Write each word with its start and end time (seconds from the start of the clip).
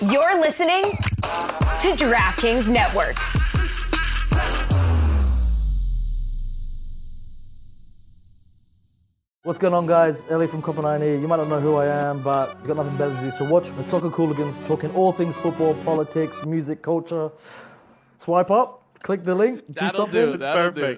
You're 0.00 0.40
listening 0.40 0.82
to 0.82 1.96
DraftKings 1.96 2.68
Network. 2.68 3.16
What's 9.42 9.58
going 9.58 9.74
on, 9.74 9.86
guys? 9.88 10.24
Ellie 10.30 10.46
from 10.46 10.62
Copenhagen 10.62 11.02
here. 11.02 11.18
You 11.18 11.26
might 11.26 11.38
not 11.38 11.48
know 11.48 11.58
who 11.58 11.74
I 11.74 11.86
am, 11.86 12.22
but 12.22 12.56
you've 12.58 12.68
got 12.68 12.76
nothing 12.76 12.96
better 12.96 13.12
to 13.12 13.20
do. 13.22 13.30
So 13.32 13.44
watch 13.44 13.74
the 13.76 13.84
Soccer 13.88 14.10
Cooligans 14.10 14.64
talking 14.68 14.92
all 14.94 15.12
things 15.12 15.34
football, 15.34 15.74
politics, 15.84 16.44
music, 16.44 16.80
culture. 16.80 17.32
Swipe 18.18 18.52
up, 18.52 18.84
click 19.02 19.24
the 19.24 19.34
link, 19.34 19.66
do 19.66 19.72
That'll 19.80 20.02
something. 20.02 20.32
do. 20.32 20.36
That'll 20.38 20.70
do. 20.70 20.96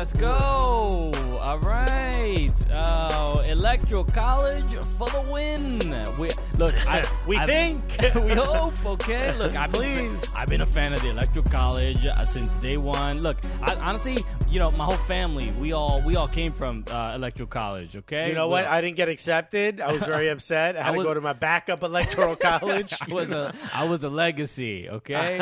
Let's 0.00 0.14
go. 0.14 1.12
All 1.42 1.58
right. 1.58 2.48
Uh, 2.72 3.42
Electro 3.46 4.02
College 4.02 4.78
for 5.00 5.08
the 5.10 5.30
win. 5.32 5.78
We 6.18 6.28
look. 6.58 6.74
I, 6.86 7.02
We 7.26 7.36
I- 7.38 7.46
think. 7.46 7.80
we 8.14 8.34
hope. 8.34 8.84
Okay. 8.84 9.32
Look, 9.38 9.54
I've 9.56 9.72
been, 9.72 10.10
Please. 10.10 10.32
I've 10.36 10.48
been 10.48 10.60
a 10.60 10.66
fan 10.66 10.92
of 10.92 11.00
the 11.00 11.08
Electro 11.10 11.42
College 11.44 12.04
uh, 12.06 12.24
since 12.24 12.56
day 12.56 12.76
one. 12.76 13.20
Look, 13.22 13.38
I, 13.62 13.74
honestly, 13.76 14.18
you 14.48 14.58
know, 14.58 14.70
my 14.72 14.84
whole 14.84 14.96
family, 15.06 15.52
we 15.52 15.72
all 15.72 16.02
we 16.02 16.16
all 16.16 16.26
came 16.26 16.52
from 16.52 16.84
uh, 16.90 17.12
Electro 17.14 17.46
College. 17.46 17.96
Okay. 17.96 18.28
You 18.28 18.34
know 18.34 18.48
We 18.48 18.52
what? 18.52 18.66
all- 18.66 18.72
I 18.72 18.80
didn't 18.80 18.96
get 18.96 19.08
accepted. 19.08 19.80
I 19.80 19.92
was 19.92 20.02
very 20.04 20.28
upset. 20.28 20.76
I 20.76 20.82
had 20.82 20.94
I 20.94 20.96
was- 20.96 21.04
to 21.04 21.08
go 21.10 21.14
to 21.14 21.20
my 21.20 21.32
backup 21.32 21.82
electoral 21.82 22.36
college. 22.36 22.92
I 23.00 23.12
was 23.12 23.30
a 23.30 23.54
I 23.72 23.84
was 23.84 24.02
a 24.04 24.10
legacy, 24.10 24.88
okay? 24.88 25.38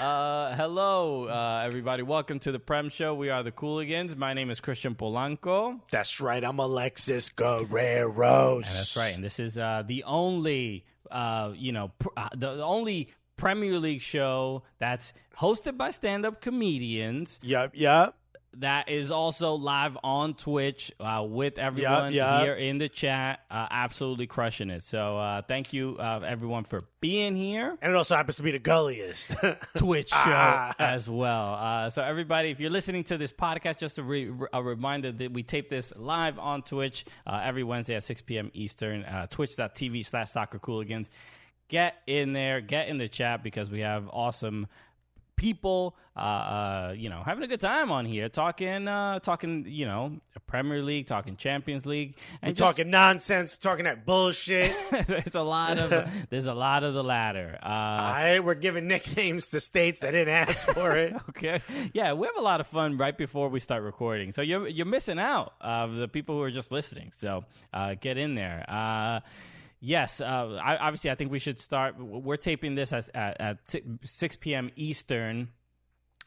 uh, 0.00 0.54
hello, 0.56 1.26
uh, 1.28 1.62
everybody. 1.64 2.02
Welcome 2.02 2.38
to 2.40 2.52
the 2.52 2.58
Prem 2.60 2.90
Show. 2.90 3.14
We 3.14 3.30
are 3.30 3.42
the 3.42 3.52
Cooligans. 3.52 4.16
My 4.16 4.34
name 4.34 4.50
is 4.50 4.60
Christian 4.60 4.94
Polanco. 4.94 5.80
That's 5.90 6.20
right. 6.20 6.44
I'm 6.44 6.58
Alexis 6.58 7.30
Guerrero. 7.30 7.87
That's 8.66 8.96
right, 8.96 9.14
and 9.14 9.22
this 9.22 9.38
is 9.40 9.58
uh, 9.58 9.82
the 9.86 10.04
only, 10.04 10.84
uh, 11.10 11.52
you 11.56 11.72
know, 11.72 11.92
pr- 11.98 12.08
uh, 12.16 12.28
the, 12.32 12.56
the 12.56 12.64
only 12.64 13.08
Premier 13.36 13.78
League 13.78 14.00
show 14.00 14.62
that's 14.78 15.12
hosted 15.38 15.76
by 15.76 15.90
stand-up 15.90 16.40
comedians. 16.40 17.38
Yep. 17.42 17.72
Yep. 17.74 18.14
That 18.54 18.88
is 18.88 19.10
also 19.12 19.54
live 19.54 19.96
on 20.02 20.34
Twitch 20.34 20.90
uh, 20.98 21.24
with 21.28 21.58
everyone 21.58 22.12
yeah. 22.12 22.40
here 22.42 22.54
in 22.54 22.78
the 22.78 22.88
chat. 22.88 23.40
Uh, 23.50 23.66
absolutely 23.70 24.26
crushing 24.26 24.70
it. 24.70 24.82
So 24.82 25.18
uh, 25.18 25.42
thank 25.42 25.72
you, 25.72 25.96
uh, 26.00 26.20
everyone, 26.26 26.64
for 26.64 26.80
being 27.00 27.36
here. 27.36 27.76
And 27.80 27.92
it 27.92 27.94
also 27.94 28.16
happens 28.16 28.36
to 28.36 28.42
be 28.42 28.50
the 28.50 28.58
gulliest. 28.58 29.32
Twitch 29.76 30.08
show 30.10 30.16
Ah. 30.16 30.74
as 30.78 31.08
well. 31.08 31.54
Uh, 31.54 31.90
so 31.90 32.02
everybody, 32.02 32.50
if 32.50 32.58
you're 32.58 32.70
listening 32.70 33.04
to 33.04 33.18
this 33.18 33.32
podcast, 33.32 33.78
just 33.78 33.98
a, 33.98 34.02
re- 34.02 34.32
a 34.52 34.62
reminder 34.62 35.12
that 35.12 35.32
we 35.32 35.42
tape 35.42 35.68
this 35.68 35.92
live 35.94 36.38
on 36.38 36.62
Twitch 36.62 37.04
uh, 37.26 37.40
every 37.44 37.62
Wednesday 37.62 37.94
at 37.96 38.02
6 38.02 38.22
p.m. 38.22 38.50
Eastern. 38.54 39.04
Uh, 39.04 39.26
Twitch.tv 39.28 40.04
slash 40.04 40.30
Soccer 40.30 40.58
Cooligans. 40.58 41.10
Get 41.68 41.96
in 42.06 42.32
there, 42.32 42.62
get 42.62 42.88
in 42.88 42.96
the 42.96 43.08
chat 43.08 43.42
because 43.42 43.70
we 43.70 43.80
have 43.80 44.08
awesome 44.10 44.68
people 45.38 45.96
uh, 46.16 46.20
uh 46.20 46.94
you 46.96 47.08
know 47.08 47.22
having 47.24 47.44
a 47.44 47.46
good 47.46 47.60
time 47.60 47.92
on 47.92 48.04
here 48.04 48.28
talking 48.28 48.88
uh 48.88 49.20
talking 49.20 49.64
you 49.68 49.86
know 49.86 50.20
premier 50.48 50.82
league 50.82 51.06
talking 51.06 51.36
champions 51.36 51.86
league 51.86 52.16
and 52.42 52.50
We're 52.50 52.54
just- 52.54 52.58
talking 52.58 52.90
nonsense. 52.90 53.54
We're 53.54 53.70
talking 53.70 53.84
that 53.84 54.04
bullshit. 54.04 54.74
there's 55.06 55.34
a 55.36 55.42
lot 55.42 55.78
of 55.78 56.10
there's 56.30 56.46
a 56.46 56.54
lot 56.54 56.82
of 56.84 56.92
the 56.94 57.04
latter 57.04 57.58
uh 57.62 57.66
All 57.68 58.12
right. 58.12 58.40
We're 58.40 58.54
giving 58.54 58.88
nicknames 58.88 59.48
to 59.50 59.60
states 59.60 60.00
that 60.00 60.10
didn't 60.10 60.34
ask 60.34 60.68
for 60.68 60.96
it. 60.96 61.14
Okay. 61.30 61.62
Yeah, 61.92 62.14
we 62.14 62.26
have 62.26 62.36
a 62.36 62.42
lot 62.42 62.60
of 62.60 62.66
fun 62.66 62.96
right 62.96 63.16
before 63.16 63.48
we 63.48 63.60
start 63.60 63.84
recording. 63.84 64.32
So 64.32 64.42
you're 64.42 64.66
you're 64.66 64.86
missing 64.86 65.20
out 65.20 65.52
of 65.60 65.94
the 65.94 66.08
people 66.08 66.34
who 66.34 66.42
are 66.42 66.50
just 66.50 66.72
listening. 66.72 67.12
So 67.14 67.44
uh, 67.72 67.94
get 67.94 68.18
in 68.18 68.34
there. 68.34 68.64
Yes. 69.80 70.20
Uh, 70.20 70.58
I, 70.62 70.76
obviously, 70.76 71.10
I 71.10 71.14
think 71.14 71.30
we 71.30 71.38
should 71.38 71.60
start. 71.60 71.96
We're 71.98 72.36
taping 72.36 72.74
this 72.74 72.92
as, 72.92 73.10
at, 73.14 73.40
at 73.40 73.58
6 74.04 74.36
p.m. 74.36 74.70
Eastern. 74.76 75.50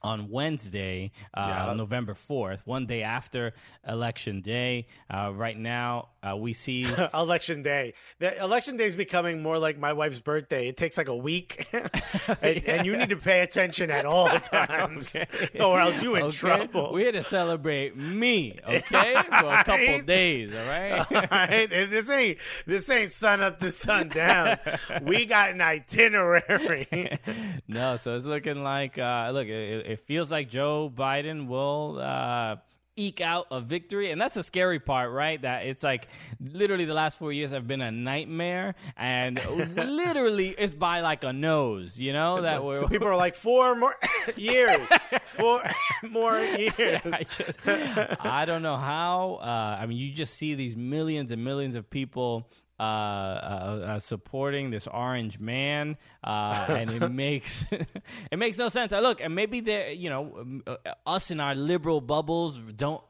On 0.04 0.30
Wednesday, 0.30 1.12
uh, 1.34 1.46
Yeah. 1.68 1.74
November 1.74 2.14
4th, 2.14 2.62
one 2.66 2.86
day 2.88 3.04
after 3.04 3.54
Election 3.88 4.42
Day. 4.42 4.88
Uh, 5.14 5.32
right 5.34 5.58
now, 5.58 6.10
uh, 6.24 6.36
we 6.36 6.54
see 6.54 6.88
election 7.14 7.62
day. 7.64 7.94
The 8.20 8.40
election 8.42 8.78
day 8.78 8.86
is 8.86 8.96
becoming 8.96 9.42
more 9.44 9.60
like 9.60 9.78
my 9.78 9.94
wife's 9.94 10.20
birthday. 10.20 10.68
It 10.68 10.78
takes 10.78 10.98
like 10.98 11.08
a 11.08 11.16
week, 11.16 11.68
and, 12.42 12.64
and 12.66 12.86
you 12.86 12.96
need 12.98 13.10
to 13.10 13.18
pay 13.18 13.42
attention 13.42 13.90
at 13.92 14.06
all 14.06 14.30
times, 14.40 15.16
or 15.60 15.80
else 15.80 16.02
you 16.02 16.16
in 16.16 16.24
Okay? 16.24 16.38
trouble. 16.38 16.92
We're 16.94 17.00
here 17.06 17.12
to 17.14 17.24
celebrate 17.24 17.96
me, 17.96 18.60
okay, 18.68 19.16
for 19.40 19.54
a 19.54 19.64
couple 19.64 20.02
days, 20.02 20.52
all 20.54 20.66
right? 20.66 21.12
All 21.12 21.28
right, 21.32 21.70
this 21.70 22.10
ain't 22.10 22.38
this 22.66 22.90
ain't 22.90 23.12
sun 23.12 23.42
up 23.42 23.60
to 23.60 23.70
sun 23.72 24.10
down. 24.10 24.58
we 25.04 25.26
got 25.26 25.52
an 25.52 25.62
itinerary. 25.62 27.20
no, 27.68 27.96
so 27.98 28.16
it's 28.16 28.26
looking 28.26 28.64
like 28.64 28.98
uh, 28.98 29.30
look, 29.34 29.48
it, 29.48 29.86
it 29.91 29.91
feels 30.00 30.32
like 30.32 30.50
Joe 30.50 30.92
Biden 30.94 31.48
will 31.48 32.00
uh, 32.00 32.58
eke 32.96 33.22
out 33.22 33.48
a 33.52 33.62
victory, 33.62 34.12
and 34.12 34.22
that's 34.22 34.36
the 34.36 34.44
scary 34.44 34.80
part, 34.80 35.12
right? 35.12 35.42
That 35.42 35.66
it's 35.66 35.84
like 35.84 36.08
literally 36.40 36.86
the 36.86 36.94
last 36.94 37.18
four 37.18 37.32
years 37.32 37.52
have 37.52 37.68
been 37.68 37.82
a 37.82 37.92
nightmare, 37.92 38.76
and 38.98 39.44
literally 39.76 40.50
it's 40.50 40.74
by 40.74 41.02
like 41.02 41.24
a 41.24 41.34
nose, 41.34 42.00
you 42.00 42.14
know 42.14 42.42
that 42.42 42.64
we're. 42.64 42.80
so 42.80 42.88
people 42.88 43.08
are 43.08 43.16
like 43.16 43.36
four 43.36 43.76
more 43.76 43.96
years, 44.36 44.88
four 45.26 45.64
more 46.10 46.40
years. 46.40 47.02
I 47.06 47.24
just, 47.24 47.60
I 47.68 48.46
don't 48.46 48.62
know 48.62 48.78
how. 48.78 49.40
Uh, 49.42 49.78
I 49.82 49.86
mean, 49.86 49.98
you 49.98 50.12
just 50.12 50.36
see 50.36 50.56
these 50.56 50.76
millions 50.76 51.32
and 51.32 51.44
millions 51.44 51.76
of 51.76 51.90
people 51.90 52.50
uh, 52.82 52.84
uh, 52.84 53.86
uh, 53.86 54.00
supporting 54.00 54.72
this 54.72 54.88
orange 54.88 55.40
man, 55.40 55.98
uh, 56.24 56.66
and 56.68 56.90
it 56.90 57.12
makes 57.12 57.64
it 58.32 58.40
makes 58.40 58.58
no 58.58 58.70
sense. 58.70 58.92
Uh, 58.92 59.00
Look, 59.02 59.22
and 59.22 59.36
maybe 59.36 59.60
they, 59.60 59.94
you 59.94 60.10
know, 60.10 60.36
um, 60.40 60.64
us 61.06 61.30
in 61.30 61.40
our 61.40 61.54
liberal 61.54 62.02
bubbles 62.02 62.58
don't 62.58 63.04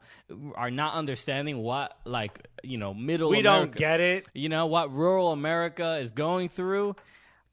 are 0.56 0.72
not 0.72 0.96
understanding 0.96 1.60
what 1.60 1.98
like 2.04 2.50
you 2.64 2.78
know 2.78 2.94
middle. 2.94 3.30
We 3.30 3.40
America, 3.40 3.66
don't 3.66 3.76
get 3.78 4.02
it. 4.02 4.28
you 4.34 4.50
know 4.50 4.66
what 4.66 4.92
rural 4.92 5.32
America 5.32 6.00
is 6.00 6.12
going 6.12 6.50
through. 6.50 6.98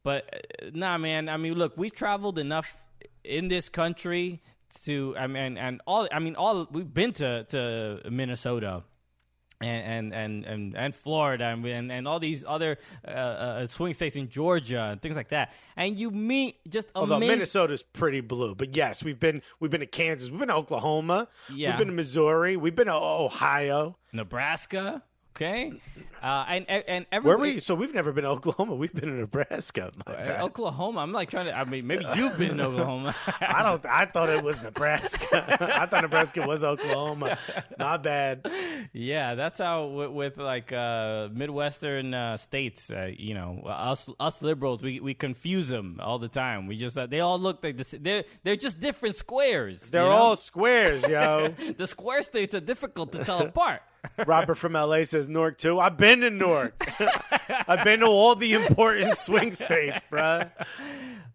But 0.03 0.73
nah, 0.75 0.99
man. 0.99 1.29
I 1.29 1.37
mean, 1.37 1.55
look, 1.55 1.75
we've 1.77 1.95
traveled 1.95 2.41
enough 2.41 2.77
in 3.23 3.47
this 3.47 3.69
country 3.69 4.43
to. 4.87 5.15
I 5.17 5.29
mean, 5.29 5.57
and 5.57 5.81
all. 5.87 6.09
I 6.11 6.19
mean, 6.19 6.35
all 6.35 6.67
we've 6.73 6.93
been 6.93 7.13
to 7.13 7.45
to 7.45 8.11
Minnesota. 8.11 8.83
And, 9.61 10.13
and 10.13 10.15
and 10.15 10.45
and 10.45 10.77
and 10.77 10.95
Florida 10.95 11.47
and 11.47 11.67
and, 11.67 11.91
and 11.91 12.07
all 12.07 12.21
these 12.21 12.45
other 12.47 12.79
uh, 13.05 13.11
uh, 13.11 13.67
swing 13.67 13.93
states 13.93 14.15
in 14.15 14.29
Georgia 14.29 14.83
and 14.93 15.03
things 15.03 15.17
like 15.17 15.31
that, 15.31 15.53
and 15.77 15.99
you 15.99 16.13
meet 16.13 16.59
just 16.69 16.93
Although 16.95 17.17
amazing. 17.17 17.39
Minnesota's 17.39 17.83
pretty 17.83 18.21
blue, 18.21 18.55
but 18.55 18.77
yes, 18.77 19.03
we've 19.03 19.19
been 19.19 19.43
we've 19.59 19.73
been 19.73 19.81
to 19.81 19.87
Kansas, 19.87 20.31
we've 20.31 20.39
been 20.39 20.47
to 20.47 20.55
Oklahoma, 20.55 21.27
Yeah. 21.53 21.71
we've 21.71 21.79
been 21.79 21.89
to 21.89 21.93
Missouri, 21.95 22.57
we've 22.57 22.77
been 22.77 22.87
to 22.87 22.95
Ohio. 22.95 23.97
Nebraska, 24.13 25.03
okay, 25.39 25.73
uh, 26.23 26.45
and 26.49 26.67
and, 26.69 26.85
and 26.87 27.07
Where 27.25 27.35
everybody, 27.35 27.55
we? 27.55 27.61
So 27.61 27.75
we've 27.75 27.95
never 27.95 28.13
been 28.13 28.25
to 28.25 28.31
Oklahoma. 28.31 28.75
We've 28.75 28.93
been 28.93 29.09
to 29.09 29.15
Nebraska. 29.15 29.93
Uh. 30.07 30.39
Oklahoma. 30.41 31.01
I'm 31.01 31.13
like 31.13 31.31
trying 31.31 31.47
to. 31.47 31.57
I 31.57 31.65
mean, 31.65 31.87
maybe 31.87 32.05
you've 32.17 32.37
been 32.37 32.53
in 32.53 32.61
Oklahoma. 32.61 33.15
I 33.41 33.63
don't. 33.63 33.85
I 33.87 34.07
thought 34.07 34.29
it 34.29 34.43
was 34.43 34.63
Nebraska. 34.63 35.57
I 35.81 35.87
thought 35.87 36.03
Nebraska 36.03 36.47
was 36.47 36.65
Oklahoma. 36.65 37.39
Not 37.79 38.03
bad. 38.03 38.51
Yeah, 38.93 39.35
that's 39.35 39.61
how 39.61 39.87
with, 39.87 40.11
with 40.11 40.39
like 40.39 40.73
uh, 40.73 41.29
midwestern 41.33 42.15
uh, 42.15 42.37
states, 42.37 42.91
uh, 42.91 43.11
you 43.17 43.35
know, 43.35 43.63
us 43.67 44.09
us 44.19 44.43
liberals, 44.43 44.83
we, 44.83 45.01
we 45.01 45.15
confuse 45.15 45.69
them 45.69 46.01
all 46.03 46.19
the 46.19 46.29
time. 46.29 46.67
We 46.67 46.77
just 46.77 46.99
uh, 46.99 47.07
they 47.07 47.21
all 47.21 47.39
look 47.39 47.63
like 47.63 47.77
this. 47.77 47.95
They're 47.99 48.25
they're 48.43 48.57
just 48.57 48.81
different 48.81 49.15
squares. 49.15 49.91
They're 49.91 50.03
know? 50.03 50.11
all 50.11 50.37
squares, 50.37 51.07
yo. 51.09 51.55
the 51.77 51.87
square 51.87 52.23
states 52.23 52.55
are 52.55 52.61
difficult 52.61 53.13
to 53.13 53.25
tell 53.25 53.41
apart. 53.41 53.83
Robert 54.27 54.57
from 54.57 54.73
LA 54.73 55.05
says 55.05 55.29
Newark 55.29 55.59
too. 55.59 55.79
I've 55.79 55.97
been 55.97 56.21
to 56.21 56.31
Newark. 56.31 56.89
I've 57.69 57.85
been 57.85 58.01
to 58.01 58.07
all 58.07 58.35
the 58.35 58.53
important 58.55 59.17
swing 59.17 59.53
states, 59.53 60.01
bruh. 60.11 60.51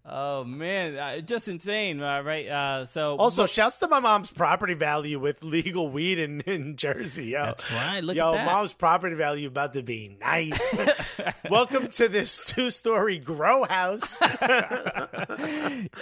Oh 0.06 0.44
man, 0.44 0.98
uh, 0.98 1.20
just 1.22 1.48
insane, 1.48 2.04
uh, 2.04 2.22
right? 2.24 2.46
Uh, 2.46 2.84
so 2.84 3.16
Also, 3.16 3.46
shouts 3.46 3.78
to 3.78 3.88
my 3.88 4.02
mom's 4.02 4.30
property 4.32 4.74
value 4.74 5.18
with 5.18 5.42
legal 5.42 5.88
weed 5.88 6.20
in, 6.20 6.42
in 6.46 6.76
Jersey, 6.76 7.28
yo. 7.28 7.46
That's 7.46 7.72
right, 7.72 8.04
look 8.04 8.18
yo, 8.18 8.34
at 8.34 8.40
that. 8.40 8.46
mom's 8.46 8.74
property 8.74 9.16
value 9.16 9.48
about 9.48 9.72
to 9.74 9.82
be 9.82 10.18
nice. 10.20 10.76
Welcome 11.50 11.88
to 11.92 12.10
this 12.10 12.46
two-story 12.48 13.18
grow 13.18 13.64
house. 13.64 14.22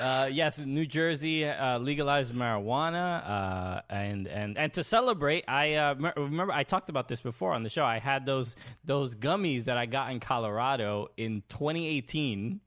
uh, 0.01 0.29
yes, 0.31 0.57
New 0.57 0.87
Jersey 0.87 1.45
uh, 1.45 1.77
legalized 1.77 2.33
marijuana, 2.33 3.29
uh, 3.29 3.81
and 3.87 4.27
and 4.27 4.57
and 4.57 4.73
to 4.73 4.83
celebrate, 4.83 5.45
I 5.47 5.75
uh, 5.75 5.93
me- 5.93 6.09
remember 6.17 6.53
I 6.53 6.63
talked 6.63 6.89
about 6.89 7.07
this 7.07 7.21
before 7.21 7.53
on 7.53 7.61
the 7.61 7.69
show. 7.69 7.85
I 7.85 7.99
had 7.99 8.25
those 8.25 8.55
those 8.83 9.13
gummies 9.13 9.65
that 9.65 9.77
I 9.77 9.85
got 9.85 10.09
in 10.11 10.19
Colorado 10.19 11.09
in 11.17 11.43
2018. 11.49 12.61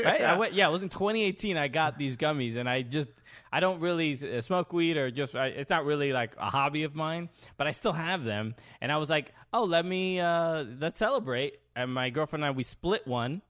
right? 0.04 0.22
I 0.22 0.36
went, 0.36 0.54
yeah, 0.54 0.68
it 0.68 0.72
was 0.72 0.82
in 0.82 0.88
2018. 0.88 1.56
I 1.56 1.68
got 1.68 1.98
these 1.98 2.16
gummies, 2.16 2.56
and 2.56 2.68
I 2.68 2.82
just 2.82 3.08
I 3.52 3.60
don't 3.60 3.80
really 3.80 4.12
uh, 4.14 4.40
smoke 4.40 4.72
weed 4.72 4.96
or 4.96 5.10
just 5.10 5.34
I, 5.34 5.46
it's 5.48 5.70
not 5.70 5.84
really 5.84 6.12
like 6.12 6.34
a 6.38 6.50
hobby 6.50 6.84
of 6.84 6.94
mine, 6.94 7.28
but 7.56 7.66
I 7.66 7.70
still 7.70 7.92
have 7.92 8.24
them. 8.24 8.54
And 8.80 8.90
I 8.90 8.96
was 8.96 9.10
like, 9.10 9.32
oh, 9.52 9.64
let 9.64 9.84
me 9.84 10.20
uh, 10.20 10.64
let's 10.80 10.98
celebrate. 10.98 11.58
And 11.76 11.92
my 11.92 12.10
girlfriend 12.10 12.44
and 12.44 12.52
I 12.52 12.56
we 12.56 12.62
split 12.62 13.06
one. 13.06 13.42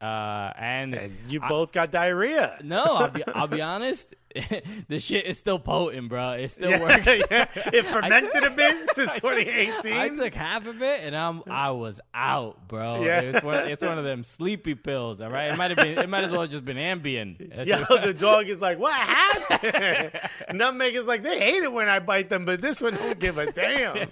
Uh, 0.00 0.52
and, 0.58 0.94
And 0.94 1.16
you 1.26 1.40
both 1.40 1.72
got 1.72 1.90
diarrhea. 1.90 2.58
no, 2.62 2.84
I'll 2.84 3.10
be 3.10 3.26
I'll 3.34 3.46
be 3.48 3.62
honest. 3.62 4.14
the 4.88 4.98
shit 5.00 5.24
is 5.26 5.38
still 5.38 5.58
potent, 5.58 6.08
bro. 6.08 6.32
It 6.32 6.48
still 6.48 6.70
Yeah, 6.70 6.80
works. 6.80 7.06
yeah. 7.30 7.46
It 7.72 7.86
fermented 7.86 8.44
a 8.44 8.50
bit 8.50 8.90
since 8.92 9.10
I 9.10 9.14
took- 9.18 9.30
2018. 9.38 9.92
I 9.92 10.08
took 10.10 10.34
half 10.34 10.66
of 10.66 10.82
it 10.82 11.00
and 11.04 11.16
I'm 11.16 11.42
I 11.48 11.70
was 11.72 12.00
out, 12.14 12.68
bro. 12.68 13.02
Yeah. 13.02 13.20
It's 13.20 13.44
one 13.44 13.68
it's 13.68 13.84
one 13.84 13.98
of 13.98 14.04
them 14.04 14.24
sleepy 14.24 14.74
pills, 14.74 15.20
all 15.20 15.30
right? 15.30 15.52
It 15.52 15.56
might 15.56 15.70
have 15.70 15.78
been 15.78 15.98
it 15.98 16.08
might 16.08 16.24
as 16.24 16.30
well 16.30 16.42
have 16.42 16.50
just 16.50 16.64
been 16.64 16.76
Ambien. 16.76 17.54
That's 17.54 17.68
Yo, 17.68 17.78
the 17.98 18.14
dog 18.14 18.48
is 18.48 18.60
like, 18.60 18.78
what 18.78 18.94
happened? 18.94 20.12
Nutmeg 20.52 20.94
is 20.94 21.06
like, 21.06 21.22
they 21.22 21.38
hate 21.38 21.62
it 21.62 21.72
when 21.72 21.88
I 21.88 21.98
bite 21.98 22.28
them, 22.30 22.44
but 22.44 22.60
this 22.60 22.80
one 22.80 22.94
don't 22.94 23.18
give 23.18 23.38
a 23.38 23.50
damn. 23.52 24.10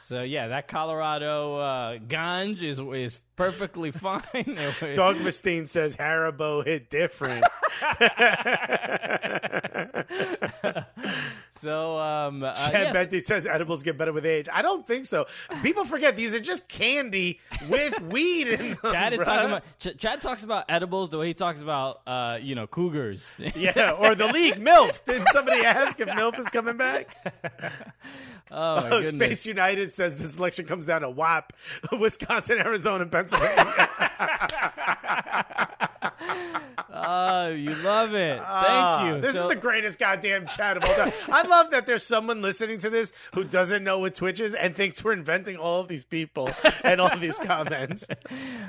so 0.00 0.22
yeah, 0.22 0.48
that 0.48 0.68
Colorado 0.68 1.56
uh, 1.56 1.98
ganj 1.98 2.62
is 2.62 2.80
is 2.80 3.20
perfectly 3.36 3.90
fine. 3.90 4.22
It 4.34 4.80
was- 4.82 4.96
Dog 4.96 5.16
Mustaine 5.16 5.66
says 5.68 5.96
Haribo 5.96 6.64
hit 6.64 6.90
different. 6.90 7.44
so 11.50 11.98
um 11.98 12.42
uh, 12.42 12.54
Chad 12.54 12.94
yes. 12.94 12.96
Benty 12.96 13.22
says 13.22 13.46
edibles 13.46 13.82
get 13.82 13.98
better 13.98 14.12
with 14.12 14.24
age. 14.24 14.48
I 14.52 14.62
don't 14.62 14.86
think 14.86 15.06
so. 15.06 15.26
People 15.62 15.84
forget 15.84 16.16
these 16.16 16.34
are 16.34 16.40
just 16.40 16.68
candy 16.68 17.40
with 17.68 18.00
weed 18.12 18.48
in 18.48 18.58
them. 18.58 18.78
Chad 18.92 19.12
is 19.12 19.20
bruh. 19.20 19.24
talking 19.24 19.48
about 19.48 19.64
Ch- 19.78 19.96
Chad 19.98 20.22
talks 20.22 20.44
about 20.44 20.64
edibles 20.68 21.10
the 21.10 21.18
way 21.18 21.26
he 21.28 21.34
talks 21.34 21.60
about 21.60 22.00
uh 22.06 22.38
you 22.40 22.54
know 22.54 22.66
cougars. 22.66 23.38
Yeah, 23.54 23.90
or 23.92 24.14
the 24.14 24.28
league 24.28 24.54
MILF. 24.58 25.04
Did 25.04 25.22
somebody 25.32 25.60
ask 25.64 26.00
if 26.00 26.08
MILF 26.08 26.38
is 26.38 26.48
coming 26.48 26.76
back? 26.76 27.16
Oh 28.52 28.76
my 28.76 28.82
goodness. 28.90 29.10
Space 29.12 29.46
United 29.46 29.90
says 29.92 30.18
this 30.18 30.36
election 30.36 30.66
comes 30.66 30.86
down 30.86 31.00
to 31.02 31.10
WAP, 31.10 31.52
Wisconsin, 31.98 32.58
Arizona, 32.58 33.02
and 33.02 33.12
Pennsylvania. 33.12 33.88
Oh, 36.94 37.48
you 37.48 37.74
love 37.76 38.14
it. 38.14 38.36
Thank 38.36 38.44
Ah, 38.46 39.06
you. 39.08 39.20
This 39.20 39.34
So- 39.36 39.44
is 39.44 39.48
the 39.48 39.60
greatest 39.60 39.98
goddamn 39.98 40.46
chat 40.46 40.76
of 40.76 40.84
all 40.84 40.94
time. 40.94 41.12
I 41.30 41.42
love 41.42 41.70
that 41.70 41.86
there's 41.86 42.04
someone 42.04 42.42
listening 42.42 42.78
to 42.78 42.90
this 42.90 43.12
who 43.34 43.44
doesn't 43.44 43.82
know 43.82 43.98
what 43.98 44.14
Twitch 44.14 44.38
is 44.40 44.54
and 44.54 44.74
thinks 44.76 45.02
we're 45.02 45.12
inventing 45.14 45.56
all 45.56 45.80
of 45.80 45.88
these 45.88 46.04
people 46.04 46.50
and 46.84 47.00
all 47.00 47.10
of 47.10 47.20
these 47.20 47.38
comments. 47.38 48.06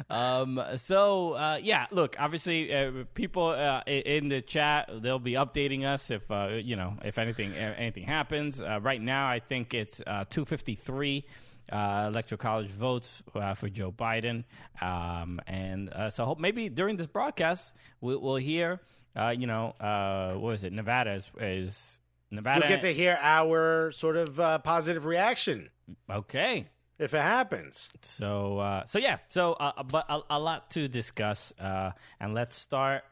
Um. 0.09 0.62
So, 0.77 1.33
uh, 1.33 1.59
yeah. 1.62 1.86
Look, 1.91 2.15
obviously, 2.18 2.74
uh, 2.74 2.91
people 3.13 3.47
uh, 3.47 3.81
in 3.86 4.29
the 4.29 4.41
chat 4.41 4.89
they'll 5.01 5.19
be 5.19 5.33
updating 5.33 5.83
us 5.86 6.09
if 6.09 6.29
uh, 6.31 6.47
you 6.63 6.75
know 6.75 6.95
if 7.03 7.18
anything 7.19 7.53
anything 7.56 8.03
happens. 8.03 8.62
Uh, 8.62 8.79
right 8.81 9.01
now, 9.01 9.27
I 9.27 9.39
think 9.39 9.73
it's 9.74 10.02
uh, 10.06 10.25
two 10.30 10.46
fifty 10.46 10.75
three. 10.75 11.25
Uh, 11.72 12.10
electoral 12.12 12.38
college 12.38 12.68
votes 12.68 13.24
uh, 13.36 13.54
for 13.54 13.70
Joe 13.70 13.90
Biden, 13.90 14.44
um, 14.81 15.40
and 15.48 15.90
uh, 15.94 16.10
so 16.10 16.25
hope 16.25 16.38
maybe 16.38 16.68
during 16.68 16.98
this 16.98 17.08
broadcast 17.08 17.72
we'll, 18.02 18.20
we'll 18.20 18.36
hear, 18.36 18.81
uh, 19.16 19.30
you 19.30 19.48
know, 19.48 19.68
uh, 19.80 20.34
what 20.34 20.56
is 20.56 20.66
it? 20.66 20.74
Nevada 20.74 21.14
is, 21.14 21.31
is 21.40 22.02
Nevada. 22.31 22.60
You'll 22.60 22.68
get 22.68 22.81
to 22.81 22.94
hear 22.94 23.18
our 23.22 23.92
sort 23.92 24.18
of 24.18 24.38
uh, 24.42 24.60
positive 24.60 25.06
reaction 25.06 25.70
okay. 26.12 26.68
if 27.00 27.14
it 27.14 27.22
happens. 27.22 27.88
So, 28.02 28.60
uh, 28.60 28.86
so 28.86 29.00
yeah, 29.00 29.20
so 29.30 29.54
uh, 29.54 29.84
but 29.84 30.06
a, 30.10 30.20
a 30.31 30.40
lot 30.40 30.70
to 30.72 30.90
discuss, 30.90 31.54
uh, 31.62 31.92
and 32.20 32.34
let's 32.34 32.58
start. 32.58 33.04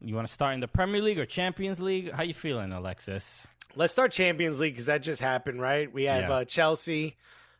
You 0.00 0.16
want 0.16 0.26
to 0.26 0.32
start 0.32 0.54
in 0.54 0.60
the 0.60 0.66
Premier 0.66 1.00
League 1.00 1.20
or 1.20 1.24
Champions 1.24 1.80
League? 1.80 2.10
How 2.10 2.24
you 2.24 2.34
feeling, 2.34 2.72
Alexis? 2.72 3.46
Let's 3.76 3.92
start 3.92 4.10
Champions 4.10 4.58
League 4.58 4.72
because 4.74 4.86
that 4.86 5.02
just 5.02 5.20
happened, 5.22 5.60
right? 5.60 5.92
We 5.92 6.04
have 6.04 6.24
Yeah. 6.28 6.34
uh, 6.36 6.44
Chelsea. 6.44 7.16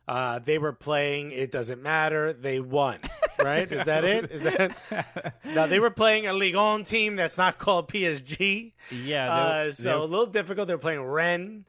Uh, 0.08 0.38
they 0.38 0.56
were 0.58 0.72
playing. 0.72 1.32
It 1.32 1.50
doesn't 1.50 1.82
matter. 1.82 2.32
They 2.32 2.58
won, 2.60 2.98
right? 3.38 3.70
Is 3.70 3.84
that 3.84 4.04
it? 4.04 4.30
Is 4.30 4.42
that? 4.44 5.34
no, 5.44 5.66
they 5.66 5.80
were 5.80 5.90
playing 5.90 6.26
a 6.26 6.32
Ligue 6.32 6.54
1 6.56 6.84
team 6.84 7.16
that's 7.16 7.36
not 7.36 7.58
called 7.58 7.88
PSG. 7.88 8.72
Yeah, 8.90 9.32
Uh, 9.34 9.72
so 9.72 10.02
a 10.02 10.04
little 10.04 10.26
difficult. 10.26 10.68
They're 10.68 10.78
playing 10.78 11.02
Ren, 11.02 11.64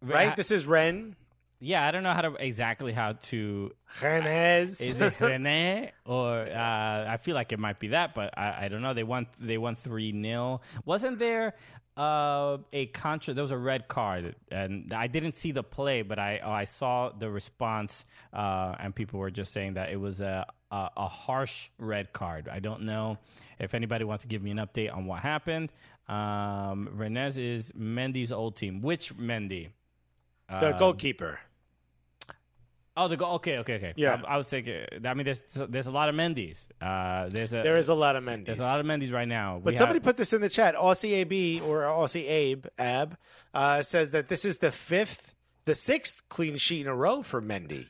right? 0.00 0.36
This 0.36 0.50
is 0.52 0.66
Ren. 0.66 1.16
yeah, 1.58 1.84
I 1.86 1.90
don't 1.90 2.04
know 2.04 2.12
how 2.12 2.20
to 2.22 2.34
exactly 2.38 2.92
how 2.92 3.14
to. 3.14 3.72
Rennes. 4.00 4.80
Is 4.80 5.00
it 5.00 5.14
Rene 5.20 5.90
or 6.06 6.42
uh, 6.46 7.06
I 7.10 7.16
feel 7.20 7.34
like 7.34 7.50
it 7.52 7.58
might 7.58 7.80
be 7.80 7.88
that, 7.88 8.14
but 8.14 8.38
I, 8.38 8.66
I 8.66 8.68
don't 8.68 8.82
know. 8.82 8.94
They 8.94 9.02
won. 9.04 9.26
They 9.40 9.58
won 9.58 9.74
three 9.74 10.12
0 10.12 10.60
Wasn't 10.84 11.18
there? 11.18 11.54
Uh, 11.96 12.58
a 12.72 12.86
contra. 12.86 13.34
There 13.34 13.42
was 13.42 13.52
a 13.52 13.58
red 13.58 13.86
card, 13.86 14.34
and 14.50 14.92
I 14.92 15.06
didn't 15.06 15.32
see 15.32 15.52
the 15.52 15.62
play, 15.62 16.02
but 16.02 16.18
I 16.18 16.40
I 16.44 16.64
saw 16.64 17.10
the 17.10 17.30
response, 17.30 18.04
uh, 18.32 18.74
and 18.80 18.92
people 18.92 19.20
were 19.20 19.30
just 19.30 19.52
saying 19.52 19.74
that 19.74 19.90
it 19.90 20.00
was 20.00 20.20
a, 20.20 20.44
a 20.72 20.90
a 20.96 21.06
harsh 21.06 21.68
red 21.78 22.12
card. 22.12 22.48
I 22.48 22.58
don't 22.58 22.82
know 22.82 23.18
if 23.60 23.74
anybody 23.74 24.04
wants 24.04 24.24
to 24.24 24.28
give 24.28 24.42
me 24.42 24.50
an 24.50 24.58
update 24.58 24.92
on 24.92 25.06
what 25.06 25.20
happened. 25.20 25.70
Um, 26.08 26.88
Rennes 26.92 27.38
is 27.38 27.70
Mendy's 27.72 28.32
old 28.32 28.56
team. 28.56 28.82
Which 28.82 29.16
Mendy? 29.16 29.68
the 30.48 30.72
goalkeeper. 30.72 31.38
Oh, 32.96 33.08
the 33.08 33.16
goal. 33.16 33.34
Okay, 33.36 33.58
okay, 33.58 33.74
okay. 33.74 33.92
Yeah. 33.96 34.20
I, 34.26 34.34
I 34.34 34.36
would 34.36 34.46
say. 34.46 34.86
I 35.04 35.14
mean, 35.14 35.24
there's 35.24 35.40
there's 35.68 35.86
a 35.88 35.90
lot 35.90 36.08
of 36.08 36.14
Mendy's. 36.14 36.68
Uh, 36.80 37.28
there's 37.28 37.52
a 37.52 37.62
There 37.62 37.76
is 37.76 37.88
a 37.88 37.94
lot 37.94 38.14
of 38.14 38.22
Mendy's. 38.22 38.46
there's 38.46 38.58
a 38.60 38.62
lot 38.62 38.78
of 38.80 38.86
Mendy's 38.86 39.10
right 39.10 39.26
now. 39.26 39.60
But 39.62 39.72
We 39.72 39.76
somebody 39.76 39.96
have- 39.98 40.04
put 40.04 40.16
this 40.16 40.32
in 40.32 40.40
the 40.40 40.48
chat. 40.48 40.76
Aussie 40.76 41.12
AB 41.14 41.60
or 41.60 41.80
Aussie 41.82 42.28
Abe 42.28 42.66
Ab 42.78 43.16
uh, 43.52 43.82
says 43.82 44.10
that 44.10 44.28
this 44.28 44.44
is 44.44 44.58
the 44.58 44.70
fifth, 44.70 45.34
the 45.64 45.74
sixth 45.74 46.22
clean 46.28 46.56
sheet 46.56 46.82
in 46.82 46.86
a 46.86 46.94
row 46.94 47.22
for 47.22 47.42
Mendy. 47.42 47.86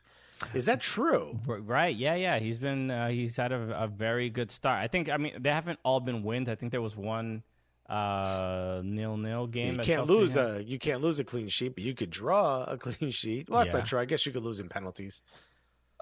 Is 0.54 0.64
that 0.64 0.80
true? 0.80 1.36
Right. 1.46 1.94
Yeah. 1.94 2.14
Yeah. 2.14 2.38
He's 2.38 2.58
been. 2.58 2.90
Uh, 2.90 3.08
he's 3.08 3.36
had 3.36 3.52
a, 3.52 3.82
a 3.84 3.86
very 3.86 4.30
good 4.30 4.50
start. 4.50 4.82
I 4.82 4.88
think. 4.88 5.10
I 5.10 5.18
mean, 5.18 5.34
they 5.38 5.50
haven't 5.50 5.80
all 5.84 6.00
been 6.00 6.22
wins. 6.22 6.48
I 6.48 6.54
think 6.54 6.72
there 6.72 6.82
was 6.82 6.96
one 6.96 7.42
uh 7.88 8.80
nil 8.84 9.16
nil 9.16 9.46
game. 9.46 9.74
You 9.74 9.80
can't 9.80 9.86
Chelsea 10.06 10.12
lose 10.12 10.34
had. 10.34 10.50
a 10.56 10.64
you 10.64 10.78
can't 10.78 11.00
lose 11.02 11.18
a 11.18 11.24
clean 11.24 11.48
sheet, 11.48 11.74
but 11.74 11.84
you 11.84 11.94
could 11.94 12.10
draw 12.10 12.64
a 12.64 12.76
clean 12.78 13.10
sheet. 13.10 13.48
Well, 13.50 13.60
that's 13.60 13.72
Yeah. 13.72 13.80
not 13.80 13.86
true. 13.86 14.00
I 14.00 14.04
guess 14.06 14.24
you 14.26 14.32
could 14.32 14.42
lose 14.42 14.60
in 14.60 14.68
penalties. 14.68 15.20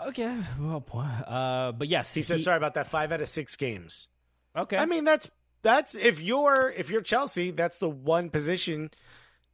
Okay. 0.00 0.36
Well. 0.58 0.84
Uh, 1.26 1.72
but 1.72 1.88
yes, 1.88 2.12
He 2.14 2.22
says 2.22 2.44
sorry 2.44 2.56
about 2.56 2.74
that. 2.74 2.88
Five 2.88 3.12
out 3.12 3.20
of 3.20 3.28
six 3.28 3.56
games. 3.56 4.08
Okay. 4.56 4.76
I 4.76 4.86
mean, 4.86 5.04
that's 5.04 5.30
that's 5.62 5.94
if 5.94 6.20
you're 6.20 6.72
if 6.76 6.90
you're 6.90 7.02
Chelsea, 7.02 7.50
that's 7.50 7.78
the 7.78 7.88
one 7.88 8.30
position, 8.30 8.90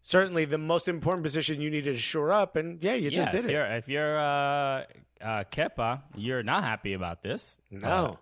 certainly 0.03 0.45
the 0.45 0.59
most 0.59 0.89
important 0.89 1.23
position 1.23 1.61
you 1.61 1.71
needed 1.71 1.93
to 1.93 1.99
shore 1.99 2.33
up. 2.33 2.57
And 2.57 2.83
yeah, 2.83 2.95
you 2.95 3.11
yeah. 3.11 3.17
just 3.17 3.33
did 3.33 3.45
if 3.45 3.51
it. 3.51 3.53
you're 3.53 3.67
if 3.67 3.89
you're 3.89 4.19
uh, 4.19 4.85
uh, 5.21 5.45
Kepa, 5.51 6.03
you're 6.17 6.43
not 6.43 6.63
happy 6.65 6.93
about 6.95 7.23
this. 7.23 7.57
Uh, 7.75 7.79
No. 7.79 8.19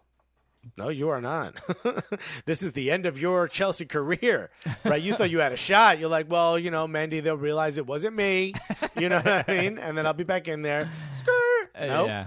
No, 0.77 0.89
you 0.89 1.09
are 1.11 1.21
not. 1.21 1.55
this 2.47 2.63
is 2.63 2.73
the 2.73 2.91
end 2.91 3.07
of 3.07 3.21
your 3.21 3.47
Chelsea 3.49 3.87
career, 3.87 4.51
right? 4.85 5.01
You 5.01 5.15
thought 5.17 5.31
you 5.31 5.39
had 5.41 5.53
a 5.53 5.57
shot. 5.57 5.99
You're 5.99 6.09
like, 6.09 6.31
well, 6.31 6.59
you 6.59 6.71
know, 6.71 6.87
Mendy, 6.87 7.23
they'll 7.23 7.37
realize 7.37 7.79
it 7.79 7.87
wasn't 7.87 8.17
me. 8.17 8.53
You 8.99 9.09
know 9.09 9.17
what 9.21 9.49
I 9.49 9.53
mean? 9.53 9.79
And 9.79 9.97
then 9.97 10.07
I'll 10.07 10.13
be 10.15 10.25
back 10.25 10.49
in 10.49 10.63
there. 10.63 10.91
Skirt. 11.13 11.71
Uh, 11.75 11.87
Nope. 11.87 12.07
Yeah. 12.09 12.27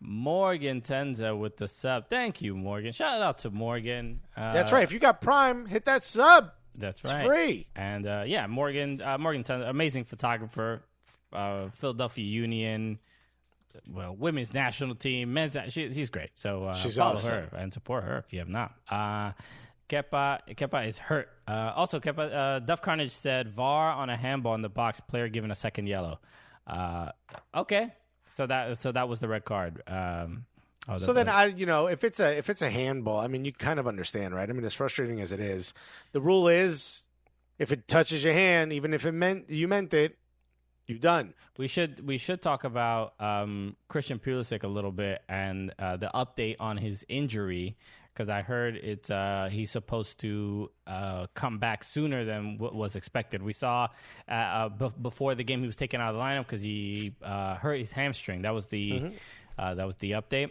Morgan 0.00 0.80
Tencza 0.82 1.36
with 1.38 1.56
the 1.56 1.66
sub. 1.68 2.08
Thank 2.10 2.42
you, 2.42 2.54
Morgan. 2.54 2.92
Shout 2.92 3.22
out 3.22 3.38
to 3.38 3.50
Morgan. 3.50 4.20
Uh, 4.36 4.52
That's 4.52 4.70
right. 4.72 4.82
If 4.84 4.92
you 4.92 4.98
got 4.98 5.20
Prime, 5.20 5.66
hit 5.66 5.86
that 5.86 6.04
sub. 6.04 6.50
That's 6.74 7.00
It's 7.00 7.12
right. 7.12 7.26
free. 7.26 7.66
And 7.74 8.06
uh, 8.06 8.24
yeah, 8.26 8.46
Morgan, 8.46 9.00
uh, 9.00 9.16
Morgan, 9.18 9.44
Tencza, 9.44 9.68
amazing 9.68 10.04
photographer. 10.04 10.82
Uh, 11.32 11.68
Philadelphia 11.70 12.24
Union, 12.24 12.98
well, 13.90 14.14
women's 14.14 14.52
national 14.54 14.94
team, 14.94 15.32
men's. 15.32 15.56
She, 15.68 15.92
she's 15.92 16.10
great. 16.10 16.30
So 16.34 16.64
uh, 16.64 16.74
She's 16.74 16.96
follow 16.96 17.14
awesome. 17.14 17.30
her 17.30 17.48
and 17.56 17.72
support 17.72 18.04
her 18.04 18.18
if 18.18 18.32
you 18.32 18.38
have 18.40 18.48
not. 18.48 18.74
Uh, 18.90 19.32
Kepa, 19.88 20.40
Kepa 20.50 20.88
is 20.88 20.98
hurt. 20.98 21.28
Uh, 21.46 21.72
also, 21.74 22.00
Kepa, 22.00 22.34
uh, 22.34 22.58
Duff 22.60 22.80
Carnage 22.80 23.12
said 23.12 23.50
VAR 23.50 23.92
on 23.92 24.08
a 24.10 24.16
handball 24.16 24.54
in 24.54 24.62
the 24.62 24.68
box, 24.68 25.00
player 25.00 25.28
given 25.28 25.50
a 25.50 25.54
second 25.54 25.86
yellow. 25.86 26.18
Uh, 26.66 27.10
okay, 27.54 27.92
so 28.30 28.46
that 28.46 28.78
so 28.80 28.90
that 28.92 29.08
was 29.08 29.20
the 29.20 29.28
red 29.28 29.44
card. 29.44 29.82
Um, 29.86 30.46
oh, 30.88 30.96
So 30.96 31.12
then 31.12 31.28
I, 31.28 31.46
you 31.46 31.66
know, 31.66 31.86
if 31.88 32.02
it's 32.04 32.18
a 32.20 32.36
if 32.36 32.48
it's 32.48 32.62
a 32.62 32.70
handball, 32.70 33.20
I 33.20 33.26
mean, 33.26 33.44
you 33.44 33.52
kind 33.52 33.78
of 33.78 33.86
understand, 33.86 34.34
right? 34.34 34.48
I 34.48 34.52
mean, 34.52 34.64
as 34.64 34.72
frustrating 34.72 35.20
as 35.20 35.30
it 35.32 35.40
is, 35.40 35.74
the 36.12 36.20
rule 36.22 36.48
is 36.48 37.08
if 37.58 37.70
it 37.70 37.86
touches 37.86 38.24
your 38.24 38.32
hand, 38.32 38.72
even 38.72 38.94
if 38.94 39.04
it 39.04 39.12
meant 39.12 39.50
you 39.50 39.68
meant 39.68 39.92
it, 39.92 40.16
you 40.86 40.98
done. 40.98 41.34
We 41.58 41.66
should 41.68 42.06
we 42.06 42.18
should 42.18 42.42
talk 42.42 42.64
about 42.64 43.14
um, 43.20 43.76
Christian 43.88 44.18
Pulisic 44.18 44.64
a 44.64 44.68
little 44.68 44.92
bit 44.92 45.22
and 45.28 45.72
uh, 45.78 45.96
the 45.96 46.10
update 46.14 46.56
on 46.60 46.76
his 46.76 47.04
injury 47.08 47.76
because 48.12 48.28
I 48.30 48.42
heard 48.42 48.76
it 48.76 49.10
uh, 49.10 49.48
he's 49.48 49.70
supposed 49.70 50.20
to 50.20 50.70
uh, 50.86 51.26
come 51.34 51.58
back 51.58 51.82
sooner 51.82 52.24
than 52.24 52.58
what 52.58 52.74
was 52.74 52.96
expected. 52.96 53.42
We 53.42 53.52
saw 53.52 53.88
uh, 54.28 54.32
uh, 54.32 54.68
b- 54.68 54.92
before 55.00 55.34
the 55.34 55.42
game 55.44 55.60
he 55.60 55.66
was 55.66 55.76
taken 55.76 56.00
out 56.00 56.10
of 56.10 56.16
the 56.16 56.20
lineup 56.22 56.40
because 56.46 56.62
he 56.62 57.14
uh, 57.22 57.56
hurt 57.56 57.78
his 57.78 57.90
hamstring. 57.92 58.42
That 58.42 58.54
was 58.54 58.68
the 58.68 59.12
uh, 59.58 59.74
that 59.74 59.86
was 59.86 59.96
the 59.96 60.12
update. 60.12 60.50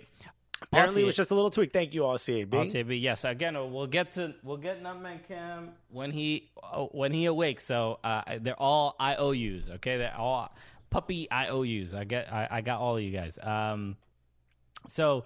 Apparently, 0.63 1.01
it 1.01 1.05
was 1.05 1.15
just 1.15 1.31
a 1.31 1.35
little 1.35 1.49
tweak. 1.51 1.71
Thank 1.71 1.93
you, 1.93 2.05
all 2.05 2.17
CAB. 2.17 2.53
Yes. 2.91 3.23
Again, 3.23 3.53
we'll 3.71 3.87
get 3.87 4.13
to 4.13 4.33
we'll 4.43 4.57
get 4.57 4.81
Nutmeg 4.81 5.27
Cam 5.27 5.69
when 5.89 6.11
he 6.11 6.49
uh, 6.61 6.85
when 6.85 7.11
he 7.13 7.25
awakes. 7.25 7.65
So 7.65 7.99
uh, 8.03 8.21
they're 8.41 8.59
all 8.59 8.95
IOUs. 8.99 9.69
Okay, 9.75 9.97
they're 9.97 10.15
all 10.17 10.55
puppy 10.89 11.27
IOUs. 11.31 11.93
I 11.93 12.03
get 12.03 12.31
I, 12.31 12.47
I 12.49 12.61
got 12.61 12.79
all 12.79 12.97
of 12.97 13.03
you 13.03 13.11
guys. 13.11 13.37
Um, 13.41 13.97
so. 14.87 15.25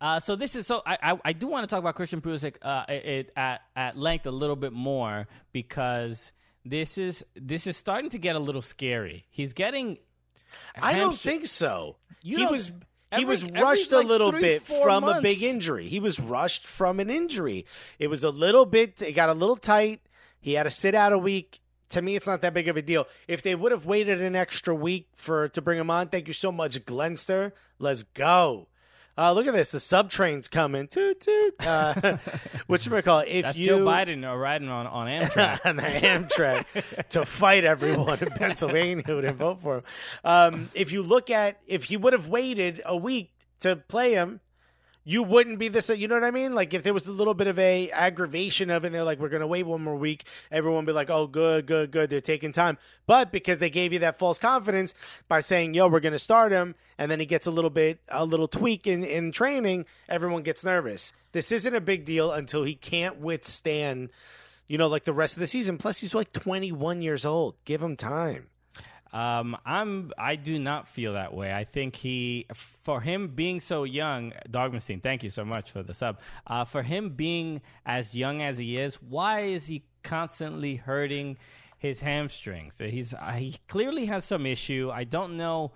Uh, 0.00 0.18
so 0.18 0.34
this 0.34 0.56
is 0.56 0.66
so 0.66 0.82
I, 0.84 0.98
I, 1.12 1.18
I 1.26 1.32
do 1.32 1.46
want 1.46 1.62
to 1.62 1.72
talk 1.72 1.78
about 1.78 1.94
Christian 1.94 2.20
Pulisic 2.20 2.56
uh, 2.60 2.86
it, 2.88 3.30
at 3.36 3.60
at 3.76 3.96
length 3.96 4.26
a 4.26 4.32
little 4.32 4.56
bit 4.56 4.72
more 4.72 5.28
because 5.52 6.32
this 6.64 6.98
is 6.98 7.24
this 7.36 7.68
is 7.68 7.76
starting 7.76 8.10
to 8.10 8.18
get 8.18 8.34
a 8.34 8.40
little 8.40 8.62
scary. 8.62 9.26
He's 9.30 9.52
getting 9.52 9.98
I 10.76 10.96
don't 10.96 11.16
think 11.16 11.46
so. 11.46 11.98
You 12.20 12.38
he 12.38 12.42
don't- 12.42 12.52
was 13.12 13.18
he 13.18 13.22
every- 13.22 13.24
was 13.34 13.44
every, 13.44 13.60
rushed 13.60 13.92
like, 13.92 14.04
a 14.04 14.08
little 14.08 14.30
three, 14.30 14.40
bit 14.40 14.62
from 14.62 15.04
a 15.04 15.20
big 15.20 15.42
injury. 15.42 15.88
He 15.88 16.00
was 16.00 16.18
rushed 16.18 16.66
from 16.66 17.00
an 17.00 17.10
injury. 17.10 17.66
It 17.98 18.08
was 18.08 18.24
a 18.24 18.30
little 18.30 18.66
bit. 18.66 19.00
It 19.02 19.12
got 19.12 19.28
a 19.28 19.34
little 19.34 19.56
tight. 19.56 20.00
He 20.40 20.54
had 20.54 20.64
to 20.64 20.70
sit 20.70 20.94
out 20.94 21.12
a 21.12 21.18
week. 21.18 21.60
To 21.90 22.00
me, 22.00 22.16
it's 22.16 22.26
not 22.26 22.40
that 22.40 22.54
big 22.54 22.68
of 22.68 22.76
a 22.78 22.82
deal. 22.82 23.06
If 23.28 23.42
they 23.42 23.54
would 23.54 23.70
have 23.70 23.84
waited 23.84 24.20
an 24.22 24.34
extra 24.34 24.74
week 24.74 25.08
for 25.14 25.48
to 25.50 25.60
bring 25.60 25.78
him 25.78 25.90
on, 25.90 26.08
thank 26.08 26.26
you 26.26 26.32
so 26.34 26.50
much, 26.50 26.78
Glenster. 26.86 27.52
Let's 27.78 28.02
go. 28.02 28.68
Uh, 29.16 29.32
look 29.32 29.46
at 29.46 29.52
this. 29.52 29.70
The 29.70 29.80
sub 29.80 30.10
train's 30.10 30.48
coming. 30.48 30.88
Toot 30.88 31.20
toot. 31.20 31.66
Uh, 31.66 32.16
call 33.02 33.20
it? 33.20 33.28
If 33.28 33.44
That's 33.44 33.58
you 33.58 33.66
Joe 33.66 33.84
Biden 33.84 34.28
uh, 34.28 34.34
riding 34.36 34.68
on 34.68 34.86
on 34.86 35.06
Amtrak. 35.06 35.60
on 35.64 35.76
the 35.76 35.82
Amtrak 35.82 37.08
to 37.10 37.26
fight 37.26 37.64
everyone 37.64 38.18
in 38.20 38.30
Pennsylvania 38.30 39.04
who 39.06 39.20
didn't 39.20 39.36
vote 39.36 39.60
for 39.60 39.76
him. 39.78 39.84
Um, 40.24 40.70
if 40.74 40.92
you 40.92 41.02
look 41.02 41.28
at 41.30 41.60
if 41.66 41.84
he 41.84 41.96
would 41.96 42.14
have 42.14 42.28
waited 42.28 42.80
a 42.86 42.96
week 42.96 43.32
to 43.60 43.76
play 43.76 44.12
him, 44.12 44.40
you 45.04 45.22
wouldn't 45.22 45.58
be 45.58 45.68
this. 45.68 45.88
You 45.88 46.08
know 46.08 46.14
what 46.14 46.24
I 46.24 46.30
mean? 46.30 46.54
Like 46.54 46.74
if 46.74 46.82
there 46.82 46.94
was 46.94 47.06
a 47.06 47.12
little 47.12 47.34
bit 47.34 47.46
of 47.46 47.58
a 47.58 47.90
aggravation 47.90 48.70
of 48.70 48.84
it, 48.84 48.88
and 48.88 48.94
they're 48.94 49.04
like, 49.04 49.18
we're 49.18 49.28
gonna 49.28 49.46
wait 49.46 49.64
one 49.64 49.82
more 49.82 49.96
week. 49.96 50.24
Everyone 50.50 50.84
be 50.84 50.92
like, 50.92 51.10
oh, 51.10 51.26
good, 51.26 51.66
good, 51.66 51.90
good. 51.90 52.10
They're 52.10 52.20
taking 52.20 52.52
time, 52.52 52.78
but 53.06 53.32
because 53.32 53.58
they 53.58 53.70
gave 53.70 53.92
you 53.92 53.98
that 54.00 54.18
false 54.18 54.38
confidence 54.38 54.94
by 55.28 55.40
saying, 55.40 55.74
yo, 55.74 55.88
we're 55.88 56.00
gonna 56.00 56.18
start 56.18 56.52
him, 56.52 56.74
and 56.98 57.10
then 57.10 57.20
he 57.20 57.26
gets 57.26 57.46
a 57.46 57.50
little 57.50 57.70
bit, 57.70 58.00
a 58.08 58.24
little 58.24 58.48
tweak 58.48 58.86
in 58.86 59.04
in 59.04 59.32
training, 59.32 59.86
everyone 60.08 60.42
gets 60.42 60.64
nervous. 60.64 61.12
This 61.32 61.50
isn't 61.50 61.74
a 61.74 61.80
big 61.80 62.04
deal 62.04 62.30
until 62.30 62.64
he 62.64 62.74
can't 62.74 63.18
withstand 63.18 64.10
you 64.68 64.78
know, 64.78 64.86
like 64.86 65.04
the 65.04 65.12
rest 65.12 65.36
of 65.36 65.40
the 65.40 65.46
season. 65.46 65.76
Plus, 65.76 65.98
he's 65.98 66.14
like 66.14 66.32
21 66.32 67.02
years 67.02 67.26
old. 67.26 67.56
Give 67.66 67.82
him 67.82 67.94
time. 67.94 68.46
Um, 69.12 69.56
I'm. 69.66 70.10
I 70.16 70.36
do 70.36 70.58
not 70.58 70.88
feel 70.88 71.12
that 71.14 71.34
way. 71.34 71.52
I 71.52 71.64
think 71.64 71.96
he, 71.96 72.46
for 72.54 73.00
him 73.02 73.28
being 73.28 73.60
so 73.60 73.84
young, 73.84 74.32
Dogmestein. 74.50 75.02
Thank 75.02 75.22
you 75.22 75.28
so 75.30 75.44
much 75.44 75.70
for 75.70 75.82
the 75.82 75.92
sub. 75.92 76.18
Uh, 76.46 76.64
for 76.64 76.82
him 76.82 77.10
being 77.10 77.60
as 77.84 78.14
young 78.14 78.40
as 78.40 78.56
he 78.58 78.78
is, 78.78 78.96
why 79.02 79.40
is 79.40 79.66
he 79.66 79.82
constantly 80.02 80.76
hurting 80.76 81.36
his 81.78 82.00
hamstrings? 82.00 82.78
He's 82.78 83.12
uh, 83.12 83.32
he 83.32 83.56
clearly 83.68 84.06
has 84.06 84.24
some 84.24 84.46
issue. 84.46 84.90
I 84.92 85.04
don't 85.04 85.36
know. 85.36 85.72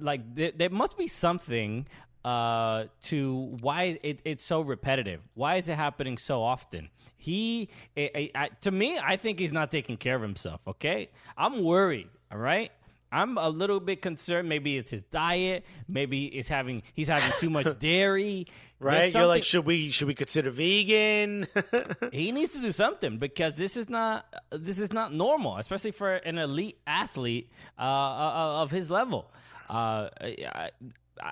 Like 0.00 0.34
there, 0.34 0.52
there 0.54 0.70
must 0.70 0.96
be 0.96 1.08
something 1.08 1.86
uh, 2.24 2.84
to 3.02 3.56
why 3.60 3.98
it, 4.02 4.20
it's 4.24 4.42
so 4.44 4.60
repetitive. 4.62 5.20
Why 5.34 5.56
is 5.56 5.68
it 5.68 5.74
happening 5.76 6.16
so 6.18 6.42
often? 6.42 6.88
He, 7.16 7.68
I 7.96 8.10
I- 8.14 8.30
I- 8.34 8.48
to 8.62 8.70
me, 8.70 8.98
I 8.98 9.16
think 9.16 9.38
he's 9.38 9.52
not 9.52 9.70
taking 9.70 9.96
care 9.98 10.16
of 10.16 10.22
himself. 10.22 10.60
Okay, 10.66 11.10
I'm 11.36 11.62
worried. 11.62 12.08
All 12.30 12.38
right. 12.38 12.70
I'm 13.14 13.38
a 13.38 13.48
little 13.48 13.78
bit 13.78 14.02
concerned. 14.02 14.48
Maybe 14.48 14.76
it's 14.76 14.90
his 14.90 15.04
diet. 15.04 15.64
Maybe 15.86 16.26
it's 16.26 16.48
having 16.48 16.82
he's 16.94 17.06
having 17.06 17.30
too 17.38 17.48
much 17.48 17.78
dairy. 17.78 18.48
Right? 18.80 19.14
You're 19.14 19.26
like, 19.26 19.44
should 19.44 19.64
we 19.64 19.92
should 19.92 20.08
we 20.08 20.14
consider 20.14 20.50
vegan? 20.50 21.46
he 22.12 22.32
needs 22.32 22.52
to 22.54 22.58
do 22.60 22.72
something 22.72 23.18
because 23.18 23.56
this 23.56 23.76
is 23.76 23.88
not 23.88 24.26
this 24.50 24.80
is 24.80 24.92
not 24.92 25.14
normal, 25.14 25.58
especially 25.58 25.92
for 25.92 26.14
an 26.16 26.38
elite 26.38 26.78
athlete 26.88 27.50
uh, 27.78 27.82
uh, 27.82 28.62
of 28.62 28.72
his 28.72 28.90
level. 28.90 29.30
Uh, 29.70 30.08
I, 30.20 30.70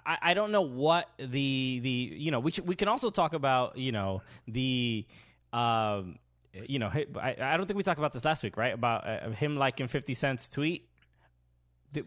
I, 0.07 0.19
I 0.23 0.35
don't 0.35 0.53
know 0.53 0.63
what 0.63 1.09
the 1.19 1.81
the 1.83 2.15
you 2.17 2.31
know 2.31 2.39
we 2.39 2.53
should, 2.53 2.67
we 2.67 2.77
can 2.77 2.87
also 2.87 3.11
talk 3.11 3.35
about 3.35 3.77
you 3.77 3.91
know 3.91 4.23
the. 4.47 5.05
Um, 5.53 6.19
you 6.53 6.79
know, 6.79 6.91
I, 7.21 7.37
I 7.41 7.57
don't 7.57 7.67
think 7.67 7.77
we 7.77 7.83
talked 7.83 7.99
about 7.99 8.13
this 8.13 8.25
last 8.25 8.43
week, 8.43 8.57
right? 8.57 8.75
About 8.75 9.07
uh, 9.07 9.31
him 9.31 9.57
liking 9.57 9.89
Fifty 9.89 10.15
Cent's 10.15 10.49
tweet. 10.49 10.89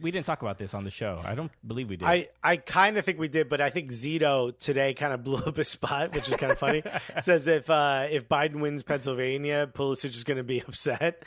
We 0.02 0.10
didn't 0.10 0.26
talk 0.26 0.42
about 0.42 0.58
this 0.58 0.74
on 0.74 0.84
the 0.84 0.90
show. 0.90 1.22
I 1.24 1.36
don't 1.36 1.52
believe 1.66 1.90
we 1.90 1.96
did. 1.96 2.08
I, 2.08 2.30
I 2.44 2.58
kind 2.58 2.98
of 2.98 3.06
think 3.06 3.20
we 3.20 3.28
did, 3.28 3.50
but 3.50 3.62
I 3.62 3.70
think 3.70 3.92
Zito 3.92 4.58
today 4.58 4.96
kind 4.96 5.14
of 5.14 5.24
blew 5.24 5.38
up 5.38 5.58
his 5.58 5.68
spot, 5.68 6.16
which 6.16 6.28
is 6.28 6.36
kind 6.38 6.52
of 6.52 6.58
funny. 6.58 6.82
Says 7.22 7.48
if 7.48 7.70
uh, 7.70 8.08
if 8.10 8.28
Biden 8.28 8.62
wins 8.62 8.82
Pennsylvania, 8.82 9.70
Pulisic 9.72 10.16
is 10.16 10.24
going 10.24 10.38
to 10.38 10.44
be 10.44 10.62
upset, 10.68 11.24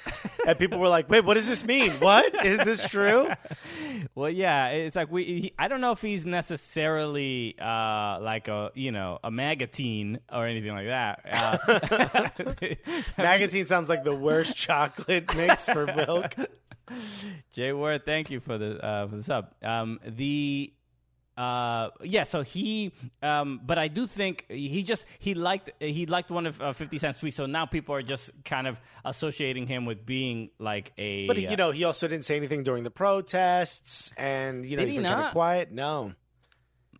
and 0.47 0.59
people 0.59 0.79
were 0.79 0.89
like, 0.89 1.09
"Wait, 1.09 1.25
what 1.25 1.35
does 1.35 1.47
this 1.49 1.65
mean? 1.65 1.93
What 1.93 2.45
is 2.45 2.59
this 2.61 2.89
true?" 2.89 3.29
Well, 4.15 4.31
yeah, 4.31 4.69
it's 4.69 4.97
like 4.97 5.11
we. 5.13 5.25
He, 5.25 5.55
I 5.59 5.69
don't 5.69 5.81
know 5.81 5.93
if 5.93 6.03
he's 6.03 6.27
necessarily 6.27 7.57
uh, 7.61 8.19
like 8.21 8.49
a 8.49 8.73
you 8.75 8.91
know 8.91 9.21
a 9.23 9.31
magatine 9.31 10.19
or 10.33 10.47
anything 10.47 10.73
like 10.73 10.87
that. 10.87 11.21
Uh, 11.31 12.29
Magazine 13.19 13.67
sounds 13.67 13.89
like 13.89 14.03
the 14.03 14.15
worst 14.15 14.57
chocolate 14.57 15.35
mix 15.37 15.67
for 15.67 15.87
milk. 15.87 16.35
Jay 17.53 17.73
Ward, 17.73 18.05
thank 18.05 18.31
you 18.31 18.41
for 18.41 18.59
the 18.59 18.85
uh, 18.85 19.07
for 19.09 19.17
the 19.17 19.23
sub. 19.23 19.55
Um, 19.63 20.01
the 20.07 20.73
uh, 21.39 21.91
yeah, 22.03 22.25
so 22.25 22.43
he, 22.43 22.93
um, 23.23 23.61
but 23.65 23.79
I 23.79 23.87
do 23.87 24.09
think 24.09 24.45
he 24.49 24.83
just 24.83 25.07
he 25.21 25.35
liked 25.35 25.71
he 25.79 26.05
liked 26.05 26.33
one 26.33 26.47
of 26.47 26.61
uh, 26.61 26.73
Fifty 26.73 26.99
Cent's 26.99 27.21
tweets. 27.21 27.35
So 27.35 27.47
now 27.47 27.65
people 27.65 27.95
are 27.95 28.03
just 28.03 28.33
kind 28.45 28.67
of 28.67 28.81
associating 29.05 29.69
him 29.69 29.85
with 29.85 30.05
being 30.05 30.51
like 30.59 30.93
a. 30.99 31.29
But 31.29 31.37
he, 31.37 31.47
uh, 31.47 31.51
you 31.53 31.57
know, 31.57 31.71
he 31.71 31.85
also 31.85 32.09
didn't 32.09 32.25
say 32.25 32.37
anything 32.37 32.65
during 32.65 32.83
the 32.83 32.91
protests, 32.91 34.13
and 34.17 34.67
you 34.67 34.77
know, 34.77 34.83
he's 34.83 34.93
he 34.93 34.99
been 34.99 35.07
kind 35.07 35.27
of 35.27 35.33
quiet. 35.33 35.71
No, 35.71 36.13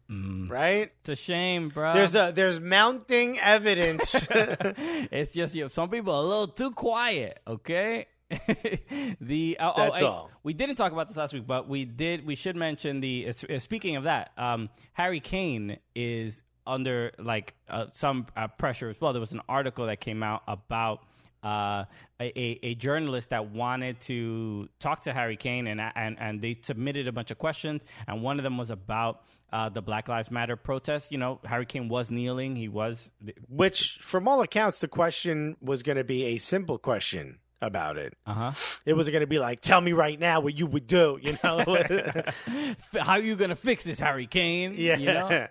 right? 0.09 0.93
it's 1.01 1.09
a 1.09 1.17
shame, 1.17 1.71
bro. 1.71 1.95
There's 1.95 2.15
a 2.15 2.33
there's 2.33 2.61
mounting 2.61 3.41
evidence. 3.41 4.29
it's 4.31 5.33
just 5.33 5.57
you 5.57 5.63
know, 5.63 5.69
some 5.69 5.91
people 5.91 6.15
are 6.15 6.23
a 6.23 6.27
little 6.27 6.47
too 6.47 6.71
quiet. 6.71 7.41
Okay. 7.45 8.07
the 9.21 9.57
oh, 9.59 9.73
oh, 9.75 9.83
That's 9.85 10.01
hey, 10.01 10.07
all. 10.07 10.31
We 10.43 10.53
didn't 10.53 10.77
talk 10.77 10.93
about 10.93 11.09
this 11.09 11.17
last 11.17 11.33
week, 11.33 11.47
but 11.47 11.69
we 11.69 11.85
did. 11.87 12.27
We 12.27 12.35
should 12.35 12.57
mention 12.57 13.01
the. 13.01 13.29
Uh, 13.29 13.59
speaking 13.59 13.97
of 13.97 14.05
that, 14.05 14.33
um, 14.37 14.69
Harry 14.93 15.21
Kane 15.21 15.79
is 15.95 16.43
under 16.67 17.13
like 17.19 17.55
uh, 17.69 17.87
some 17.93 18.27
uh, 18.37 18.47
pressure 18.49 18.91
as 18.91 19.01
well. 19.01 19.13
There 19.15 19.21
was 19.21 19.33
an 19.33 19.41
article 19.49 19.87
that 19.87 20.01
came 20.01 20.23
out 20.23 20.43
about 20.47 21.05
uh, 21.43 21.85
a, 22.21 22.39
a, 22.39 22.59
a 22.63 22.75
journalist 22.75 23.31
that 23.31 23.51
wanted 23.51 24.01
to 24.01 24.69
talk 24.79 25.01
to 25.01 25.15
Harry 25.15 25.37
Kane, 25.37 25.67
and 25.67 25.81
and 25.81 26.19
and 26.21 26.43
they 26.43 26.55
submitted 26.61 27.09
a 27.09 27.13
bunch 27.13 27.31
of 27.31 27.39
questions, 27.39 27.83
and 28.07 28.23
one 28.23 28.39
of 28.39 28.43
them 28.43 28.59
was 28.59 28.71
about 28.71 29.23
uh, 29.55 29.71
the 29.71 29.81
Black 29.81 30.07
Lives 30.07 30.31
Matter 30.31 30.57
protest. 30.57 31.11
You 31.11 31.17
know, 31.19 31.41
Harry 31.45 31.65
Kane 31.65 31.89
was 31.89 32.11
kneeling. 32.11 32.57
He 32.57 32.69
was 32.69 33.11
Which, 33.49 33.99
from 34.03 34.29
all 34.29 34.43
accounts, 34.43 34.81
the 34.81 34.89
question 34.89 35.57
was 35.63 35.83
going 35.83 35.97
to 35.97 36.05
be 36.05 36.25
a 36.25 36.39
simple 36.39 36.77
question 36.77 37.39
about 37.61 37.97
it. 37.99 38.15
uh 38.27 38.33
huh. 38.33 38.53
It 38.87 38.95
wasn't 38.95 39.13
going 39.15 39.21
to 39.23 39.27
be 39.27 39.39
like, 39.39 39.61
"Tell 39.61 39.81
me 39.81 39.93
right 39.93 40.19
now 40.19 40.41
what 40.41 40.55
you 40.57 40.67
would 40.67 40.87
do," 40.87 41.19
you 41.21 41.37
know? 41.43 41.59
how 43.01 43.13
are 43.13 43.19
you 43.19 43.37
gonna 43.37 43.57
fix 43.57 43.85
this, 43.85 43.99
Harry 43.99 44.27
Kane? 44.27 44.75
Yeah. 44.77 44.97
you 44.97 45.07
know. 45.07 45.47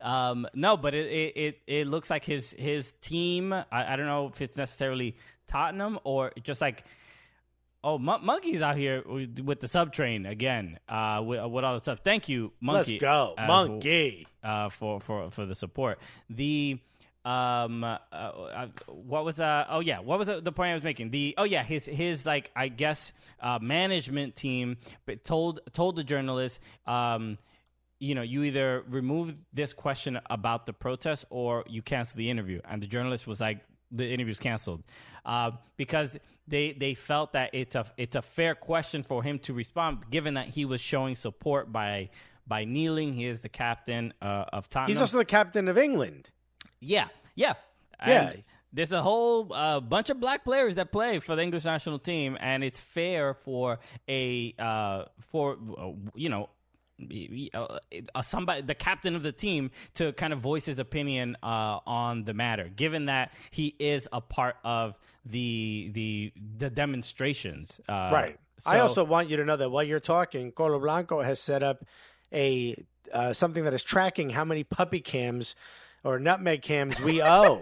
Um, 0.00 0.46
no, 0.54 0.76
but 0.76 0.94
it, 0.94 1.06
it 1.06 1.36
it 1.36 1.58
it 1.66 1.86
looks 1.88 2.10
like 2.10 2.24
his 2.24 2.52
his 2.58 2.92
team. 3.00 3.52
I, 3.52 3.64
I 3.72 3.96
don't 3.96 4.06
know 4.06 4.28
if 4.28 4.40
it's 4.40 4.56
necessarily 4.56 5.16
Tottenham 5.48 5.98
or 6.04 6.32
just 6.42 6.60
like. 6.60 6.84
Oh, 7.84 7.98
Mon- 7.98 8.24
monkey's 8.24 8.62
out 8.62 8.74
here 8.76 9.04
with 9.06 9.60
the 9.60 9.68
sub 9.68 9.92
train 9.92 10.26
again. 10.26 10.80
Uh, 10.88 11.22
with, 11.24 11.40
with 11.52 11.64
all 11.64 11.74
the 11.74 11.80
stuff. 11.80 12.00
Thank 12.02 12.28
you, 12.28 12.50
Monkey. 12.60 12.92
Let's 12.94 13.00
go, 13.00 13.34
monkey. 13.38 14.26
uh, 14.42 14.70
for 14.70 14.98
for 14.98 15.30
for 15.30 15.46
the 15.46 15.54
support. 15.54 16.00
The 16.28 16.80
um 17.26 17.82
uh, 17.82 17.98
uh, 18.12 18.66
what 18.86 19.24
was 19.24 19.40
uh 19.40 19.64
oh 19.68 19.80
yeah 19.80 19.98
what 19.98 20.18
was 20.18 20.28
the, 20.28 20.52
point 20.52 20.70
I 20.70 20.74
was 20.74 20.84
making? 20.84 21.10
The 21.10 21.34
oh 21.36 21.44
yeah 21.44 21.64
his 21.64 21.86
his 21.86 22.24
like 22.24 22.50
I 22.54 22.68
guess 22.68 23.12
uh 23.40 23.58
management 23.60 24.36
team 24.36 24.76
told 25.24 25.60
told 25.72 25.96
the 25.96 26.04
journalist 26.04 26.60
um 26.86 27.36
you 27.98 28.14
know 28.14 28.22
you 28.22 28.44
either 28.44 28.84
remove 28.88 29.34
this 29.52 29.72
question 29.72 30.20
about 30.30 30.66
the 30.66 30.72
protest 30.72 31.24
or 31.30 31.64
you 31.68 31.82
cancel 31.82 32.18
the 32.18 32.30
interview. 32.30 32.60
And 32.64 32.80
the 32.80 32.86
journalist 32.86 33.26
was 33.26 33.40
like 33.40 33.58
the 33.90 34.08
interview's 34.08 34.38
canceled. 34.38 34.82
Uh, 35.24 35.52
because 35.76 36.16
they 36.46 36.72
they 36.72 36.94
felt 36.94 37.32
that 37.32 37.50
it's 37.54 37.74
a 37.74 37.86
it's 37.96 38.14
a 38.14 38.22
fair 38.22 38.54
question 38.54 39.02
for 39.02 39.22
him 39.22 39.40
to 39.40 39.52
respond 39.52 40.10
given 40.10 40.34
that 40.34 40.46
he 40.46 40.64
was 40.64 40.80
showing 40.80 41.16
support 41.16 41.72
by 41.72 42.10
by 42.46 42.64
kneeling. 42.64 43.12
He 43.12 43.26
is 43.26 43.40
the 43.40 43.48
captain 43.48 44.14
uh, 44.22 44.44
of 44.52 44.68
Tottenham. 44.68 44.92
He's 44.92 45.00
also 45.00 45.18
the 45.18 45.24
captain 45.24 45.66
of 45.66 45.76
England. 45.76 46.30
Yeah, 46.80 47.08
yeah, 47.34 47.54
Yeah. 48.06 48.28
And 48.28 48.44
There's 48.72 48.92
a 48.92 49.02
whole 49.02 49.52
uh, 49.54 49.80
bunch 49.80 50.10
of 50.10 50.20
black 50.20 50.44
players 50.44 50.74
that 50.76 50.92
play 50.92 51.18
for 51.18 51.34
the 51.34 51.42
English 51.42 51.64
national 51.64 51.98
team, 51.98 52.36
and 52.40 52.62
it's 52.62 52.80
fair 52.80 53.32
for 53.34 53.78
a 54.08 54.54
uh, 54.58 55.04
for 55.30 55.56
uh, 55.78 55.92
you 56.14 56.28
know 56.28 56.50
uh, 57.54 57.78
uh, 58.14 58.22
somebody, 58.22 58.62
the 58.62 58.74
captain 58.74 59.14
of 59.14 59.22
the 59.22 59.32
team, 59.32 59.70
to 59.94 60.12
kind 60.14 60.32
of 60.32 60.40
voice 60.40 60.64
his 60.66 60.78
opinion 60.78 61.36
uh, 61.42 61.78
on 61.86 62.24
the 62.24 62.34
matter, 62.34 62.68
given 62.74 63.06
that 63.06 63.32
he 63.50 63.74
is 63.78 64.08
a 64.12 64.20
part 64.20 64.56
of 64.64 64.94
the 65.24 65.90
the 65.92 66.32
the 66.58 66.70
demonstrations. 66.70 67.80
Uh, 67.88 68.10
Right. 68.12 68.38
I 68.64 68.78
also 68.78 69.04
want 69.04 69.28
you 69.28 69.36
to 69.36 69.44
know 69.44 69.56
that 69.56 69.70
while 69.70 69.82
you're 69.84 70.00
talking, 70.00 70.50
Colo 70.50 70.78
Blanco 70.78 71.20
has 71.20 71.38
set 71.38 71.62
up 71.62 71.84
a 72.32 72.74
uh, 73.12 73.32
something 73.34 73.64
that 73.64 73.74
is 73.74 73.82
tracking 73.82 74.30
how 74.30 74.44
many 74.44 74.64
puppy 74.64 75.00
cams 75.00 75.54
or 76.06 76.18
nutmeg 76.20 76.62
cams 76.62 77.00
we 77.00 77.20
owe 77.20 77.60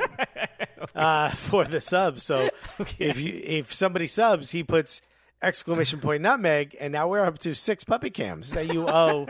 uh, 0.95 1.31
for 1.31 1.65
the 1.65 1.81
subs. 1.81 2.23
So 2.23 2.51
if 2.99 3.19
you 3.19 3.41
if 3.43 3.73
somebody 3.73 4.07
subs, 4.07 4.51
he 4.51 4.63
puts 4.63 5.01
exclamation 5.43 6.01
point 6.01 6.23
nutmeg, 6.23 6.77
and 6.79 6.93
now 6.93 7.09
we're 7.09 7.25
up 7.25 7.39
to 7.39 7.55
six 7.55 7.85
puppy 7.85 8.11
cams 8.11 8.51
that 8.53 8.73
you 8.73 8.87
owe 8.89 9.27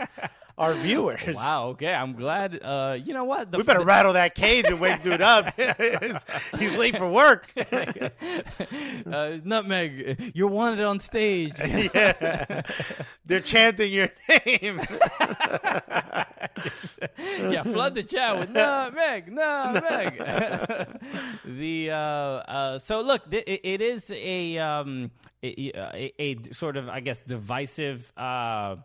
our 0.56 0.73
viewers. 0.75 1.34
Wow. 1.37 1.68
Okay. 1.70 1.92
I'm 1.92 2.12
glad. 2.14 2.61
Uh, 2.62 2.96
you 3.04 3.12
know 3.12 3.25
what? 3.25 3.50
The, 3.50 3.58
We 3.58 3.64
better 3.64 3.80
the- 3.80 3.84
rattle 3.84 4.12
that 4.12 4.34
cage 4.34 4.66
and 4.68 4.80
wake 4.80 5.02
dude 5.02 5.20
up. 5.20 5.52
he's, 5.56 6.25
he's 6.58 6.76
late 6.76 6.96
for 6.96 7.08
work. 7.11 7.50
uh, 7.56 9.38
nutmeg. 9.44 10.32
You're 10.34 10.49
wanted 10.49 10.80
on 10.84 11.00
stage. 11.00 11.54
yeah. 11.58 12.62
They're 13.25 13.40
chanting 13.40 13.92
your 13.92 14.11
name. 14.28 14.80
yeah, 17.50 17.62
flood 17.62 17.94
the 17.94 18.02
chat 18.06 18.38
with 18.38 18.50
nutmeg, 18.50 19.32
nutmeg. 19.32 20.18
the 21.44 21.90
uh, 21.90 21.94
uh, 21.96 22.78
so 22.78 23.00
look, 23.00 23.30
th- 23.30 23.44
it, 23.46 23.61
it 23.64 23.80
is 23.82 24.11
a, 24.14 24.58
um, 24.58 25.11
a, 25.42 25.73
a, 25.75 26.12
a 26.18 26.42
sort 26.52 26.76
of 26.76 26.88
I 26.88 27.00
guess 27.00 27.20
divisive. 27.20 28.12
Uh, 28.16 28.76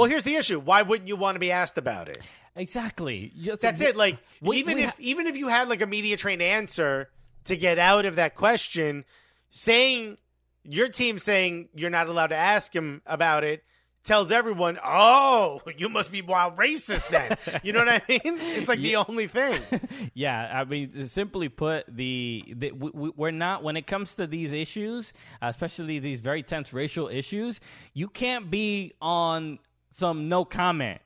Well, 0.00 0.08
here's 0.08 0.24
the 0.24 0.34
issue. 0.36 0.58
Why 0.58 0.80
wouldn't 0.82 1.08
you 1.08 1.16
want 1.16 1.34
to 1.36 1.40
be 1.40 1.50
asked 1.50 1.76
about 1.78 2.08
it? 2.08 2.18
exactly. 2.56 3.32
Just- 3.40 3.60
That's 3.60 3.80
it. 3.80 3.96
Like 3.96 4.18
we- 4.40 4.56
even 4.58 4.76
we 4.76 4.82
if 4.84 4.90
ha- 4.90 4.96
even 4.98 5.26
if 5.26 5.36
you 5.36 5.48
had 5.48 5.68
like 5.68 5.82
a 5.82 5.86
media 5.86 6.16
trained 6.16 6.42
answer 6.42 7.10
to 7.44 7.56
get 7.56 7.78
out 7.78 8.04
of 8.06 8.16
that 8.16 8.34
question, 8.34 9.04
saying 9.50 10.16
your 10.64 10.88
team 10.88 11.18
saying 11.18 11.68
you're 11.74 11.90
not 11.90 12.08
allowed 12.08 12.28
to 12.28 12.36
ask 12.36 12.74
him 12.74 13.02
about 13.06 13.44
it 13.44 13.62
tells 14.02 14.30
everyone, 14.32 14.78
"Oh, 14.82 15.60
you 15.76 15.88
must 15.90 16.10
be 16.10 16.22
wild 16.22 16.56
racist 16.56 17.08
then." 17.10 17.36
you 17.62 17.72
know 17.74 17.80
what 17.80 17.88
I 17.88 18.02
mean? 18.08 18.20
It's 18.24 18.68
like 18.68 18.80
the 18.80 18.96
only 18.96 19.26
thing. 19.26 19.60
Yeah, 20.14 20.50
I 20.60 20.64
mean, 20.64 20.90
simply 21.06 21.48
put, 21.50 21.84
the, 21.88 22.44
the 22.56 22.72
we, 22.72 22.90
we- 22.92 23.12
we're 23.14 23.30
not 23.30 23.62
when 23.62 23.76
it 23.76 23.86
comes 23.86 24.14
to 24.16 24.26
these 24.26 24.52
issues, 24.52 25.12
especially 25.42 25.98
these 25.98 26.20
very 26.20 26.42
tense 26.42 26.72
racial 26.72 27.08
issues. 27.08 27.60
You 27.94 28.08
can't 28.08 28.50
be 28.50 28.94
on 29.00 29.58
some 29.90 30.28
no 30.28 30.44
comment. 30.44 31.00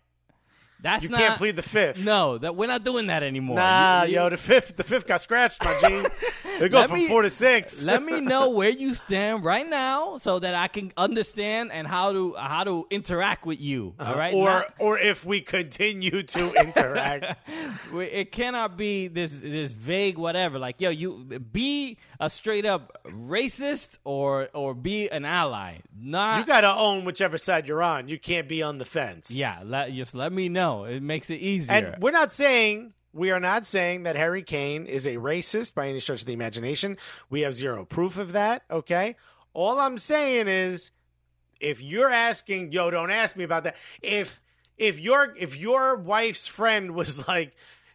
That's 0.84 1.02
You 1.02 1.08
not, 1.08 1.18
can't 1.20 1.38
plead 1.38 1.56
the 1.56 1.62
fifth. 1.62 2.04
No, 2.04 2.36
that 2.38 2.54
we're 2.56 2.66
not 2.68 2.84
doing 2.84 3.06
that 3.06 3.22
anymore. 3.22 3.56
Nah, 3.56 4.02
You- 4.02 4.10
you- 4.10 4.14
yo, 4.20 4.28
the 4.28 4.36
fifth, 4.36 4.76
the 4.76 4.84
fifth 4.84 5.06
got 5.06 5.20
scratched, 5.22 5.64
my 5.64 5.74
G. 5.80 6.04
They 6.60 6.68
go 6.68 6.86
from 6.86 7.00
me- 7.00 7.08
four 7.08 7.22
to 7.22 7.30
six. 7.30 7.82
Let 7.92 8.04
me 8.04 8.20
know 8.20 8.50
where 8.58 8.68
you 8.68 8.94
stand 8.94 9.44
right 9.44 9.68
now, 9.68 10.18
so 10.18 10.38
that 10.38 10.54
I 10.54 10.68
can 10.68 10.92
understand 10.96 11.72
and 11.72 11.84
how 11.88 12.12
to 12.12 12.34
how 12.34 12.62
to 12.62 12.86
interact 12.90 13.44
with 13.44 13.60
you. 13.60 13.94
Uh-huh. 13.98 14.12
all 14.12 14.16
right, 14.18 14.34
or 14.34 14.44
Not- 14.48 14.74
or 14.78 14.98
if 14.98 15.24
we 15.24 15.40
continue 15.40 16.22
to 16.22 16.52
interact. 16.54 17.48
it 17.92 18.30
cannot 18.30 18.76
be 18.76 19.08
this 19.08 19.32
this 19.34 19.72
vague 19.72 20.16
whatever. 20.16 20.58
Like, 20.60 20.80
yo, 20.80 20.90
you 20.90 21.24
be 21.52 21.98
a 22.20 22.30
straight 22.30 22.66
up 22.66 23.00
racist 23.08 23.98
or 24.04 24.48
or 24.54 24.74
be 24.74 25.08
an 25.08 25.24
ally. 25.24 25.78
Not 25.98 26.38
you 26.38 26.46
got 26.46 26.60
to 26.60 26.72
own 26.72 27.04
whichever 27.04 27.38
side 27.38 27.66
you're 27.66 27.82
on. 27.82 28.08
You 28.08 28.18
can't 28.18 28.46
be 28.48 28.62
on 28.62 28.78
the 28.78 28.84
fence. 28.84 29.30
yeah. 29.30 29.60
Let, 29.64 29.92
just 29.92 30.14
let 30.14 30.32
me 30.32 30.48
know. 30.48 30.73
It 30.82 31.00
makes 31.02 31.30
it 31.30 31.36
easier. 31.36 31.92
And 31.92 32.02
we're 32.02 32.10
not 32.10 32.32
saying 32.32 32.94
we 33.14 33.30
are 33.30 33.38
not 33.38 33.64
saying 33.64 34.02
that 34.02 34.16
Harry 34.16 34.42
Kane 34.42 34.86
is 34.86 35.06
a 35.06 35.14
racist 35.16 35.74
by 35.74 35.88
any 35.88 36.00
stretch 36.00 36.22
of 36.22 36.26
the 36.26 36.32
imagination. 36.32 36.98
We 37.30 37.42
have 37.42 37.54
zero 37.54 37.84
proof 37.84 38.18
of 38.18 38.32
that, 38.32 38.64
okay? 38.68 39.14
All 39.52 39.78
I'm 39.78 39.98
saying 39.98 40.48
is 40.48 40.90
if 41.60 41.80
you're 41.80 42.10
asking, 42.10 42.72
yo, 42.72 42.90
don't 42.90 43.12
ask 43.12 43.36
me 43.36 43.44
about 43.44 43.64
that. 43.64 43.76
If 44.02 44.40
if 44.76 44.98
your 44.98 45.32
if 45.38 45.56
your 45.56 45.94
wife's 45.94 46.48
friend 46.48 46.90
was 46.94 47.28
like, 47.28 47.54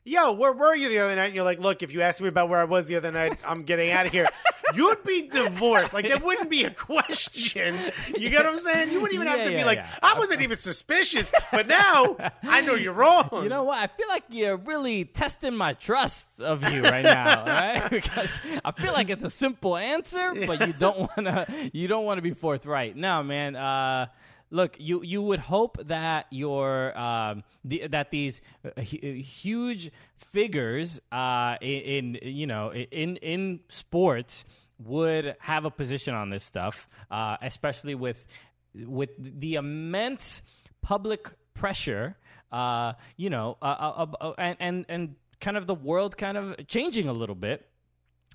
yo, 0.09 0.31
where 0.33 0.51
were 0.53 0.75
you 0.75 0.89
the 0.89 0.99
other 0.99 1.15
night? 1.15 1.25
And 1.27 1.35
you're 1.35 1.43
like, 1.43 1.59
look, 1.59 1.83
if 1.83 1.93
you 1.93 2.01
asked 2.01 2.21
me 2.21 2.27
about 2.27 2.49
where 2.49 2.59
I 2.59 2.63
was 2.65 2.87
the 2.87 2.95
other 2.95 3.11
night, 3.11 3.37
I'm 3.45 3.63
getting 3.63 3.91
out 3.91 4.05
of 4.07 4.11
here. 4.11 4.27
You'd 4.75 5.03
be 5.03 5.27
divorced. 5.27 5.93
Like 5.93 6.07
that 6.07 6.23
wouldn't 6.23 6.49
be 6.49 6.63
a 6.63 6.69
question. 6.69 7.75
You 8.15 8.29
get 8.29 8.45
what 8.45 8.53
I'm 8.53 8.59
saying? 8.59 8.91
You 8.91 9.01
wouldn't 9.01 9.15
even 9.15 9.27
have 9.27 9.39
Yeah, 9.39 9.49
to 9.49 9.57
be 9.57 9.63
like, 9.63 9.79
yeah. 9.79 9.89
I 10.03 10.17
wasn't 10.17 10.41
even 10.41 10.57
suspicious, 10.57 11.31
but 11.51 11.67
now 11.67 12.15
I 12.43 12.61
know 12.61 12.75
you're 12.75 12.93
wrong. 12.93 13.29
You 13.41 13.49
know 13.49 13.63
what? 13.63 13.79
I 13.79 13.87
feel 13.87 14.07
like 14.07 14.23
you're 14.29 14.57
really 14.57 15.05
testing 15.05 15.55
my 15.55 15.73
trust 15.73 16.27
of 16.39 16.63
you 16.71 16.83
right 16.83 17.03
now, 17.03 17.45
right? 17.47 17.89
Because 17.99 18.37
I 18.63 18.71
feel 18.71 18.93
like 18.93 19.09
it's 19.09 19.23
a 19.23 19.29
simple 19.29 19.75
answer, 19.75 20.33
but 20.45 20.65
you 20.67 20.73
don't 20.73 20.99
want 20.99 21.25
to. 21.25 21.47
You 21.73 21.87
don't 21.87 22.05
want 22.05 22.19
to 22.19 22.21
be 22.21 22.31
forthright. 22.31 22.95
No, 22.95 23.23
man. 23.23 23.55
Uh, 23.55 24.07
look, 24.51 24.75
you 24.79 25.03
you 25.03 25.21
would 25.21 25.39
hope 25.39 25.77
that 25.87 26.27
your 26.31 26.97
um, 26.97 27.43
the, 27.63 27.87
that 27.87 28.11
these 28.11 28.41
uh, 28.65 28.81
huge 28.81 29.91
figures 30.15 31.01
uh, 31.11 31.57
in, 31.61 32.15
in 32.15 32.35
you 32.35 32.47
know 32.47 32.73
in 32.73 33.17
in 33.17 33.59
sports 33.69 34.45
would 34.79 35.35
have 35.39 35.65
a 35.65 35.71
position 35.71 36.13
on 36.13 36.29
this 36.29 36.43
stuff, 36.43 36.87
uh, 37.11 37.37
especially 37.41 37.95
with 37.95 38.25
with 38.73 39.09
the 39.17 39.55
immense 39.55 40.41
public 40.81 41.29
pressure, 41.53 42.17
uh, 42.51 42.93
you 43.17 43.29
know, 43.29 43.57
uh, 43.61 43.65
uh, 43.65 44.05
uh, 44.21 44.33
and, 44.37 44.57
and 44.59 44.85
and 44.89 45.15
kind 45.41 45.57
of 45.57 45.67
the 45.67 45.75
world 45.75 46.17
kind 46.17 46.37
of 46.37 46.67
changing 46.67 47.07
a 47.07 47.13
little 47.13 47.35
bit. 47.35 47.67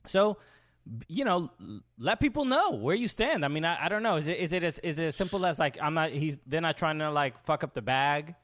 So, 0.07 0.37
you 1.09 1.25
know, 1.25 1.51
let 1.99 2.20
people 2.20 2.44
know 2.44 2.73
where 2.73 2.94
you 2.94 3.09
stand. 3.09 3.44
I 3.44 3.49
mean, 3.49 3.64
I, 3.64 3.87
I 3.87 3.88
don't 3.88 4.03
know. 4.03 4.16
Is 4.16 4.29
it 4.29 4.38
is 4.38 4.53
it 4.53 4.64
as 4.64 4.79
is 4.81 4.99
it 4.99 5.07
as 5.07 5.16
simple 5.16 5.47
as 5.47 5.59
like 5.59 5.79
I'm 5.81 5.94
not 5.94 6.11
he's 6.11 6.38
they're 6.47 6.61
not 6.61 6.77
trying 6.77 6.99
to 6.99 7.11
like 7.11 7.38
fuck 7.44 7.64
up 7.64 7.75
the 7.75 7.83
bag, 7.83 8.35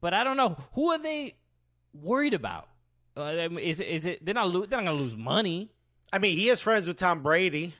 but 0.00 0.14
I 0.14 0.24
don't 0.24 0.36
know 0.36 0.56
who 0.72 0.90
are 0.92 0.98
they 0.98 1.34
worried 1.92 2.34
about. 2.34 2.68
Uh, 3.16 3.24
I 3.24 3.48
mean, 3.48 3.58
is 3.58 3.80
it 3.80 4.24
they're 4.24 4.34
not 4.34 4.50
lo- 4.50 4.66
they're 4.66 4.80
not 4.80 4.90
gonna 4.90 5.02
lose 5.02 5.16
money? 5.16 5.70
I 6.12 6.18
mean, 6.18 6.36
he 6.36 6.48
is 6.48 6.62
friends 6.62 6.86
with 6.86 6.96
Tom 6.96 7.22
Brady. 7.22 7.74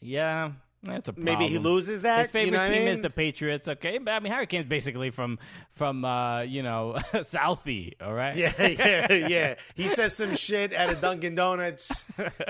Yeah, 0.00 0.52
that's 0.82 1.10
a 1.10 1.12
problem. 1.12 1.38
Maybe 1.38 1.52
he 1.52 1.58
loses 1.58 2.02
that. 2.02 2.22
His 2.22 2.30
favorite 2.30 2.46
you 2.46 2.52
know 2.52 2.58
what 2.58 2.70
I 2.72 2.78
team 2.78 2.88
is 2.88 3.00
the 3.00 3.10
Patriots. 3.10 3.68
Okay, 3.68 3.98
but 3.98 4.12
I 4.12 4.20
mean 4.20 4.32
Harry 4.32 4.46
Kane's 4.46 4.64
basically 4.64 5.10
from 5.10 5.38
from 5.72 6.04
uh, 6.04 6.40
you 6.42 6.62
know 6.62 6.94
Southie. 6.98 7.94
All 8.00 8.14
right. 8.14 8.36
Yeah, 8.36 8.54
yeah, 8.66 9.12
yeah. 9.12 9.54
He 9.74 9.88
says 9.88 10.16
some 10.16 10.34
shit 10.36 10.72
at 10.72 10.90
a 10.90 10.94
Dunkin' 10.94 11.34
Donuts. 11.34 12.04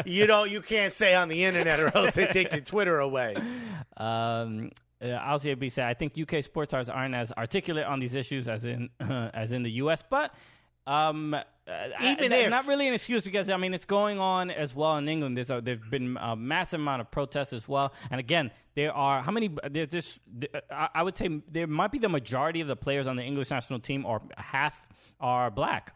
You 0.07 0.27
don't, 0.27 0.51
you 0.51 0.61
can't 0.61 0.93
say 0.93 1.15
on 1.15 1.29
the 1.29 1.45
internet, 1.45 1.81
or 1.81 1.97
else 1.97 2.13
they 2.13 2.27
take 2.27 2.53
your 2.53 2.61
Twitter 2.61 3.01
away. 3.01 3.37
Um, 3.97 4.71
uh, 5.03 5.07
Alcia 5.07 5.59
B 5.59 5.69
said, 5.69 5.87
"I 5.87 5.95
think 5.95 6.13
UK 6.17 6.43
sports 6.45 6.71
stars 6.71 6.89
aren't 6.89 7.15
as 7.15 7.33
articulate 7.33 7.87
on 7.87 7.99
these 7.99 8.15
issues 8.15 8.49
as 8.49 8.65
in 8.65 8.91
as 9.01 9.53
in 9.53 9.63
the 9.63 9.73
US, 9.73 10.03
but." 10.09 10.33
Um, 10.87 11.35
uh, 11.35 11.43
Even 12.03 12.33
if- 12.33 12.51
not 12.51 12.67
really 12.67 12.89
an 12.89 12.95
excuse 12.95 13.23
because 13.25 13.49
I 13.51 13.57
mean 13.57 13.75
it's 13.75 13.85
going 13.85 14.19
on 14.19 14.51
as 14.51 14.75
well 14.75 14.97
in 14.97 15.09
England. 15.09 15.37
There's 15.37 15.51
a, 15.51 15.61
there've 15.61 15.91
been 15.91 16.17
a 16.21 16.35
massive 16.35 16.81
amount 16.81 17.01
of 17.03 17.11
protests 17.11 17.53
as 17.53 17.69
well, 17.69 17.93
and 18.11 18.19
again 18.19 18.51
there 18.75 18.93
are 18.93 19.23
how 19.23 19.31
many? 19.31 19.51
There's 19.71 19.89
just 19.89 20.21
I, 20.71 20.89
I 20.95 21.03
would 21.03 21.17
say 21.17 21.29
there 21.51 21.67
might 21.67 21.93
be 21.93 21.99
the 21.99 22.09
majority 22.09 22.61
of 22.61 22.67
the 22.69 22.77
players 22.77 23.07
on 23.07 23.17
the 23.17 23.23
English 23.23 23.51
national 23.51 23.81
team 23.81 24.05
or 24.07 24.23
half 24.37 24.87
are 25.21 25.51
black 25.51 25.95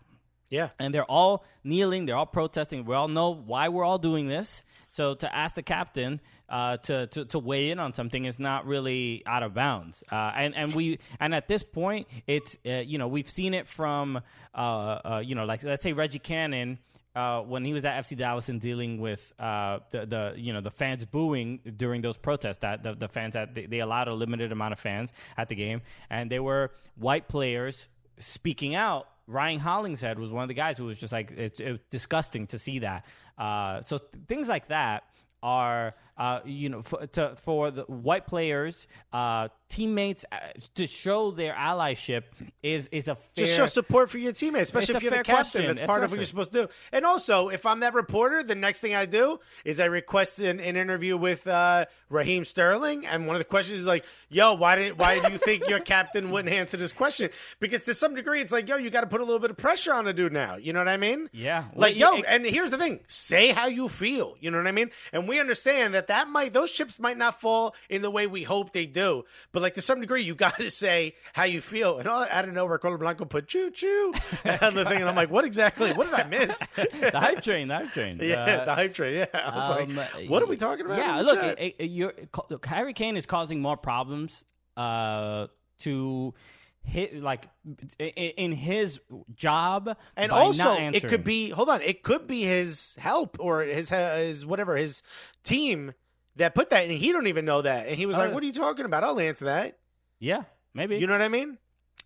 Yeah, 0.51 0.69
and 0.79 0.95
they're 0.95 1.11
all 1.11 1.45
kneeling, 1.65 2.07
they're 2.07 2.17
all 2.17 2.27
protesting. 2.27 2.85
We 2.85 2.95
all 2.95 3.09
know 3.09 3.31
why 3.35 3.69
we're 3.71 3.85
all 3.85 3.99
doing 3.99 4.29
this. 4.29 4.65
So 4.89 5.15
to 5.15 5.35
ask 5.35 5.55
the 5.57 5.63
captain 5.63 6.21
uh, 6.55 6.77
to, 6.77 7.09
to 7.09 7.25
to 7.25 7.41
weigh 7.41 7.71
in 7.71 7.81
on 7.81 7.93
something 7.93 8.27
is 8.27 8.39
not 8.39 8.65
really 8.65 9.25
out 9.27 9.43
of 9.43 9.55
bounds. 9.55 10.05
Uh, 10.11 10.31
and 10.37 10.55
and 10.55 10.73
we 10.73 11.01
and 11.19 11.35
at 11.35 11.49
this 11.49 11.65
point, 11.65 12.07
it's 12.29 12.57
uh, 12.65 12.75
you 12.75 12.97
know 12.97 13.09
we've 13.09 13.29
seen 13.29 13.55
it 13.55 13.67
from 13.67 14.21
uh, 14.55 14.59
uh, 14.59 15.23
you 15.25 15.35
know 15.35 15.47
like 15.47 15.65
let's 15.65 15.83
say 15.83 15.93
Reggie 15.93 16.21
Cannon. 16.21 16.79
When 17.17 17.65
he 17.65 17.73
was 17.73 17.85
at 17.85 18.03
FC 18.03 18.17
Dallas 18.17 18.49
and 18.49 18.61
dealing 18.61 19.01
with 19.01 19.33
the, 19.39 19.81
the 19.91 20.35
you 20.37 20.53
know 20.53 20.61
the 20.61 20.71
fans 20.71 21.05
booing 21.05 21.59
during 21.77 22.03
those 22.03 22.17
protests, 22.17 22.59
that 22.59 22.85
the, 22.85 22.95
the 22.95 23.09
fans 23.09 23.35
that 23.35 23.55
they, 23.55 23.67
they 23.67 23.81
allowed 23.81 24.07
a 24.07 24.15
limited 24.15 24.53
amount 24.53 24.73
of 24.73 24.79
fans 24.79 25.13
at 25.37 25.49
the 25.49 25.57
game, 25.57 25.83
and 26.09 26.31
they 26.31 26.41
were 26.41 26.71
white 26.95 27.27
players 27.27 27.89
speaking 28.19 28.77
out 28.77 29.09
Ryan 29.27 29.59
Hollingshead 29.59 30.19
was 30.19 30.31
one 30.31 30.43
of 30.43 30.49
the 30.49 30.55
guys 30.55 30.79
who 30.79 30.85
was 30.85 31.01
just 31.01 31.13
like 31.13 31.33
it's, 31.33 31.59
it's 31.59 31.83
disgusting 31.91 32.47
to 32.49 32.59
see 32.59 32.81
that. 32.81 33.07
Uh, 33.39 33.81
so 33.81 33.99
th- 33.99 34.25
things 34.29 34.49
like 34.49 34.69
that 34.69 35.05
are 35.43 35.95
uh, 36.17 36.41
you 36.45 36.69
know, 36.69 36.83
for, 36.83 37.07
to, 37.09 37.35
for 37.37 37.71
the 37.71 37.83
white 37.83 38.27
players, 38.27 38.87
uh, 39.13 39.49
teammates 39.69 40.25
uh, 40.31 40.37
to 40.77 40.87
show 40.87 41.31
their 41.33 41.53
allyship 41.55 42.23
is 42.63 42.87
is 42.93 43.09
a 43.09 43.15
fair. 43.17 43.45
Just 43.45 43.57
show 43.57 43.67
support 43.67 44.09
for 44.11 44.19
your 44.19 44.33
teammates, 44.33 44.65
especially 44.69 44.95
if 44.97 45.03
you're 45.03 45.11
the 45.11 45.17
captain. 45.19 45.35
question. 45.35 45.67
That's 45.67 45.81
part 45.81 46.05
of 46.05 46.11
what 46.11 46.17
you're 46.19 46.27
supposed 46.27 46.53
to 46.53 46.67
do. 46.67 46.69
And 46.93 47.05
also, 47.05 47.49
if 47.49 47.67
I'm 47.67 47.81
that 47.81 47.95
reporter, 47.95 48.43
the 48.45 48.55
next 48.55 48.81
thing 48.81 48.95
I 48.95 49.07
do 49.07 49.41
is 49.65 49.81
I 49.81 49.87
request 49.87 50.39
an, 50.39 50.61
an 50.61 50.77
interview 50.77 51.17
with 51.17 51.47
uh, 51.47 51.87
Raheem 52.11 52.45
Sterling, 52.45 53.07
and 53.07 53.27
one 53.27 53.35
of 53.35 53.41
the 53.41 53.45
questions 53.45 53.81
is 53.81 53.87
like, 53.87 54.05
"Yo, 54.29 54.55
why 54.55 54.77
did 54.77 54.99
why 54.99 55.19
do 55.19 55.33
you 55.33 55.39
think 55.39 55.69
your 55.69 55.81
captain 55.81 56.31
wouldn't 56.31 56.55
answer 56.55 56.77
this 56.77 56.93
question?" 56.93 57.31
Because 57.59 57.83
to 57.83 57.95
some 57.95 58.15
degree, 58.15 58.41
it's 58.41 58.53
like, 58.53 58.69
"Yo, 58.69 58.77
you 58.77 58.91
got 58.91 59.01
to 59.01 59.07
put 59.09 59.21
a 59.21 59.25
little 59.25 59.41
bit 59.41 59.51
of 59.51 59.57
pressure 59.57 59.93
on 59.93 60.07
a 60.07 60.13
dude 60.13 60.33
now." 60.33 60.57
You 60.57 60.73
know 60.73 60.79
what 60.81 60.89
I 60.89 60.97
mean? 60.97 61.29
Yeah. 61.33 61.65
Like, 61.75 61.97
Well, 61.99 62.15
yo, 62.15 62.19
it- 62.21 62.25
and 62.29 62.45
here's 62.47 62.71
the 62.71 62.79
thing: 62.79 63.01
say 63.09 63.49
how 63.51 63.67
you 63.67 63.89
feel. 63.89 64.37
You 64.41 64.51
know 64.53 64.59
what 64.59 64.67
I 64.69 64.73
mean? 64.73 64.91
And 65.13 65.27
we 65.27 65.41
understand 65.41 65.95
that 65.95 66.04
that 66.09 66.29
might 66.29 66.53
those 66.53 66.71
chips 66.71 66.99
might 66.99 67.17
not 67.17 67.41
fall 67.41 67.75
in 67.89 68.03
the 68.03 68.11
way 68.11 68.27
we 68.27 68.43
hope 68.43 68.73
they 68.73 68.87
do, 68.87 69.25
but 69.53 69.63
like 69.63 69.75
to 69.75 69.83
some 69.83 70.01
degree, 70.01 70.23
you 70.23 70.35
got 70.35 70.57
to 70.57 70.71
say 70.85 71.15
how 71.33 71.45
you 71.45 71.61
feel. 71.61 71.99
And 71.99 72.09
all, 72.09 72.27
out 72.31 72.47
of 72.49 72.55
nowhere, 72.55 72.75
Ricardo 72.75 72.99
Blanco 72.99 73.25
put 73.25 73.49
choo 73.49 73.71
choo 73.71 74.13
on 74.45 74.75
the 74.75 74.85
thing, 74.85 75.01
and 75.01 75.09
I'm 75.09 75.17
like, 75.17 75.31
what 75.31 75.45
exactly? 75.45 75.93
What 75.93 76.11
did 76.11 76.21
I 76.21 76.25
miss? 76.25 76.59
the 76.77 77.13
hype 77.15 77.43
train, 77.43 77.69
the 77.69 77.75
hype 77.77 77.93
train. 77.93 78.19
yeah, 78.23 78.45
Uh, 78.45 78.65
the 78.65 78.75
hype 78.75 78.95
train. 78.95 79.15
Yeah, 79.15 79.27
I 79.33 79.57
was 79.57 79.65
um, 79.89 79.97
like, 79.97 80.29
what 80.29 80.43
are 80.43 80.47
we 80.47 80.57
talking 80.57 80.87
about? 80.87 80.99
Yeah, 80.99 81.21
look, 81.21 81.43
it, 81.43 81.77
it, 81.79 81.91
you're, 81.91 82.15
look, 82.51 82.67
Harry 82.67 82.93
Kane 82.93 83.17
is 83.17 83.27
causing 83.27 83.61
more 83.61 83.77
problems 83.77 84.45
uh, 84.77 85.47
to 85.81 86.35
hit 86.85 87.21
like 87.21 87.49
in, 87.99 88.53
his 88.53 89.01
job, 89.35 89.97
and 90.17 90.31
also 90.31 90.75
it 90.77 91.09
could 91.09 91.25
be 91.25 91.51
hold 91.51 91.69
on, 91.69 91.83
it 91.83 92.03
could 92.03 92.27
be 92.27 92.43
his 92.43 92.95
help 92.99 93.37
or 93.41 93.63
his 93.63 93.91
his 93.91 94.47
whatever 94.47 94.77
his 94.77 95.03
team 95.43 95.95
that 96.37 96.55
put 96.55 96.71
that, 96.71 96.85
and 96.85 96.93
he 96.93 97.13
don't 97.13 97.27
even 97.27 97.45
know 97.45 97.63
that, 97.63 97.87
and 97.87 97.97
he 97.97 98.07
was 98.07 98.17
Oh, 98.17 98.21
like, 98.21 98.31
uh, 98.31 98.35
"What 98.35 98.43
are 98.43 98.47
you 98.47 98.53
talking 98.53 98.85
about? 98.85 99.03
I'll 99.05 99.19
answer 99.19 99.47
that." 99.47 99.79
yeah, 100.19 100.45
maybe 100.75 100.99
You 100.99 101.07
know 101.07 101.15
what 101.15 101.23
I 101.23 101.29
mean? 101.29 101.59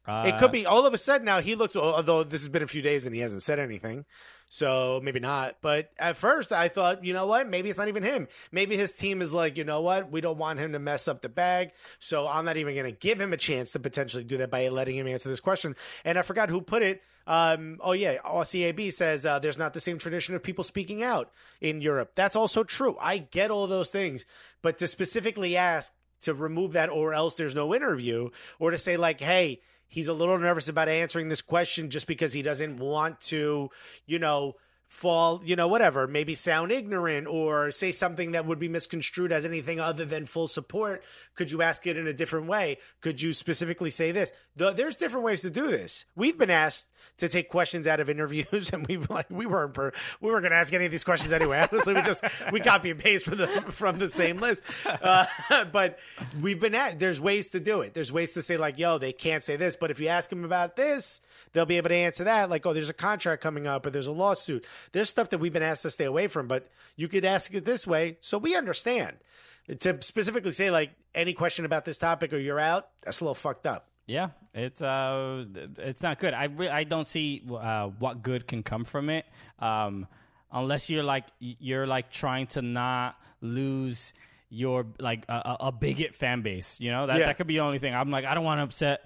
Uh, 0.09 0.25
it 0.27 0.39
could 0.39 0.51
be 0.51 0.65
all 0.65 0.87
of 0.87 0.95
a 0.95 0.99
sudden 0.99 1.27
now 1.27 1.41
he 1.41 1.55
looks 1.55 1.77
although 1.77 2.25
this 2.25 2.41
has 2.41 2.49
been 2.49 2.63
a 2.63 2.67
few 2.67 2.81
days 2.81 3.05
and 3.05 3.15
he 3.15 3.21
hasn't 3.21 3.43
said 3.43 3.59
anything 3.59 4.07
so 4.49 5.01
maybe 5.05 5.21
not 5.21 5.57
but 5.61 5.91
at 5.99 6.17
first 6.17 6.51
i 6.51 6.67
thought 6.67 7.05
you 7.05 7.13
know 7.13 7.27
what 7.27 7.47
maybe 7.47 7.69
it's 7.69 7.79
not 7.79 7.89
even 7.89 8.03
him 8.03 8.27
maybe 8.51 8.75
his 8.75 8.95
team 8.95 9.21
is 9.21 9.35
like 9.35 9.59
you 9.59 9.65
know 9.65 9.83
what 9.83 10.11
we 10.11 10.23
don't 10.23 10.39
want 10.39 10.59
him 10.59 10.73
to 10.73 10.79
mess 10.79 11.09
up 11.09 11.21
the 11.21 11.29
bag 11.29 11.73
so 11.99 12.27
i'm 12.27 12.47
not 12.47 12.57
even 12.57 12.75
going 12.75 12.87
to 12.87 12.99
give 12.99 13.21
him 13.21 13.35
a 13.35 13.37
chance 13.37 13.73
to 13.73 13.79
potentially 13.79 14.25
do 14.25 14.39
that 14.39 14.51
by 14.51 14.67
letting 14.69 14.97
him 14.97 15.07
answer 15.07 15.29
this 15.29 15.41
question 15.41 15.77
and 16.07 16.19
i 16.19 16.23
forgot 16.23 16.49
who 16.49 16.63
put 16.63 16.83
it 16.83 17.03
um, 17.27 17.77
oh 17.83 17.93
yeah, 17.93 18.17
RCAB 18.25 18.91
says 18.91 19.27
uh, 19.27 19.39
there's 19.39 19.59
not 19.59 19.75
the 19.75 19.81
same 19.81 19.99
tradition 19.99 20.35
of 20.35 20.43
people 20.43 20.65
speaking 20.65 21.03
out 21.03 21.31
in 21.61 21.83
Europe. 21.83 22.13
That's 22.15 22.35
also 22.35 22.65
true. 22.65 22.97
I 22.99 23.19
get 23.19 23.51
all 23.51 23.67
those 23.67 23.91
things, 23.91 24.25
but 24.63 24.79
to 24.79 24.87
specifically 24.87 25.55
ask 25.55 25.93
to 26.21 26.35
remove 26.35 26.73
that 26.73 26.91
or 26.91 27.13
else 27.15 27.37
there's 27.37 27.55
no 27.55 27.75
interview 27.75 28.31
or 28.59 28.71
to 28.71 28.79
say 28.79 28.97
like 28.97 29.21
hey 29.21 29.61
he's 29.89 30.09
a 30.09 30.13
little 30.13 30.39
nervous 30.39 30.69
about 30.69 30.89
answering 30.89 31.29
this 31.29 31.43
question 31.43 31.91
just 31.91 32.07
because 32.07 32.33
he 32.33 32.43
doesn't 32.43 32.79
want 32.79 33.21
to 33.21 33.71
you 34.07 34.19
know 34.19 34.55
fall 34.89 35.43
you 35.45 35.55
know 35.55 35.69
whatever 35.69 36.07
maybe 36.07 36.35
sound 36.35 36.73
ignorant 36.73 37.27
or 37.27 37.71
say 37.71 37.93
something 37.93 38.33
that 38.33 38.47
would 38.47 38.59
be 38.59 38.69
misconstrued 38.69 39.31
as 39.31 39.45
anything 39.45 39.79
other 39.79 40.05
than 40.05 40.25
full 40.25 40.49
support 40.49 41.03
could 41.39 41.53
you 41.53 41.63
ask 41.63 41.87
it 41.87 41.97
in 41.97 42.07
a 42.07 42.13
different 42.13 42.47
way? 42.49 42.79
Could 43.01 43.23
you 43.23 43.33
specifically 43.33 43.91
say 43.91 44.11
this? 44.11 44.33
There's 44.57 44.97
different 44.97 45.25
ways 45.25 45.43
to 45.43 45.51
do 45.51 45.69
this. 45.69 46.05
We've 46.17 46.37
been 46.37 46.51
asked 46.51 46.89
to 47.19 47.29
take 47.29 47.49
questions 47.49 47.87
out 47.87 48.01
of 48.01 48.11
interviews 48.11 48.71
and 48.73 48.87
we 48.87 48.97
like 48.97 49.31
we 49.31 49.47
weren't 49.47 49.73
per, 49.73 49.93
we 50.21 50.31
weren't 50.31 50.43
going 50.43 50.51
to 50.51 50.57
ask 50.57 50.73
any 50.73 50.85
of 50.85 50.91
these 50.91 51.05
questions 51.05 51.33
anyway. 51.33 51.67
Honestly 51.73 51.95
we 51.95 52.03
just 52.03 52.25
we 52.53 52.59
copy 52.59 52.91
and 52.91 52.99
paste 52.99 53.25
from 53.25 53.39
the 53.39 53.47
from 53.47 53.99
the 53.99 54.09
same 54.09 54.39
list. 54.39 54.63
Uh, 54.85 55.27
but 55.73 55.99
we've 56.43 56.59
been 56.59 56.75
at 56.75 56.99
there's 56.99 57.21
ways 57.21 57.49
to 57.51 57.61
do 57.61 57.83
it. 57.83 57.95
There's 57.95 58.13
ways 58.13 58.33
to 58.33 58.43
say 58.43 58.57
like 58.57 58.79
yo 58.79 58.99
they 58.99 59.13
can't 59.13 59.45
say 59.45 59.55
this 59.55 59.77
but 59.77 59.93
if 59.93 60.01
you 60.01 60.09
ask 60.09 60.29
them 60.29 60.45
about 60.45 60.75
this 60.75 61.21
they'll 61.53 61.67
be 61.67 61.77
able 61.77 61.91
to 61.91 61.95
answer 61.95 62.25
that. 62.25 62.51
Like 62.51 62.67
oh 62.67 62.73
there's 62.73 62.91
a 62.91 62.95
contract 62.95 63.43
coming 63.43 63.69
up 63.69 63.87
or 63.87 63.91
there's 63.91 64.09
a 64.09 64.13
lawsuit 64.13 64.67
there's 64.93 65.09
stuff 65.11 65.29
that 65.31 65.39
we've 65.39 65.53
been 65.53 65.63
asked 65.63 65.83
to 65.83 65.91
stay 65.91 66.05
away 66.05 66.27
from 66.29 66.49
but 66.49 66.67
you 66.97 67.09
could 67.09 67.25
ask 67.25 67.53
it 67.55 67.65
this 67.65 67.87
way 67.87 68.17
so 68.21 68.39
we 68.39 68.57
understand 68.57 69.17
to 69.81 69.97
specifically 70.03 70.53
say 70.53 70.71
like 70.71 70.91
any 71.15 71.33
question 71.35 71.65
about 71.65 71.85
this 71.85 71.99
topic 71.99 72.33
or 72.33 72.39
you're 72.39 72.61
out 72.61 72.89
that's 73.03 73.21
a 73.21 73.25
little 73.25 73.35
fucked 73.35 73.67
up 73.67 73.87
Yeah, 74.07 74.29
it's 74.55 74.81
uh, 74.81 75.45
it's 75.77 76.03
not 76.03 76.19
good. 76.19 76.33
I 76.33 76.45
re- 76.45 76.71
I 76.71 76.85
don't 76.85 77.07
see 77.07 77.43
uh, 77.51 77.89
what 77.99 78.23
good 78.23 78.47
can 78.49 78.63
come 78.63 78.85
from 78.85 79.11
it, 79.11 79.27
um, 79.59 80.07
unless 80.51 80.89
you're 80.89 81.05
like 81.05 81.27
you're 81.39 81.87
like 81.87 82.11
trying 82.11 82.47
to 82.57 82.63
not 82.63 83.17
lose 83.43 84.15
your 84.49 84.87
like 84.99 85.25
a, 85.29 85.57
a- 85.69 85.73
bigot 85.73 86.15
fan 86.15 86.41
base. 86.41 86.81
You 86.81 86.91
know 86.91 87.07
that 87.07 87.19
Yeah. 87.21 87.27
that 87.27 87.37
could 87.37 87.47
be 87.47 87.55
the 87.61 87.61
only 87.65 87.79
thing. 87.79 87.95
I'm 87.95 88.11
like 88.11 88.25
I 88.25 88.33
don't 88.35 88.45
want 88.45 88.61
to 88.61 88.65
upset. 88.65 89.05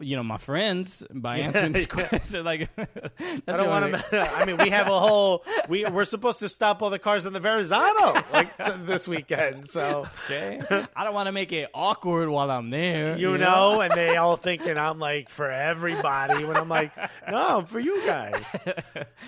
You 0.00 0.16
know 0.16 0.22
my 0.22 0.38
friends 0.38 1.04
by 1.12 1.38
answering 1.38 1.72
this 1.72 1.86
question. 1.86 2.44
Like 2.52 2.70
I 2.78 3.56
don't 3.56 3.68
want 3.68 3.94
to. 3.94 4.18
I 4.36 4.44
mean, 4.46 4.56
we 4.56 4.70
have 4.70 4.86
a 4.88 4.98
whole. 4.98 5.44
We 5.68 5.84
we're 5.84 6.04
supposed 6.06 6.40
to 6.40 6.48
stop 6.48 6.80
all 6.82 6.90
the 6.90 6.98
cars 6.98 7.26
in 7.26 7.32
the 7.32 7.40
Verrazano 7.40 8.22
like 8.32 8.56
t- 8.58 8.72
this 8.86 9.06
weekend. 9.06 9.68
So 9.68 10.04
Okay, 10.26 10.60
I 10.96 11.04
don't 11.04 11.14
want 11.14 11.26
to 11.26 11.32
make 11.32 11.52
it 11.52 11.68
awkward 11.74 12.28
while 12.28 12.50
I'm 12.50 12.70
there. 12.70 13.16
you 13.18 13.36
know, 13.38 13.80
and 13.80 13.92
they 13.92 14.16
all 14.16 14.36
thinking 14.36 14.78
I'm 14.78 14.98
like 14.98 15.28
for 15.28 15.50
everybody 15.50 16.44
when 16.44 16.56
I'm 16.56 16.68
like, 16.68 16.96
no, 17.30 17.58
I'm 17.58 17.66
for 17.66 17.80
you 17.80 18.04
guys. 18.06 18.44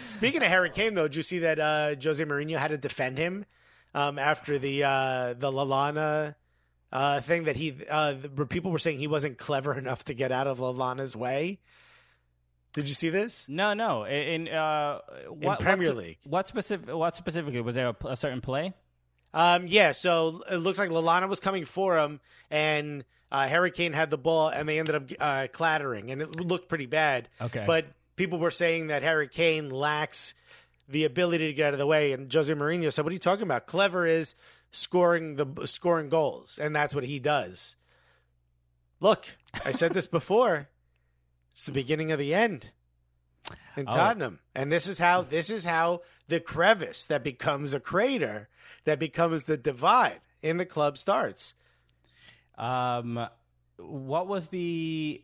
Speaking 0.06 0.42
of 0.42 0.48
Harry 0.48 0.70
Kane, 0.70 0.94
though, 0.94 1.08
did 1.08 1.16
you 1.16 1.22
see 1.22 1.40
that 1.40 1.58
uh, 1.58 1.94
Jose 2.02 2.24
Mourinho 2.24 2.56
had 2.58 2.68
to 2.68 2.78
defend 2.78 3.18
him 3.18 3.44
um, 3.94 4.18
after 4.18 4.58
the 4.58 4.84
uh, 4.84 5.34
the 5.34 5.50
Lallana 5.52 6.34
uh, 6.94 7.20
thing 7.20 7.44
that 7.44 7.56
he 7.56 7.76
uh, 7.90 8.14
people 8.48 8.70
were 8.70 8.78
saying 8.78 8.98
he 8.98 9.08
wasn't 9.08 9.36
clever 9.36 9.74
enough 9.74 10.04
to 10.04 10.14
get 10.14 10.32
out 10.32 10.46
of 10.46 10.58
Lallana's 10.60 11.14
way. 11.14 11.58
Did 12.72 12.88
you 12.88 12.94
see 12.94 13.08
this? 13.10 13.46
No, 13.48 13.72
no. 13.74 14.04
In, 14.04 14.46
in 14.46 14.48
uh, 14.48 14.98
what, 15.28 15.60
Premier 15.60 15.88
what's- 15.88 15.98
League. 15.98 16.18
what 16.24 16.48
specific? 16.48 16.88
What 16.94 17.14
specifically 17.14 17.60
was 17.60 17.74
there 17.74 17.88
a, 17.88 18.06
a 18.06 18.16
certain 18.16 18.40
play? 18.40 18.72
Um, 19.32 19.66
yeah, 19.66 19.92
so 19.92 20.42
it 20.50 20.56
looks 20.58 20.78
like 20.78 20.90
Lallana 20.90 21.28
was 21.28 21.40
coming 21.40 21.64
for 21.64 21.98
him, 21.98 22.20
and 22.52 23.04
uh, 23.32 23.48
Harry 23.48 23.72
Kane 23.72 23.92
had 23.92 24.10
the 24.10 24.16
ball, 24.18 24.48
and 24.48 24.68
they 24.68 24.78
ended 24.78 24.94
up 24.94 25.02
uh, 25.18 25.46
clattering, 25.52 26.12
and 26.12 26.22
it 26.22 26.36
looked 26.40 26.68
pretty 26.68 26.86
bad. 26.86 27.28
Okay. 27.40 27.64
But 27.66 27.86
people 28.14 28.38
were 28.38 28.52
saying 28.52 28.86
that 28.88 29.02
Harry 29.02 29.26
Kane 29.28 29.70
lacks 29.70 30.34
the 30.88 31.02
ability 31.04 31.48
to 31.48 31.52
get 31.52 31.66
out 31.66 31.72
of 31.72 31.80
the 31.80 31.86
way, 31.86 32.12
and 32.12 32.32
Jose 32.32 32.52
Mourinho 32.52 32.92
said, 32.92 33.04
"What 33.04 33.10
are 33.10 33.14
you 33.14 33.18
talking 33.18 33.42
about? 33.42 33.66
Clever 33.66 34.06
is 34.06 34.36
scoring 34.74 35.36
the 35.36 35.66
scoring 35.66 36.08
goals, 36.08 36.58
and 36.58 36.74
that's 36.74 36.94
what 36.94 37.04
he 37.04 37.18
does." 37.18 37.76
Look, 39.00 39.36
I 39.64 39.72
said 39.72 39.94
this 39.94 40.06
before. 40.20 40.68
It's 41.52 41.66
the 41.66 41.72
beginning 41.72 42.10
of 42.10 42.18
the 42.18 42.34
end 42.34 42.70
in 43.76 43.86
Oh. 43.88 43.92
Tottenham, 43.92 44.40
and 44.54 44.72
this 44.72 44.88
is 44.88 44.98
how 44.98 45.22
this 45.22 45.50
is 45.50 45.64
how 45.64 46.02
the 46.28 46.40
crevice 46.40 47.06
that 47.06 47.22
becomes 47.22 47.74
a 47.74 47.80
crater 47.80 48.48
that 48.84 48.98
becomes 48.98 49.44
the 49.44 49.56
divide 49.56 50.20
in 50.42 50.56
the 50.56 50.66
club 50.66 50.98
starts. 50.98 51.54
Um, 52.58 53.26
what 53.76 54.26
was 54.26 54.48
the? 54.48 55.22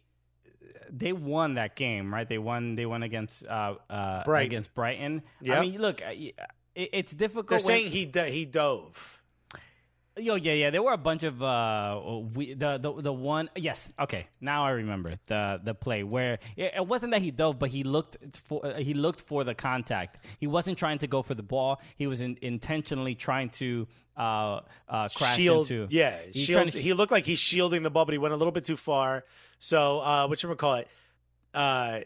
They 0.89 1.13
won 1.13 1.55
that 1.55 1.77
game, 1.77 2.13
right? 2.13 2.29
They 2.29 2.39
won. 2.39 2.75
They 2.77 2.87
won 2.87 3.03
against 3.03 3.45
uh, 3.47 3.75
uh 3.89 4.25
Brighton. 4.25 4.47
against 4.47 4.75
Brighton. 4.75 5.23
Yep. 5.41 5.57
I 5.57 5.61
mean, 5.61 5.81
look, 5.81 6.01
it, 6.01 6.35
it's 6.75 7.13
difficult. 7.13 7.49
They're 7.49 7.57
when- 7.59 7.65
saying 7.65 7.91
he 7.91 8.07
do- 8.07 8.25
he 8.25 8.45
dove. 8.45 9.20
Yo, 10.21 10.35
yeah, 10.35 10.53
yeah. 10.53 10.71
There 10.71 10.83
were 10.83 10.93
a 10.93 10.99
bunch 10.99 11.23
of 11.23 11.43
uh, 11.43 12.21
we, 12.35 12.55
the 12.55 12.79
the 12.79 12.93
the 13.03 13.13
one. 13.13 13.51
Yes, 13.57 13.89
okay. 13.99 14.27
Now 14.41 14.67
I 14.67 14.71
remember 14.71 15.15
the 15.27 15.61
the 15.63 15.75
play 15.75 16.03
where 16.03 16.39
it, 16.57 16.75
it 16.77 16.87
wasn't 16.87 17.13
that 17.13 17.23
he 17.23 17.31
dove, 17.31 17.59
but 17.59 17.71
he 17.71 17.83
looked 17.83 18.19
for 18.37 18.65
uh, 18.65 18.75
he 18.79 18.95
looked 18.95 19.21
for 19.21 19.45
the 19.45 19.55
contact. 19.55 20.25
He 20.39 20.47
wasn't 20.47 20.79
trying 20.79 20.99
to 20.99 21.07
go 21.07 21.23
for 21.23 21.35
the 21.35 21.43
ball. 21.43 21.81
He 21.97 22.07
was 22.07 22.21
in, 22.21 22.39
intentionally 22.43 23.15
trying 23.15 23.51
to 23.51 23.89
uh, 24.17 24.61
uh, 24.89 25.09
crash 25.15 25.37
shield, 25.37 25.71
into. 25.71 25.87
yeah, 25.91 26.17
shield. 26.33 26.71
to- 26.71 26.79
he 26.79 26.93
looked 26.93 27.13
like 27.13 27.25
he's 27.27 27.39
shielding 27.39 27.83
the 27.83 27.91
ball, 27.91 28.05
but 28.05 28.13
he 28.13 28.19
went 28.19 28.35
a 28.35 28.37
little 28.37 28.53
bit 28.53 28.65
too 28.65 28.77
far. 28.77 29.25
So, 29.59 30.01
uh, 30.01 30.27
what 30.27 30.43
you 30.43 30.55
call 30.55 30.77
it? 30.77 30.89
Uh, 31.53 32.01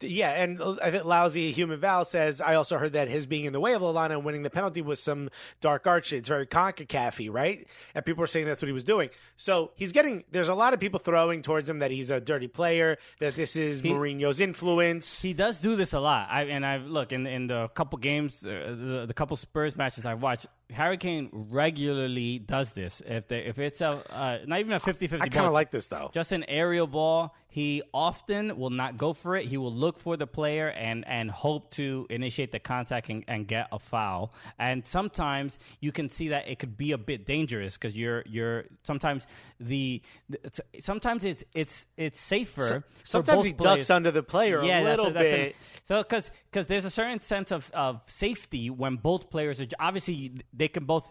yeah, 0.00 0.42
and 0.42 0.60
I 0.82 0.90
think 0.90 1.04
lousy 1.04 1.52
human 1.52 1.80
Val 1.80 2.04
says 2.04 2.40
I 2.40 2.54
also 2.54 2.78
heard 2.78 2.92
that 2.92 3.08
his 3.08 3.26
being 3.26 3.44
in 3.44 3.52
the 3.52 3.60
way 3.60 3.74
of 3.74 3.82
Lallana 3.82 4.12
and 4.12 4.24
winning 4.24 4.42
the 4.42 4.50
penalty 4.50 4.82
was 4.82 5.00
some 5.02 5.30
dark 5.60 5.86
arts. 5.86 6.12
It's 6.12 6.28
very 6.28 6.46
Concacaf 6.46 7.32
right? 7.32 7.66
And 7.94 8.04
people 8.04 8.22
are 8.22 8.26
saying 8.26 8.46
that's 8.46 8.62
what 8.62 8.68
he 8.68 8.72
was 8.72 8.84
doing. 8.84 9.10
So 9.36 9.72
he's 9.74 9.92
getting. 9.92 10.24
There's 10.30 10.48
a 10.48 10.54
lot 10.54 10.74
of 10.74 10.80
people 10.80 11.00
throwing 11.00 11.42
towards 11.42 11.68
him 11.68 11.80
that 11.80 11.90
he's 11.90 12.10
a 12.10 12.20
dirty 12.20 12.48
player. 12.48 12.98
That 13.18 13.34
this 13.34 13.56
is 13.56 13.82
Mourinho's 13.82 14.40
influence. 14.40 15.22
He 15.22 15.34
does 15.34 15.58
do 15.58 15.76
this 15.76 15.92
a 15.92 16.00
lot. 16.00 16.28
I 16.30 16.44
and 16.44 16.64
I've 16.64 16.86
look 16.86 17.12
in 17.12 17.26
in 17.26 17.48
the 17.48 17.68
couple 17.68 17.98
games, 17.98 18.46
uh, 18.46 18.76
the, 18.78 19.04
the 19.06 19.14
couple 19.14 19.36
Spurs 19.36 19.76
matches 19.76 20.06
I've 20.06 20.22
watched. 20.22 20.46
Harry 20.72 20.96
Kane 20.96 21.28
regularly 21.32 22.38
does 22.38 22.72
this. 22.72 23.02
If 23.06 23.28
they, 23.28 23.40
if 23.40 23.58
it's 23.58 23.80
a 23.80 23.88
uh, 24.14 24.38
not 24.46 24.60
even 24.60 24.72
a 24.72 24.80
50-50 24.80 25.20
I 25.20 25.28
kind 25.28 25.46
of 25.46 25.52
like 25.52 25.70
this 25.70 25.86
though. 25.86 26.10
just 26.12 26.32
an 26.32 26.44
aerial 26.48 26.86
ball. 26.86 27.34
He 27.52 27.82
often 27.92 28.56
will 28.58 28.70
not 28.70 28.96
go 28.96 29.12
for 29.12 29.34
it. 29.36 29.44
He 29.46 29.56
will 29.56 29.72
look 29.72 29.98
for 29.98 30.16
the 30.16 30.26
player 30.28 30.68
and 30.68 31.04
and 31.08 31.28
hope 31.28 31.72
to 31.72 32.06
initiate 32.08 32.52
the 32.52 32.60
contact 32.60 33.08
and, 33.08 33.24
and 33.26 33.44
get 33.48 33.66
a 33.72 33.80
foul. 33.80 34.32
And 34.56 34.86
sometimes 34.86 35.58
you 35.80 35.90
can 35.90 36.08
see 36.10 36.28
that 36.28 36.46
it 36.48 36.60
could 36.60 36.76
be 36.76 36.92
a 36.92 36.98
bit 36.98 37.26
dangerous 37.26 37.76
because 37.76 37.96
you're 37.96 38.22
you're 38.26 38.66
sometimes 38.84 39.26
the, 39.58 40.00
the 40.28 40.38
it's, 40.44 40.60
sometimes 40.78 41.24
it's 41.24 41.42
it's 41.52 41.86
it's 41.96 42.20
safer. 42.20 42.62
for 42.62 42.84
Sometimes 43.02 43.44
he 43.44 43.52
players. 43.52 43.76
ducks 43.78 43.90
under 43.90 44.12
the 44.12 44.22
player 44.22 44.62
Yeah, 44.62 44.78
a 44.80 44.84
that's 44.84 44.96
little 44.98 45.12
that's 45.12 45.32
bit. 45.34 45.56
so 45.82 46.02
because 46.04 46.30
because 46.52 46.68
there's 46.68 46.84
a 46.84 46.90
certain 46.90 47.18
sense 47.18 47.50
of 47.50 47.68
of 47.74 48.00
safety 48.06 48.70
when 48.70 48.94
both 48.94 49.28
players 49.28 49.60
are 49.60 49.66
obviously 49.80 50.34
they 50.60 50.68
can 50.68 50.84
both 50.84 51.10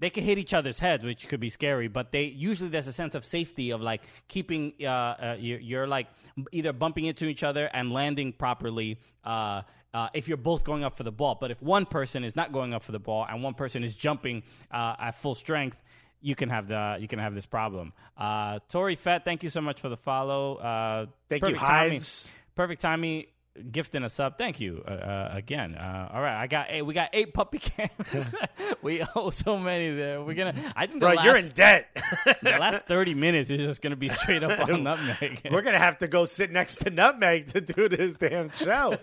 they 0.00 0.10
can 0.10 0.24
hit 0.24 0.38
each 0.38 0.54
other's 0.54 0.78
heads, 0.78 1.04
which 1.04 1.28
could 1.28 1.40
be 1.40 1.50
scary. 1.50 1.86
But 1.88 2.10
they 2.10 2.24
usually 2.24 2.70
there's 2.70 2.88
a 2.88 2.92
sense 2.92 3.14
of 3.14 3.24
safety 3.24 3.70
of 3.70 3.80
like 3.80 4.02
keeping 4.28 4.72
uh, 4.82 4.86
uh 4.86 5.36
you're, 5.38 5.60
you're 5.60 5.86
like 5.86 6.08
either 6.52 6.72
bumping 6.72 7.04
into 7.04 7.26
each 7.26 7.42
other 7.42 7.70
and 7.72 7.92
landing 7.92 8.32
properly. 8.32 8.98
Uh, 9.24 9.62
uh, 9.92 10.08
if 10.14 10.28
you're 10.28 10.36
both 10.36 10.62
going 10.62 10.84
up 10.84 10.96
for 10.96 11.02
the 11.02 11.12
ball, 11.12 11.36
but 11.40 11.50
if 11.50 11.60
one 11.60 11.84
person 11.84 12.22
is 12.22 12.36
not 12.36 12.52
going 12.52 12.72
up 12.72 12.82
for 12.82 12.92
the 12.92 12.98
ball 12.98 13.26
and 13.28 13.42
one 13.42 13.54
person 13.54 13.82
is 13.82 13.94
jumping 13.94 14.42
uh, 14.70 14.94
at 15.00 15.12
full 15.16 15.34
strength, 15.34 15.76
you 16.20 16.34
can 16.34 16.48
have 16.48 16.68
the 16.68 16.96
you 17.00 17.08
can 17.08 17.18
have 17.18 17.34
this 17.34 17.46
problem. 17.46 17.92
Uh, 18.16 18.58
Tori 18.68 18.96
Fett, 18.96 19.24
thank 19.24 19.42
you 19.42 19.48
so 19.48 19.60
much 19.60 19.80
for 19.80 19.88
the 19.88 19.96
follow. 19.96 20.56
Uh, 20.56 21.06
Thank 21.28 21.46
you, 21.46 21.56
timing. 21.56 21.98
Hides. 21.98 22.28
Perfect 22.54 22.82
timing. 22.82 23.26
Gifting 23.72 24.04
us 24.04 24.20
up, 24.20 24.38
thank 24.38 24.60
you 24.60 24.84
uh, 24.86 24.90
uh, 24.92 25.30
again. 25.32 25.74
Uh, 25.74 26.08
all 26.14 26.22
right, 26.22 26.40
I 26.40 26.46
got 26.46 26.66
eight. 26.70 26.82
We 26.82 26.94
got 26.94 27.10
eight 27.12 27.34
puppy 27.34 27.58
cams. 27.60 28.32
we 28.82 29.04
owe 29.16 29.30
so 29.30 29.58
many 29.58 29.92
there. 29.92 30.22
We're 30.22 30.34
gonna. 30.34 30.54
I 30.76 30.86
think 30.86 31.00
Bro, 31.00 31.14
last, 31.14 31.24
you're 31.24 31.36
in 31.36 31.48
debt. 31.48 31.88
the 32.42 32.50
last 32.50 32.82
thirty 32.86 33.12
minutes 33.12 33.50
is 33.50 33.58
just 33.58 33.82
gonna 33.82 33.96
be 33.96 34.08
straight 34.08 34.44
up 34.44 34.60
on 34.60 34.84
nutmeg. 34.84 35.48
We're 35.50 35.62
gonna 35.62 35.78
have 35.78 35.98
to 35.98 36.06
go 36.06 36.26
sit 36.26 36.52
next 36.52 36.76
to 36.82 36.90
Nutmeg 36.90 37.48
to 37.48 37.60
do 37.60 37.88
this 37.88 38.14
damn 38.14 38.50
show. 38.50 38.96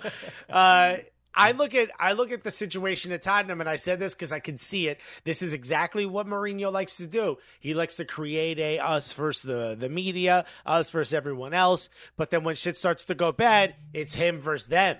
I 1.37 1.51
look 1.51 1.75
at 1.75 1.91
I 1.99 2.13
look 2.13 2.31
at 2.31 2.43
the 2.43 2.49
situation 2.49 3.11
at 3.11 3.21
Tottenham, 3.21 3.61
and 3.61 3.69
I 3.69 3.75
said 3.75 3.99
this 3.99 4.15
because 4.15 4.31
I 4.31 4.39
can 4.39 4.57
see 4.57 4.87
it. 4.87 4.99
This 5.23 5.43
is 5.43 5.53
exactly 5.53 6.05
what 6.05 6.25
Mourinho 6.25 6.71
likes 6.71 6.97
to 6.97 7.05
do. 7.05 7.37
He 7.59 7.75
likes 7.75 7.95
to 7.97 8.05
create 8.05 8.57
a 8.57 8.79
us 8.79 9.13
versus 9.13 9.43
the 9.43 9.75
the 9.79 9.87
media, 9.87 10.45
us 10.65 10.89
versus 10.89 11.13
everyone 11.13 11.53
else. 11.53 11.89
But 12.17 12.31
then 12.31 12.43
when 12.43 12.55
shit 12.55 12.75
starts 12.75 13.05
to 13.05 13.15
go 13.15 13.31
bad, 13.31 13.75
it's 13.93 14.15
him 14.15 14.39
versus 14.39 14.67
them. 14.67 14.97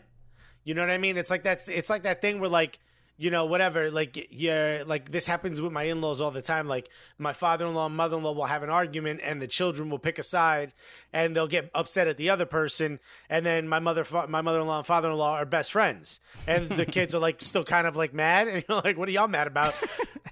You 0.64 0.76
know 0.76 0.82
what 0.82 0.92
I 0.92 1.00
mean? 1.00 1.18
It's 1.18 1.32
like 1.32 1.44
that's 1.44 1.68
it's 1.68 1.90
like 1.90 2.04
that 2.04 2.22
thing 2.22 2.40
where 2.40 2.50
like 2.50 2.80
you 3.18 3.32
know 3.32 3.46
whatever 3.46 3.90
like 3.90 4.28
yeah 4.30 4.84
like 4.86 5.12
this 5.12 5.26
happens 5.26 5.60
with 5.60 5.72
my 5.72 5.84
in-laws 5.84 6.22
all 6.22 6.32
the 6.32 6.42
time. 6.42 6.68
Like 6.68 6.90
my 7.18 7.34
father-in-law 7.34 7.88
and 7.88 7.96
mother-in-law 7.96 8.34
will 8.34 8.46
have 8.46 8.64
an 8.64 8.70
argument 8.70 9.22
and 9.24 9.42
the 9.42 9.48
children 9.48 9.90
will 9.90 10.00
pick 10.00 10.20
a 10.20 10.24
side 10.24 10.74
and 11.12 11.36
they'll 11.36 11.48
get 11.48 11.72
upset 11.74 12.08
at 12.08 12.18
the 12.18 12.30
other 12.30 12.46
person. 12.46 13.00
And 13.30 13.46
then 13.46 13.68
my 13.68 13.80
mother 13.80 14.06
my 14.30 14.42
mother-in-law 14.42 14.78
and 14.78 14.88
father-in-law 14.88 15.36
are 15.36 15.46
best 15.46 15.72
friends. 15.72 16.20
And 16.46 16.70
the 16.70 16.86
kids 16.86 17.16
are 17.16 17.20
like 17.20 17.42
still 17.42 17.64
kind 17.64 17.88
of 17.88 17.96
like 17.96 18.14
mad. 18.14 18.48
And 18.58 18.64
you're 18.68 18.82
like 18.82 18.98
what 18.98 19.10
are 19.10 19.12
y'all 19.12 19.28
mad 19.28 19.48
about 19.48 19.76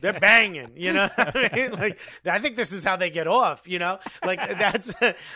they're 0.02 0.20
banging 0.20 0.72
you 0.76 0.94
know 0.94 1.10
I 1.18 1.50
mean? 1.54 1.72
like 1.74 2.00
I 2.26 2.40
think 2.40 2.56
this 2.56 2.72
is 2.72 2.84
how 2.84 2.96
they 2.96 3.10
get 3.10 3.28
off 3.28 3.64
you 3.66 3.80
know 3.80 4.00
like 4.24 4.40
that's 4.60 4.94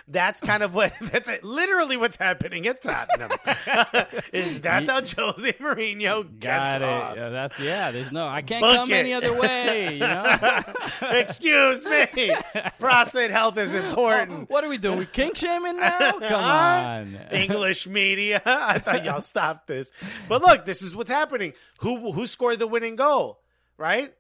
that's 0.08 0.42
kind 0.42 0.64
of 0.64 0.74
what 0.74 0.94
that's 1.02 1.30
literally 1.44 1.98
what's 1.98 2.18
happening 2.18 2.68
at 2.68 2.82
Tottenham 2.82 3.32
is 4.34 4.62
that's 4.62 4.90
how 4.90 5.02
Jose 5.02 5.54
Mourinho 5.54 6.24
gets 6.40 6.74
got 6.74 6.82
it. 6.82 6.88
off. 6.88 7.16
Yeah, 7.16 7.30
that's 7.30 7.60
yeah. 7.60 7.92
There's 7.92 8.12
no. 8.12 8.28
I 8.28 8.42
can't 8.42 8.62
Book 8.62 8.76
come 8.76 8.92
it. 8.92 8.96
any 8.96 9.14
other 9.14 9.34
way. 9.40 9.94
You 9.94 10.00
know. 10.00 10.62
Excuse 11.02 11.86
me, 11.86 12.36
prostate 12.80 13.32
health 13.32 13.58
is 13.58 13.74
important. 13.74 14.42
Oh, 14.42 14.46
what 14.48 14.64
are 14.64 14.70
we 14.70 14.78
doing? 14.78 15.00
We 15.00 15.06
kink 15.06 15.36
shaming 15.38 15.78
now? 15.78 16.20
Come 16.20 16.44
on. 16.44 17.18
English 17.32 17.88
media. 17.88 18.42
I 18.46 18.80
thought 18.80 19.04
y'all 19.04 19.22
stopped 19.22 19.68
this, 19.68 19.92
but 20.28 20.42
look, 20.42 20.66
this 20.66 20.82
is 20.82 20.96
what's 20.96 21.12
happening. 21.12 21.54
Who 21.82 22.12
who 22.12 22.28
scored 22.28 22.60
the 22.60 22.68
winning 22.68 22.96
goal? 22.96 23.40
Right, 23.78 24.14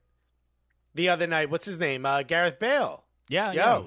the 0.95 1.10
other 1.10 1.28
night. 1.28 1.49
What's 1.49 1.65
his 1.65 1.80
name? 1.80 2.06
Uh, 2.06 2.23
Gareth 2.23 2.60
Bale. 2.60 3.04
Yeah. 3.30 3.52
Yo. 3.52 3.56
yeah. 3.56 3.82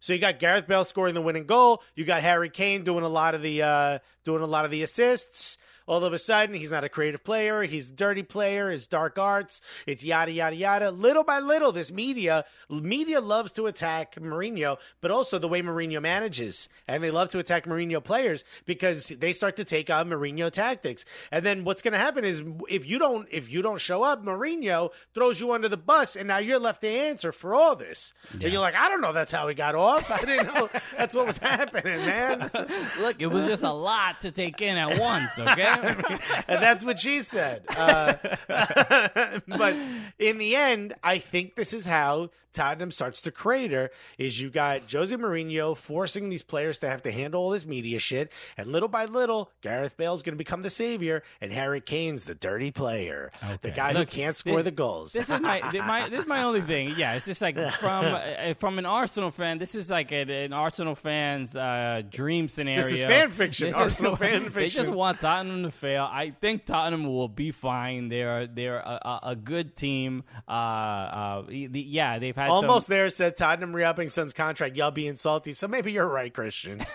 So 0.00 0.14
you 0.14 0.18
got 0.18 0.38
Gareth 0.38 0.66
Bale 0.66 0.84
scoring 0.84 1.14
the 1.14 1.20
winning 1.20 1.46
goal. 1.46 1.82
You 1.94 2.04
got 2.04 2.22
Harry 2.22 2.48
Kane 2.48 2.84
doing 2.84 3.04
a 3.04 3.08
lot 3.08 3.34
of 3.34 3.42
the 3.42 3.62
uh, 3.62 3.98
doing 4.24 4.42
a 4.42 4.46
lot 4.46 4.64
of 4.64 4.70
the 4.70 4.82
assists. 4.82 5.58
All 5.90 6.04
of 6.04 6.12
a 6.12 6.20
sudden, 6.20 6.54
he's 6.54 6.70
not 6.70 6.84
a 6.84 6.88
creative 6.88 7.24
player. 7.24 7.64
He's 7.64 7.90
a 7.90 7.92
dirty 7.92 8.22
player. 8.22 8.70
His 8.70 8.86
dark 8.86 9.18
arts. 9.18 9.60
It's 9.88 10.04
yada 10.04 10.30
yada 10.30 10.54
yada. 10.54 10.90
Little 10.92 11.24
by 11.24 11.40
little, 11.40 11.72
this 11.72 11.90
media 11.90 12.44
media 12.70 13.20
loves 13.20 13.50
to 13.52 13.66
attack 13.66 14.14
Mourinho, 14.14 14.78
but 15.00 15.10
also 15.10 15.36
the 15.40 15.48
way 15.48 15.62
Mourinho 15.62 16.00
manages, 16.00 16.68
and 16.86 17.02
they 17.02 17.10
love 17.10 17.30
to 17.30 17.40
attack 17.40 17.64
Mourinho 17.66 18.02
players 18.04 18.44
because 18.66 19.08
they 19.08 19.32
start 19.32 19.56
to 19.56 19.64
take 19.64 19.90
on 19.90 20.08
Mourinho 20.08 20.48
tactics. 20.48 21.04
And 21.32 21.44
then 21.44 21.64
what's 21.64 21.82
going 21.82 21.92
to 21.92 21.98
happen 21.98 22.24
is 22.24 22.40
if 22.68 22.86
you 22.86 23.00
don't 23.00 23.26
if 23.32 23.50
you 23.50 23.60
don't 23.60 23.80
show 23.80 24.04
up, 24.04 24.24
Mourinho 24.24 24.90
throws 25.12 25.40
you 25.40 25.50
under 25.50 25.68
the 25.68 25.76
bus, 25.76 26.14
and 26.14 26.28
now 26.28 26.38
you're 26.38 26.60
left 26.60 26.82
to 26.82 26.88
answer 26.88 27.32
for 27.32 27.52
all 27.52 27.74
this. 27.74 28.12
And 28.32 28.44
you're 28.44 28.60
like, 28.60 28.76
I 28.76 28.88
don't 28.88 29.00
know. 29.00 29.12
That's 29.12 29.32
how 29.32 29.48
he 29.48 29.56
got 29.56 29.74
off. 29.74 30.08
I 30.08 30.20
didn't 30.20 30.54
know 30.54 30.70
that's 30.96 31.16
what 31.16 31.26
was 31.26 31.38
happening, 31.38 31.96
man. 32.06 32.48
Look, 33.00 33.20
it 33.20 33.26
was 33.26 33.44
just 33.46 33.64
a 33.64 33.72
lot 33.72 34.20
to 34.20 34.30
take 34.30 34.62
in 34.62 34.76
at 34.76 34.96
once. 35.00 35.36
Okay. 35.36 35.79
And 35.82 36.62
that's 36.62 36.84
what 36.84 36.98
she 36.98 37.20
said. 37.22 37.62
Uh, 37.68 38.14
but 39.48 39.76
in 40.18 40.38
the 40.38 40.56
end, 40.56 40.94
I 41.02 41.18
think 41.18 41.54
this 41.56 41.72
is 41.74 41.86
how 41.86 42.30
Tottenham 42.52 42.90
starts 42.90 43.22
to 43.22 43.30
crater. 43.30 43.90
Is 44.18 44.40
you 44.40 44.50
got 44.50 44.90
Jose 44.90 45.14
Mourinho 45.16 45.76
forcing 45.76 46.30
these 46.30 46.42
players 46.42 46.80
to 46.80 46.88
have 46.88 47.00
to 47.02 47.12
handle 47.12 47.42
all 47.42 47.50
this 47.50 47.64
media 47.64 48.00
shit, 48.00 48.32
and 48.56 48.66
little 48.72 48.88
by 48.88 49.04
little, 49.04 49.50
Gareth 49.62 49.96
Bale's 49.96 50.22
going 50.22 50.34
to 50.34 50.38
become 50.38 50.62
the 50.62 50.70
savior, 50.70 51.22
and 51.40 51.52
Harry 51.52 51.80
Kane's 51.80 52.24
the 52.24 52.34
dirty 52.34 52.72
player, 52.72 53.30
the 53.40 53.68
Okay. 53.68 53.70
guy 53.70 53.92
who 53.92 54.04
can't 54.04 54.34
score 54.34 54.62
the 54.64 54.72
goals. 54.72 55.12
This 55.12 55.30
is 55.30 55.40
my, 55.40 55.60
my 55.86 56.08
this 56.10 56.20
is 56.22 56.26
my 56.26 56.42
only 56.42 56.60
thing. 56.62 56.94
Yeah, 56.96 57.12
it's 57.14 57.24
just 57.26 57.40
like 57.40 57.54
from 57.74 58.04
uh, 58.14 58.54
from 58.54 58.78
an 58.80 58.86
Arsenal 58.86 59.30
fan. 59.30 59.58
This 59.58 59.76
is 59.76 59.88
like 59.88 60.10
an, 60.10 60.28
an 60.28 60.52
Arsenal 60.52 60.96
fan's 60.96 61.54
uh, 61.54 62.02
dream 62.10 62.48
scenario. 62.48 62.82
This 62.82 62.92
is 62.92 63.02
fan 63.02 63.30
fiction, 63.30 63.68
This 63.68 63.76
Arsenal 63.76 64.16
fan 64.16 64.40
fiction. 64.50 64.54
They 64.60 64.68
just 64.70 64.90
want 64.90 65.20
Tottenham 65.20 65.59
to 65.64 65.70
fail. 65.70 66.08
I 66.10 66.30
think 66.30 66.64
Tottenham 66.66 67.04
will 67.06 67.28
be 67.28 67.50
fine. 67.50 68.08
They're 68.08 68.46
they're 68.46 68.78
a, 68.78 69.20
a, 69.22 69.36
good 69.36 69.76
team. 69.76 70.24
Uh, 70.48 70.50
uh, 70.50 71.42
the, 71.48 71.68
yeah, 71.80 72.18
they've 72.18 72.36
had 72.36 72.46
some- 72.48 72.56
Almost 72.56 72.88
there 72.88 73.08
said 73.10 73.36
Tottenham 73.36 73.74
re-upping 73.74 74.08
Son's 74.08 74.32
contract. 74.32 74.76
Y'all 74.76 74.90
being 74.90 75.14
salty, 75.14 75.52
so 75.52 75.68
maybe 75.68 75.92
you're 75.92 76.08
right, 76.08 76.32
Christian. 76.32 76.80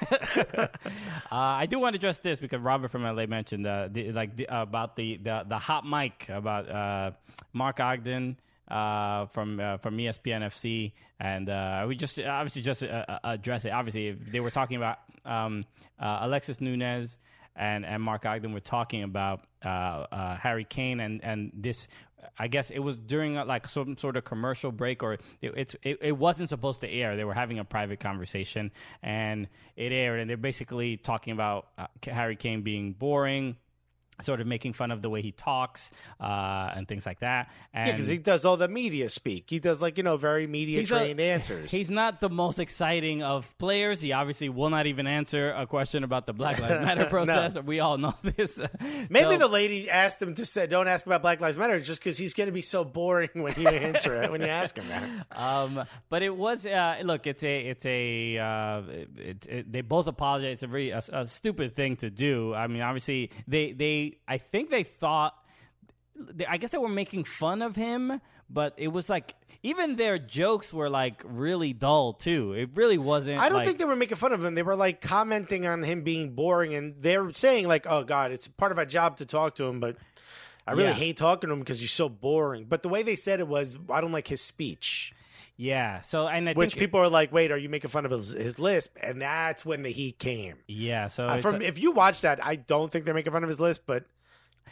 Uh, 1.31 1.59
I 1.59 1.65
do 1.65 1.79
want 1.79 1.93
to 1.93 1.97
address 1.97 2.19
this 2.19 2.39
because 2.39 2.61
Robert 2.61 2.91
from 2.91 3.03
LA 3.03 3.25
mentioned 3.25 3.65
uh, 3.65 3.89
the, 3.91 4.11
like 4.11 4.35
the, 4.37 4.45
about 4.49 4.95
the, 4.95 5.17
the 5.17 5.43
the 5.47 5.57
hot 5.57 5.85
mic 5.85 6.27
about 6.29 6.69
uh, 6.69 7.11
Mark 7.51 7.79
Ogden 7.79 8.37
uh, 8.67 9.25
from 9.27 9.59
uh, 9.59 9.77
from 9.77 9.97
ESPN 9.97 10.41
FC, 10.41 10.91
and 11.19 11.49
uh, 11.49 11.85
we 11.87 11.95
just 11.95 12.19
obviously 12.19 12.61
just 12.61 12.83
uh, 12.83 13.05
uh, 13.07 13.19
address 13.23 13.65
it. 13.65 13.69
Obviously, 13.69 14.11
they 14.11 14.39
were 14.39 14.51
talking 14.51 14.77
about 14.77 14.99
um, 15.25 15.65
uh, 15.99 16.19
Alexis 16.21 16.61
Nunez 16.61 17.17
and 17.55 17.85
and 17.85 18.01
Mark 18.01 18.25
Ogden 18.25 18.53
were 18.53 18.59
talking 18.59 19.03
about 19.03 19.41
uh, 19.63 19.67
uh, 19.69 20.35
Harry 20.37 20.65
Kane 20.65 20.99
and 20.99 21.23
and 21.23 21.51
this. 21.53 21.87
I 22.39 22.47
guess 22.47 22.71
it 22.71 22.79
was 22.79 22.97
during 22.97 23.37
uh, 23.37 23.45
like 23.45 23.67
some 23.67 23.97
sort 23.97 24.17
of 24.17 24.25
commercial 24.25 24.71
break, 24.71 25.03
or 25.03 25.13
it, 25.13 25.21
it's 25.41 25.75
it, 25.83 25.99
it 26.01 26.17
wasn't 26.17 26.49
supposed 26.49 26.81
to 26.81 26.89
air. 26.89 27.15
They 27.15 27.23
were 27.23 27.35
having 27.35 27.59
a 27.59 27.63
private 27.63 27.99
conversation, 27.99 28.71
and 29.03 29.47
it 29.75 29.91
aired, 29.91 30.19
and 30.19 30.29
they're 30.29 30.37
basically 30.37 30.97
talking 30.97 31.33
about 31.33 31.67
uh, 31.77 31.87
Harry 32.03 32.35
Kane 32.35 32.63
being 32.63 32.93
boring, 32.93 33.57
sort 34.21 34.41
of 34.41 34.47
making 34.47 34.73
fun 34.73 34.91
of 34.91 35.01
the 35.01 35.09
way 35.09 35.21
he 35.21 35.31
talks 35.31 35.91
uh, 36.19 36.71
and 36.75 36.87
things 36.87 37.05
like 37.05 37.19
that. 37.19 37.51
And 37.73 37.91
because 37.91 38.07
he 38.07 38.17
does 38.17 38.45
all 38.45 38.57
the 38.57 38.67
media 38.67 39.09
speak. 39.09 39.45
He 39.49 39.59
does 39.59 39.81
like 39.81 39.97
you 39.97 40.03
know 40.03 40.17
very 40.17 40.47
media 40.47 40.83
trained 40.85 41.19
answers. 41.19 41.71
He's 41.71 41.91
not 41.91 42.19
the 42.19 42.29
most 42.29 42.59
exciting 42.59 43.23
of 43.23 43.57
players. 43.57 44.01
He 44.01 44.11
obviously 44.13 44.49
will 44.49 44.69
not 44.69 44.85
even 44.87 45.07
answer 45.07 45.51
a 45.51 45.65
question 45.67 46.03
about 46.03 46.25
the 46.25 46.33
Black 46.33 46.59
Lives 46.59 46.81
Matter 46.85 47.05
protest. 47.05 47.61
We 47.63 47.79
all 47.79 47.97
know 47.97 48.13
this. 48.23 48.59
Maybe 49.09 49.31
So- 49.31 49.37
the 49.37 49.47
lady 49.47 49.89
asked 49.89 50.21
him 50.21 50.33
to 50.35 50.45
say, 50.45 50.67
"Don't 50.67 50.87
ask 50.87 51.05
about 51.05 51.21
Black 51.21 51.41
Lives 51.41 51.57
Matter," 51.57 51.79
just 51.79 51.99
because 52.01 52.17
he's 52.17 52.33
going 52.33 52.47
to 52.47 52.53
be 52.53 52.61
so 52.61 52.83
boring 52.83 53.29
when 53.33 53.53
you 53.57 53.67
answer 53.67 54.21
it 54.23 54.31
when 54.31 54.41
you 54.41 54.47
ask 54.47 54.77
him 54.77 54.87
that. 54.87 55.03
um, 55.37 55.83
but 56.09 56.21
it 56.21 56.35
was 56.35 56.65
uh, 56.65 56.97
look. 57.03 57.27
It's 57.27 57.43
a 57.43 57.59
it's 57.67 57.85
a 57.85 58.37
uh, 58.37 58.81
it, 59.17 59.47
it, 59.47 59.71
they 59.71 59.81
both 59.81 60.07
apologize. 60.07 60.53
It's 60.53 60.63
a 60.63 60.67
very 60.67 60.89
a, 60.91 61.01
a 61.11 61.25
stupid 61.25 61.75
thing 61.75 61.95
to 61.97 62.09
do. 62.09 62.53
I 62.53 62.67
mean, 62.67 62.81
obviously 62.81 63.31
they 63.47 63.71
they 63.73 64.04
I 64.27 64.37
think 64.37 64.69
they 64.69 64.83
thought. 64.83 65.33
I 66.47 66.57
guess 66.57 66.69
they 66.69 66.77
were 66.77 66.87
making 66.87 67.25
fun 67.25 67.61
of 67.61 67.75
him, 67.75 68.21
but 68.49 68.73
it 68.77 68.87
was 68.87 69.09
like 69.09 69.35
even 69.63 69.95
their 69.97 70.17
jokes 70.17 70.73
were 70.73 70.89
like 70.89 71.21
really 71.25 71.73
dull 71.73 72.13
too. 72.13 72.53
It 72.53 72.69
really 72.75 72.97
wasn't. 72.97 73.39
I 73.41 73.49
don't 73.49 73.57
like- 73.57 73.67
think 73.67 73.79
they 73.79 73.85
were 73.85 73.95
making 73.97 74.17
fun 74.17 74.31
of 74.31 74.43
him. 74.43 74.55
They 74.55 74.63
were 74.63 74.75
like 74.77 75.01
commenting 75.01 75.65
on 75.65 75.83
him 75.83 76.03
being 76.03 76.31
boring, 76.33 76.73
and 76.73 76.95
they 77.01 77.17
were 77.17 77.33
saying 77.33 77.67
like, 77.67 77.85
"Oh 77.89 78.03
God, 78.03 78.31
it's 78.31 78.47
part 78.47 78.71
of 78.71 78.77
our 78.77 78.85
job 78.85 79.17
to 79.17 79.25
talk 79.25 79.55
to 79.55 79.65
him." 79.65 79.79
But 79.81 79.97
I 80.67 80.71
really 80.71 80.85
Yeah. 80.89 80.93
hate 80.93 81.17
talking 81.17 81.47
to 81.49 81.53
him 81.53 81.59
because 81.59 81.79
he's 81.81 81.91
so 81.91 82.07
boring. 82.09 82.65
But 82.65 82.81
the 82.81 82.89
way 82.89 83.03
they 83.03 83.15
said 83.15 83.39
it 83.39 83.47
was, 83.47 83.75
I 83.89 83.99
don't 84.01 84.11
like 84.13 84.27
his 84.29 84.41
speech. 84.41 85.13
Yeah. 85.57 86.01
So 86.01 86.27
and 86.27 86.49
I 86.49 86.53
Which 86.53 86.73
think 86.73 86.79
people 86.81 86.99
are 86.99 87.09
like, 87.09 87.31
wait, 87.31 87.51
are 87.51 87.57
you 87.57 87.69
making 87.69 87.89
fun 87.89 88.05
of 88.05 88.11
his, 88.11 88.29
his 88.33 88.59
lisp? 88.59 88.95
And 89.01 89.21
that's 89.21 89.65
when 89.65 89.83
the 89.83 89.91
heat 89.91 90.19
came. 90.19 90.55
yeah. 90.67 91.07
So 91.07 91.27
Uh, 91.27 91.37
from 91.37 91.61
a- 91.61 91.63
if 91.65 91.79
you 91.79 91.91
watch 91.91 92.21
that, 92.21 92.45
I 92.45 92.55
don't 92.57 92.91
think 92.91 93.05
they're 93.05 93.13
making 93.13 93.31
fun 93.33 93.43
of 93.43 93.49
his 93.49 93.59
lisp, 93.59 93.83
but 93.85 94.03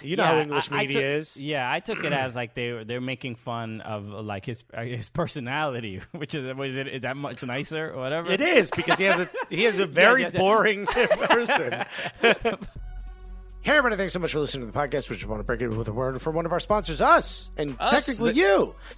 you 0.02 0.15
know 0.15 0.24
how 0.24 0.39
English 0.39 0.72
I- 0.72 0.76
I 0.76 0.80
media 0.80 0.93
took- 0.96 1.04
is. 1.22 1.38
Yeah, 1.38 1.72
I 1.72 1.80
took 1.80 2.04
it 2.04 2.12
as 2.26 2.36
like 2.36 2.54
they 2.56 2.72
were- 2.74 2.84
they're 2.84 3.00
making 3.00 3.36
fun 3.36 3.80
of 3.82 4.06
like 4.08 4.43
his 4.46 4.63
uh, 4.74 4.82
his 4.82 5.10
personality, 5.10 6.02
which 6.12 6.36
is 6.36 6.54
was 6.56 6.76
it 6.76 6.88
is 6.88 7.04
that 7.04 7.15
much 7.15 7.43
nicer 7.43 7.91
or 7.93 8.00
whatever. 8.02 8.32
It 8.32 8.41
is 8.41 8.69
because 8.72 8.98
he 9.00 9.06
has 9.06 9.19
a 9.22 9.30
he 9.50 9.63
has 9.63 9.80
a 9.80 9.86
very 10.04 10.22
yes, 10.24 10.34
yes. 10.34 10.39
boring 10.39 10.86
person. 10.88 11.86
Hey 13.63 13.71
everybody, 13.78 13.95
thanks 13.95 14.12
so 14.12 14.19
much 14.19 14.34
for 14.34 14.39
listening 14.39 14.67
to 14.67 14.73
the 14.73 14.78
podcast. 14.78 15.10
We 15.10 15.15
just 15.15 15.26
want 15.26 15.39
to 15.39 15.45
break 15.45 15.62
it 15.62 15.69
with 15.69 15.88
a 15.88 15.93
word 15.93 16.21
from 16.21 16.36
one 16.36 16.45
of 16.45 16.52
our 16.52 16.60
sponsors, 16.60 16.99
us, 16.99 17.49
and 17.56 17.78
Us, 17.80 18.06
technically 18.06 18.34
the- 18.34 18.39
you. 18.39 18.76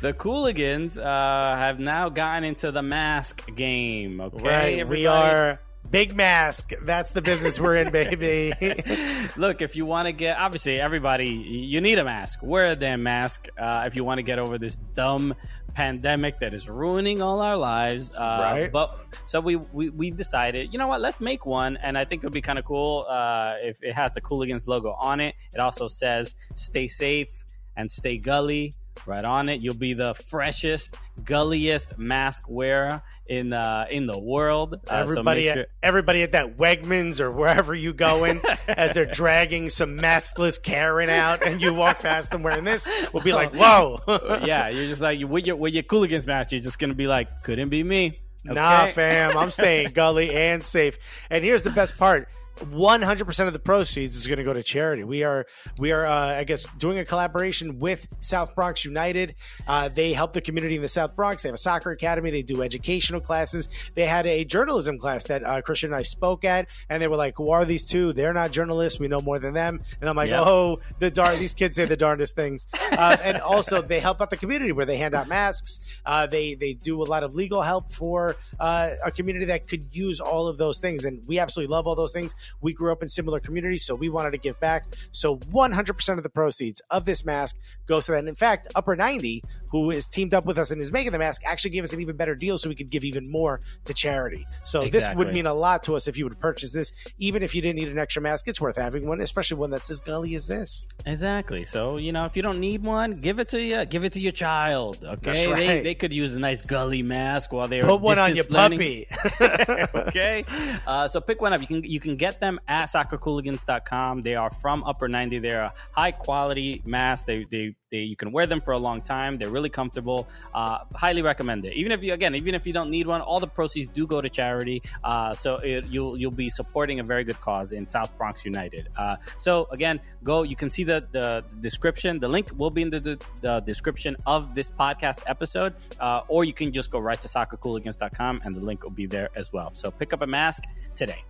The 0.00 0.14
Cooligans 0.18 0.98
uh, 0.98 1.56
have 1.56 1.78
now 1.78 2.08
gotten 2.08 2.44
into 2.44 2.70
the 2.70 2.80
mask 2.80 3.54
game. 3.54 4.18
Okay, 4.22 4.78
right, 4.78 4.88
we 4.88 5.04
are 5.04 5.60
Big 5.90 6.16
Mask. 6.16 6.72
That's 6.84 7.12
the 7.12 7.20
business 7.20 7.60
we're 7.60 7.76
in, 7.76 7.92
baby. 7.92 8.54
Look, 9.36 9.60
if 9.60 9.76
you 9.76 9.84
want 9.84 10.06
to 10.06 10.12
get, 10.12 10.38
obviously, 10.38 10.80
everybody, 10.80 11.28
you 11.28 11.82
need 11.82 11.98
a 11.98 12.04
mask. 12.04 12.38
Wear 12.42 12.64
a 12.64 12.76
damn 12.76 13.02
mask 13.02 13.48
uh, 13.58 13.84
if 13.86 13.94
you 13.94 14.04
want 14.04 14.20
to 14.20 14.24
get 14.26 14.38
over 14.38 14.56
this 14.56 14.76
dumb 14.94 15.34
pandemic 15.74 16.38
that 16.40 16.52
is 16.52 16.68
ruining 16.68 17.20
all 17.20 17.40
our 17.40 17.56
lives. 17.56 18.10
Uh, 18.10 18.38
Right. 18.42 18.72
But 18.72 18.88
so 19.26 19.40
we, 19.40 19.56
we 19.72 19.90
we 19.90 20.10
decided, 20.10 20.72
you 20.72 20.78
know 20.78 20.88
what? 20.88 21.00
Let's 21.00 21.20
make 21.20 21.46
one, 21.46 21.76
and 21.78 21.96
I 21.98 22.04
think 22.04 22.22
it 22.22 22.26
would 22.26 22.32
be 22.32 22.40
kind 22.40 22.58
of 22.58 22.64
cool 22.64 23.06
uh, 23.08 23.54
if 23.62 23.82
it 23.82 23.94
has 23.94 24.14
the 24.14 24.20
Cooligans 24.20 24.66
logo 24.66 24.92
on 24.92 25.20
it. 25.20 25.34
It 25.52 25.60
also 25.60 25.88
says 25.88 26.34
"Stay 26.56 26.86
safe 26.88 27.30
and 27.76 27.90
stay 27.90 28.18
gully." 28.18 28.72
Right 29.06 29.24
on 29.24 29.48
it, 29.48 29.60
you'll 29.60 29.74
be 29.74 29.92
the 29.94 30.14
freshest, 30.14 30.96
gulliest 31.24 31.98
mask 31.98 32.48
wearer 32.48 33.02
in 33.26 33.52
uh, 33.52 33.86
in 33.90 34.06
the 34.06 34.18
world. 34.18 34.74
Uh, 34.74 34.78
so 34.86 34.94
everybody, 34.96 35.40
make 35.42 35.50
at, 35.50 35.54
sure- 35.54 35.66
everybody 35.82 36.22
at 36.22 36.32
that 36.32 36.56
Wegmans 36.56 37.20
or 37.20 37.30
wherever 37.30 37.74
you 37.74 37.92
going, 37.92 38.40
as 38.68 38.92
they're 38.92 39.04
dragging 39.04 39.68
some 39.68 39.98
maskless 39.98 40.62
Karen 40.62 41.10
out, 41.10 41.42
and 41.46 41.60
you 41.60 41.72
walk 41.74 42.00
past 42.00 42.30
them 42.30 42.42
wearing 42.42 42.64
this, 42.64 42.88
will 43.12 43.20
be 43.20 43.32
like, 43.32 43.54
"Whoa, 43.54 43.98
yeah, 44.44 44.68
you're 44.70 44.86
just 44.86 45.02
like 45.02 45.20
with 45.22 45.46
your 45.46 45.56
with 45.56 45.74
your 45.74 45.82
Cooligans 45.82 46.26
match. 46.26 46.52
You're 46.52 46.62
just 46.62 46.78
gonna 46.78 46.94
be 46.94 47.06
like, 47.06 47.28
couldn't 47.44 47.68
be 47.68 47.82
me. 47.82 48.14
Nah, 48.46 48.88
fam, 48.88 49.36
I'm 49.38 49.50
staying 49.50 49.88
gully 49.94 50.30
and 50.30 50.62
safe. 50.62 50.98
And 51.30 51.42
here's 51.42 51.62
the 51.62 51.70
best 51.70 51.98
part. 51.98 52.28
100% 52.56 53.46
of 53.46 53.52
the 53.52 53.58
proceeds 53.58 54.16
is 54.16 54.26
going 54.26 54.38
to 54.38 54.44
go 54.44 54.52
to 54.52 54.62
charity. 54.62 55.04
We 55.04 55.24
are, 55.24 55.46
we 55.78 55.92
are, 55.92 56.06
uh, 56.06 56.38
I 56.38 56.44
guess, 56.44 56.66
doing 56.78 56.98
a 56.98 57.04
collaboration 57.04 57.78
with 57.78 58.06
South 58.20 58.54
Bronx 58.54 58.84
United. 58.84 59.34
Uh, 59.66 59.88
they 59.88 60.12
help 60.12 60.32
the 60.32 60.40
community 60.40 60.76
in 60.76 60.82
the 60.82 60.88
South 60.88 61.16
Bronx. 61.16 61.42
They 61.42 61.48
have 61.48 61.54
a 61.54 61.58
soccer 61.58 61.90
academy. 61.90 62.30
They 62.30 62.42
do 62.42 62.62
educational 62.62 63.20
classes. 63.20 63.68
They 63.94 64.06
had 64.06 64.26
a 64.26 64.44
journalism 64.44 64.98
class 64.98 65.24
that 65.24 65.44
uh, 65.44 65.62
Christian 65.62 65.90
and 65.90 65.96
I 65.96 66.02
spoke 66.02 66.44
at, 66.44 66.68
and 66.88 67.02
they 67.02 67.08
were 67.08 67.16
like, 67.16 67.36
"Who 67.36 67.50
are 67.50 67.64
these 67.64 67.84
two? 67.84 68.12
They're 68.12 68.32
not 68.32 68.50
journalists. 68.50 69.00
We 69.00 69.08
know 69.08 69.20
more 69.20 69.38
than 69.38 69.54
them." 69.54 69.80
And 70.00 70.08
I'm 70.08 70.16
like. 70.16 70.28
"Oh, 70.44 70.78
the 70.98 71.10
darn 71.10 71.38
these 71.38 71.54
kids 71.54 71.76
say 71.76 71.84
the 71.84 71.96
darndest 71.96 72.36
things." 72.36 72.66
Uh, 72.92 73.16
and 73.22 73.38
also, 73.38 73.82
they 73.82 74.00
help 74.00 74.20
out 74.20 74.30
the 74.30 74.36
community 74.36 74.72
where 74.72 74.86
they 74.86 74.96
hand 74.96 75.14
out 75.14 75.28
masks. 75.28 75.80
Uh, 76.06 76.26
they 76.26 76.54
they 76.54 76.74
do 76.74 77.02
a 77.02 77.04
lot 77.04 77.24
of 77.24 77.34
legal 77.34 77.62
help 77.62 77.92
for 77.92 78.36
uh, 78.60 78.90
a 79.04 79.10
community 79.10 79.46
that 79.46 79.66
could 79.66 79.94
use 79.94 80.20
all 80.20 80.46
of 80.46 80.58
those 80.58 80.80
things, 80.80 81.04
and 81.04 81.24
we 81.26 81.38
absolutely 81.38 81.72
love 81.72 81.86
all 81.86 81.94
those 81.94 82.12
things. 82.12 82.34
We 82.60 82.72
grew 82.72 82.92
up 82.92 83.02
in 83.02 83.08
similar 83.08 83.40
communities, 83.40 83.84
so 83.84 83.94
we 83.94 84.08
wanted 84.08 84.32
to 84.32 84.38
give 84.38 84.58
back. 84.60 84.84
So 85.12 85.36
100% 85.36 86.16
of 86.16 86.22
the 86.22 86.28
proceeds 86.30 86.80
of 86.90 87.04
this 87.04 87.24
mask 87.24 87.56
goes 87.86 88.06
to 88.06 88.12
that. 88.12 88.18
And 88.18 88.28
in 88.28 88.34
fact, 88.34 88.68
Upper 88.74 88.94
90, 88.94 89.42
who 89.70 89.90
is 89.90 90.06
teamed 90.06 90.34
up 90.34 90.46
with 90.46 90.58
us 90.58 90.70
and 90.70 90.80
is 90.80 90.92
making 90.92 91.12
the 91.12 91.18
mask, 91.18 91.42
actually 91.44 91.70
gave 91.70 91.82
us 91.82 91.92
an 91.92 92.00
even 92.00 92.16
better 92.16 92.34
deal, 92.34 92.58
so 92.58 92.68
we 92.68 92.74
could 92.74 92.90
give 92.90 93.04
even 93.04 93.30
more 93.30 93.60
to 93.84 93.94
charity. 93.94 94.46
So 94.64 94.86
this 94.86 95.06
would 95.16 95.32
mean 95.32 95.46
a 95.46 95.54
lot 95.54 95.82
to 95.84 95.96
us 95.96 96.06
if 96.08 96.16
you 96.16 96.24
would 96.24 96.38
purchase 96.38 96.72
this, 96.72 96.92
even 97.18 97.42
if 97.42 97.54
you 97.54 97.62
didn't 97.62 97.76
need 97.76 97.88
an 97.88 97.98
extra 97.98 98.22
mask. 98.22 98.48
It's 98.48 98.60
worth 98.60 98.76
having 98.76 99.06
one, 99.06 99.20
especially 99.20 99.56
one 99.56 99.70
that's 99.70 99.90
as 99.90 100.00
gully 100.00 100.34
as 100.34 100.46
this. 100.46 100.88
Exactly. 101.06 101.64
So 101.64 101.96
you 101.96 102.12
know, 102.12 102.24
if 102.24 102.36
you 102.36 102.42
don't 102.42 102.58
need 102.58 102.82
one, 102.82 103.12
give 103.12 103.38
it 103.38 103.48
to 103.50 103.60
you. 103.60 103.84
Give 103.84 104.04
it 104.04 104.12
to 104.14 104.20
your 104.20 104.32
child. 104.32 104.98
Okay, 105.02 105.46
That's 105.46 105.58
they, 105.58 105.82
they 105.82 105.94
could 105.94 106.12
use 106.12 106.34
a 106.34 106.38
nice 106.38 106.62
gully 106.62 107.02
mask 107.02 107.52
while 107.52 107.68
they're 107.68 107.84
Put 107.84 108.00
one 108.00 108.18
on 108.18 108.36
your 108.36 108.44
learning. 108.48 108.78
puppy. 108.78 109.06
okay. 109.94 110.44
Uh, 110.86 111.08
so 111.08 111.20
pick 111.20 111.40
one 111.40 111.52
up. 111.52 111.60
You 111.60 111.66
can 111.66 111.84
you 111.84 112.00
can 112.00 112.16
get 112.16 112.33
them 112.40 112.58
at 112.68 112.86
soccercooligans.com. 112.86 114.22
They 114.22 114.34
are 114.34 114.50
from 114.50 114.84
Upper 114.84 115.08
90. 115.08 115.38
They're 115.38 115.62
a 115.62 115.74
high 115.92 116.12
quality 116.12 116.82
mask. 116.86 117.26
They, 117.26 117.46
they 117.50 117.74
they 117.94 118.00
you 118.00 118.16
can 118.16 118.32
wear 118.32 118.46
them 118.46 118.60
for 118.60 118.72
a 118.72 118.78
long 118.78 119.00
time. 119.00 119.38
They're 119.38 119.54
really 119.58 119.70
comfortable. 119.70 120.28
Uh, 120.52 120.78
highly 120.94 121.22
recommend 121.22 121.64
it. 121.64 121.74
Even 121.74 121.92
if 121.92 122.02
you 122.02 122.12
again, 122.12 122.34
even 122.34 122.54
if 122.54 122.66
you 122.66 122.72
don't 122.72 122.90
need 122.90 123.06
one, 123.06 123.20
all 123.20 123.38
the 123.38 123.46
proceeds 123.46 123.90
do 123.90 124.06
go 124.06 124.20
to 124.20 124.28
charity. 124.28 124.82
Uh, 125.04 125.32
so 125.32 125.56
it, 125.58 125.86
you'll 125.86 126.16
you'll 126.18 126.38
be 126.44 126.48
supporting 126.48 126.98
a 127.00 127.04
very 127.04 127.22
good 127.22 127.40
cause 127.40 127.72
in 127.72 127.88
South 127.88 128.10
Bronx 128.18 128.44
United. 128.44 128.88
Uh, 128.96 129.16
so 129.38 129.68
again, 129.70 130.00
go. 130.24 130.42
You 130.42 130.56
can 130.56 130.70
see 130.70 130.84
the 130.84 131.06
the 131.12 131.44
description. 131.60 132.18
The 132.18 132.28
link 132.28 132.50
will 132.56 132.70
be 132.70 132.82
in 132.82 132.90
the, 132.90 133.00
the, 133.00 133.16
the 133.40 133.60
description 133.60 134.16
of 134.26 134.54
this 134.54 134.70
podcast 134.70 135.22
episode, 135.26 135.74
uh, 136.00 136.22
or 136.28 136.44
you 136.44 136.52
can 136.52 136.72
just 136.72 136.90
go 136.90 136.98
right 136.98 137.20
to 137.20 137.28
soccercooligans.com 137.28 138.40
and 138.44 138.56
the 138.56 138.64
link 138.64 138.82
will 138.82 138.90
be 139.02 139.06
there 139.06 139.28
as 139.36 139.52
well. 139.52 139.70
So 139.74 139.90
pick 139.90 140.12
up 140.12 140.22
a 140.22 140.26
mask 140.26 140.64
today. 140.94 141.24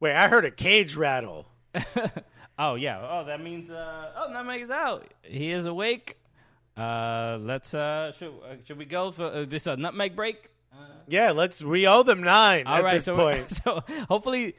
Wait, 0.00 0.14
I 0.14 0.28
heard 0.28 0.44
a 0.44 0.50
cage 0.50 0.96
rattle. 0.96 1.46
Oh 2.58 2.74
yeah. 2.74 2.98
Oh, 3.08 3.24
that 3.24 3.40
means 3.40 3.70
uh, 3.70 4.10
oh 4.16 4.32
Nutmeg 4.32 4.62
is 4.62 4.70
out. 4.70 5.06
He 5.22 5.52
is 5.52 5.66
awake. 5.66 6.16
Uh, 6.76 7.38
let's 7.40 7.72
uh, 7.72 8.12
should, 8.12 8.28
uh, 8.30 8.54
should 8.64 8.78
we 8.78 8.84
go 8.84 9.12
for 9.12 9.26
uh, 9.26 9.44
this 9.44 9.66
uh, 9.66 9.76
nutmeg 9.76 10.16
break? 10.16 10.50
Yeah, 11.06 11.30
let's. 11.30 11.62
We 11.62 11.86
owe 11.86 12.02
them 12.02 12.22
nine 12.22 12.66
All 12.66 12.76
at 12.76 12.84
right. 12.84 12.94
this 12.94 13.04
so, 13.04 13.16
point. 13.16 13.50
so 13.64 13.82
hopefully. 14.08 14.56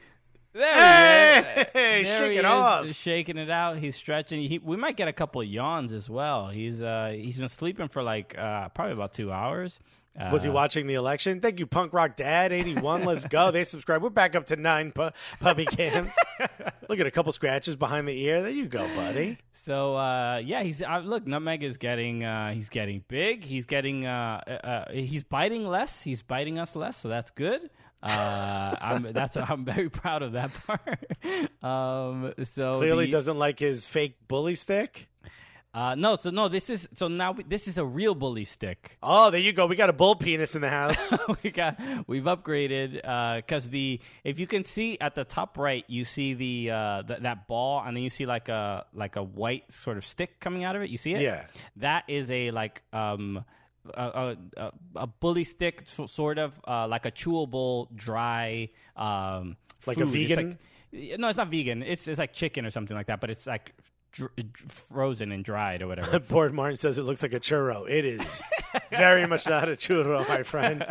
There 0.52 0.64
Hey, 0.64 1.66
he 1.72 1.78
is. 1.78 2.08
There 2.08 2.18
shake 2.18 2.32
he 2.32 2.38
it 2.38 2.44
off. 2.44 2.92
shaking 2.92 3.36
it 3.38 3.50
out. 3.50 3.76
He's 3.76 3.94
stretching. 3.94 4.42
He, 4.42 4.58
we 4.58 4.76
might 4.76 4.96
get 4.96 5.06
a 5.06 5.12
couple 5.12 5.44
yawns 5.44 5.92
as 5.92 6.10
well. 6.10 6.48
He's 6.48 6.82
uh 6.82 7.14
he's 7.14 7.38
been 7.38 7.48
sleeping 7.48 7.88
for 7.88 8.02
like 8.02 8.36
uh 8.36 8.70
probably 8.70 8.94
about 8.94 9.12
two 9.12 9.30
hours. 9.30 9.78
Uh, 10.18 10.28
Was 10.32 10.42
he 10.42 10.48
watching 10.50 10.86
the 10.88 10.94
election? 10.94 11.40
Thank 11.40 11.60
you, 11.60 11.66
Punk 11.66 11.92
Rock 11.92 12.16
Dad. 12.16 12.52
81. 12.52 13.04
Let's 13.04 13.24
go. 13.26 13.50
They 13.52 13.62
subscribe. 13.64 14.02
We're 14.02 14.10
back 14.10 14.34
up 14.34 14.46
to 14.46 14.56
nine 14.56 14.90
pu- 14.92 15.10
puppy 15.40 15.64
cams. 15.66 16.10
Look 16.88 16.98
at 16.98 17.06
a 17.06 17.10
couple 17.12 17.30
scratches 17.32 17.76
behind 17.76 18.08
the 18.08 18.20
ear. 18.24 18.42
There 18.42 18.50
you 18.50 18.66
go, 18.66 18.86
buddy. 18.96 19.38
So 19.52 19.96
uh, 19.96 20.38
yeah, 20.44 20.62
he's 20.64 20.82
uh, 20.82 20.98
look. 21.04 21.26
Nutmeg 21.26 21.62
is 21.62 21.76
getting 21.76 22.24
uh, 22.24 22.52
he's 22.52 22.68
getting 22.68 23.04
big. 23.06 23.44
He's 23.44 23.66
getting 23.66 24.06
uh, 24.06 24.40
uh, 24.46 24.50
uh, 24.50 24.90
he's 24.92 25.22
biting 25.22 25.66
less. 25.68 26.02
He's 26.02 26.22
biting 26.22 26.58
us 26.58 26.74
less, 26.74 26.96
so 26.96 27.08
that's 27.08 27.30
good. 27.30 27.70
Uh, 28.02 28.74
I'm 28.80 29.02
that's 29.12 29.36
I'm 29.36 29.64
very 29.64 29.90
proud 29.90 30.22
of 30.22 30.32
that 30.32 30.50
part. 30.66 31.04
um, 31.62 32.32
so 32.42 32.78
Clearly 32.78 33.06
the- 33.06 33.12
doesn't 33.12 33.38
like 33.38 33.58
his 33.58 33.86
fake 33.86 34.16
bully 34.26 34.54
stick. 34.56 35.06
Uh, 35.72 35.94
no, 35.94 36.16
so 36.16 36.30
no, 36.30 36.48
this 36.48 36.68
is 36.68 36.88
so 36.94 37.06
now 37.06 37.30
we, 37.30 37.44
this 37.44 37.68
is 37.68 37.78
a 37.78 37.84
real 37.84 38.12
bully 38.16 38.44
stick. 38.44 38.98
Oh, 39.02 39.30
there 39.30 39.38
you 39.40 39.52
go. 39.52 39.66
We 39.66 39.76
got 39.76 39.88
a 39.88 39.92
bull 39.92 40.16
penis 40.16 40.56
in 40.56 40.62
the 40.62 40.68
house. 40.68 41.12
we 41.44 41.50
got 41.50 41.78
we've 42.08 42.24
upgraded 42.24 42.94
because 43.36 43.70
the 43.70 44.00
if 44.24 44.40
you 44.40 44.48
can 44.48 44.64
see 44.64 44.98
at 45.00 45.14
the 45.14 45.22
top 45.24 45.56
right 45.56 45.84
you 45.86 46.02
see 46.02 46.34
the, 46.34 46.70
uh, 46.72 47.02
th- 47.04 47.20
that 47.20 47.46
ball 47.46 47.84
and 47.86 47.96
then 47.96 48.02
you 48.02 48.10
see 48.10 48.26
like 48.26 48.48
a 48.48 48.84
like 48.94 49.14
a 49.14 49.22
white 49.22 49.70
sort 49.72 49.96
of 49.96 50.04
stick 50.04 50.40
coming 50.40 50.64
out 50.64 50.74
of 50.74 50.82
it 50.82 50.90
you 50.90 50.98
see 50.98 51.14
it 51.14 51.20
Yeah. 51.22 51.44
that 51.76 52.02
is 52.08 52.32
a 52.32 52.50
like 52.50 52.82
um 52.92 53.44
a, 53.94 54.02
a, 54.02 54.36
a- 54.56 54.72
a 54.96 55.06
bully 55.06 55.44
stick 55.44 55.82
so, 55.84 56.06
sort 56.06 56.38
of 56.38 56.52
uh, 56.66 56.88
like 56.88 57.06
a 57.06 57.12
chewable 57.12 57.86
dry 57.94 58.70
um 58.96 59.56
Like 59.86 59.98
a 59.98 60.06
food. 60.06 60.16
It's 60.16 60.34
vegan? 60.34 60.58
no 61.20 61.28
it's 61.28 61.36
not 61.38 61.48
vegan 61.48 61.84
it's 61.84 62.08
it's 62.08 62.18
like 62.18 62.32
chicken 62.32 62.66
or 62.66 62.70
something 62.70 62.96
like 62.96 63.06
that 63.06 63.20
but 63.20 63.30
it's 63.30 63.46
like 63.46 63.72
dr- 64.12 64.30
frozen 64.68 65.32
and 65.32 65.44
dried 65.44 65.82
or 65.82 65.88
whatever 65.88 66.18
Board 66.28 66.52
Martin 66.52 66.76
says 66.76 66.98
it 66.98 67.02
looks 67.02 67.22
like 67.22 67.32
a 67.32 67.40
churro. 67.40 67.88
It 67.88 68.04
is 68.04 68.42
very 68.90 69.26
much 69.26 69.48
not 69.48 69.68
a 69.68 69.72
churro, 69.72 70.28
my 70.28 70.42
friend. 70.42 70.86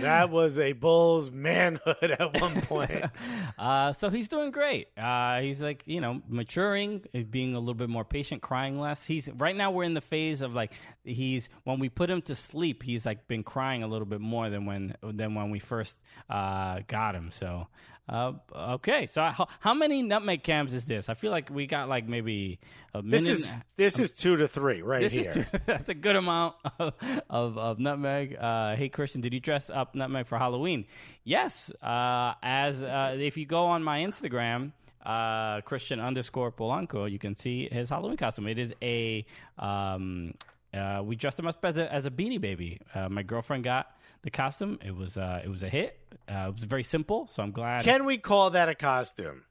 That 0.00 0.30
was 0.30 0.58
a 0.58 0.72
bull's 0.72 1.30
manhood 1.30 1.96
at 2.02 2.40
one 2.40 2.60
point. 2.62 3.04
Uh, 3.58 3.92
so 3.92 4.10
he's 4.10 4.28
doing 4.28 4.50
great. 4.50 4.88
Uh, 4.98 5.40
he's 5.40 5.62
like, 5.62 5.82
you 5.86 6.00
know, 6.00 6.20
maturing, 6.28 7.02
uh, 7.14 7.20
being 7.30 7.54
a 7.54 7.58
little 7.58 7.74
bit 7.74 7.88
more 7.88 8.04
patient, 8.04 8.42
crying 8.42 8.78
less. 8.80 9.04
He's 9.04 9.28
right 9.36 9.54
now 9.54 9.70
we're 9.70 9.84
in 9.84 9.94
the 9.94 10.00
phase 10.00 10.42
of 10.42 10.54
like 10.54 10.72
he's 11.04 11.48
when 11.62 11.78
we 11.78 11.88
put 11.88 12.10
him 12.10 12.20
to 12.22 12.34
sleep, 12.34 12.82
he's 12.82 13.06
like 13.06 13.26
been 13.28 13.42
crying 13.42 13.82
a 13.82 13.86
little 13.86 14.06
bit 14.06 14.20
more 14.20 14.50
than 14.50 14.66
when 14.66 14.96
than 15.02 15.34
when 15.34 15.50
we 15.50 15.58
first 15.60 15.98
uh, 16.28 16.80
got 16.86 17.14
him. 17.14 17.30
So. 17.30 17.68
Uh, 18.06 18.32
okay, 18.54 19.06
so 19.06 19.22
how, 19.22 19.48
how 19.60 19.72
many 19.72 20.02
nutmeg 20.02 20.42
cams 20.42 20.74
is 20.74 20.84
this? 20.84 21.08
I 21.08 21.14
feel 21.14 21.30
like 21.30 21.48
we 21.48 21.66
got 21.66 21.88
like 21.88 22.06
maybe 22.06 22.58
a 22.92 23.02
minute. 23.02 23.10
This 23.12 23.28
is 23.28 23.52
this 23.76 23.98
is 23.98 24.10
two 24.10 24.36
to 24.36 24.46
three 24.46 24.82
right 24.82 25.00
this 25.00 25.12
here. 25.12 25.28
is 25.28 25.34
too, 25.34 25.44
that's 25.64 25.88
a 25.88 25.94
good 25.94 26.16
amount 26.16 26.56
of, 26.78 26.94
of, 27.30 27.56
of 27.56 27.78
nutmeg. 27.78 28.36
Uh, 28.38 28.76
hey, 28.76 28.90
Christian, 28.90 29.22
did 29.22 29.32
you 29.32 29.40
dress 29.40 29.70
up 29.70 29.94
nutmeg 29.94 30.26
for 30.26 30.36
Halloween? 30.36 30.84
Yes. 31.24 31.72
Uh, 31.82 32.34
as 32.42 32.84
uh, 32.84 33.16
if 33.18 33.38
you 33.38 33.46
go 33.46 33.64
on 33.66 33.82
my 33.82 34.00
Instagram, 34.00 34.72
uh, 35.04 35.62
Christian 35.62 35.98
underscore 35.98 36.52
Polanco, 36.52 37.10
you 37.10 37.18
can 37.18 37.34
see 37.34 37.68
his 37.70 37.88
Halloween 37.88 38.18
costume. 38.18 38.48
It 38.48 38.58
is 38.58 38.74
a 38.82 39.24
um, 39.58 40.34
uh, 40.74 41.02
we 41.04 41.16
dressed 41.16 41.38
him 41.38 41.46
up 41.46 41.64
as 41.64 41.78
a 41.78 41.92
as 41.92 42.06
a 42.06 42.10
beanie 42.10 42.40
baby. 42.40 42.80
Uh, 42.94 43.08
my 43.08 43.22
girlfriend 43.22 43.64
got 43.64 43.96
the 44.22 44.30
costume. 44.30 44.78
It 44.84 44.94
was 44.94 45.16
uh, 45.16 45.40
it 45.44 45.48
was 45.48 45.62
a 45.62 45.68
hit. 45.68 45.98
Uh, 46.28 46.46
it 46.48 46.54
was 46.54 46.64
very 46.64 46.82
simple, 46.82 47.26
so 47.30 47.42
I'm 47.42 47.50
glad. 47.52 47.84
Can 47.84 48.04
we 48.06 48.18
call 48.18 48.50
that 48.50 48.68
a 48.68 48.74
costume? 48.74 49.42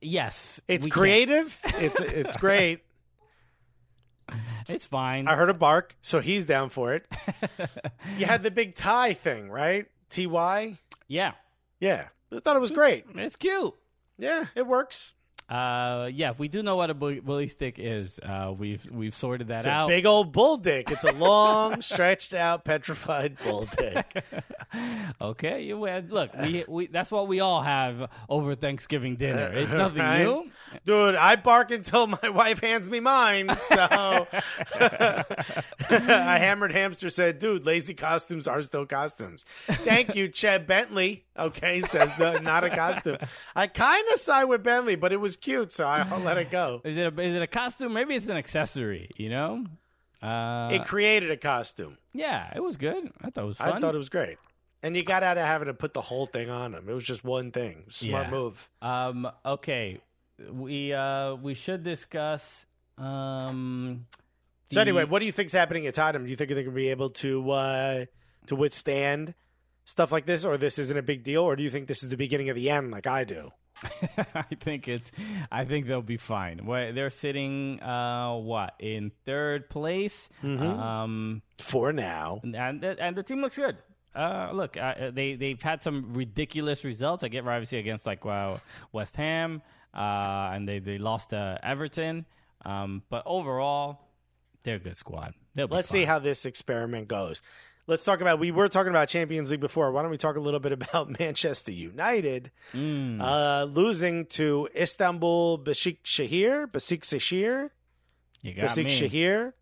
yes, 0.00 0.60
It's 0.68 0.86
creative. 0.86 1.58
It's 1.78 2.00
it's 2.00 2.36
great. 2.36 2.80
It's 4.68 4.84
fine. 4.86 5.26
I 5.26 5.34
heard 5.34 5.50
a 5.50 5.54
bark, 5.54 5.96
so 6.02 6.20
he's 6.20 6.46
down 6.46 6.70
for 6.70 6.94
it. 6.94 7.06
you 8.18 8.26
had 8.26 8.42
the 8.44 8.50
big 8.50 8.74
tie 8.76 9.14
thing, 9.14 9.50
right? 9.50 9.86
T 10.08 10.26
Y. 10.26 10.78
yeah, 11.08 11.32
Yeah, 11.80 12.08
I 12.32 12.38
thought 12.40 12.54
it 12.56 12.60
was 12.60 12.70
great. 12.70 13.06
it's 13.16 13.34
cute. 13.36 13.74
Yeah, 14.18 14.46
it 14.54 14.66
works. 14.66 15.14
Uh, 15.50 16.08
yeah, 16.14 16.32
we 16.38 16.46
do 16.46 16.62
know 16.62 16.76
what 16.76 16.90
a 16.90 16.94
bully, 16.94 17.48
stick 17.48 17.74
is. 17.78 18.20
Uh, 18.22 18.54
we've 18.56 18.86
we've 18.92 19.14
sorted 19.16 19.48
that 19.48 19.58
It's 19.58 19.66
a 19.66 19.70
out. 19.70 19.88
big 19.88 20.06
old 20.06 20.30
bull 20.32 20.56
dick. 20.56 20.90
It's 20.92 21.02
a 21.02 21.10
long, 21.12 21.82
stretched 21.82 22.32
out, 22.34 22.64
petrified 22.64 23.36
bull 23.42 23.68
dick. 23.76 24.24
Okay, 25.20 25.62
you 25.64 25.76
win. 25.78 26.06
Look, 26.10 26.30
we, 26.40 26.64
we 26.68 26.86
that's 26.86 27.10
what 27.10 27.26
we 27.26 27.40
all 27.40 27.60
have 27.60 28.08
over 28.28 28.54
Thanksgiving 28.54 29.16
dinner. 29.16 29.48
It's 29.52 29.72
nothing 29.72 29.98
Right? 29.98 30.22
new. 30.22 30.48
Dude, 30.84 31.16
I 31.16 31.34
bark 31.34 31.72
until 31.72 32.06
my 32.06 32.28
wife 32.32 32.60
hands 32.60 32.88
me 32.88 33.00
mine. 33.00 33.50
So 33.66 34.28
a 34.78 36.38
hammered 36.38 36.72
hamster 36.72 37.10
said, 37.10 37.40
dude, 37.40 37.66
lazy 37.66 37.94
costumes 37.94 38.46
are 38.46 38.62
still 38.62 38.86
costumes. 38.86 39.44
Thank 39.66 40.14
you, 40.14 40.28
Chad 40.28 40.68
Bentley. 40.68 41.24
Okay, 41.38 41.80
says 41.80 42.12
the 42.16 42.38
not 42.38 42.62
a 42.64 42.70
costume. 42.70 43.16
I 43.56 43.66
kind 43.66 44.04
of 44.12 44.20
side 44.20 44.44
with 44.44 44.62
Bentley, 44.62 44.94
but 44.94 45.12
it 45.12 45.16
was 45.20 45.36
cute, 45.40 45.72
so 45.72 45.86
I'll 45.86 46.20
let 46.20 46.36
it 46.38 46.50
go. 46.50 46.80
Is 46.84 46.96
it 46.98 47.12
a, 47.16 47.20
is 47.20 47.34
it 47.34 47.42
a 47.42 47.46
costume? 47.46 47.92
Maybe 47.92 48.14
it's 48.14 48.26
an 48.26 48.36
accessory. 48.36 49.10
You 49.16 49.30
know. 49.30 49.64
Uh, 50.22 50.68
It 50.72 50.84
created 50.84 51.30
a 51.30 51.36
costume. 51.36 51.96
yeah, 52.12 52.52
it 52.54 52.62
was 52.62 52.76
good. 52.76 53.10
I 53.22 53.30
thought 53.30 53.44
it 53.44 53.46
was 53.46 53.56
fun. 53.56 53.72
I 53.72 53.80
thought 53.80 53.94
it 53.94 53.98
was 53.98 54.10
great. 54.10 54.36
And 54.82 54.94
you 54.94 55.02
got 55.02 55.22
out 55.22 55.38
of 55.38 55.44
having 55.46 55.66
to 55.66 55.74
put 55.74 55.94
the 55.94 56.00
whole 56.02 56.26
thing 56.26 56.50
on 56.50 56.74
him. 56.74 56.88
It 56.88 56.92
was 56.92 57.04
just 57.04 57.24
one 57.24 57.52
thing. 57.52 57.84
Smart 57.90 58.26
Yeah. 58.26 58.30
move. 58.30 58.70
Um. 58.82 59.28
Okay. 59.44 60.00
We 60.50 60.92
uh 60.92 61.34
we 61.36 61.54
should 61.54 61.82
discuss 61.84 62.66
um. 62.98 64.06
So 64.72 64.80
anyway, 64.80 65.04
what 65.04 65.18
do 65.18 65.26
you 65.26 65.32
think's 65.32 65.52
happening 65.52 65.86
at 65.86 65.94
Tottenham? 65.94 66.24
Do 66.24 66.30
you 66.30 66.36
think 66.36 66.48
they're 66.48 66.62
going 66.62 66.66
to 66.74 66.76
be 66.76 66.90
able 66.90 67.10
to 67.10 67.50
uh, 67.50 68.04
to 68.46 68.56
withstand 68.56 69.34
stuff 69.84 70.12
like 70.12 70.26
this, 70.26 70.44
or 70.44 70.56
this 70.56 70.78
isn't 70.78 70.96
a 70.96 71.02
big 71.02 71.24
deal, 71.24 71.42
or 71.42 71.56
do 71.56 71.62
you 71.64 71.70
think 71.70 71.88
this 71.88 72.02
is 72.04 72.08
the 72.08 72.16
beginning 72.16 72.48
of 72.50 72.54
the 72.56 72.70
end, 72.70 72.90
like 72.92 73.06
I 73.06 73.24
do? 73.24 73.50
I 74.34 74.42
think 74.60 74.88
it's. 74.88 75.10
I 75.50 75.64
think 75.64 75.86
they'll 75.86 76.02
be 76.02 76.16
fine. 76.18 76.60
They're 76.66 77.10
sitting, 77.10 77.80
uh, 77.82 78.36
what 78.36 78.74
in 78.78 79.10
third 79.24 79.70
place? 79.70 80.28
Mm-hmm. 80.42 80.62
Um, 80.62 81.42
For 81.60 81.92
now, 81.92 82.40
and 82.42 82.80
the- 82.82 82.96
and 83.00 83.16
the 83.16 83.22
team 83.22 83.40
looks 83.40 83.56
good. 83.56 83.76
Uh, 84.14 84.50
look, 84.52 84.76
uh, 84.76 85.10
they 85.12 85.34
they've 85.34 85.62
had 85.62 85.82
some 85.82 86.12
ridiculous 86.14 86.84
results. 86.84 87.22
I 87.24 87.28
get 87.28 87.46
obviously 87.46 87.78
against 87.78 88.06
like 88.06 88.24
wow, 88.24 88.60
West 88.92 89.16
Ham, 89.16 89.62
uh, 89.94 90.50
and 90.52 90.68
they 90.68 90.78
they 90.80 90.98
lost 90.98 91.30
to 91.30 91.58
Everton. 91.62 92.26
Um, 92.64 93.02
but 93.08 93.22
overall, 93.24 94.00
they're 94.64 94.76
a 94.76 94.80
good 94.80 94.96
squad. 94.96 95.32
Let's 95.76 95.88
see 95.88 96.04
how 96.04 96.18
this 96.18 96.44
experiment 96.44 97.08
goes. 97.08 97.40
Let's 97.90 98.04
talk 98.04 98.20
about. 98.20 98.38
We 98.38 98.52
were 98.52 98.68
talking 98.68 98.90
about 98.90 99.08
Champions 99.08 99.50
League 99.50 99.58
before. 99.58 99.90
Why 99.90 100.02
don't 100.02 100.12
we 100.12 100.16
talk 100.16 100.36
a 100.36 100.40
little 100.40 100.60
bit 100.60 100.70
about 100.70 101.10
Manchester 101.18 101.72
United 101.72 102.52
Mm. 102.72 103.20
uh, 103.20 103.64
losing 103.64 104.26
to 104.26 104.68
Istanbul 104.76 105.58
Besikshehir? 105.58 106.68
Besikshehir? 106.68 107.70
you 108.42 108.54
got 108.54 108.76
me. 108.76 108.84
Besikshehir? 108.84 109.54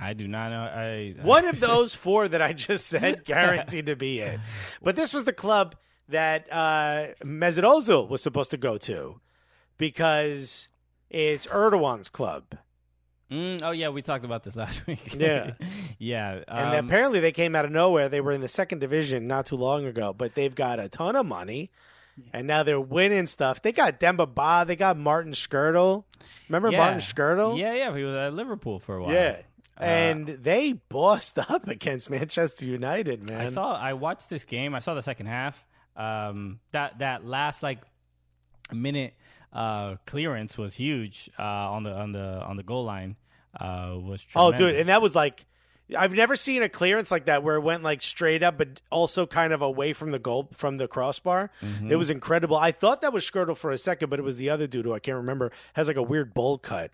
I 0.00 0.14
do 0.14 0.26
not 0.26 0.48
know. 0.48 0.62
I 0.62 1.14
One 1.20 1.44
of 1.46 1.60
those 1.68 1.94
four 1.94 2.28
that 2.28 2.40
I 2.40 2.54
just 2.54 2.86
said 2.86 3.24
guaranteed 3.26 3.84
to 3.86 3.96
be 3.96 4.20
it. 4.20 4.40
But 4.82 4.96
this 4.96 5.12
was 5.12 5.24
the 5.24 5.34
club 5.34 5.76
that 6.08 6.50
uh, 6.50 7.08
Mesut 7.22 7.62
Ozil 7.64 8.08
was 8.08 8.22
supposed 8.22 8.50
to 8.52 8.56
go 8.56 8.78
to 8.78 9.20
because 9.76 10.68
it's 11.10 11.46
Erdogan's 11.46 12.08
club. 12.08 12.56
Mm, 13.30 13.62
oh 13.62 13.72
yeah, 13.72 13.88
we 13.88 14.02
talked 14.02 14.24
about 14.24 14.42
this 14.44 14.56
last 14.56 14.86
week. 14.86 15.14
Yeah. 15.14 15.52
yeah. 15.98 16.42
And 16.48 16.78
um, 16.78 16.86
apparently 16.86 17.20
they 17.20 17.32
came 17.32 17.54
out 17.54 17.64
of 17.64 17.70
nowhere. 17.70 18.08
They 18.08 18.20
were 18.20 18.32
in 18.32 18.40
the 18.40 18.48
second 18.48 18.78
division 18.80 19.26
not 19.26 19.46
too 19.46 19.56
long 19.56 19.84
ago, 19.84 20.12
but 20.12 20.34
they've 20.34 20.54
got 20.54 20.78
a 20.78 20.88
ton 20.88 21.16
of 21.16 21.26
money. 21.26 21.70
And 22.32 22.46
now 22.46 22.62
they're 22.62 22.80
winning 22.80 23.26
stuff. 23.26 23.60
They 23.60 23.72
got 23.72 24.00
Demba 24.00 24.24
Ba. 24.26 24.64
They 24.66 24.74
got 24.74 24.96
Martin 24.96 25.32
Skrtel. 25.32 26.04
Remember 26.48 26.70
yeah. 26.70 26.78
Martin 26.78 27.00
Skrtel? 27.00 27.58
Yeah, 27.58 27.74
yeah. 27.74 27.94
He 27.94 28.04
was 28.04 28.14
at 28.14 28.32
Liverpool 28.32 28.78
for 28.78 28.96
a 28.96 29.02
while. 29.02 29.12
Yeah. 29.12 29.42
Uh, 29.78 29.84
And 29.84 30.26
they 30.26 30.72
bossed 30.72 31.38
up 31.50 31.68
against 31.68 32.08
Manchester 32.08 32.64
United, 32.64 33.28
man. 33.28 33.42
I 33.42 33.50
saw. 33.50 33.74
I 33.76 33.92
watched 33.92 34.30
this 34.30 34.44
game. 34.44 34.74
I 34.74 34.78
saw 34.78 34.94
the 34.94 35.02
second 35.02 35.26
half. 35.26 35.62
Um, 35.94 36.60
that 36.72 37.00
that 37.00 37.26
last 37.26 37.62
like 37.62 37.80
minute 38.72 39.14
uh, 39.56 39.96
clearance 40.06 40.58
was 40.58 40.74
huge 40.76 41.30
uh, 41.38 41.42
on 41.42 41.82
the 41.84 41.92
on 41.94 42.12
the 42.12 42.42
on 42.44 42.56
the 42.56 42.62
goal 42.62 42.84
line. 42.84 43.16
Uh, 43.58 43.96
was 44.00 44.26
Oh, 44.36 44.52
dude, 44.52 44.76
and 44.76 44.88
that 44.88 45.00
was 45.00 45.14
like 45.14 45.46
I've 45.96 46.12
never 46.12 46.34
seen 46.36 46.62
a 46.62 46.68
clearance 46.68 47.10
like 47.10 47.26
that 47.26 47.42
where 47.44 47.54
it 47.56 47.60
went 47.60 47.82
like 47.84 48.02
straight 48.02 48.42
up, 48.42 48.58
but 48.58 48.80
also 48.90 49.24
kind 49.24 49.52
of 49.52 49.62
away 49.62 49.92
from 49.92 50.10
the 50.10 50.18
goal 50.18 50.48
from 50.52 50.76
the 50.76 50.88
crossbar. 50.88 51.50
Mm-hmm. 51.62 51.92
It 51.92 51.96
was 51.96 52.10
incredible. 52.10 52.56
I 52.56 52.72
thought 52.72 53.02
that 53.02 53.12
was 53.12 53.24
Skrtel 53.24 53.56
for 53.56 53.70
a 53.70 53.78
second, 53.78 54.10
but 54.10 54.18
it 54.18 54.22
was 54.22 54.36
the 54.36 54.50
other 54.50 54.66
dude 54.66 54.84
who 54.84 54.92
I 54.92 54.98
can't 54.98 55.16
remember. 55.16 55.52
Has 55.74 55.86
like 55.86 55.96
a 55.96 56.02
weird 56.02 56.34
bowl 56.34 56.58
cut. 56.58 56.90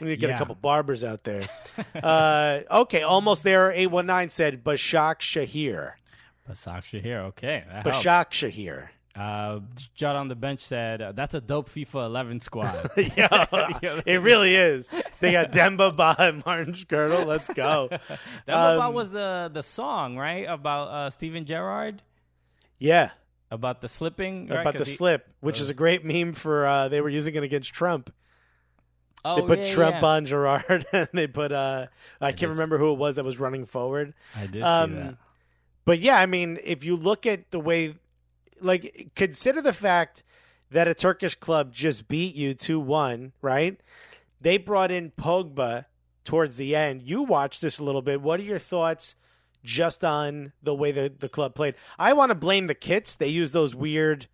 We 0.00 0.08
need 0.08 0.14
to 0.14 0.16
get 0.20 0.30
Yeah. 0.30 0.36
a 0.36 0.38
couple 0.38 0.54
barbers 0.54 1.02
out 1.02 1.24
there. 1.24 1.42
uh, 2.02 2.60
okay, 2.70 3.02
almost 3.02 3.42
there. 3.42 3.72
Eight 3.72 3.88
one 3.88 4.06
nine 4.06 4.30
said 4.30 4.62
Bashak 4.62 5.20
Shahir. 5.20 5.92
Bashak 6.48 6.82
Shahir. 6.82 7.18
Okay, 7.28 7.64
that 7.70 7.86
helps. 7.86 7.98
Bashak 8.04 8.30
Shahir. 8.30 8.88
Uh, 9.16 9.58
Judd 9.94 10.14
on 10.14 10.28
the 10.28 10.36
bench 10.36 10.60
said 10.60 11.02
uh, 11.02 11.12
that's 11.12 11.34
a 11.34 11.40
dope 11.40 11.68
FIFA 11.68 12.06
11 12.06 12.40
squad. 12.40 12.90
yeah, 12.96 14.00
it 14.06 14.22
really 14.22 14.54
is. 14.54 14.88
They 15.18 15.32
got 15.32 15.50
Demba 15.50 15.90
Ba 15.90 16.14
and 16.18 16.44
Martin 16.46 16.74
Skrtel. 16.74 17.26
Let's 17.26 17.48
go. 17.48 17.88
About 18.46 18.78
Um, 18.78 18.94
was 18.94 19.10
the 19.10 19.50
the 19.52 19.62
song 19.62 20.16
right 20.16 20.46
about 20.48 20.88
uh, 20.88 21.10
Steven 21.10 21.44
Gerrard 21.44 22.02
Yeah, 22.78 23.10
about 23.50 23.80
the 23.80 23.88
slipping 23.88 24.46
right? 24.48 24.60
about 24.60 24.74
the 24.78 24.84
he- 24.84 24.92
slip, 24.94 25.26
which 25.40 25.60
is 25.60 25.68
a 25.70 25.74
great 25.74 26.04
meme 26.04 26.32
for. 26.32 26.64
Uh, 26.66 26.88
they 26.88 27.00
were 27.00 27.10
using 27.10 27.34
it 27.34 27.42
against 27.42 27.72
Trump. 27.74 28.12
Oh, 29.24 29.40
they 29.40 29.46
put 29.46 29.58
yeah, 29.58 29.74
Trump 29.74 29.96
yeah. 30.00 30.06
on 30.08 30.24
Gerrard, 30.26 30.86
and 30.92 31.08
they 31.12 31.26
put 31.26 31.50
uh, 31.50 31.86
I 32.20 32.30
did 32.30 32.38
can't 32.38 32.52
remember 32.52 32.78
who 32.78 32.92
it 32.92 32.98
was 32.98 33.16
that 33.16 33.24
was 33.24 33.38
running 33.40 33.66
forward. 33.66 34.14
I 34.36 34.42
did 34.42 34.54
see 34.54 34.62
Um, 34.62 34.94
that. 34.94 35.14
But 35.84 35.98
yeah, 35.98 36.16
I 36.16 36.26
mean, 36.26 36.58
if 36.62 36.84
you 36.84 36.94
look 36.94 37.26
at 37.26 37.50
the 37.50 37.58
way, 37.58 37.96
like, 38.60 39.12
consider 39.14 39.60
the 39.60 39.72
fact 39.72 40.22
that 40.70 40.88
a 40.88 40.94
Turkish 40.94 41.34
club 41.34 41.72
just 41.72 42.08
beat 42.08 42.34
you 42.34 42.54
two 42.54 42.78
one, 42.80 43.32
right? 43.42 43.80
They 44.40 44.56
brought 44.56 44.90
in 44.90 45.10
Pogba 45.10 45.86
towards 46.24 46.56
the 46.56 46.76
end. 46.76 47.02
You 47.02 47.22
watched 47.22 47.60
this 47.60 47.78
a 47.78 47.84
little 47.84 48.02
bit. 48.02 48.20
What 48.20 48.40
are 48.40 48.44
your 48.44 48.58
thoughts? 48.58 49.16
Just 49.62 50.02
on 50.04 50.52
the 50.62 50.74
way 50.74 50.90
the, 50.90 51.12
the 51.18 51.28
club 51.28 51.54
played, 51.54 51.74
I 51.98 52.14
want 52.14 52.30
to 52.30 52.34
blame 52.34 52.66
the 52.66 52.74
kits. 52.74 53.14
They 53.14 53.28
use 53.28 53.52
those 53.52 53.74
weird 53.74 54.26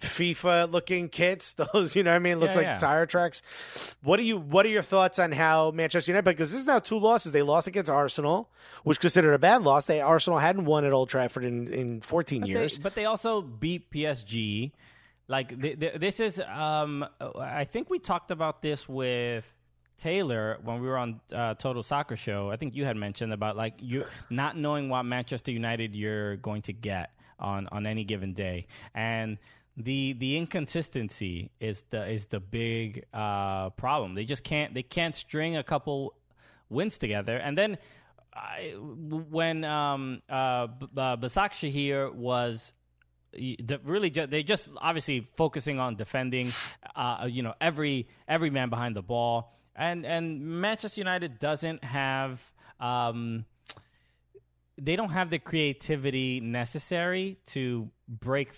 FIFA 0.00 0.70
looking 0.72 1.08
kits. 1.08 1.54
Those, 1.72 1.94
you 1.94 2.02
know 2.02 2.10
what 2.10 2.16
I 2.16 2.18
mean? 2.20 2.34
It 2.34 2.36
looks 2.40 2.52
Yeah, 2.54 2.58
like 2.58 2.66
yeah. 2.66 2.78
tire 2.78 3.06
tracks. 3.06 3.42
What 4.02 4.16
do 4.18 4.24
you 4.24 4.36
what 4.38 4.66
are 4.66 4.70
your 4.70 4.82
thoughts 4.82 5.18
on 5.18 5.32
how 5.32 5.70
Manchester 5.70 6.12
United 6.12 6.24
because 6.24 6.50
this 6.50 6.60
is 6.60 6.66
now 6.66 6.78
two 6.78 6.98
losses. 6.98 7.32
They 7.32 7.42
lost 7.42 7.66
against 7.66 7.90
Arsenal, 7.90 8.50
which 8.84 9.00
considered 9.00 9.32
a 9.34 9.38
bad 9.38 9.62
loss. 9.62 9.86
They 9.86 10.00
Arsenal 10.00 10.38
hadn't 10.38 10.64
won 10.64 10.84
at 10.84 10.92
Old 10.92 11.08
Trafford 11.08 11.44
in, 11.44 11.72
in 11.72 12.00
14 12.00 12.40
But 12.40 12.48
years. 12.48 12.76
They, 12.76 12.82
but 12.82 12.94
they 12.94 13.04
also 13.04 13.42
beat 13.42 13.90
PSG. 13.90 14.72
Like 15.28 15.60
th- 15.60 15.78
th- 15.78 16.00
this 16.00 16.18
is, 16.18 16.40
um, 16.40 17.06
I 17.38 17.62
think 17.64 17.88
we 17.88 18.00
talked 18.00 18.32
about 18.32 18.62
this 18.62 18.88
with 18.88 19.52
Taylor 19.96 20.58
when 20.64 20.80
we 20.80 20.88
were 20.88 20.96
on 20.98 21.20
uh, 21.32 21.54
Total 21.54 21.82
Soccer 21.84 22.16
Show. 22.16 22.50
I 22.50 22.56
think 22.56 22.74
you 22.74 22.84
had 22.84 22.96
mentioned 22.96 23.32
about 23.32 23.56
like 23.56 23.74
you 23.78 24.06
not 24.28 24.56
knowing 24.56 24.88
what 24.88 25.04
Manchester 25.04 25.52
United 25.52 25.94
you're 25.94 26.36
going 26.36 26.62
to 26.62 26.72
get 26.72 27.10
on 27.38 27.68
on 27.70 27.86
any 27.86 28.02
given 28.04 28.32
day, 28.32 28.66
and 28.94 29.38
the 29.76 30.12
the 30.14 30.36
inconsistency 30.36 31.50
is 31.60 31.84
the 31.90 32.08
is 32.08 32.26
the 32.26 32.40
big 32.40 33.04
uh, 33.12 33.70
problem. 33.70 34.14
They 34.14 34.24
just 34.24 34.44
can't 34.44 34.74
they 34.74 34.82
can't 34.82 35.16
string 35.16 35.56
a 35.56 35.62
couple 35.62 36.14
wins 36.68 36.98
together, 36.98 37.36
and 37.36 37.56
then. 37.56 37.78
I, 38.32 38.74
when 38.78 39.64
um, 39.64 40.22
uh, 40.28 40.68
B- 40.68 40.86
uh, 40.96 41.16
Basak 41.16 41.50
Shahir 41.50 42.14
was 42.14 42.72
really 43.84 44.08
they 44.08 44.44
just 44.44 44.70
obviously 44.76 45.20
focusing 45.36 45.80
on 45.80 45.96
defending 45.96 46.52
uh, 46.94 47.26
you 47.28 47.42
know 47.42 47.54
every 47.60 48.08
every 48.28 48.50
man 48.50 48.70
behind 48.70 48.94
the 48.94 49.02
ball 49.02 49.58
and 49.76 50.04
and 50.04 50.40
Manchester 50.60 51.00
United 51.00 51.38
doesn't 51.38 51.82
have 51.84 52.40
um, 52.78 53.44
they 54.78 54.96
don't 54.96 55.10
have 55.10 55.30
the 55.30 55.38
creativity 55.38 56.40
necessary 56.40 57.38
to 57.46 57.90
break 58.08 58.52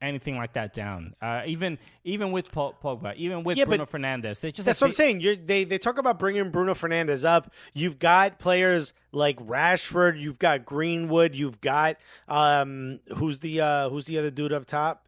anything 0.00 0.36
like 0.36 0.52
that 0.54 0.72
down. 0.72 1.14
Uh, 1.20 1.42
even 1.46 1.78
even 2.04 2.32
with 2.32 2.50
Po- 2.50 2.74
Pogba, 2.82 3.14
even 3.16 3.44
with 3.44 3.56
Yeah, 3.56 3.64
Bruno 3.64 3.86
Fernandes, 3.86 4.40
they 4.40 4.50
just 4.50 4.66
That's 4.66 4.80
what 4.80 4.88
I'm 4.88 4.92
saying. 4.92 5.20
You're, 5.20 5.36
they 5.36 5.64
they 5.64 5.78
talk 5.78 5.98
about 5.98 6.18
bringing 6.18 6.50
Bruno 6.50 6.74
Fernandes 6.74 7.24
up. 7.24 7.52
You've 7.74 7.98
got 7.98 8.38
players 8.38 8.92
like 9.12 9.38
Rashford. 9.38 10.20
You've 10.20 10.38
got 10.38 10.64
Greenwood. 10.64 11.34
You've 11.34 11.60
got 11.60 11.96
um 12.28 13.00
who's 13.16 13.38
the 13.38 13.60
uh 13.60 13.88
who's 13.88 14.04
the 14.06 14.18
other 14.18 14.30
dude 14.30 14.52
up 14.52 14.66
top? 14.66 15.06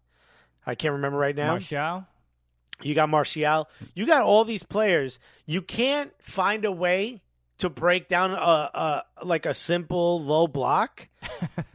I 0.66 0.74
can't 0.74 0.94
remember 0.94 1.18
right 1.18 1.36
now. 1.36 1.52
Martial. 1.52 2.06
You 2.82 2.94
got 2.94 3.08
Martial. 3.08 3.68
You 3.94 4.06
got 4.06 4.22
all 4.22 4.44
these 4.44 4.62
players. 4.62 5.18
You 5.46 5.62
can't 5.62 6.12
find 6.20 6.64
a 6.64 6.72
way 6.72 7.22
to 7.58 7.68
break 7.68 8.08
down 8.08 8.32
a, 8.32 8.34
a 8.36 9.04
like 9.24 9.46
a 9.46 9.54
simple 9.54 10.22
low 10.22 10.46
block. 10.46 11.08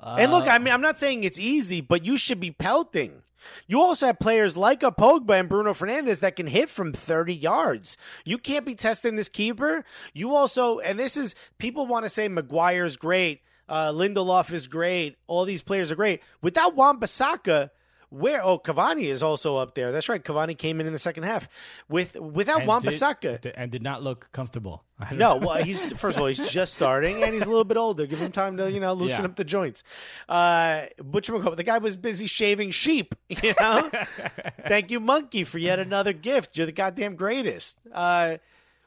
and 0.00 0.32
look, 0.32 0.46
I 0.46 0.58
mean, 0.58 0.74
I'm 0.74 0.80
not 0.80 0.98
saying 0.98 1.24
it's 1.24 1.38
easy, 1.38 1.80
but 1.80 2.04
you 2.04 2.16
should 2.16 2.40
be 2.40 2.50
pelting. 2.50 3.22
You 3.66 3.80
also 3.80 4.06
have 4.06 4.18
players 4.18 4.56
like 4.56 4.82
a 4.82 4.92
Pogba 4.92 5.38
and 5.38 5.48
Bruno 5.48 5.72
Fernandes 5.72 6.20
that 6.20 6.36
can 6.36 6.46
hit 6.46 6.70
from 6.70 6.92
30 6.92 7.34
yards. 7.34 7.96
You 8.24 8.38
can't 8.38 8.64
be 8.64 8.74
testing 8.74 9.16
this 9.16 9.28
keeper. 9.28 9.84
You 10.12 10.34
also, 10.34 10.78
and 10.78 10.98
this 10.98 11.16
is 11.16 11.34
people 11.58 11.86
want 11.86 12.04
to 12.04 12.08
say 12.08 12.28
Maguire's 12.28 12.96
great, 12.96 13.40
uh, 13.68 13.90
Lindelof 13.90 14.52
is 14.52 14.66
great, 14.66 15.16
all 15.26 15.44
these 15.44 15.62
players 15.62 15.90
are 15.90 15.96
great. 15.96 16.20
Without 16.40 16.76
Wan 16.76 17.00
Bissaka, 17.00 17.70
where 18.12 18.44
oh 18.44 18.58
Cavani 18.58 19.04
is 19.04 19.22
also 19.22 19.56
up 19.56 19.74
there. 19.74 19.90
That's 19.90 20.08
right. 20.08 20.22
Cavani 20.22 20.56
came 20.56 20.80
in 20.80 20.86
in 20.86 20.92
the 20.92 20.98
second 20.98 21.22
half 21.24 21.48
with 21.88 22.14
without 22.16 22.60
and 22.60 22.68
Wan 22.68 22.82
did- 22.82 22.92
Bissaka. 22.92 23.40
d- 23.40 23.52
and 23.56 23.70
did 23.72 23.82
not 23.82 24.02
look 24.02 24.28
comfortable. 24.32 24.84
No, 25.12 25.34
well, 25.36 25.56
he's 25.64 25.80
first 25.94 26.16
of 26.16 26.22
all, 26.22 26.28
he's 26.28 26.38
just 26.50 26.74
starting, 26.74 27.24
and 27.24 27.34
he's 27.34 27.42
a 27.42 27.48
little 27.48 27.64
bit 27.64 27.76
older. 27.76 28.06
Give 28.06 28.20
him 28.20 28.30
time 28.30 28.56
to, 28.58 28.70
you 28.70 28.78
know, 28.78 28.92
loosen 28.92 29.20
Yeah. 29.22 29.24
up 29.24 29.34
the 29.34 29.42
joints. 29.44 29.82
Uh, 30.28 30.86
Butcher 31.02 31.32
McCall, 31.32 31.56
the 31.56 31.64
guy 31.64 31.78
was 31.78 31.96
busy 31.96 32.26
shaving 32.28 32.70
sheep. 32.70 33.14
You 33.42 33.54
know, 33.58 33.90
thank 34.68 34.92
you, 34.92 35.00
Monkey, 35.00 35.42
for 35.42 35.58
yet 35.58 35.80
another 35.80 36.12
gift. 36.12 36.56
You're 36.56 36.66
the 36.66 36.72
goddamn 36.72 37.16
greatest. 37.16 37.78
Uh, 37.92 38.36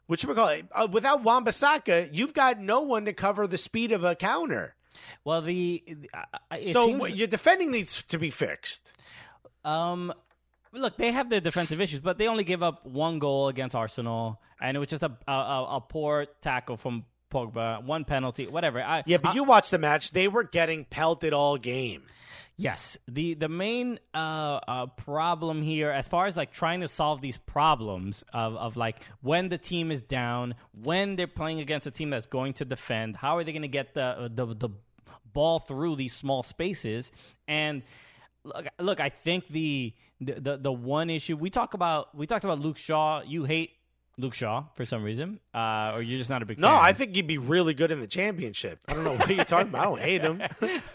Butcher 0.07 0.27
McCall, 0.27 0.65
uh, 0.71 0.87
without 0.89 1.23
Wan-Bissaka, 1.23 2.09
you've 2.13 2.33
got 2.33 2.59
no 2.61 2.79
one 2.81 3.03
to 3.05 3.11
cover 3.13 3.45
the 3.47 3.57
speed 3.57 3.91
of 3.91 4.03
a 4.05 4.15
counter. 4.15 4.75
Well, 5.23 5.41
the, 5.41 5.83
uh, 6.13 6.57
so 6.71 6.85
seems, 6.87 7.13
your 7.13 7.27
defending 7.27 7.71
needs 7.71 8.03
to 8.03 8.17
be 8.19 8.29
fixed. 8.29 8.91
um, 9.63 10.13
look, 10.71 10.97
they 10.97 11.11
have 11.11 11.29
their 11.29 11.39
defensive 11.41 11.79
issues, 11.81 11.99
but 11.99 12.17
they 12.17 12.27
only 12.27 12.43
give 12.43 12.61
up 12.63 12.85
one 12.85 13.19
goal 13.19 13.47
against 13.47 13.75
Arsenal, 13.75 14.41
and 14.61 14.75
it 14.75 14.79
was 14.79 14.89
just 14.89 15.03
a 15.03 15.11
a, 15.27 15.31
a, 15.77 15.81
poor 15.81 16.25
tackle 16.41 16.77
from 16.77 17.05
Pogba, 17.31 17.83
one 17.83 18.05
penalty, 18.05 18.47
whatever. 18.47 18.81
I, 18.81 19.03
Yeah, 19.05 19.17
but 19.17 19.31
I- 19.31 19.33
you 19.33 19.43
watch 19.43 19.69
the 19.69 19.77
match; 19.77 20.11
they 20.11 20.27
were 20.27 20.43
getting 20.43 20.85
pelted 20.85 21.33
all 21.33 21.57
game. 21.57 22.03
Yes, 22.57 22.97
the 23.05 23.33
the 23.33 23.49
main 23.49 23.99
uh, 24.13 24.59
uh, 24.65 24.85
problem 24.85 25.61
here, 25.61 25.91
as 25.91 26.07
far 26.07 26.25
as 26.25 26.37
like 26.37 26.53
trying 26.53 26.79
to 26.81 26.87
solve 26.87 27.19
these 27.19 27.35
problems 27.37 28.23
of, 28.31 28.55
of 28.55 28.77
like 28.77 29.03
when 29.21 29.49
the 29.49 29.57
team 29.57 29.91
is 29.91 30.01
down, 30.01 30.55
when 30.71 31.17
they're 31.17 31.27
playing 31.27 31.59
against 31.59 31.85
a 31.85 31.91
team 31.91 32.11
that's 32.11 32.27
going 32.27 32.53
to 32.53 32.63
defend, 32.63 33.17
how 33.17 33.35
are 33.37 33.43
they 33.43 33.51
going 33.51 33.63
to 33.63 33.67
get 33.67 33.93
the, 33.93 34.31
the 34.33 34.45
the 34.55 34.69
ball 35.35 35.59
through 35.59 35.97
these 35.97 36.13
small 36.13 36.41
spaces? 36.41 37.11
And 37.47 37.83
look, 38.43 38.65
look, 38.79 38.99
I 38.99 39.09
think 39.09 39.47
the 39.49 39.93
the 40.19 40.33
the, 40.39 40.57
the 40.57 40.71
one 40.73 41.11
issue 41.11 41.35
we 41.37 41.51
talk 41.51 41.75
about 41.75 42.15
we 42.15 42.25
talked 42.25 42.43
about 42.45 42.59
Luke 42.59 42.77
Shaw. 42.77 43.21
You 43.21 43.43
hate 43.43 43.73
Luke 44.17 44.33
Shaw 44.33 44.63
for 44.75 44.85
some 44.85 45.03
reason, 45.03 45.41
uh, 45.53 45.91
or 45.93 46.01
you're 46.01 46.17
just 46.17 46.29
not 46.29 46.41
a 46.41 46.45
big 46.45 46.55
fan. 46.57 46.61
No, 46.61 46.69
fan. 46.77 46.85
I 46.85 46.93
think 46.93 47.13
he'd 47.15 47.27
be 47.27 47.37
really 47.37 47.73
good 47.73 47.91
in 47.91 47.99
the 47.99 48.07
championship. 48.07 48.79
I 48.87 48.93
don't 48.93 49.03
know 49.03 49.11
what 49.15 49.27
you're 49.29 49.43
talking 49.43 49.67
about. 49.67 49.81
I 49.81 49.83
don't 49.83 49.99
hate 49.99 50.21
him. 50.21 50.41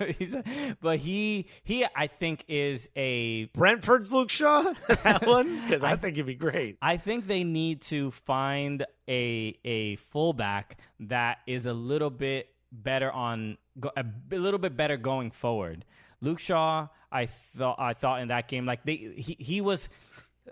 He's 0.19 0.35
a- 0.35 0.43
but 0.81 1.01
he 1.01 1.47
he 1.63 1.85
I 1.95 2.07
think 2.07 2.45
is 2.49 2.89
a 2.97 3.45
Brentford's 3.53 4.11
Luke 4.11 4.31
Shaw, 4.31 4.73
that 5.05 5.27
one, 5.27 5.61
because 5.61 5.85
I 5.85 5.97
think 5.97 6.17
he'd 6.17 6.25
be 6.25 6.35
great. 6.35 6.79
I 6.81 6.97
think 6.97 7.27
they 7.27 7.45
need 7.45 7.83
to 7.93 8.11
find 8.11 8.87
a 9.07 9.55
a 9.67 9.97
fullback 9.97 10.79
that 11.01 11.39
is 11.47 11.67
a 11.67 11.75
little 11.75 12.11
bit 12.11 12.49
better 12.73 13.11
on 13.11 13.59
a 13.97 14.05
little 14.31 14.59
bit 14.59 14.77
better 14.77 14.97
going 14.97 15.31
forward. 15.31 15.85
Luke 16.21 16.39
Shaw, 16.39 16.89
I 17.11 17.27
thought 17.27 17.77
I 17.79 17.95
thought 17.95 18.21
in 18.21 18.29
that 18.29 18.49
game 18.49 18.67
like 18.67 18.85
they 18.85 18.97
he 18.97 19.37
he 19.39 19.61
was 19.61 19.89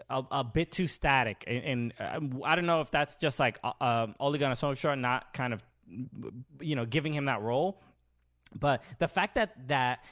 a, 0.09 0.23
a 0.31 0.45
bit 0.45 0.73
too 0.73 0.87
static, 0.87 1.45
and, 1.47 1.65
and 1.65 1.95
uh, 2.01 2.45
I 2.45 2.55
don't 2.55 2.67
know 2.67 2.81
if 2.81 2.91
that's 2.91 3.17
just 3.17 3.39
like 3.39 3.59
uh, 3.63 3.73
um, 3.81 4.15
Ole 4.19 4.39
Gunnar 4.39 4.55
Solskjaer 4.55 4.99
not 4.99 5.33
kind 5.33 5.53
of 5.53 5.63
you 6.61 6.77
know 6.77 6.87
giving 6.87 7.13
him 7.13 7.27
that 7.27 7.43
role, 7.43 7.81
but 8.59 8.83
the 8.99 9.09
fact 9.09 9.35
that 9.37 9.69
that 9.69 10.05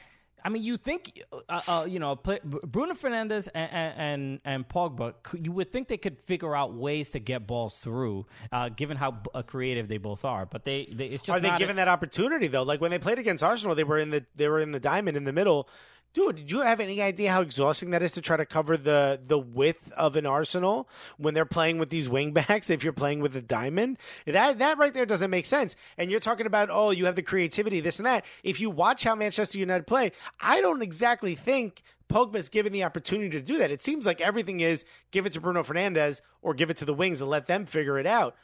I 0.45 0.49
mean, 0.49 0.63
you 0.63 0.77
think, 0.77 1.21
uh, 1.49 1.61
uh, 1.67 1.87
you 1.89 1.99
know, 1.99 2.15
play, 2.15 2.39
Bruno 2.45 2.95
Fernandes 2.95 3.49
and 3.53 3.71
and, 3.99 4.41
and 4.45 4.69
Pogba, 4.69 5.15
you 5.45 5.51
would 5.53 5.73
think 5.73 5.89
they 5.89 5.97
could 5.97 6.21
figure 6.21 6.55
out 6.55 6.75
ways 6.75 7.11
to 7.11 7.19
get 7.19 7.47
balls 7.47 7.77
through, 7.79 8.27
uh, 8.53 8.69
given 8.69 8.97
how 8.97 9.19
uh, 9.35 9.43
creative 9.43 9.89
they 9.89 9.99
both 9.99 10.25
are. 10.25 10.47
But 10.47 10.65
they, 10.65 10.89
they 10.93 11.07
it's 11.07 11.23
just 11.23 11.37
Are 11.37 11.41
they 11.41 11.49
not 11.49 11.57
a- 11.57 11.59
given 11.59 11.77
that 11.77 11.89
opportunity 11.89 12.47
though? 12.47 12.63
Like 12.63 12.81
when 12.81 12.91
they 12.91 12.99
played 12.99 13.19
against 13.19 13.43
Arsenal, 13.43 13.75
they 13.75 13.85
were 13.85 13.99
in 13.99 14.11
the 14.11 14.25
they 14.37 14.49
were 14.49 14.61
in 14.61 14.73
the 14.73 14.81
diamond 14.81 15.17
in 15.17 15.25
the 15.25 15.33
middle. 15.33 15.69
Dude, 16.17 16.37
did 16.37 16.51
you 16.51 16.63
have 16.63 16.81
any 16.81 17.03
idea 17.03 17.31
how 17.31 17.43
exhausting 17.43 17.91
that 17.91 18.03
is 18.03 18.13
to 18.13 18.23
try 18.23 18.39
to 18.39 18.47
cover 18.47 18.79
the 18.79 19.21
the 19.27 19.39
width 19.39 19.93
of 19.93 20.17
an 20.17 20.25
Arsenal 20.25 20.89
when 21.19 21.35
they're 21.35 21.45
playing 21.45 21.77
with 21.77 21.91
these 21.91 22.09
wingbacks? 22.09 22.71
If 22.77 22.83
you're 22.83 22.95
playing 22.95 23.21
with 23.21 23.37
a 23.37 23.43
diamond, 23.43 23.99
that 24.25 24.59
that 24.59 24.79
right 24.79 24.95
there 24.95 25.05
doesn't 25.05 25.31
make 25.31 25.45
sense. 25.45 25.77
And 25.99 26.11
you're 26.11 26.19
talking 26.19 26.47
about 26.47 26.71
oh, 26.71 26.89
you 26.89 27.05
have 27.05 27.17
the 27.17 27.23
creativity, 27.23 27.81
this 27.81 27.99
and 27.99 28.07
that. 28.07 28.25
If 28.43 28.61
you 28.61 28.71
watch 28.71 29.05
how 29.05 29.15
Manchester 29.15 29.59
United 29.59 29.87
play, 29.87 30.13
I 30.41 30.63
don't 30.63 30.81
exactly 30.81 31.35
think 31.35 31.83
Pogba's 32.09 32.49
given 32.49 32.73
the 32.73 32.85
opportunity 32.85 33.29
to 33.29 33.43
do 33.43 33.59
that. 33.59 33.71
It 33.71 33.83
seems 33.83 34.07
like 34.07 34.23
everything 34.23 34.61
is 34.61 34.87
give 35.11 35.27
it 35.27 35.35
to 35.35 35.41
Bruno 35.43 35.65
Fernandes 35.65 36.23
or 36.41 36.55
give 36.55 36.71
it 36.71 36.79
to 36.79 36.87
the 36.87 36.95
wings 36.95 37.21
and 37.21 37.29
let 37.29 37.47
them 37.47 37.67
figure 37.67 37.99
it 37.99 38.07
out 38.07 38.35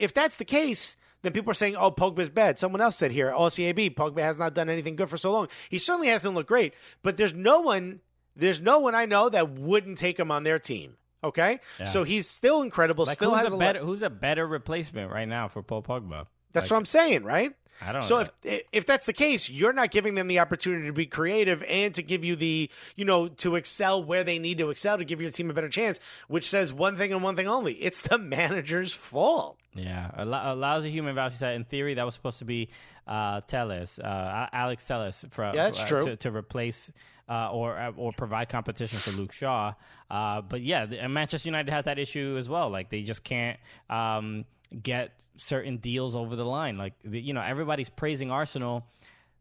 if 0.00 0.14
that's 0.14 0.38
the 0.38 0.44
case, 0.46 0.96
then 1.22 1.32
people 1.32 1.50
are 1.50 1.54
saying, 1.54 1.76
"Oh, 1.76 1.90
Pogba's 1.90 2.28
bad." 2.28 2.58
Someone 2.58 2.80
else 2.80 2.96
said 2.96 3.12
here, 3.12 3.32
oh, 3.34 3.42
"OCAB, 3.46 3.94
Pogba 3.94 4.20
has 4.20 4.38
not 4.38 4.54
done 4.54 4.68
anything 4.68 4.96
good 4.96 5.08
for 5.10 5.16
so 5.16 5.32
long. 5.32 5.48
He 5.68 5.78
certainly 5.78 6.08
hasn't 6.08 6.34
looked 6.34 6.48
great." 6.48 6.74
But 7.02 7.16
there's 7.16 7.34
no 7.34 7.60
one, 7.60 8.00
there's 8.36 8.60
no 8.60 8.78
one 8.78 8.94
I 8.94 9.06
know 9.06 9.28
that 9.28 9.50
wouldn't 9.52 9.98
take 9.98 10.18
him 10.18 10.30
on 10.30 10.44
their 10.44 10.58
team. 10.58 10.96
Okay, 11.22 11.60
so 11.84 12.02
he's 12.04 12.26
still 12.28 12.62
incredible. 12.62 13.04
like 13.04 13.16
still 13.18 13.32
who's 13.32 13.42
has 13.42 13.52
a 13.52 13.56
better 13.56 13.80
lot- 13.80 13.86
who's 13.86 14.02
a 14.02 14.08
better 14.08 14.46
replacement 14.46 15.10
right 15.12 15.28
now 15.28 15.48
for 15.48 15.62
Paul 15.62 15.82
Pogba? 15.82 16.26
That's 16.52 16.64
Like, 16.64 16.70
what 16.70 16.76
I'm 16.78 16.84
saying, 16.86 17.24
right? 17.24 17.52
I 17.82 17.92
don't 17.92 18.02
So 18.02 18.22
know. 18.22 18.26
if 18.44 18.62
if 18.72 18.86
that's 18.86 19.06
the 19.06 19.12
case, 19.12 19.48
you're 19.48 19.72
not 19.72 19.90
giving 19.90 20.14
them 20.14 20.26
the 20.28 20.38
opportunity 20.38 20.86
to 20.86 20.92
be 20.92 21.06
creative 21.06 21.62
and 21.64 21.94
to 21.94 22.02
give 22.02 22.24
you 22.24 22.36
the 22.36 22.70
you 22.96 23.04
know 23.04 23.28
to 23.28 23.56
excel 23.56 24.02
where 24.02 24.22
they 24.24 24.38
need 24.38 24.58
to 24.58 24.70
excel 24.70 24.98
to 24.98 25.04
give 25.04 25.20
your 25.20 25.30
team 25.30 25.50
a 25.50 25.54
better 25.54 25.68
chance. 25.68 25.98
Which 26.28 26.48
says 26.48 26.72
one 26.72 26.96
thing 26.96 27.12
and 27.12 27.22
one 27.22 27.36
thing 27.36 27.48
only: 27.48 27.74
it's 27.74 28.02
the 28.02 28.18
manager's 28.40 28.92
fault. 28.92 29.56
Yeah, 29.74 30.10
a, 30.14 30.24
lo- 30.24 30.42
a 30.52 30.54
lousy 30.56 30.90
human 30.90 31.14
value 31.14 31.30
set. 31.36 31.54
In 31.54 31.64
theory, 31.64 31.94
that 31.94 32.04
was 32.04 32.14
supposed 32.14 32.40
to 32.40 32.44
be 32.44 32.70
uh, 33.06 33.40
Telles, 33.46 34.00
uh, 34.00 34.48
Alex 34.52 34.84
Telles, 34.84 35.24
for, 35.30 35.44
Yeah, 35.44 35.52
that's 35.64 35.80
for- 35.82 35.86
true. 35.86 36.00
to, 36.00 36.16
to 36.16 36.32
replace 36.32 36.90
uh, 37.28 37.52
or 37.52 37.78
uh, 37.78 37.92
or 37.96 38.12
provide 38.12 38.48
competition 38.48 38.98
for 38.98 39.12
Luke 39.12 39.30
Shaw. 39.32 39.74
Uh, 40.10 40.40
but 40.40 40.60
yeah, 40.62 40.86
the, 40.86 40.98
and 41.00 41.14
Manchester 41.14 41.48
United 41.48 41.70
has 41.70 41.84
that 41.84 42.00
issue 42.00 42.34
as 42.36 42.48
well. 42.48 42.68
Like 42.68 42.90
they 42.90 43.02
just 43.02 43.22
can't 43.22 43.60
um, 43.88 44.44
get 44.82 45.12
certain 45.36 45.78
deals 45.78 46.14
over 46.16 46.36
the 46.36 46.44
line. 46.44 46.76
Like 46.78 46.94
the, 47.02 47.20
you 47.20 47.32
know, 47.32 47.40
everybody's 47.42 47.88
praising 47.90 48.30
Arsenal. 48.30 48.86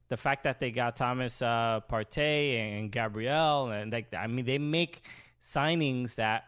The 0.09 0.17
fact 0.17 0.43
that 0.45 0.59
they 0.59 0.71
got 0.71 0.95
Thomas 0.95 1.41
uh, 1.41 1.81
Partey 1.89 2.57
and 2.79 2.91
Gabriel, 2.91 3.69
and 3.69 3.91
like 3.91 4.13
I 4.13 4.27
mean, 4.27 4.45
they 4.45 4.57
make 4.57 5.01
signings 5.41 6.15
that 6.15 6.45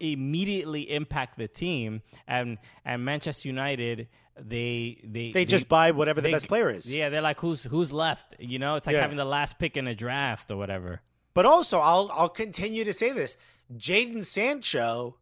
immediately 0.00 0.90
impact 0.90 1.38
the 1.38 1.48
team 1.48 2.02
and 2.26 2.58
and 2.84 3.04
Manchester 3.04 3.48
United 3.48 4.08
they 4.38 5.00
they 5.04 5.32
They 5.32 5.44
just 5.46 5.68
buy 5.68 5.92
whatever 5.92 6.20
the 6.20 6.28
they- 6.28 6.32
best 6.32 6.48
player 6.48 6.70
is. 6.70 6.92
Yeah, 6.92 7.08
they're 7.08 7.22
like 7.22 7.40
who's 7.40 7.64
who's 7.64 7.92
left, 7.92 8.34
you 8.38 8.58
know? 8.58 8.74
It's 8.76 8.86
like 8.86 8.94
Yeah. 8.94 9.00
having 9.02 9.16
the 9.16 9.24
last 9.24 9.58
pick 9.58 9.76
in 9.76 9.86
a 9.86 9.94
draft 9.94 10.50
or 10.50 10.56
whatever. 10.56 11.00
But 11.34 11.46
also, 11.46 11.80
I'll 11.80 12.10
I'll 12.12 12.28
continue 12.28 12.84
to 12.84 12.92
say 12.92 13.12
this: 13.12 13.36
Jadon 13.74 14.24
Sancho 14.24 15.16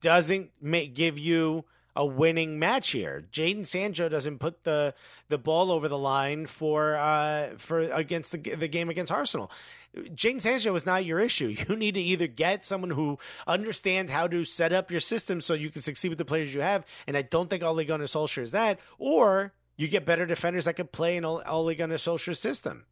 doesn't 0.00 0.50
make, 0.60 0.94
give 0.94 1.18
you 1.18 1.64
a 1.96 2.04
winning 2.04 2.58
match 2.58 2.90
here. 2.90 3.24
Jadon 3.32 3.66
Sancho 3.66 4.08
doesn't 4.08 4.38
put 4.38 4.64
the 4.64 4.94
the 5.28 5.38
ball 5.38 5.70
over 5.70 5.88
the 5.88 5.98
line 5.98 6.46
for 6.46 6.96
uh 6.96 7.50
for 7.58 7.80
against 7.80 8.32
the 8.32 8.38
the 8.38 8.68
game 8.68 8.88
against 8.88 9.10
Arsenal. 9.10 9.50
Jadon 9.96 10.40
Sancho 10.40 10.74
is 10.74 10.86
not 10.86 11.04
your 11.04 11.18
issue. 11.18 11.56
You 11.68 11.76
need 11.76 11.94
to 11.94 12.00
either 12.00 12.26
get 12.26 12.64
someone 12.64 12.90
who 12.90 13.18
understands 13.46 14.10
how 14.10 14.28
to 14.28 14.44
set 14.44 14.72
up 14.72 14.90
your 14.90 15.00
system 15.00 15.40
so 15.40 15.54
you 15.54 15.70
can 15.70 15.82
succeed 15.82 16.08
with 16.08 16.18
the 16.18 16.24
players 16.24 16.54
you 16.54 16.60
have, 16.60 16.84
and 17.06 17.16
I 17.16 17.22
don't 17.22 17.50
think 17.50 17.62
Ole 17.62 17.84
Gunnar 17.84 18.06
Solskjaer 18.06 18.42
is 18.42 18.52
that, 18.52 18.80
or 18.98 19.52
you 19.76 19.88
get 19.88 20.06
better 20.06 20.26
defenders 20.26 20.66
that 20.66 20.74
could 20.74 20.92
play 20.92 21.16
in 21.16 21.24
Ole 21.24 21.74
Gunnar 21.74 21.96
Solskjaer's 21.96 22.38
system. 22.38 22.84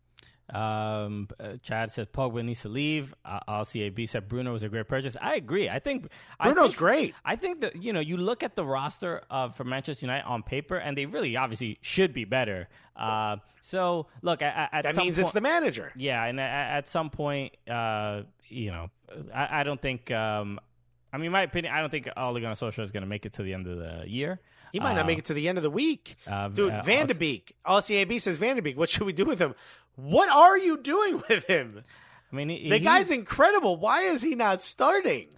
Um, 0.55 1.29
uh, 1.39 1.55
Chad 1.63 1.91
says 1.93 2.07
Pogba 2.07 2.45
needs 2.45 2.63
to 2.63 2.69
leave. 2.69 3.15
Uh, 3.25 3.41
LCAB 3.49 4.09
said 4.09 4.29
Bruno 4.29 4.53
was 4.53 4.63
a 4.63 4.69
great 4.69 4.89
purchase. 4.89 5.17
I 5.21 5.35
agree. 5.35 5.69
I 5.69 5.79
think 5.79 6.09
I 6.41 6.47
Bruno's 6.51 6.71
think- 6.71 6.79
great. 6.79 7.15
I 7.25 7.37
think 7.37 7.61
that 7.61 7.83
you 7.83 7.93
know 7.93 8.01
you 8.01 8.17
look 8.17 8.43
at 8.43 8.57
the 8.57 8.65
roster 8.65 9.23
of 9.31 9.57
for 9.57 9.65
Manchester 9.65 10.07
United 10.07 10.27
on 10.27 10.43
paper, 10.43 10.77
and 10.77 10.97
they 10.97 11.07
really 11.07 11.37
obviously 11.37 11.79
should 11.83 12.13
be 12.13 12.25
better. 12.25 12.69
Uh, 12.97 13.37
so 13.61 14.07
look, 14.23 14.43
at, 14.43 14.71
at 14.73 14.83
That 14.85 14.95
some 14.95 15.05
means 15.05 15.19
it's 15.19 15.33
the 15.33 15.41
manager. 15.41 15.93
yeah, 15.97 16.25
and 16.25 16.41
at, 16.41 16.79
at 16.79 16.89
some 16.89 17.11
point, 17.11 17.57
uh, 17.71 18.23
you 18.49 18.71
know, 18.71 18.91
I, 19.35 19.61
I 19.61 19.63
don't 19.65 19.81
think. 19.81 20.11
Um, 20.11 20.59
I 21.13 21.17
mean, 21.17 21.31
my 21.33 21.43
opinion, 21.43 21.73
I 21.73 21.81
don't 21.81 21.89
think 21.91 22.07
Ole 22.17 22.35
Gunnar 22.35 22.53
Solskjaer 22.55 22.83
is 22.83 22.93
going 22.93 23.03
to 23.03 23.09
make 23.09 23.25
it 23.25 23.33
to 23.35 23.43
the 23.43 23.55
end 23.55 23.67
of 23.67 23.79
the 23.79 24.05
year. 24.09 24.41
He 24.73 24.81
might 24.81 24.93
not 24.93 25.07
make 25.07 25.19
it 25.19 25.25
to 25.27 25.35
the 25.35 25.49
end 25.49 25.57
of 25.57 25.63
the 25.63 25.71
week. 25.71 26.17
uh, 26.27 26.49
Dude, 26.49 26.71
uh, 26.71 26.83
Van 26.83 27.07
de 27.07 27.15
Beek. 27.15 27.55
LCAB 27.67 28.21
says 28.21 28.37
Van 28.37 28.57
de 28.57 28.61
Beek. 28.61 28.77
What 28.77 28.91
should 28.91 29.05
we 29.07 29.15
do 29.15 29.25
with 29.25 29.39
him? 29.39 29.55
What 29.99 30.29
are 30.29 30.57
you 30.57 30.79
doing 30.79 31.23
with 31.29 31.45
him? 31.45 31.83
I 32.33 32.37
mean, 32.37 32.49
he, 32.51 32.71
The 32.71 32.79
guy's 32.79 33.11
incredible. 33.11 33.77
Why 33.77 34.03
is 34.03 34.23
he 34.23 34.35
not 34.35 34.63
starting? 34.63 35.29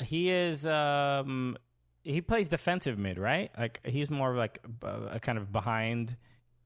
he 0.00 0.30
is. 0.30 0.66
Um, 0.66 1.56
he 2.02 2.20
plays 2.20 2.48
defensive 2.48 2.98
mid, 2.98 3.18
right? 3.18 3.50
Like 3.58 3.80
he's 3.84 4.10
more 4.10 4.30
of 4.30 4.36
like 4.36 4.60
a 4.82 5.18
kind 5.20 5.38
of 5.38 5.50
behind. 5.50 6.16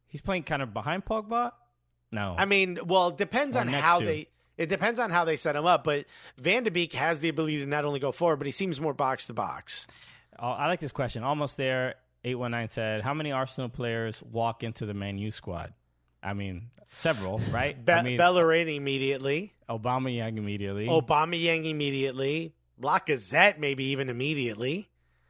He's 0.06 0.20
playing 0.20 0.42
kind 0.42 0.60
of 0.62 0.74
behind 0.74 1.04
Pogba. 1.04 1.52
No, 2.12 2.34
I 2.36 2.44
mean, 2.44 2.78
well, 2.84 3.08
it 3.08 3.16
depends 3.16 3.56
Or 3.56 3.60
on 3.60 3.68
how 3.68 3.98
to. 4.00 4.04
they. 4.04 4.28
It 4.58 4.68
depends 4.68 5.00
on 5.00 5.10
how 5.10 5.24
they 5.24 5.36
set 5.36 5.56
him 5.56 5.64
up, 5.64 5.84
but 5.84 6.04
Van 6.36 6.64
de 6.64 6.70
Beek 6.70 6.92
has 6.92 7.20
the 7.20 7.30
ability 7.30 7.58
to 7.60 7.66
not 7.66 7.86
only 7.86 7.98
go 8.00 8.12
forward, 8.12 8.36
but 8.36 8.46
he 8.46 8.50
seems 8.52 8.78
more 8.80 8.92
box 8.92 9.26
to 9.28 9.32
box. 9.32 9.86
Oh, 10.38 10.48
I 10.50 10.66
like 10.66 10.80
this 10.80 10.92
question. 10.92 11.22
Almost 11.22 11.56
there. 11.56 11.94
Eight 12.24 12.34
one 12.34 12.50
nine 12.50 12.68
said, 12.68 13.00
"How 13.00 13.14
many 13.14 13.32
Arsenal 13.32 13.70
players 13.70 14.22
walk 14.24 14.62
into 14.64 14.84
the 14.84 14.92
Man 14.92 15.16
U 15.16 15.30
squad?" 15.30 15.72
I 16.22 16.34
mean, 16.34 16.68
several, 16.92 17.38
right? 17.50 17.82
Be- 17.84 17.92
I 17.92 18.02
mean, 18.02 18.18
Bellerin 18.18 18.68
immediately, 18.68 19.52
Aubameyang 19.68 20.36
immediately. 20.38 20.86
Aubameyang 20.86 21.68
immediately, 21.68 22.54
Lacazette 22.80 23.58
maybe 23.58 23.84
even 23.84 24.08
immediately. 24.08 24.88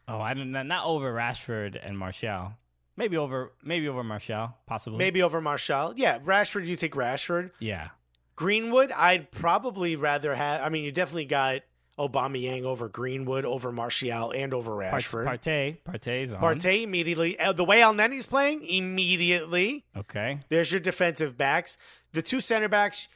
Oh, 0.09 0.21
I 0.21 0.35
don't 0.35 0.53
not, 0.53 0.67
not 0.67 0.87
over 0.87 1.13
Rashford 1.13 1.79
and 1.83 1.97
Martial. 1.99 2.53
Maybe 2.97 3.17
over 3.17 3.53
maybe 3.63 3.89
over 3.89 4.03
Martial, 4.03 4.55
possibly. 4.67 4.99
Maybe 4.99 5.23
over 5.23 5.41
Martial. 5.41 5.95
Yeah, 5.97 6.19
Rashford, 6.19 6.67
you 6.67 6.77
take 6.77 6.95
Rashford. 6.95 7.51
Yeah. 7.59 7.89
Greenwood, 8.37 8.91
I'd 8.93 9.31
probably 9.31 9.97
rather 9.97 10.35
have. 10.35 10.63
I 10.63 10.69
mean, 10.71 10.85
you 10.85 10.93
definitely 10.93 11.27
got 11.27 11.61
Aubameyang 12.01 12.63
over 12.65 12.89
Greenwood, 12.89 13.45
over 13.45 13.71
Martial, 13.71 14.31
and 14.33 14.55
over 14.55 14.73
Rashford. 14.73 15.27
Partey, 15.27 15.77
Partey's 15.85 16.33
on. 16.35 16.41
Partey 16.41 16.83
immediately. 16.83 17.39
Uh, 17.39 17.53
The 17.53 17.65
way 17.65 17.81
Elneny's 17.81 18.27
playing, 18.27 18.65
immediately. 18.67 19.85
Okay. 19.97 20.41
There's 20.49 20.73
your 20.73 20.81
defensive 20.81 21.37
backs. 21.37 21.77
The 22.13 22.23
two 22.23 22.41
center 22.41 22.69
backs, 22.69 23.07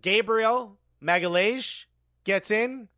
Gabriel 0.00 0.78
Magalhaes 1.02 1.84
gets 2.24 2.50
in. 2.50 2.88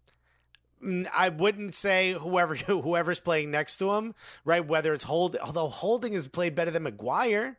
I 1.14 1.28
wouldn't 1.28 1.74
say 1.74 2.12
whoever 2.14 2.54
whoever's 2.66 3.20
playing 3.20 3.50
next 3.50 3.76
to 3.78 3.92
him, 3.92 4.14
right? 4.44 4.66
Whether 4.66 4.94
it's 4.94 5.04
Hold, 5.04 5.36
although 5.36 5.68
Holding 5.68 6.12
has 6.14 6.26
played 6.26 6.54
better 6.54 6.70
than 6.70 6.84
Maguire. 6.84 7.58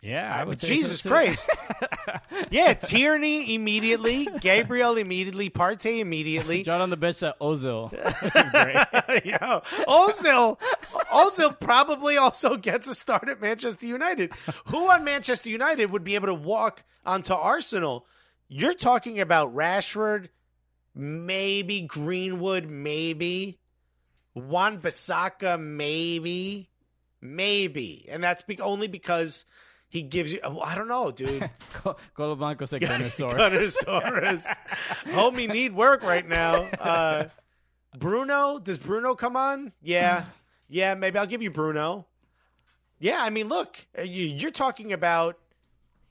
Yeah, 0.00 0.34
I 0.34 0.42
would 0.44 0.60
say 0.60 0.68
Jesus 0.68 1.02
so. 1.02 1.10
Christ. 1.10 1.48
Yeah, 2.50 2.74
Tierney 2.74 3.54
immediately, 3.54 4.26
Gabriel 4.40 4.96
immediately, 4.96 5.48
Partey 5.50 6.00
immediately. 6.00 6.62
John 6.64 6.80
on 6.80 6.90
the 6.90 6.96
bench 6.96 7.22
at 7.22 7.38
Ozil, 7.40 7.90
which 8.22 8.34
is 8.36 8.50
great. 8.50 9.24
Yo, 9.24 9.62
Ozil, 9.86 10.58
Ozil 11.12 11.60
probably 11.60 12.16
also 12.16 12.56
gets 12.56 12.88
a 12.88 12.94
start 12.94 13.28
at 13.28 13.40
Manchester 13.40 13.86
United. 13.86 14.32
Who 14.66 14.90
on 14.90 15.04
Manchester 15.04 15.50
United 15.50 15.90
would 15.90 16.04
be 16.04 16.14
able 16.14 16.28
to 16.28 16.34
walk 16.34 16.84
onto 17.04 17.32
Arsenal? 17.32 18.06
You're 18.48 18.74
talking 18.74 19.20
about 19.20 19.54
Rashford, 19.54 20.28
maybe 20.94 21.82
Greenwood, 21.82 22.66
maybe 22.66 23.58
Wan-Bissaka, 24.34 25.60
maybe, 25.60 26.70
maybe, 27.20 28.06
and 28.10 28.22
that's 28.22 28.42
be- 28.42 28.60
only 28.60 28.88
because 28.88 29.44
he 29.92 30.00
gives 30.00 30.32
you. 30.32 30.40
I 30.42 30.74
don't 30.74 30.88
know, 30.88 31.10
dude. 31.10 31.50
Colo 32.14 32.34
Blanco 32.34 32.64
said 32.64 32.80
Gunnersaurus. 32.80 33.36
Gunnersaurus. 33.84 34.46
Homie 35.08 35.52
need 35.52 35.74
work 35.74 36.02
right 36.02 36.26
now. 36.26 36.54
Uh, 36.62 37.28
Bruno, 37.98 38.58
does 38.58 38.78
Bruno 38.78 39.14
come 39.14 39.36
on? 39.36 39.72
Yeah. 39.82 40.24
Yeah, 40.70 40.94
maybe 40.94 41.18
I'll 41.18 41.26
give 41.26 41.42
you 41.42 41.50
Bruno. 41.50 42.06
Yeah, 43.00 43.18
I 43.20 43.28
mean, 43.28 43.48
look, 43.48 43.86
uh, 43.98 44.00
you- 44.02 44.24
you're 44.28 44.50
talking 44.50 44.94
about 44.94 45.36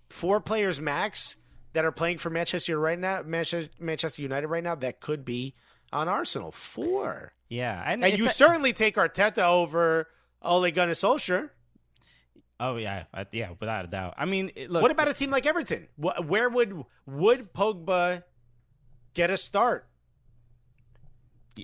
four 0.10 0.40
players 0.40 0.80
max 0.80 1.38
that 1.74 1.84
are 1.84 1.92
playing 1.92 2.20
for 2.20 2.30
Manchester 2.30 2.78
right 2.80 3.00
now, 3.00 3.24
Manchester, 3.26 3.72
Manchester 3.80 4.22
United 4.22 4.46
right 4.48 4.64
now 4.64 4.76
that 4.76 5.00
could 5.00 5.26
be 5.26 5.56
on 5.92 6.08
Arsenal. 6.08 6.52
Four. 6.52 7.34
Yeah, 7.50 7.82
and, 7.84 8.04
And 8.04 8.16
you 8.16 8.28
a- 8.28 8.30
certainly 8.30 8.74
take 8.74 8.96
Arteta 8.96 9.40
over 9.42 10.08
Ole 10.44 10.70
Gunnar 10.70 10.94
Solskjaer. 10.94 11.50
Oh 12.64 12.78
yeah, 12.78 13.06
I- 13.14 13.26
yeah, 13.32 13.50
without 13.60 13.86
a 13.86 13.88
doubt. 13.88 14.14
I 14.18 14.26
mean, 14.26 14.52
it- 14.56 14.70
look. 14.70 14.82
What 14.84 14.92
about 14.92 15.08
a 15.08 15.14
team 15.14 15.32
like 15.32 15.46
Everton? 15.48 15.88
Wh- 16.00 16.22
Where 16.30 16.48
would 16.48 16.86
would 17.08 17.52
Pogba 17.54 18.24
get 19.16 19.30
a 19.32 19.38
start? 19.38 19.88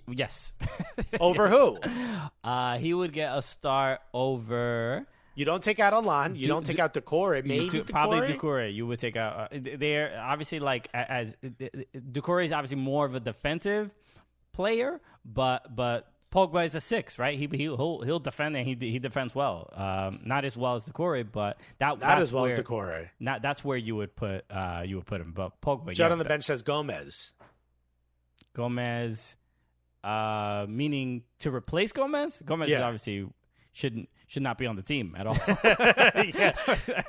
Yes, 0.07 0.53
Over 1.21 1.47
who? 1.47 1.79
uh, 2.43 2.77
he 2.77 2.93
would 2.93 3.13
get 3.13 3.35
a 3.37 3.41
start 3.41 4.01
over. 4.13 5.05
You 5.35 5.45
don't 5.45 5.63
take 5.63 5.79
out 5.79 5.93
Allan. 5.93 6.35
You 6.35 6.41
Du- 6.41 6.47
don't 6.47 6.65
take 6.65 6.75
Du- 6.77 6.81
out 6.81 6.93
Doucouré. 6.93 7.45
Maybe 7.45 7.69
Doucouré. 7.69 7.89
probably 7.89 8.19
Doucouré. 8.27 8.73
You 8.73 8.85
would 8.87 8.99
take 8.99 9.15
out. 9.15 9.53
Uh, 9.53 9.59
they're 9.77 10.19
obviously 10.21 10.59
like 10.59 10.89
as 10.93 11.37
Doucouré 11.95 12.45
is 12.45 12.51
obviously 12.51 12.77
more 12.77 13.05
of 13.05 13.15
a 13.15 13.19
defensive 13.21 13.93
player, 14.51 14.99
but 15.23 15.73
but 15.73 16.11
Pogba 16.32 16.65
is 16.65 16.75
a 16.75 16.82
six, 16.82 17.17
right? 17.17 17.38
He 17.38 17.47
he'll 17.53 18.01
he'll 18.01 18.19
defend 18.19 18.57
and 18.57 18.67
he 18.67 18.75
he 18.80 18.99
defends 18.99 19.34
well. 19.34 19.69
Um, 19.73 20.19
not 20.25 20.43
as 20.43 20.57
well 20.57 20.75
as 20.75 20.86
Doucouré, 20.88 21.25
but 21.30 21.57
that 21.80 21.88
Not 21.88 21.99
that's 22.01 22.21
as 22.21 22.34
well 22.34 22.43
where, 22.43 22.53
as 22.53 22.59
Doucouré. 22.59 23.09
Not 23.19 23.41
that's 23.41 23.63
where 23.63 23.78
you 23.78 23.95
would 23.95 24.15
put 24.15 24.43
uh 24.51 24.84
you 24.86 24.97
would 24.97 25.05
put 25.05 25.21
him. 25.21 25.32
But 25.34 25.59
Pogba, 25.61 25.93
Judd 25.93 26.07
yeah, 26.07 26.11
on 26.11 26.17
the 26.17 26.23
that- 26.25 26.30
bench 26.30 26.43
says 26.43 26.61
Gomez. 26.63 27.34
Gomez, 28.53 29.36
uh, 30.03 30.65
meaning 30.67 31.23
to 31.39 31.53
replace 31.53 31.91
Gomez. 31.91 32.41
Gomez 32.45 32.69
is 32.69 32.80
obviously 32.80 33.28
shouldn't 33.71 34.09
should 34.25 34.43
not 34.43 34.57
be 34.57 34.65
on 34.65 34.75
the 34.75 34.82
team 34.82 35.15
at 35.17 35.25
all. 35.28 35.38
yeah. 35.47 36.53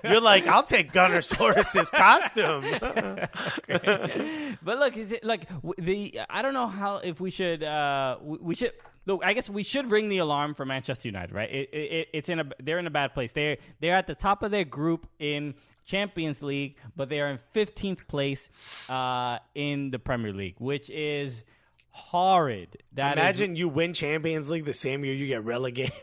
You're 0.05 0.21
like, 0.21 0.47
I'll 0.47 0.63
take 0.63 0.93
Gunnersaurus's 0.93 1.91
costume. 1.91 2.63
but 4.63 4.79
look, 4.79 4.97
is 4.97 5.13
it 5.13 5.25
like 5.25 5.49
the? 5.79 6.21
I 6.31 6.43
don't 6.43 6.55
know 6.55 6.69
how 6.69 6.99
if 6.99 7.21
we 7.21 7.31
should. 7.31 7.63
Uh, 7.65 8.19
we, 8.23 8.39
we 8.39 8.55
should. 8.55 8.73
Look, 9.09 9.23
I 9.25 9.33
guess 9.33 9.49
we 9.49 9.63
should 9.63 9.91
ring 9.91 10.11
the 10.11 10.19
alarm 10.19 10.55
for 10.55 10.67
Manchester 10.67 11.09
United, 11.09 11.35
right? 11.35 11.51
It, 11.51 11.71
it, 11.73 12.09
it's 12.13 12.29
in 12.29 12.41
a 12.41 12.45
they're 12.61 12.79
in 12.79 12.87
a 12.87 12.91
bad 12.91 13.15
place. 13.15 13.33
They're 13.33 13.57
they're 13.81 13.95
at 13.95 14.07
the 14.07 14.15
top 14.15 14.43
of 14.43 14.51
their 14.51 14.65
group 14.67 15.07
in 15.19 15.55
Champions 15.87 16.43
League, 16.43 16.77
but 16.95 17.09
they 17.09 17.23
are 17.23 17.29
in 17.31 17.39
15th 17.55 18.07
place 18.07 18.51
uh, 18.91 19.39
in 19.55 19.91
the 19.91 19.99
Premier 19.99 20.35
League, 20.35 20.57
which 20.59 20.91
is 20.91 21.43
horrid. 21.91 22.77
That 22.93 23.17
is- 23.17 23.23
Imagine 23.23 23.57
you 23.57 23.69
win 23.71 23.95
Champions 23.95 24.51
League 24.51 24.67
the 24.67 24.75
same 24.75 25.03
year 25.07 25.15
you 25.15 25.27
get 25.27 25.43
relegated. 25.43 25.95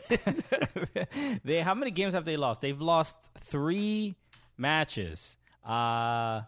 they 1.44 1.60
how 1.60 1.74
many 1.74 1.92
games 1.92 2.12
have 2.14 2.24
they 2.24 2.36
lost? 2.36 2.60
They've 2.60 2.80
lost 2.80 3.18
three 3.38 4.16
matches. 4.58 5.36
Uh 5.64 6.42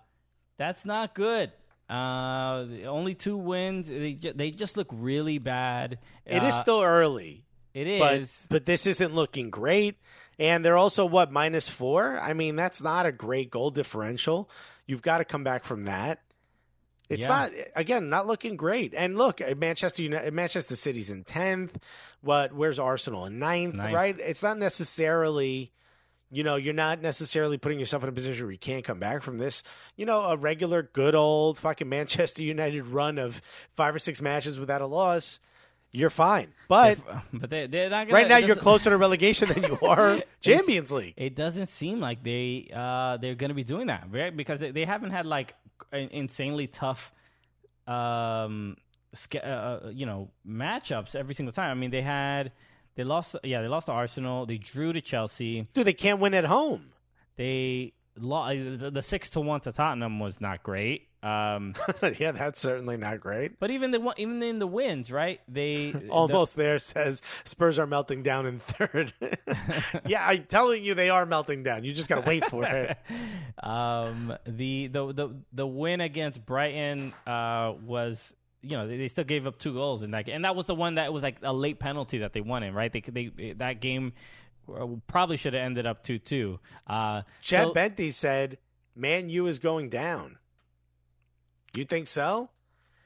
that's 0.56 0.84
not 0.84 1.14
good. 1.14 1.52
Uh, 1.88 2.66
only 2.86 3.14
two 3.14 3.36
wins. 3.36 3.88
They 3.88 4.14
ju- 4.14 4.32
they 4.34 4.50
just 4.50 4.76
look 4.76 4.88
really 4.92 5.38
bad. 5.38 5.98
it 6.26 6.42
is 6.42 6.54
Uh, 6.54 6.62
still 6.62 6.82
early, 6.82 7.44
it 7.74 7.98
but 7.98 8.16
is. 8.16 8.46
but 8.50 8.66
this 8.66 8.86
isn't 8.86 9.14
looking 9.14 9.50
great. 9.50 9.96
And 10.38 10.64
they're 10.64 10.76
also 10.76 11.04
what 11.04 11.32
minus 11.32 11.68
four. 11.68 12.20
I 12.20 12.32
mean, 12.32 12.54
that's 12.56 12.80
not 12.82 13.06
a 13.06 13.12
great 13.12 13.50
goal 13.50 13.70
differential. 13.70 14.48
You've 14.86 15.02
got 15.02 15.18
to 15.18 15.24
come 15.24 15.42
back 15.42 15.64
from 15.64 15.84
that. 15.86 16.20
It's 17.08 17.22
Yeah. 17.22 17.28
not 17.28 17.52
again 17.74 18.10
not 18.10 18.26
looking 18.26 18.56
great. 18.56 18.92
And 18.94 19.16
look, 19.16 19.40
Manchester 19.56 20.02
United, 20.02 20.32
Manchester 20.34 20.76
City's 20.76 21.10
in 21.10 21.24
tenth. 21.24 21.78
What? 22.20 22.52
Where's 22.52 22.78
Arsenal 22.78 23.24
in 23.24 23.38
ninth, 23.38 23.76
Ninth. 23.76 23.94
Right? 23.94 24.18
It's 24.18 24.42
not 24.42 24.58
necessarily. 24.58 25.72
You 26.30 26.42
know, 26.42 26.56
you're 26.56 26.74
not 26.74 27.00
necessarily 27.00 27.56
putting 27.56 27.80
yourself 27.80 28.02
in 28.02 28.08
a 28.08 28.12
position 28.12 28.44
where 28.44 28.52
you 28.52 28.58
can't 28.58 28.84
come 28.84 28.98
back 28.98 29.22
from 29.22 29.38
this. 29.38 29.62
You 29.96 30.04
know, 30.04 30.24
a 30.24 30.36
regular, 30.36 30.82
good 30.82 31.14
old 31.14 31.58
fucking 31.58 31.88
Manchester 31.88 32.42
United 32.42 32.86
run 32.86 33.18
of 33.18 33.40
five 33.72 33.94
or 33.94 33.98
six 33.98 34.20
matches 34.20 34.58
without 34.58 34.82
a 34.82 34.86
loss, 34.86 35.40
you're 35.92 36.10
fine. 36.10 36.52
But 36.68 36.98
but 37.32 37.48
they 37.48 37.66
they're 37.66 37.88
not 37.88 38.06
gonna, 38.06 38.18
right 38.18 38.28
now, 38.28 38.36
you're 38.36 38.56
closer 38.56 38.90
to 38.90 38.96
relegation 38.96 39.48
than 39.48 39.62
you 39.62 39.78
are 39.82 40.22
Champions 40.40 40.92
League. 40.92 41.14
It 41.16 41.34
doesn't 41.34 41.66
seem 41.66 41.98
like 42.00 42.22
they 42.22 42.70
uh 42.74 43.16
they're 43.16 43.34
gonna 43.34 43.54
be 43.54 43.64
doing 43.64 43.86
that, 43.86 44.08
right? 44.10 44.36
Because 44.36 44.60
they, 44.60 44.70
they 44.70 44.84
haven't 44.84 45.10
had 45.10 45.24
like 45.24 45.54
an 45.92 46.08
insanely 46.12 46.66
tough 46.66 47.12
um 47.86 48.76
uh, 49.34 49.78
you 49.90 50.04
know 50.04 50.30
matchups 50.46 51.14
every 51.14 51.34
single 51.34 51.52
time. 51.52 51.70
I 51.70 51.74
mean, 51.74 51.90
they 51.90 52.02
had 52.02 52.52
they 52.98 53.04
lost 53.04 53.36
yeah 53.44 53.62
they 53.62 53.68
lost 53.68 53.86
to 53.86 53.92
Arsenal, 53.92 54.44
they 54.44 54.58
drew 54.58 54.92
to 54.92 55.00
Chelsea. 55.00 55.68
Dude, 55.72 55.86
they 55.86 55.92
can't 55.92 56.18
win 56.18 56.34
at 56.34 56.44
home. 56.44 56.90
they 57.36 57.92
lost. 58.18 58.56
the 58.92 59.02
six 59.02 59.30
to 59.30 59.40
one 59.40 59.60
to 59.60 59.72
Tottenham 59.72 60.18
was 60.18 60.40
not 60.40 60.64
great. 60.64 61.06
Um, 61.22 61.74
yeah, 62.18 62.32
that's 62.32 62.60
certainly 62.60 62.96
not 62.96 63.20
great. 63.20 63.60
but 63.60 63.70
even 63.70 63.92
the 63.92 64.14
even 64.16 64.42
in 64.42 64.58
the 64.58 64.66
wins, 64.66 65.12
right? 65.12 65.40
They 65.46 65.94
Almost 66.10 66.56
there 66.56 66.80
says 66.80 67.22
Spurs 67.44 67.78
are 67.78 67.86
melting 67.86 68.24
down 68.24 68.46
in 68.46 68.58
third. 68.58 69.14
yeah, 70.06 70.26
I'm 70.26 70.46
telling 70.46 70.82
you, 70.82 70.94
they 70.94 71.08
are 71.08 71.24
melting 71.24 71.62
down. 71.62 71.84
You 71.84 71.92
just 71.92 72.08
got 72.08 72.24
to 72.24 72.28
wait 72.28 72.46
for 72.46 72.64
it. 72.64 72.98
Um, 73.62 74.34
the, 74.44 74.88
the 74.88 75.12
the 75.12 75.28
the 75.52 75.66
win 75.68 76.00
against 76.00 76.44
Brighton 76.44 77.12
uh, 77.28 77.74
was 77.84 78.34
you 78.62 78.76
know 78.76 78.86
they, 78.86 79.08
still 79.08 79.24
gave 79.24 79.46
up 79.46 79.58
two 79.58 79.72
goals 79.72 80.02
in 80.02 80.10
that 80.10 80.26
game, 80.26 80.36
and 80.36 80.44
that 80.44 80.56
was 80.56 80.66
the 80.66 80.74
one 80.74 80.96
that 80.96 81.12
was 81.12 81.22
like 81.22 81.36
a 81.42 81.52
late 81.52 81.78
penalty 81.78 82.18
that 82.18 82.32
they 82.32 82.40
won 82.40 82.62
in, 82.62 82.74
right? 82.74 82.92
They 82.92 83.00
they 83.00 83.54
that 83.58 83.80
game 83.80 84.12
uh, 84.72 84.86
probably 85.06 85.36
should 85.36 85.54
have 85.54 85.62
ended 85.62 85.86
up 85.86 86.02
two 86.02 86.18
two. 86.18 86.60
Uh, 86.86 87.22
Chad 87.42 87.68
so- 87.68 87.74
Benty 87.74 88.12
said, 88.12 88.58
"Man, 88.94 89.28
U 89.28 89.46
is 89.46 89.58
going 89.58 89.88
down." 89.88 90.38
You 91.76 91.84
think 91.84 92.06
so? 92.06 92.50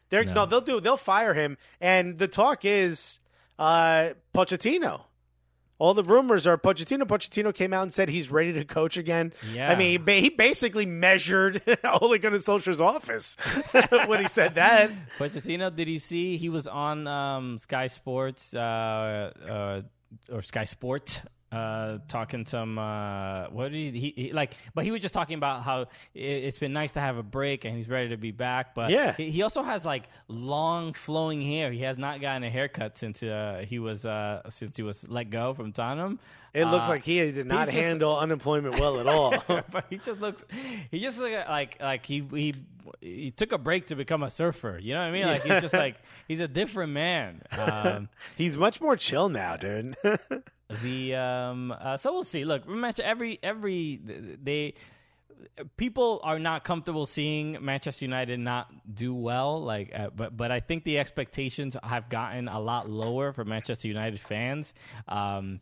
They're 0.08 0.24
no. 0.24 0.32
No. 0.32 0.46
they'll 0.46 0.60
do. 0.60 0.80
They'll 0.80 0.96
fire 0.96 1.34
him, 1.34 1.58
and 1.80 2.18
the 2.18 2.28
talk 2.28 2.64
is 2.64 3.20
uh, 3.58 4.10
Pochettino. 4.34 5.02
All 5.82 5.94
the 5.94 6.04
rumors 6.04 6.46
are 6.46 6.56
Pochettino. 6.56 7.02
Pochettino 7.02 7.52
came 7.52 7.72
out 7.72 7.82
and 7.82 7.92
said 7.92 8.08
he's 8.08 8.30
ready 8.30 8.52
to 8.52 8.64
coach 8.64 8.96
again. 8.96 9.32
Yeah. 9.52 9.68
I 9.68 9.74
mean, 9.74 9.90
he 9.90 9.96
ba- 9.96 10.20
he 10.20 10.28
basically 10.28 10.86
measured 10.86 11.60
Ole 12.00 12.18
Gunnar 12.18 12.36
Solskjaer's 12.36 12.80
office 12.80 13.36
when 14.06 14.20
he 14.20 14.28
said 14.28 14.54
that. 14.54 14.92
Pochettino, 15.18 15.74
did 15.74 15.88
you 15.88 15.98
see 15.98 16.36
he 16.36 16.48
was 16.48 16.68
on 16.68 17.08
um, 17.08 17.58
Sky 17.58 17.88
Sports 17.88 18.54
uh, 18.54 18.60
uh, 18.60 19.82
or 20.32 20.40
Sky 20.40 20.62
Sport 20.62 21.22
uh, 21.52 21.98
talking 22.08 22.46
some 22.46 22.78
uh, 22.78 23.46
what 23.50 23.70
did 23.72 23.94
he, 23.94 24.00
he, 24.00 24.14
he 24.28 24.32
like? 24.32 24.54
But 24.74 24.84
he 24.84 24.90
was 24.90 25.00
just 25.00 25.14
talking 25.14 25.36
about 25.36 25.62
how 25.62 25.82
it, 25.82 25.88
it's 26.14 26.56
been 26.58 26.72
nice 26.72 26.92
to 26.92 27.00
have 27.00 27.16
a 27.18 27.22
break 27.22 27.64
and 27.64 27.76
he's 27.76 27.88
ready 27.88 28.08
to 28.10 28.16
be 28.16 28.30
back. 28.30 28.74
But 28.74 28.90
Yeah. 28.90 29.14
he, 29.14 29.30
he 29.30 29.42
also 29.42 29.62
has 29.62 29.84
like 29.84 30.08
long 30.28 30.92
flowing 30.94 31.40
hair. 31.42 31.70
He 31.70 31.82
has 31.82 31.98
not 31.98 32.20
gotten 32.20 32.42
a 32.44 32.50
haircut 32.50 32.96
since 32.96 33.22
uh, 33.22 33.64
he 33.68 33.78
was 33.78 34.06
uh, 34.06 34.42
since 34.48 34.76
he 34.76 34.82
was 34.82 35.08
let 35.08 35.30
go 35.30 35.54
from 35.54 35.72
Tottenham. 35.72 36.18
It 36.54 36.66
looks 36.66 36.86
Uh, 36.86 36.90
like 36.90 37.04
he 37.04 37.18
did 37.32 37.46
not 37.46 37.66
he's 37.68 37.74
just- 37.74 37.86
handle 37.86 38.18
unemployment 38.18 38.78
well 38.78 39.00
at 39.00 39.06
all. 39.06 39.42
but 39.70 39.86
he 39.88 39.96
just 39.98 40.20
looks 40.20 40.44
he 40.90 41.00
just 41.00 41.18
look 41.18 41.32
like 41.48 41.80
like 41.80 42.04
he 42.04 42.22
he 42.30 42.54
he 43.00 43.30
took 43.30 43.52
a 43.52 43.58
break 43.58 43.86
to 43.86 43.94
become 43.94 44.22
a 44.24 44.28
surfer 44.30 44.76
you 44.82 44.92
know 44.92 44.98
what 45.00 45.06
i 45.06 45.10
mean 45.12 45.24
like 45.26 45.42
he's 45.44 45.62
just 45.62 45.72
like 45.86 45.94
he's 46.26 46.40
a 46.40 46.48
different 46.48 46.92
man 46.92 47.40
um 47.52 48.08
He's 48.36 48.56
much 48.56 48.80
more 48.80 48.96
chill 48.96 49.28
now, 49.28 49.56
dude. 49.56 49.96
The 50.82 51.14
um 51.14 51.72
uh, 51.72 51.96
so 51.96 52.12
we'll 52.12 52.22
see. 52.22 52.44
Look 52.44 52.68
Manchester 52.68 53.02
every 53.04 53.38
every 53.42 54.00
they 54.42 54.74
people 55.76 56.20
are 56.22 56.38
not 56.38 56.64
comfortable 56.64 57.06
seeing 57.06 57.58
Manchester 57.60 58.04
United 58.04 58.38
not 58.38 58.70
do 58.94 59.14
well 59.14 59.62
like 59.62 59.92
uh, 59.94 60.10
but 60.14 60.36
but 60.36 60.50
I 60.50 60.60
think 60.60 60.84
the 60.84 60.98
expectations 60.98 61.76
have 61.82 62.08
gotten 62.08 62.48
a 62.48 62.60
lot 62.60 62.88
lower 62.88 63.32
for 63.32 63.44
Manchester 63.44 63.88
United 63.88 64.20
fans. 64.20 64.74
Um 65.08 65.60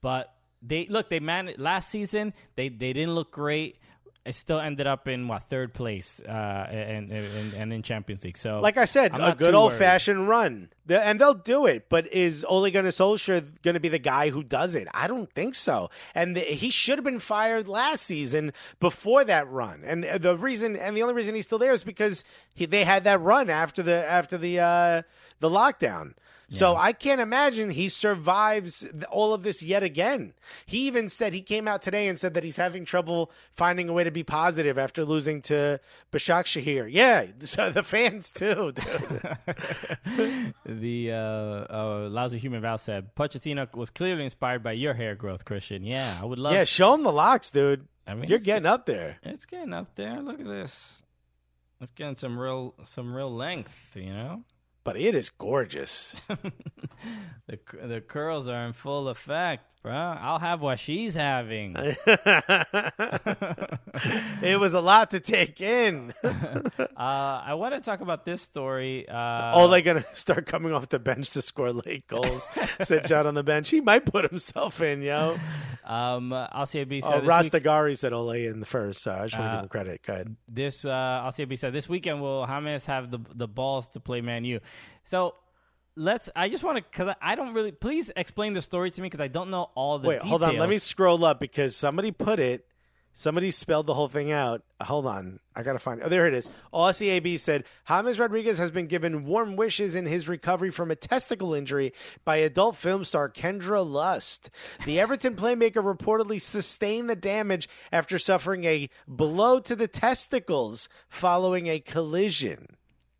but 0.00 0.34
they 0.62 0.86
look 0.86 1.08
they 1.08 1.20
man 1.20 1.52
last 1.58 1.90
season 1.90 2.32
they 2.56 2.68
they 2.68 2.92
didn't 2.92 3.14
look 3.14 3.30
great 3.30 3.78
it 4.24 4.34
still 4.34 4.58
ended 4.58 4.86
up 4.86 5.06
in 5.06 5.28
what 5.28 5.42
third 5.42 5.74
place 5.74 6.20
uh 6.26 6.66
and 6.70 7.12
and, 7.12 7.54
and 7.54 7.72
in 7.72 7.82
Champions 7.82 8.24
League 8.24 8.38
so 8.38 8.60
like 8.60 8.76
I 8.76 8.86
said, 8.86 9.12
I'm 9.12 9.20
a 9.20 9.34
good 9.34 9.54
old 9.54 9.72
fashioned 9.74 10.28
run, 10.28 10.70
The- 10.86 11.02
and 11.02 11.20
they'll 11.20 11.34
do 11.34 11.66
it. 11.66 11.88
But 11.88 12.10
is 12.12 12.44
Ole 12.48 12.70
Gunnar 12.70 12.90
Solskjaer 12.90 13.62
going 13.62 13.74
to 13.74 13.80
be 13.80 13.88
the 13.88 13.98
guy 13.98 14.30
who 14.30 14.42
does 14.42 14.74
it? 14.74 14.88
I 14.94 15.06
don't 15.06 15.30
think 15.34 15.54
so. 15.54 15.90
And 16.14 16.36
the, 16.36 16.40
he 16.40 16.70
should 16.70 16.98
have 16.98 17.04
been 17.04 17.20
fired 17.20 17.68
last 17.68 18.04
season 18.04 18.52
before 18.80 19.24
that 19.24 19.48
run. 19.50 19.82
And 19.84 20.04
the 20.04 20.36
reason, 20.36 20.76
and 20.76 20.96
the 20.96 21.02
only 21.02 21.14
reason 21.14 21.34
he's 21.34 21.46
still 21.46 21.58
there 21.58 21.72
is 21.72 21.84
because 21.84 22.24
he, 22.54 22.66
they 22.66 22.84
had 22.84 23.04
that 23.04 23.20
run 23.20 23.50
after 23.50 23.82
the 23.82 24.04
after 24.10 24.38
the 24.38 24.60
uh, 24.60 25.02
the 25.40 25.50
lockdown. 25.50 26.14
So 26.54 26.76
I 26.76 26.92
can't 26.92 27.20
imagine 27.20 27.70
he 27.70 27.88
survives 27.88 28.86
all 29.10 29.34
of 29.34 29.42
this 29.42 29.62
yet 29.62 29.82
again. 29.82 30.34
He 30.66 30.86
even 30.86 31.08
said 31.08 31.32
he 31.34 31.42
came 31.42 31.66
out 31.66 31.82
today 31.82 32.08
and 32.08 32.18
said 32.18 32.34
that 32.34 32.44
he's 32.44 32.56
having 32.56 32.84
trouble 32.84 33.30
finding 33.52 33.88
a 33.88 33.92
way 33.92 34.04
to 34.04 34.10
be 34.10 34.22
positive 34.22 34.78
after 34.78 35.04
losing 35.04 35.42
to 35.42 35.80
Bashak 36.12 36.44
Shahir. 36.44 36.88
Yeah, 36.90 37.26
so 37.40 37.70
the 37.70 37.82
fans 37.82 38.30
too. 38.30 38.72
The 40.66 41.12
uh, 41.12 41.16
uh, 41.16 42.08
lousy 42.10 42.38
human 42.38 42.60
Val 42.62 42.78
said 42.78 43.14
Pochettino 43.14 43.72
was 43.74 43.90
clearly 43.90 44.24
inspired 44.24 44.62
by 44.62 44.72
your 44.72 44.94
hair 44.94 45.14
growth, 45.14 45.44
Christian. 45.44 45.84
Yeah, 45.84 46.18
I 46.20 46.24
would 46.24 46.38
love. 46.38 46.52
yeah, 46.54 46.64
show 46.64 46.94
him 46.94 47.02
the 47.02 47.12
locks, 47.12 47.50
dude. 47.50 47.86
I 48.06 48.14
mean, 48.14 48.28
You're 48.28 48.36
it's 48.36 48.44
getting 48.46 48.66
up 48.66 48.86
there. 48.86 49.18
It's 49.22 49.46
getting 49.46 49.72
up 49.72 49.94
there. 49.94 50.20
Look 50.20 50.40
at 50.40 50.46
this. 50.46 51.02
It's 51.80 51.90
getting 51.92 52.16
some 52.16 52.38
real 52.38 52.74
some 52.84 53.14
real 53.14 53.34
length. 53.34 53.92
You 53.96 54.12
know, 54.12 54.42
But 54.84 54.96
it 54.98 55.14
is 55.14 55.30
gorgeous. 55.30 56.14
the 57.48 57.58
the 57.82 58.00
curls 58.02 58.48
are 58.48 58.66
in 58.66 58.74
full 58.74 59.08
effect, 59.08 59.74
bro. 59.82 59.94
I'll 59.94 60.38
have 60.38 60.60
what 60.60 60.78
she's 60.78 61.14
having. 61.14 61.74
it 64.42 64.58
was 64.60 64.74
a 64.74 64.80
lot 64.80 65.10
to 65.12 65.20
take 65.20 65.60
in. 65.60 66.12
uh, 66.22 66.84
I 66.96 67.54
want 67.54 67.74
to 67.74 67.80
talk 67.80 68.00
about 68.02 68.24
this 68.24 68.42
story. 68.42 69.08
Uh, 69.08 69.52
oh, 69.54 69.68
they're 69.68 69.80
gonna 69.82 70.04
start 70.12 70.46
coming 70.46 70.72
off 70.72 70.88
the 70.88 70.98
bench 70.98 71.30
to 71.30 71.42
score 71.42 71.72
late 71.72 72.06
goals. 72.06 72.48
Sit 72.82 73.06
John 73.06 73.26
on 73.26 73.34
the 73.34 73.42
bench. 73.42 73.70
He 73.70 73.80
might 73.80 74.04
put 74.04 74.28
himself 74.30 74.80
in, 74.82 75.02
yo. 75.02 75.38
um, 75.84 76.30
LCAB 76.30 77.00
Oh, 77.04 77.10
said 77.10 77.22
week, 77.22 77.30
Rastagari 77.30 77.96
said 77.98 78.12
Ole 78.12 78.32
in 78.32 78.60
the 78.60 78.66
first, 78.66 79.02
so 79.02 79.12
I 79.12 79.24
just 79.26 79.38
want 79.38 79.46
to 79.48 79.50
Uh, 79.50 79.54
give 79.56 79.62
him 79.64 79.68
credit. 79.68 80.02
Good. 80.02 80.36
this 80.48 80.84
uh, 80.84 81.22
LCAB 81.26 81.58
said 81.58 81.72
this 81.72 81.88
weekend 81.88 82.20
will 82.20 82.46
James 82.46 82.86
have 82.86 83.10
the 83.10 83.20
the 83.34 83.48
balls 83.48 83.88
to 83.88 84.00
play 84.00 84.20
Man 84.20 84.44
U. 84.44 84.60
So. 85.04 85.34
Let's. 85.96 86.28
I 86.34 86.48
just 86.48 86.64
want 86.64 86.78
to, 86.78 86.82
cause 86.82 87.14
I 87.22 87.36
don't 87.36 87.54
really. 87.54 87.70
Please 87.70 88.10
explain 88.16 88.52
the 88.52 88.62
story 88.62 88.90
to 88.90 89.00
me 89.00 89.06
because 89.06 89.20
I 89.20 89.28
don't 89.28 89.48
know 89.48 89.70
all 89.76 90.00
the 90.00 90.08
Wait, 90.08 90.22
details. 90.22 90.28
hold 90.28 90.42
on. 90.42 90.56
Let 90.56 90.68
me 90.68 90.80
scroll 90.80 91.24
up 91.24 91.38
because 91.38 91.76
somebody 91.76 92.10
put 92.10 92.40
it. 92.40 92.66
Somebody 93.16 93.52
spelled 93.52 93.86
the 93.86 93.94
whole 93.94 94.08
thing 94.08 94.32
out. 94.32 94.62
Hold 94.82 95.06
on. 95.06 95.38
I 95.54 95.62
got 95.62 95.74
to 95.74 95.78
find 95.78 96.02
Oh, 96.02 96.08
there 96.08 96.26
it 96.26 96.34
is. 96.34 96.50
Aussie 96.72 97.10
AB 97.10 97.38
said 97.38 97.62
James 97.86 98.18
Rodriguez 98.18 98.58
has 98.58 98.72
been 98.72 98.88
given 98.88 99.24
warm 99.24 99.54
wishes 99.54 99.94
in 99.94 100.04
his 100.06 100.26
recovery 100.26 100.72
from 100.72 100.90
a 100.90 100.96
testicle 100.96 101.54
injury 101.54 101.92
by 102.24 102.38
adult 102.38 102.74
film 102.74 103.04
star 103.04 103.30
Kendra 103.30 103.88
Lust. 103.88 104.50
The 104.84 104.98
Everton 104.98 105.36
playmaker 105.36 105.74
reportedly 105.76 106.40
sustained 106.40 107.08
the 107.08 107.14
damage 107.14 107.68
after 107.92 108.18
suffering 108.18 108.64
a 108.64 108.90
blow 109.06 109.60
to 109.60 109.76
the 109.76 109.86
testicles 109.86 110.88
following 111.08 111.68
a 111.68 111.78
collision. 111.78 112.66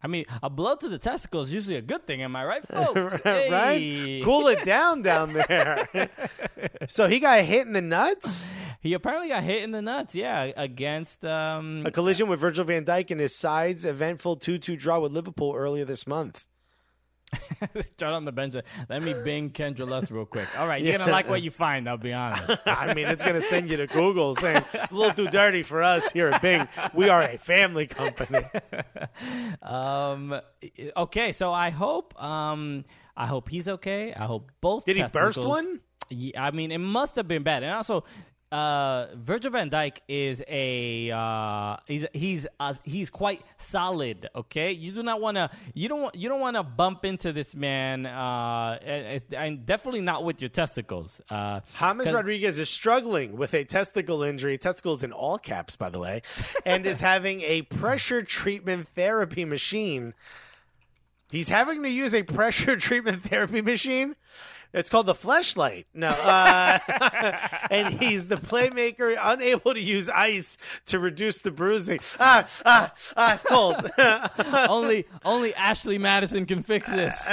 I 0.05 0.07
mean, 0.07 0.26
a 0.42 0.50
blow 0.50 0.76
to 0.76 0.88
the 0.88 0.98
testicle 0.98 1.40
is 1.40 1.52
usually 1.52 1.76
a 1.76 1.82
good 1.82 2.07
thing. 2.07 2.22
Am 2.22 2.36
I 2.36 2.44
right, 2.44 2.68
folks? 2.72 3.24
right? 3.24 3.48
Hey. 3.48 4.20
Cool 4.22 4.48
it 4.48 4.62
down 4.66 5.00
down 5.00 5.32
there. 5.32 5.88
so 6.88 7.09
he 7.09 7.18
got 7.18 7.42
hit 7.44 7.66
in 7.66 7.72
the 7.72 7.80
nuts? 7.80 8.46
He 8.82 8.92
apparently 8.92 9.30
got 9.30 9.42
hit 9.42 9.62
in 9.62 9.70
the 9.70 9.80
nuts. 9.80 10.14
Yeah, 10.14 10.52
against 10.59 11.24
um. 11.24 11.84
A 11.86 11.90
collision 11.90 12.28
with 12.28 12.38
Virgil 12.38 12.66
van 12.66 12.84
Dijk 12.84 13.11
in 13.11 13.18
his 13.18 13.34
side's 13.34 13.86
eventful 13.86 14.36
2 14.36 14.59
2 14.59 14.76
draw 14.76 15.00
with 15.00 15.11
Liverpool 15.11 15.55
earlier 15.57 15.86
this 15.86 16.07
month. 16.07 16.44
Start 17.80 18.14
on 18.14 18.24
the 18.24 18.32
bench. 18.32 18.55
Let 18.89 19.03
me 19.03 19.14
bing 19.24 19.51
Kendra 19.51 19.89
Lust 19.89 20.11
real 20.11 20.26
quick. 20.26 20.49
All 20.59 20.66
right, 20.66 20.82
you're 20.82 20.97
gonna 20.97 21.11
like 21.11 21.28
what 21.28 21.43
you 21.43 21.51
find. 21.51 21.89
I'll 21.89 21.97
be 21.97 22.12
honest. 22.12 22.62
I 22.66 22.95
mean, 22.95 23.07
it's 23.07 23.22
going 23.22 23.35
to 23.35 23.43
send 23.43 23.70
you 23.70 23.76
to 23.78 23.87
Google 23.87 24.35
saying, 24.35 24.64
a 24.74 24.89
little 24.91 25.14
too 25.14 25.28
dirty 25.30 25.62
for 25.62 25.82
us 25.82 26.11
here 26.12 26.28
at 26.28 26.43
Bing. 26.43 26.68
We 26.93 27.09
are 27.09 27.22
a 27.22 27.39
family 27.39 27.87
company. 27.87 28.45
Um. 29.62 30.41
Okay, 30.97 31.32
so 31.32 31.53
I 31.53 31.70
hope. 31.70 32.20
Um. 32.22 32.85
I 33.16 33.26
hope 33.26 33.49
he's 33.49 33.68
okay. 33.68 34.12
I 34.12 34.24
hope 34.24 34.51
both. 34.61 34.85
Did 34.85 34.97
he 34.97 35.05
burst 35.05 35.39
one? 35.39 35.80
Yeah, 36.11 36.45
I 36.45 36.51
mean, 36.51 36.72
it 36.72 36.78
must 36.78 37.16
have 37.16 37.28
been 37.28 37.43
bad. 37.43 37.62
And 37.62 37.72
also, 37.72 38.05
uh, 38.55 39.09
Virgil 39.16 39.50
Van 39.50 39.68
Dijk 39.68 39.96
is 40.07 40.40
a 40.46 41.11
uh, 41.11 41.76
he's 41.86 42.07
he's 42.12 42.46
uh, 42.61 42.72
he's 42.84 43.11
quite 43.11 43.42
solid. 43.57 44.28
Okay, 44.36 44.70
you 44.70 44.92
do 44.92 45.02
not 45.02 45.20
want 45.20 45.36
to 45.36 45.50
you 45.74 45.88
don't 45.88 46.02
want 46.02 46.14
you 46.14 46.28
don't 46.28 46.38
want 46.38 46.55
to 46.55 46.62
bump 46.62 47.05
into 47.05 47.32
this 47.32 47.57
man, 47.57 48.07
uh, 48.07 48.78
and, 48.80 49.24
and 49.32 49.66
definitely 49.66 50.02
not 50.02 50.22
with 50.22 50.40
your 50.40 50.50
testicles. 50.50 51.20
Uh, 51.28 51.62
James 51.80 52.12
Rodriguez 52.12 52.61
is 52.61 52.70
struggling 52.70 53.36
with 53.36 53.55
a 53.55 53.64
testicle 53.64 54.22
injury, 54.22 54.57
testicles 54.57 55.02
in 55.02 55.11
all 55.11 55.36
caps, 55.36 55.74
by 55.74 55.90
the 55.90 55.98
way, 55.98 56.22
and 56.64 56.86
is 56.86 57.00
having 57.12 57.40
a 57.40 57.62
pressure 57.62 58.22
treatment 58.22 58.86
therapy 58.94 59.44
machine. 59.44 60.14
He's 61.28 61.48
having 61.48 61.82
to 61.82 61.90
use 61.90 62.14
a 62.14 62.22
pressure 62.22 62.76
treatment 62.88 63.24
therapy 63.24 63.62
machine. 63.62 64.14
It's 64.75 64.91
called 64.91 65.07
the 65.07 65.14
flashlight. 65.14 65.87
No, 65.95 66.09
uh, 66.09 66.79
and 67.70 67.95
he's 67.95 68.27
the 68.27 68.37
playmaker, 68.37 69.16
unable 69.20 69.72
to 69.72 69.81
use 69.81 70.09
ice 70.09 70.59
to 70.87 70.99
reduce 70.99 71.39
the 71.39 71.53
bruising. 71.53 72.01
Ah, 72.18 72.47
ah, 72.66 72.93
ah! 73.16 73.35
It's 73.35 73.45
cold. 73.45 73.89
only 74.68 75.07
only 75.25 75.55
Ashley 75.55 75.97
Madison 75.97 76.45
can 76.45 76.64
fix 76.64 76.91
this. 76.91 77.25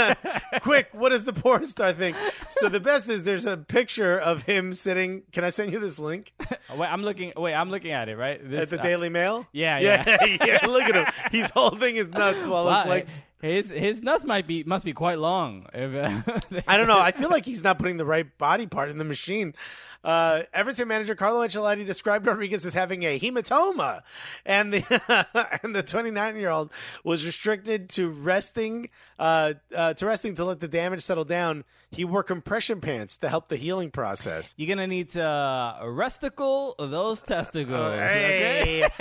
Quick, 0.62 0.88
what 0.92 1.10
does 1.10 1.26
the 1.26 1.34
porn 1.34 1.68
star 1.68 1.92
think? 1.92 2.16
so 2.52 2.70
the 2.70 2.80
best 2.80 3.10
is 3.10 3.24
there's 3.24 3.44
a 3.46 3.58
picture 3.58 4.18
of 4.18 4.44
him 4.44 4.72
sitting. 4.72 5.22
Can 5.32 5.44
I 5.44 5.50
send 5.50 5.72
you 5.72 5.78
this 5.78 5.98
link 5.98 6.32
Wait, 6.74 6.86
I'm 6.86 7.02
looking. 7.02 7.32
Wait, 7.36 7.54
I'm 7.54 7.70
looking 7.70 7.92
at 7.92 8.08
it. 8.08 8.16
Right. 8.16 8.40
This, 8.42 8.64
at 8.64 8.70
the 8.70 8.80
uh, 8.80 8.82
Daily 8.82 9.08
Mail? 9.08 9.46
yeah, 9.52 9.78
yeah, 9.78 10.24
yeah. 10.24 10.66
Look 10.66 10.84
at 10.84 10.94
him. 10.94 11.06
He's 11.30 11.50
holding 11.50 11.96
his 11.96 12.08
nuts 12.08 12.44
while 12.46 12.64
wow, 12.64 12.82
his 12.82 12.90
legs. 12.90 13.24
His 13.40 13.70
his 13.70 14.02
nuts 14.02 14.24
might 14.24 14.46
be 14.46 14.64
must 14.64 14.84
be 14.84 14.92
quite 14.92 15.18
long. 15.18 15.66
I 15.74 16.76
don't 16.76 16.86
know. 16.86 16.98
I 16.98 17.12
feel 17.12 17.30
like 17.36 17.44
he's 17.44 17.62
not 17.62 17.78
putting 17.78 17.98
the 17.98 18.06
right 18.06 18.26
body 18.38 18.66
part 18.66 18.88
in 18.88 18.98
the 18.98 19.04
machine. 19.04 19.54
Uh, 20.02 20.42
Everton 20.54 20.86
manager 20.86 21.14
Carlo 21.14 21.46
Ancelotti 21.46 21.84
described 21.84 22.26
Rodriguez 22.26 22.64
as 22.64 22.74
having 22.74 23.02
a 23.02 23.18
hematoma, 23.18 24.02
and 24.44 24.72
the 24.72 25.26
and 25.62 25.74
the 25.74 25.82
29 25.82 26.36
year 26.36 26.50
old 26.50 26.70
was 27.02 27.26
restricted 27.26 27.88
to 27.90 28.08
resting 28.08 28.88
uh, 29.18 29.54
uh, 29.74 29.94
to 29.94 30.06
resting 30.06 30.34
to 30.36 30.44
let 30.44 30.60
the 30.60 30.68
damage 30.68 31.02
settle 31.02 31.24
down. 31.24 31.64
He 31.90 32.04
wore 32.04 32.22
compression 32.22 32.80
pants 32.80 33.16
to 33.18 33.28
help 33.28 33.48
the 33.48 33.56
healing 33.56 33.90
process. 33.90 34.54
You're 34.56 34.68
gonna 34.68 34.86
need 34.86 35.10
to 35.10 35.24
uh, 35.24 35.82
resticle 35.84 36.74
those 36.78 37.20
testicles. 37.20 37.74
Okay. 37.74 38.88
Hey. 38.92 38.94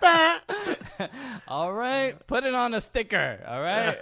Ba. 0.00 0.40
All 1.48 1.72
right. 1.72 2.14
Put 2.26 2.44
it 2.44 2.54
on 2.54 2.74
a 2.74 2.80
sticker. 2.80 3.40
All 3.46 3.60
right. 3.62 3.98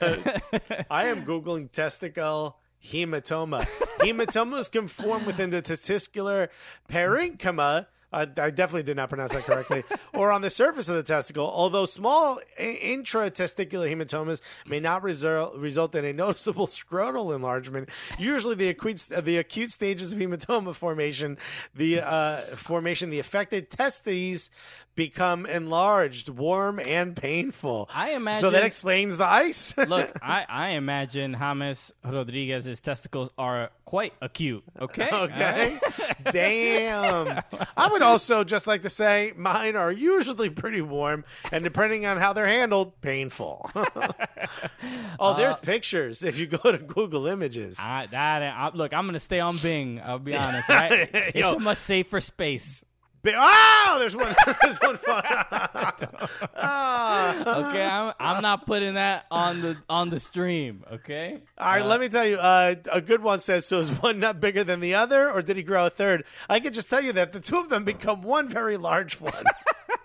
I 0.91 1.07
am 1.07 1.25
googling 1.25 1.71
testicle 1.71 2.57
hematoma. 2.85 3.63
Hematomas 4.01 4.71
can 4.71 4.89
form 4.89 5.27
within 5.27 5.51
the 5.51 5.63
testicular 5.63 6.49
parenchyma. 6.89 7.87
Uh, 8.13 8.27
I 8.39 8.51
definitely 8.51 8.83
did 8.83 8.97
not 8.97 9.09
pronounce 9.09 9.33
that 9.35 9.45
correctly. 9.45 9.85
or 10.13 10.33
on 10.33 10.43
the 10.43 10.51
surface 10.51 10.89
of 10.89 10.97
the 10.97 11.03
testicle, 11.05 11.49
although 11.49 11.85
small 11.85 12.41
intratesticular 12.59 13.89
hematomas 13.89 14.41
may 14.67 14.81
not 14.81 15.05
result, 15.05 15.55
result 15.55 15.95
in 15.95 16.05
a 16.05 16.13
noticeable 16.13 16.67
scrotal 16.67 17.33
enlargement. 17.33 17.89
Usually, 18.19 18.57
the 18.57 18.69
acute 18.69 19.07
the 19.17 19.37
acute 19.37 19.71
stages 19.71 20.13
of 20.13 20.19
hematoma 20.19 20.75
formation, 20.75 21.39
the 21.73 22.01
uh, 22.01 22.39
formation, 22.57 23.11
the 23.11 23.21
affected 23.21 23.71
testes 23.71 24.51
become 24.95 25.47
enlarged, 25.47 26.29
warm, 26.29 26.81
and 26.87 27.17
painful. 27.17 27.89
I 27.95 28.11
imagine. 28.11 28.41
So 28.41 28.51
that 28.51 28.65
explains 28.65 29.17
the 29.17 29.27
ice. 29.27 29.77
Look, 29.89 30.13
I, 30.23 30.45
I 30.49 30.69
imagine 30.71 31.37
James 31.39 31.93
Rodriguez's 32.05 32.81
testicles 32.81 33.31
are 33.39 33.71
quite 33.85 34.13
acute. 34.21 34.65
Okay. 34.81 35.09
Okay. 35.21 35.79
Damn. 36.33 37.43
I 37.77 37.89
would 37.89 38.03
also 38.03 38.43
just 38.43 38.67
like 38.67 38.83
to 38.83 38.91
say 38.91 39.33
mine 39.37 39.77
are 39.77 39.93
usually 39.93 40.49
pretty 40.49 40.81
warm 40.81 41.25
and 41.53 41.63
depending 41.63 42.07
on 42.07 42.17
how 42.17 42.33
they're 42.33 42.47
handled, 42.47 43.01
painful. 43.01 43.71
oh, 45.19 45.37
there's 45.37 45.57
uh, 45.57 45.59
pictures 45.59 46.23
if 46.23 46.39
you 46.39 46.47
go 46.47 46.73
to 46.73 46.79
Google 46.79 47.27
Images. 47.27 47.79
I, 47.81 48.07
that 48.11 48.43
I, 48.43 48.71
look, 48.75 48.95
I'm 48.95 49.07
gonna 49.07 49.21
stay 49.21 49.41
on 49.41 49.59
Bing. 49.59 50.01
I'll 50.03 50.19
be 50.19 50.35
honest, 50.35 50.69
right? 50.69 51.09
It's 51.13 51.55
a 51.55 51.59
much 51.59 51.79
safer 51.79 52.21
space. 52.21 52.85
Bi- 53.23 53.35
Oh, 53.37 53.97
there's 53.99 54.17
one. 54.17 54.35
There's 54.63 54.79
one. 54.79 54.99
Ah. 56.57 57.67
Okay, 57.69 57.83
I'm 57.85 58.13
I'm 58.19 58.43
not 58.43 58.67
putting 58.67 58.95
that 58.95 59.27
on 59.31 59.61
the 59.61 59.77
on 59.89 60.11
the 60.11 60.19
stream. 60.21 60.85
Okay. 60.93 61.39
All 61.59 61.67
right, 61.73 61.85
let 61.85 62.01
me 62.01 62.09
tell 62.09 62.25
you. 62.27 62.37
Uh, 62.37 62.75
a 62.91 63.01
good 63.01 63.23
one 63.23 63.39
says, 63.39 63.67
"So 63.67 63.81
is 63.81 63.91
one 63.91 64.21
nut 64.21 64.41
bigger 64.41 64.65
than 64.65 64.81
the 64.81 64.95
other, 64.95 65.31
or 65.31 65.43
did 65.43 65.57
he 65.57 65.63
grow 65.63 65.87
a 65.87 65.91
third? 65.91 66.25
I 66.49 66.61
can 66.61 66.73
just 66.73 66.89
tell 66.91 67.03
you 67.03 67.13
that 67.15 67.33
the 67.33 67.41
two 67.41 67.59
of 67.59 67.69
them 67.69 67.85
become 67.85 68.23
one 68.23 68.49
very 68.49 68.77
large 68.77 69.21
one. 69.21 69.33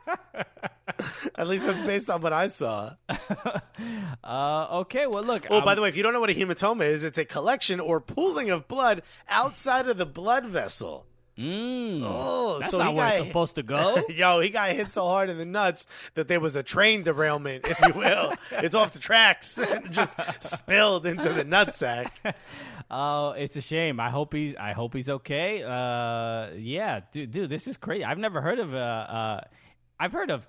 At 1.37 1.47
least 1.47 1.65
that's 1.65 1.81
based 1.81 2.09
on 2.09 2.21
what 2.21 2.31
I 2.33 2.47
saw. 2.47 2.93
Uh, 4.23 4.67
okay. 4.71 5.07
Well, 5.07 5.23
look. 5.23 5.45
Oh, 5.49 5.61
by 5.61 5.75
the 5.75 5.81
way, 5.81 5.89
if 5.89 5.95
you 5.97 6.03
don't 6.03 6.13
know 6.13 6.19
what 6.21 6.29
a 6.29 6.33
hematoma 6.33 6.87
is, 6.87 7.03
it's 7.03 7.17
a 7.17 7.25
collection 7.25 7.79
or 7.79 7.99
pooling 7.99 8.49
of 8.49 8.67
blood 8.67 9.01
outside 9.29 9.87
of 9.87 9.97
the 9.97 10.05
blood 10.05 10.45
vessel. 10.45 11.05
Mm, 11.37 12.01
Oh, 12.03 12.59
that's 12.59 12.71
so 12.71 12.77
not 12.77 12.89
he 12.89 12.93
where 12.95 13.09
got, 13.09 13.17
it's 13.17 13.27
supposed 13.27 13.55
to 13.55 13.63
go. 13.63 14.03
Yo, 14.09 14.39
he 14.39 14.49
got 14.49 14.71
hit 14.71 14.91
so 14.91 15.03
hard 15.03 15.29
in 15.29 15.37
the 15.37 15.45
nuts 15.45 15.87
that 16.13 16.27
there 16.27 16.39
was 16.39 16.55
a 16.55 16.63
train 16.63 17.03
derailment, 17.03 17.67
if 17.67 17.79
you 17.81 17.93
will. 17.93 18.33
it's 18.51 18.75
off 18.75 18.91
the 18.91 18.99
tracks 18.99 19.57
and 19.57 19.91
just 19.91 20.13
spilled 20.39 21.05
into 21.05 21.31
the 21.31 21.43
nutsack. 21.43 22.11
Oh, 22.89 23.31
it's 23.31 23.57
a 23.57 23.61
shame. 23.61 23.99
I 23.99 24.09
hope 24.09 24.33
he's. 24.33 24.55
I 24.55 24.73
hope 24.73 24.93
he's 24.93 25.09
okay. 25.09 25.63
Uh, 25.63 26.55
yeah, 26.57 27.01
dude, 27.11 27.31
dude, 27.31 27.49
this 27.49 27.67
is 27.67 27.77
crazy. 27.77 28.03
I've 28.03 28.19
never 28.19 28.41
heard 28.41 28.59
of 28.59 28.73
uh, 28.73 28.77
uh 28.77 29.41
I've 29.99 30.11
heard 30.11 30.31
of 30.31 30.47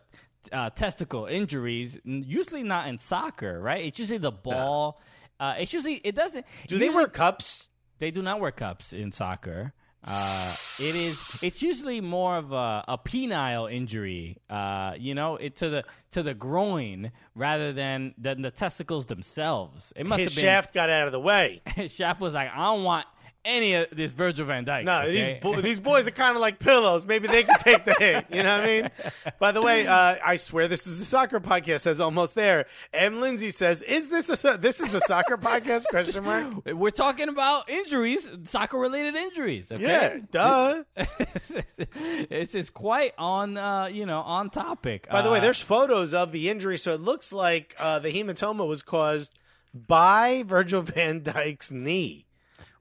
uh, 0.52 0.70
testicle 0.70 1.26
injuries. 1.26 1.98
Usually 2.04 2.62
not 2.62 2.88
in 2.88 2.98
soccer, 2.98 3.60
right? 3.60 3.84
It's 3.84 3.98
usually 3.98 4.18
the 4.18 4.32
ball. 4.32 5.00
Uh, 5.38 5.54
it's 5.58 5.72
usually 5.72 5.94
it 5.94 6.14
doesn't. 6.14 6.46
Do 6.66 6.78
they 6.78 6.86
usually- 6.86 7.04
wear 7.04 7.08
cups? 7.08 7.68
They 7.98 8.10
do 8.10 8.22
not 8.22 8.40
wear 8.40 8.50
cups 8.50 8.92
in 8.92 9.10
soccer. 9.10 9.72
Uh, 10.06 10.54
it 10.78 10.94
is. 10.94 11.40
It's 11.42 11.62
usually 11.62 12.00
more 12.00 12.36
of 12.36 12.52
a, 12.52 12.84
a 12.86 12.96
penile 12.98 13.70
injury. 13.72 14.36
Uh, 14.48 14.92
you 14.98 15.14
know, 15.14 15.36
it 15.36 15.56
to 15.56 15.68
the 15.68 15.84
to 16.12 16.22
the 16.22 16.34
groin 16.34 17.10
rather 17.34 17.72
than 17.72 18.14
than 18.16 18.42
the 18.42 18.50
testicles 18.50 19.06
themselves. 19.06 19.92
It 19.96 20.06
must 20.06 20.20
His 20.20 20.32
have 20.34 20.36
been. 20.36 20.44
shaft 20.48 20.74
got 20.74 20.90
out 20.90 21.06
of 21.06 21.12
the 21.12 21.20
way. 21.20 21.60
his 21.74 21.92
Shaft 21.92 22.20
was 22.20 22.34
like, 22.34 22.50
I 22.52 22.64
don't 22.66 22.84
want 22.84 23.06
any 23.46 23.74
of 23.74 23.86
this 23.92 24.12
Virgil 24.12 24.44
Van 24.46 24.64
Dijk. 24.64 24.84
No, 24.84 25.00
okay? 25.02 25.12
these 25.12 25.42
bo- 25.42 25.60
these 25.68 25.80
boys 25.80 26.06
are 26.06 26.10
kind 26.10 26.34
of 26.36 26.40
like 26.42 26.58
pillows. 26.58 27.06
Maybe 27.06 27.28
they 27.28 27.44
can 27.44 27.58
take 27.60 27.84
the 27.84 27.94
hit. 27.94 28.26
You 28.30 28.42
know 28.42 28.58
what 28.58 28.64
I 28.64 28.66
mean? 28.66 28.90
By 29.38 29.52
the 29.52 29.62
way, 29.62 29.86
uh, 29.86 30.16
I 30.24 30.36
swear 30.36 30.68
this 30.68 30.86
is 30.86 31.00
a 31.00 31.04
soccer 31.04 31.40
podcast. 31.40 31.80
Says 31.80 32.00
almost 32.00 32.34
there. 32.34 32.66
M. 32.92 33.20
Lindsay 33.20 33.50
says, 33.50 33.80
"Is 33.82 34.08
this 34.08 34.28
a 34.28 34.36
so- 34.36 34.56
this 34.56 34.80
is 34.80 34.92
a 34.94 35.00
soccer 35.00 35.36
podcast?" 35.38 35.84
Question 35.88 36.24
mark. 36.24 36.66
We're 36.66 36.90
talking 36.90 37.28
about 37.28 37.68
injuries, 37.70 38.28
soccer 38.42 38.78
related 38.78 39.14
injuries. 39.14 39.70
Okay? 39.72 39.82
Yeah, 39.82 40.18
duh. 40.30 40.82
this 42.28 42.54
is 42.54 42.70
quite 42.70 43.12
on, 43.18 43.56
uh, 43.56 43.86
you 43.86 44.06
know, 44.06 44.20
on 44.20 44.50
topic. 44.50 45.08
By 45.10 45.22
the 45.22 45.30
way, 45.30 45.38
Uh, 45.38 45.42
there's 45.42 45.60
photos 45.60 46.14
of 46.14 46.32
the 46.32 46.48
injury, 46.48 46.78
so 46.78 46.94
it 46.94 47.00
looks 47.00 47.32
like 47.32 47.74
uh, 47.78 47.98
the 47.98 48.10
hematoma 48.10 48.66
was 48.66 48.82
caused 48.82 49.38
by 49.74 50.42
Virgil 50.46 50.82
Van 50.82 51.20
Dijk's 51.20 51.70
knee, 51.70 52.25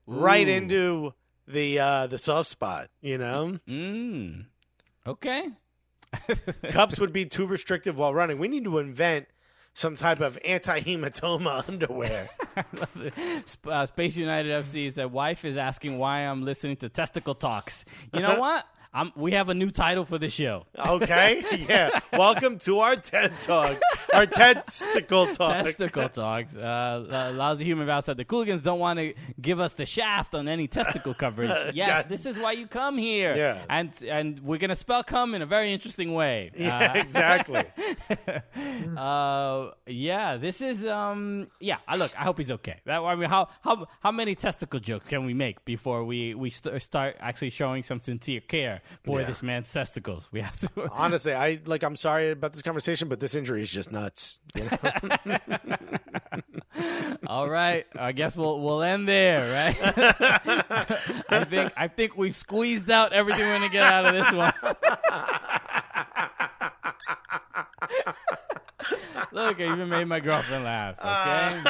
right 0.07 0.47
Ooh. 0.47 0.51
into 0.51 1.13
the 1.47 1.79
uh, 1.79 2.07
the 2.07 2.17
soft 2.17 2.49
spot. 2.49 2.89
You 3.01 3.17
know, 3.17 3.59
Mm, 3.67 4.45
okay. 5.07 5.49
cups 6.69 6.99
would 6.99 7.11
be 7.11 7.25
too 7.25 7.45
restrictive 7.45 7.97
while 7.97 8.13
running. 8.13 8.39
We 8.39 8.47
need 8.47 8.63
to 8.65 8.77
invent 8.79 9.27
some 9.73 9.97
type 9.97 10.21
of 10.21 10.37
anti-hematoma 10.45 11.67
underwear. 11.69 12.29
Uh, 13.67 13.85
Space 13.85 14.15
United 14.15 14.63
FC 14.63 14.91
said, 14.91 15.11
"Wife 15.11 15.43
is 15.45 15.57
asking 15.57 15.97
why 15.97 16.19
I'm 16.21 16.43
listening 16.43 16.77
to 16.77 16.89
testicle 16.89 17.35
talks." 17.35 17.83
You 18.13 18.21
know 18.21 18.39
what? 18.39 18.65
I'm, 18.97 19.11
we 19.17 19.33
have 19.33 19.49
a 19.49 19.53
new 19.53 19.71
title 19.71 20.05
for 20.05 20.17
the 20.17 20.29
show. 20.29 20.67
Okay, 20.79 21.43
yeah. 21.67 21.99
Welcome 22.13 22.59
to 22.59 22.79
our 22.79 22.95
TED 22.95 23.33
Talk, 23.43 23.77
our 24.13 24.25
testicle 24.25 25.27
talk. 25.27 25.65
Testicle 25.65 26.07
talks. 26.07 26.55
Uh, 26.55 26.61
uh, 27.11 27.31
Lousy 27.35 27.65
Human 27.65 27.87
Val 27.87 28.01
said 28.01 28.15
the 28.15 28.23
Cooligans 28.23 28.63
don't 28.63 28.79
want 28.79 28.99
to 28.99 29.13
give 29.41 29.59
us 29.59 29.73
the 29.73 29.85
shaft 29.85 30.33
on 30.33 30.47
any 30.47 30.69
testicle 30.69 31.13
coverage. 31.13 31.51
Yes, 31.75 32.05
this 32.07 32.25
is 32.25 32.37
why 32.37 32.53
you 32.53 32.67
come 32.67 32.97
here. 32.97 33.35
Yeah. 33.35 33.61
and 33.69 33.91
and 34.07 34.39
we're 34.39 34.59
gonna 34.59 34.75
spell 34.77 35.03
come 35.03 35.35
in 35.35 35.41
a 35.41 35.45
very 35.45 35.73
interesting 35.73 36.13
way. 36.13 36.51
Yeah, 36.57 36.93
Uh, 36.93 36.97
exactly. 36.97 37.63
Uh, 38.97 39.71
yeah, 39.87 40.37
this 40.37 40.61
is 40.61 40.85
um, 40.85 41.47
yeah. 41.59 41.77
I 41.85 41.97
look, 41.97 42.17
I 42.17 42.23
hope 42.23 42.37
he's 42.37 42.51
okay. 42.51 42.79
That 42.85 43.01
I 43.01 43.15
mean, 43.15 43.29
how 43.29 43.49
how 43.61 43.87
how 43.99 44.11
many 44.13 44.35
testicle 44.35 44.79
jokes 44.79 45.09
can 45.09 45.25
we 45.25 45.33
make 45.33 45.65
before 45.65 46.05
we 46.05 46.33
we 46.33 46.49
st- 46.49 46.81
start 46.81 47.17
actually 47.19 47.49
showing 47.49 47.83
some 47.83 47.99
sincere 47.99 48.39
care 48.39 48.81
for 49.03 49.19
Yeah. 49.19 49.25
this 49.27 49.41
man's 49.43 49.71
testicles? 49.71 50.29
We 50.31 50.41
have 50.41 50.59
to. 50.59 50.89
Honestly, 50.91 51.33
I 51.33 51.59
like. 51.65 51.83
I'm 51.83 51.95
sorry 51.95 52.31
about 52.31 52.53
this 52.53 52.61
conversation, 52.61 53.07
but 53.09 53.19
this 53.19 53.35
injury 53.35 53.61
is 53.61 53.71
just 53.71 53.91
nuts. 53.91 54.39
you 54.55 54.63
know? 55.25 55.37
All 57.27 57.49
right, 57.49 57.85
I 57.97 58.11
guess 58.11 58.35
we'll 58.37 58.59
we'll 58.61 58.81
end 58.83 59.07
there, 59.07 59.51
right? 59.53 59.77
I 61.29 61.43
think 61.45 61.73
I 61.77 61.87
think 61.87 62.17
we've 62.17 62.35
squeezed 62.35 62.91
out 62.91 63.13
everything 63.13 63.45
we're 63.45 63.53
gonna 63.57 63.69
get 63.69 63.85
out 63.85 64.05
of 64.05 64.13
this 64.13 64.31
one. 64.31 64.53
Look, 69.31 69.59
I 69.59 69.73
even 69.73 69.89
made 69.89 70.05
my 70.05 70.19
girlfriend 70.19 70.63
laugh. 70.63 70.95
Okay. 70.99 71.63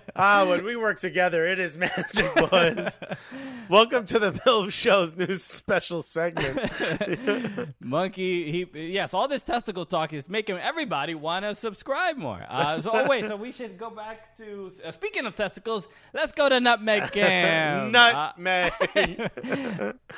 Ah, 0.20 0.44
when 0.48 0.64
we 0.64 0.74
work 0.74 0.98
together, 0.98 1.46
it 1.46 1.60
is 1.60 1.76
magic, 1.76 2.34
boys. 2.50 2.98
Welcome 3.68 4.04
to 4.06 4.18
the 4.18 4.32
Bill 4.44 4.68
Show's 4.68 5.14
new 5.14 5.34
special 5.34 6.02
segment. 6.02 7.72
Monkey, 7.80 8.50
he 8.50 8.66
yes, 8.90 9.14
all 9.14 9.28
this 9.28 9.44
testicle 9.44 9.86
talk 9.86 10.12
is 10.12 10.28
making 10.28 10.56
everybody 10.56 11.14
want 11.14 11.44
to 11.44 11.54
subscribe 11.54 12.16
more. 12.16 12.44
Uh, 12.48 12.80
so, 12.80 12.90
oh 12.92 13.06
wait, 13.06 13.26
so 13.26 13.36
we 13.36 13.52
should 13.52 13.78
go 13.78 13.90
back 13.90 14.36
to 14.38 14.72
uh, 14.84 14.90
speaking 14.90 15.24
of 15.24 15.36
testicles. 15.36 15.86
Let's 16.12 16.32
go 16.32 16.48
to 16.48 16.58
Nutmeg 16.58 17.12
Cam. 17.12 17.94
Uh, 17.94 18.32
Nutmeg. 18.36 18.72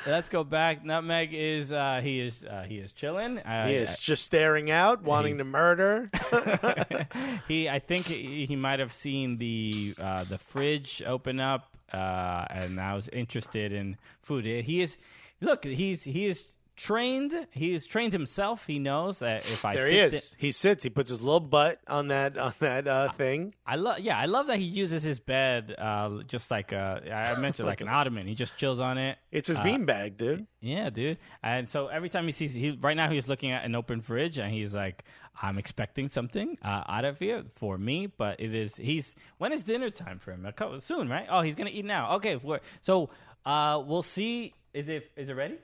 let's 0.07 0.29
go 0.29 0.43
back. 0.43 0.83
Nutmeg 0.83 1.29
is 1.31 1.71
uh, 1.71 1.99
he 2.01 2.21
is 2.21 2.43
uh, 2.43 2.65
he 2.67 2.79
is 2.79 2.91
chilling. 2.91 3.37
Uh, 3.37 3.67
he 3.67 3.75
is 3.75 3.99
just 3.99 4.25
staring 4.25 4.71
out, 4.71 5.03
wanting 5.21 5.37
to 5.37 5.43
murder 5.43 6.09
he, 7.47 7.69
I 7.69 7.79
think 7.79 8.07
he, 8.07 8.45
he 8.45 8.55
might 8.55 8.79
have 8.79 8.93
seen 8.93 9.37
the 9.37 9.95
uh, 9.99 10.23
the 10.23 10.37
fridge 10.37 11.01
open 11.05 11.39
up, 11.39 11.75
uh, 11.93 12.45
and 12.49 12.79
I 12.79 12.95
was 12.95 13.07
interested 13.09 13.71
in 13.71 13.97
food. 14.21 14.45
He 14.45 14.81
is, 14.81 14.97
look, 15.39 15.65
he's 15.65 16.03
he 16.03 16.25
is 16.25 16.45
trained. 16.75 17.47
He 17.51 17.73
is 17.73 17.85
trained 17.85 18.13
himself. 18.13 18.65
He 18.65 18.79
knows 18.79 19.19
that 19.19 19.41
if 19.45 19.63
I 19.65 19.75
There 19.75 19.87
sit 19.87 19.93
he 19.93 19.99
is. 19.99 20.29
thi- 20.31 20.35
he 20.39 20.51
sits. 20.51 20.83
He 20.83 20.89
puts 20.89 21.09
his 21.09 21.21
little 21.21 21.39
butt 21.39 21.79
on 21.87 22.07
that 22.09 22.37
on 22.37 22.53
that 22.59 22.87
uh, 22.87 23.11
thing. 23.13 23.53
I 23.65 23.75
love, 23.75 23.99
yeah, 23.99 24.17
I 24.17 24.25
love 24.25 24.47
that 24.47 24.57
he 24.57 24.65
uses 24.65 25.03
his 25.03 25.19
bed 25.19 25.75
uh, 25.77 26.23
just 26.23 26.49
like 26.51 26.73
uh, 26.73 26.99
I 27.11 27.35
mentioned, 27.35 27.67
like 27.67 27.81
an 27.81 27.87
ottoman. 27.89 28.27
He 28.27 28.35
just 28.35 28.57
chills 28.57 28.79
on 28.79 28.97
it. 28.97 29.17
It's 29.31 29.47
his 29.47 29.59
beanbag, 29.59 30.17
dude. 30.17 30.47
Yeah, 30.59 30.89
dude. 30.89 31.17
And 31.43 31.67
so 31.67 31.87
every 31.87 32.09
time 32.09 32.25
he 32.25 32.31
sees, 32.31 32.53
he 32.53 32.71
right 32.81 32.97
now 32.97 33.09
he's 33.09 33.27
looking 33.27 33.51
at 33.51 33.63
an 33.65 33.75
open 33.75 34.01
fridge 34.01 34.37
and 34.37 34.51
he's 34.51 34.73
like, 34.75 35.03
"I'm 35.41 35.57
expecting 35.57 36.07
something 36.07 36.57
uh, 36.63 36.83
out 36.87 37.05
of 37.05 37.19
here 37.19 37.43
for 37.55 37.77
me." 37.77 38.07
But 38.07 38.39
it 38.39 38.53
is 38.55 38.75
he's 38.75 39.15
when 39.37 39.53
is 39.53 39.63
dinner 39.63 39.89
time 39.89 40.19
for 40.19 40.31
him? 40.31 40.45
A 40.45 40.51
couple, 40.51 40.79
soon, 40.81 41.09
right? 41.09 41.27
Oh, 41.29 41.41
he's 41.41 41.55
gonna 41.55 41.69
eat 41.71 41.85
now. 41.85 42.15
Okay, 42.15 42.39
so 42.81 43.09
uh, 43.45 43.81
we'll 43.85 44.03
see. 44.03 44.53
Is 44.73 44.87
it 44.89 45.11
is 45.17 45.29
it 45.29 45.33
ready? 45.33 45.57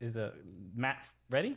Is 0.00 0.14
the 0.14 0.32
Matt 0.74 0.98
ready? 1.28 1.56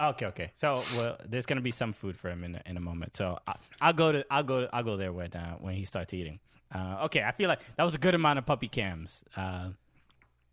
Okay, 0.00 0.26
okay. 0.26 0.50
So, 0.54 0.82
well, 0.96 1.16
there's 1.24 1.46
gonna 1.46 1.60
be 1.60 1.70
some 1.70 1.92
food 1.92 2.16
for 2.16 2.28
him 2.28 2.44
in 2.44 2.56
a, 2.56 2.62
in 2.66 2.76
a 2.76 2.80
moment. 2.80 3.14
So, 3.14 3.38
I, 3.46 3.54
I'll 3.80 3.92
go 3.92 4.12
to 4.12 4.24
I'll 4.30 4.42
go 4.42 4.68
I'll 4.72 4.82
go 4.82 4.96
there 4.96 5.12
when 5.12 5.32
uh, 5.32 5.56
when 5.60 5.74
he 5.74 5.84
starts 5.84 6.12
eating. 6.12 6.40
Uh, 6.74 7.02
okay, 7.04 7.22
I 7.22 7.30
feel 7.30 7.48
like 7.48 7.60
that 7.76 7.84
was 7.84 7.94
a 7.94 7.98
good 7.98 8.14
amount 8.14 8.38
of 8.38 8.46
puppy 8.46 8.68
cams. 8.68 9.22
Uh, 9.36 9.70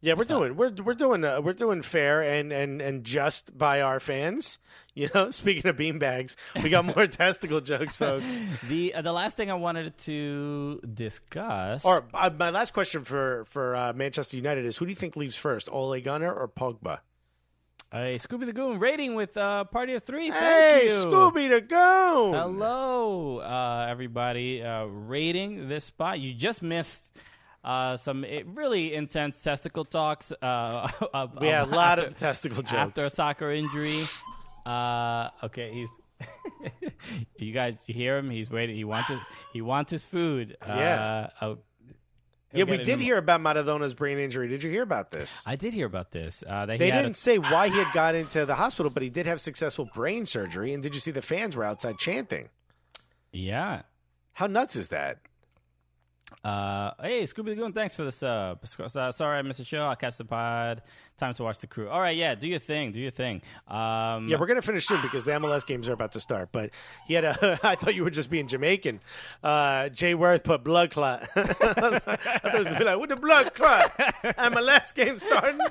Yeah, 0.03 0.15
we're 0.17 0.25
doing 0.25 0.55
we're 0.55 0.71
we're 0.83 0.95
doing 0.95 1.23
uh, 1.23 1.41
we're 1.41 1.53
doing 1.53 1.83
fair 1.83 2.23
and 2.23 2.51
and 2.51 2.81
and 2.81 3.03
just 3.03 3.55
by 3.57 3.81
our 3.81 3.99
fans. 3.99 4.57
You 4.93 5.09
know, 5.15 5.31
speaking 5.31 5.69
of 5.69 5.77
beanbags, 5.77 6.35
we 6.61 6.69
got 6.69 6.83
more 6.83 7.07
testicle 7.07 7.61
jokes, 7.61 7.95
folks. 7.95 8.43
The 8.67 8.93
uh, 8.93 9.01
the 9.01 9.13
last 9.13 9.37
thing 9.37 9.49
I 9.49 9.53
wanted 9.53 9.97
to 9.99 10.81
discuss. 10.81 11.85
Or 11.85 12.03
uh, 12.13 12.29
my 12.37 12.49
last 12.49 12.73
question 12.73 13.05
for 13.05 13.45
for 13.45 13.73
uh, 13.73 13.93
Manchester 13.93 14.35
United 14.35 14.65
is: 14.65 14.75
Who 14.75 14.85
do 14.85 14.89
you 14.89 14.97
think 14.97 15.15
leaves 15.15 15.37
first, 15.37 15.69
Ole 15.71 16.01
Gunnar 16.01 16.33
or 16.33 16.49
Pogba? 16.49 16.99
a 17.93 18.17
Scooby 18.17 18.45
the 18.45 18.53
Goon 18.53 18.79
rating 18.79 19.15
with 19.15 19.37
uh, 19.37 19.63
Party 19.63 19.93
of 19.93 20.03
Three. 20.03 20.29
Thank 20.29 20.41
hey, 20.43 20.83
you. 20.89 21.05
Scooby 21.05 21.49
to 21.49 21.61
go! 21.61 22.33
Hello, 22.33 23.39
uh, 23.39 23.87
everybody. 23.89 24.61
Uh, 24.61 24.85
rating 24.85 25.69
this 25.69 25.85
spot. 25.85 26.19
You 26.19 26.33
just 26.33 26.61
missed 26.61 27.17
uh, 27.63 27.97
some 27.97 28.23
eh, 28.23 28.43
really 28.45 28.93
intense 28.93 29.39
testicle 29.41 29.85
talks. 29.85 30.31
Uh, 30.41 30.89
We 31.39 31.47
had 31.47 31.63
a 31.63 31.65
lot 31.65 31.99
after- 31.99 32.07
of 32.07 32.17
testicle 32.17 32.61
jokes. 32.63 32.73
after 32.73 33.05
a 33.05 33.09
soccer 33.09 33.51
injury. 33.51 34.03
Uh, 34.65 35.29
okay, 35.43 35.71
he's. 35.73 35.89
you 37.37 37.51
guys, 37.51 37.77
you 37.87 37.93
hear 37.95 38.17
him? 38.17 38.29
He's 38.29 38.49
waiting. 38.49 38.75
He 38.75 38.83
wants 38.83 39.09
it. 39.11 39.19
He 39.53 39.61
wants 39.61 39.91
his 39.91 40.05
food. 40.05 40.57
Yeah. 40.65 41.29
Uh, 41.41 41.45
oh, 41.45 41.57
yeah, 42.53 42.65
we 42.65 42.77
did 42.77 42.99
hear 42.99 43.17
about 43.17 43.39
Maradona's 43.41 43.93
brain 43.93 44.17
injury. 44.19 44.47
Did 44.49 44.61
you 44.61 44.69
hear 44.69 44.83
about 44.83 45.11
this? 45.11 45.41
I 45.45 45.55
did 45.55 45.73
hear 45.73 45.85
about 45.85 46.11
this. 46.11 46.43
Uh, 46.47 46.65
They 46.65 46.77
he 46.77 46.89
had 46.89 46.99
a- 46.99 47.03
didn't 47.03 47.15
say 47.17 47.37
why 47.37 47.69
he 47.69 47.77
had 47.77 47.93
got 47.93 48.13
into 48.13 48.45
the 48.45 48.55
hospital, 48.55 48.89
but 48.91 49.01
he 49.03 49.09
did 49.09 49.25
have 49.25 49.39
successful 49.39 49.89
brain 49.95 50.25
surgery. 50.25 50.73
And 50.73 50.83
did 50.83 50.93
you 50.93 50.99
see 50.99 51.11
the 51.11 51.21
fans 51.21 51.55
were 51.55 51.63
outside 51.63 51.97
chanting? 51.97 52.49
yeah. 53.31 53.83
How 54.33 54.47
nuts 54.47 54.75
is 54.75 54.87
that? 54.89 55.19
Uh, 56.43 56.91
hey, 57.01 57.23
Scooby 57.23 57.55
Goon, 57.55 57.71
thanks 57.71 57.95
for 57.95 58.03
the 58.03 58.11
sub. 58.11 58.63
Uh, 58.79 59.11
sorry 59.11 59.37
I 59.37 59.41
missed 59.43 59.59
the 59.59 59.65
show. 59.65 59.81
I'll 59.83 59.95
catch 59.95 60.17
the 60.17 60.25
pod. 60.25 60.81
Time 61.17 61.33
to 61.35 61.43
watch 61.43 61.59
the 61.59 61.67
crew. 61.67 61.87
All 61.87 61.99
right, 62.01 62.15
yeah, 62.17 62.33
do 62.33 62.47
your 62.47 62.57
thing. 62.59 62.91
Do 62.91 62.99
your 62.99 63.11
thing. 63.11 63.41
Um, 63.67 64.27
Yeah, 64.27 64.37
we're 64.39 64.47
gonna 64.47 64.61
finish 64.61 64.87
soon 64.87 65.01
because 65.01 65.23
the 65.23 65.31
MLS 65.31 65.65
games 65.65 65.87
are 65.87 65.93
about 65.93 66.13
to 66.13 66.19
start. 66.19 66.49
But 66.51 66.71
he 67.05 67.13
had 67.13 67.25
a. 67.25 67.59
I 67.63 67.75
thought 67.75 67.93
you 67.93 68.03
were 68.03 68.09
just 68.09 68.29
being 68.29 68.47
Jamaican. 68.47 69.01
Uh, 69.43 69.89
Jay 69.89 70.15
Worth 70.15 70.43
put 70.43 70.63
blood 70.63 70.89
clot. 70.91 71.29
I 71.35 71.43
thought 71.53 72.55
it 72.55 72.57
was 72.57 72.73
be 72.73 72.83
like, 72.85 72.99
with 72.99 73.09
the 73.11 73.17
blood 73.17 73.53
clot. 73.53 73.95
MLS 74.23 74.93
game 74.95 75.17
starting. 75.17 75.59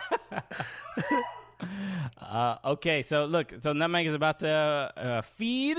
Uh, 2.18 2.56
okay, 2.64 3.02
so 3.02 3.24
look, 3.26 3.52
so 3.60 3.72
Nutmeg 3.72 4.06
is 4.06 4.14
about 4.14 4.38
to 4.38 4.48
uh, 4.48 5.20
feed. 5.20 5.76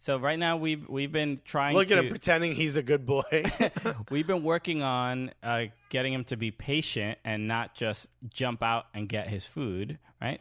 So 0.00 0.16
right 0.16 0.38
now 0.38 0.56
we've 0.56 0.88
we've 0.88 1.10
been 1.10 1.40
trying 1.44 1.74
to 1.74 1.78
Look 1.78 1.88
to 1.88 1.98
at 1.98 2.04
him 2.04 2.10
pretending 2.10 2.54
he's 2.54 2.76
a 2.76 2.82
good 2.82 3.04
boy. 3.04 3.44
we've 4.10 4.26
been 4.26 4.44
working 4.44 4.82
on 4.82 5.32
uh, 5.42 5.64
getting 5.90 6.12
him 6.12 6.24
to 6.24 6.36
be 6.36 6.50
patient 6.50 7.18
and 7.24 7.48
not 7.48 7.74
just 7.74 8.06
jump 8.30 8.62
out 8.62 8.86
and 8.94 9.08
get 9.08 9.28
his 9.28 9.44
food. 9.44 9.98
Right. 10.22 10.40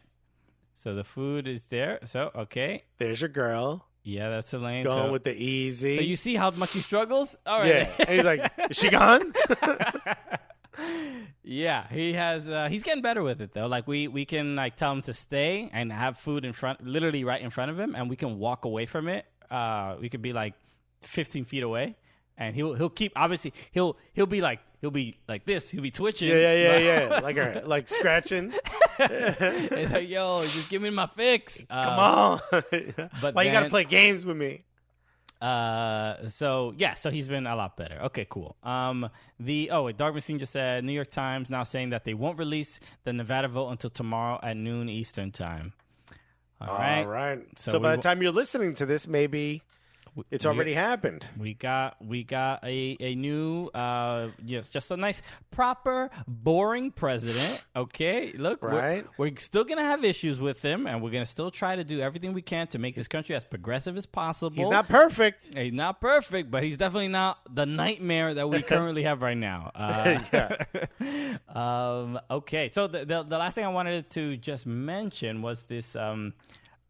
So 0.76 0.93
the 0.93 1.03
food 1.03 1.47
is 1.47 1.66
there. 1.66 1.99
So 2.05 2.32
okay, 2.36 2.84
There's 2.99 3.22
your 3.22 3.30
girl 3.30 3.88
yeah, 4.08 4.30
that's 4.30 4.53
Elaine. 4.53 4.86
going 4.86 5.08
so, 5.08 5.12
with 5.12 5.26
the 5.26 5.34
easy. 5.34 5.97
so 5.97 6.01
you 6.01 6.16
see 6.16 6.36
how 6.36 6.49
much 6.51 6.72
he 6.72 6.80
struggles. 6.80 7.36
All 7.45 7.60
right. 7.60 7.68
yeah, 7.68 7.91
and 7.99 8.10
he's 8.10 8.24
like, 8.24 8.53
is 8.70 8.78
she 8.78 8.89
gone? 8.89 9.34
Yeah, 11.49 11.88
he 11.89 12.12
has. 12.14 12.49
Uh, 12.49 12.68
he's 12.70 12.84
getting 12.84 13.01
better 13.01 13.24
with 13.24 13.41
it 13.41 13.53
though. 13.53 13.68
Like 13.68 13.88
we 13.88 14.10
we 14.10 14.26
can 14.26 14.58
like 14.58 14.76
tell 14.76 14.91
him 14.91 15.01
to 15.03 15.14
stay 15.14 15.70
and 15.72 15.93
have 15.93 16.18
food 16.18 16.43
in 16.43 16.51
front, 16.51 16.86
literally 16.86 17.24
right 17.24 17.41
in 17.41 17.49
front 17.49 17.72
of 17.72 17.80
him, 17.80 17.95
and 17.95 18.10
we 18.10 18.18
can 18.18 18.38
walk 18.38 18.66
away 18.66 18.86
from 18.86 19.08
it. 19.08 19.26
Uh, 19.50 19.95
we 20.00 20.10
could 20.10 20.22
be 20.22 20.34
like 20.34 20.54
15 21.02 21.45
feet 21.45 21.64
away, 21.64 21.95
and 22.38 22.56
he'll 22.56 22.74
he'll 22.74 22.89
keep. 22.89 23.14
Obviously, 23.16 23.54
he'll 23.72 23.98
he'll 24.14 24.26
be 24.26 24.41
like 24.41 24.60
he'll 24.82 24.91
be 24.91 25.18
like 25.28 25.45
this. 25.45 25.70
He'll 25.70 25.82
be 25.82 25.91
twitching. 25.91 26.30
yeah, 26.30 26.54
yeah, 26.54 26.78
yeah, 26.78 27.10
yeah. 27.10 27.20
Like 27.24 27.36
her, 27.38 27.62
like 27.66 27.88
scratching. 27.88 28.54
It's 29.00 29.91
like, 29.91 30.10
yo, 30.10 30.43
just 30.43 30.70
give 30.70 30.82
me 30.82 30.89
my 30.89 31.06
fix. 31.06 31.64
Uh, 31.70 31.84
Come 31.84 32.00
on. 32.00 32.41
but 33.22 33.36
Why 33.36 33.43
you 33.43 33.52
gotta 33.52 33.70
play 33.70 33.84
games 33.84 34.26
with 34.26 34.36
me? 34.36 34.64
Uh, 35.39 36.28
so 36.28 36.74
yeah, 36.78 36.95
so 36.95 37.12
he's 37.12 37.28
been 37.28 37.45
a 37.45 37.56
lot 37.56 37.78
better. 37.78 38.00
Okay, 38.06 38.26
cool. 38.28 38.56
Um, 38.64 39.10
the 39.39 39.70
oh, 39.72 39.84
wait, 39.84 39.98
Dark 39.98 40.16
Machine 40.16 40.39
just 40.39 40.52
said 40.52 40.84
New 40.84 40.93
York 40.93 41.12
Times 41.12 41.50
now 41.50 41.64
saying 41.64 41.91
that 41.91 42.06
they 42.06 42.16
won't 42.16 42.39
release 42.39 42.80
the 43.04 43.14
Nevada 43.14 43.48
vote 43.48 43.70
until 43.70 43.91
tomorrow 43.91 44.39
at 44.41 44.58
noon 44.58 44.89
Eastern 44.89 45.32
time. 45.32 45.74
All 46.62 47.05
right. 47.05 47.45
So 47.55 47.74
So, 47.74 47.80
by 47.80 47.95
the 47.95 48.01
time 48.01 48.22
you're 48.22 48.32
listening 48.32 48.74
to 48.76 48.86
this, 48.86 49.08
maybe 49.08 49.62
it's 50.32 50.45
we- 50.45 50.51
already 50.51 50.74
happened. 50.74 51.26
we 51.38 51.53
got 51.53 52.03
we 52.03 52.24
got 52.24 52.63
a 52.63 52.97
a 52.99 53.15
new 53.15 53.68
uh 53.68 54.30
yes, 54.45 54.68
just 54.68 54.91
a 54.91 54.97
nice 54.97 55.22
proper 55.51 56.09
boring 56.28 56.91
president. 56.91 57.63
Okay, 57.76 58.34
look, 58.34 58.61
we're- 58.63 59.03
We're, 59.18 59.36
still 59.38 59.63
gonna 59.63 59.84
have 59.84 60.03
issues 60.03 60.39
with 60.39 60.61
him, 60.61 60.88
and 60.88 61.01
we're 61.01 61.11
gonna 61.11 61.26
still 61.26 61.51
try 61.51 61.76
to 61.76 61.84
do 61.84 62.01
everything 62.01 62.34
we 62.34 62.41
can 62.41 62.68
to 62.68 62.80
make 62.80 62.95
this 62.95 63.07
country 63.07 63.36
as 63.36 63.43
progressive 63.43 63.97
as 63.97 64.05
possible. 64.05 64.55
He's 64.55 64.70
not 64.70 64.88
perfect. 64.88 65.55
He's 65.55 65.74
not 65.74 66.01
perfect, 66.01 66.49
but 66.49 66.63
he's 66.63 66.78
definitely 66.78 67.09
not 67.09 67.39
the 67.53 67.65
nightmare 67.65 68.34
that 68.34 68.49
we 68.49 68.61
currently 68.74 69.03
have 69.03 69.22
right 69.22 69.38
now. 69.38 69.72
Uh, 69.76 70.20
um, 71.57 72.20
okay, 72.30 72.70
so 72.72 72.88
the, 72.88 73.05
the 73.05 73.24
the 73.24 73.38
last 73.38 73.55
thing 73.55 73.65
I 73.65 73.70
wanted 73.70 74.09
to 74.11 74.38
just 74.38 74.65
mention 74.65 75.41
was 75.41 75.63
this 75.63 75.95
um, 75.95 76.34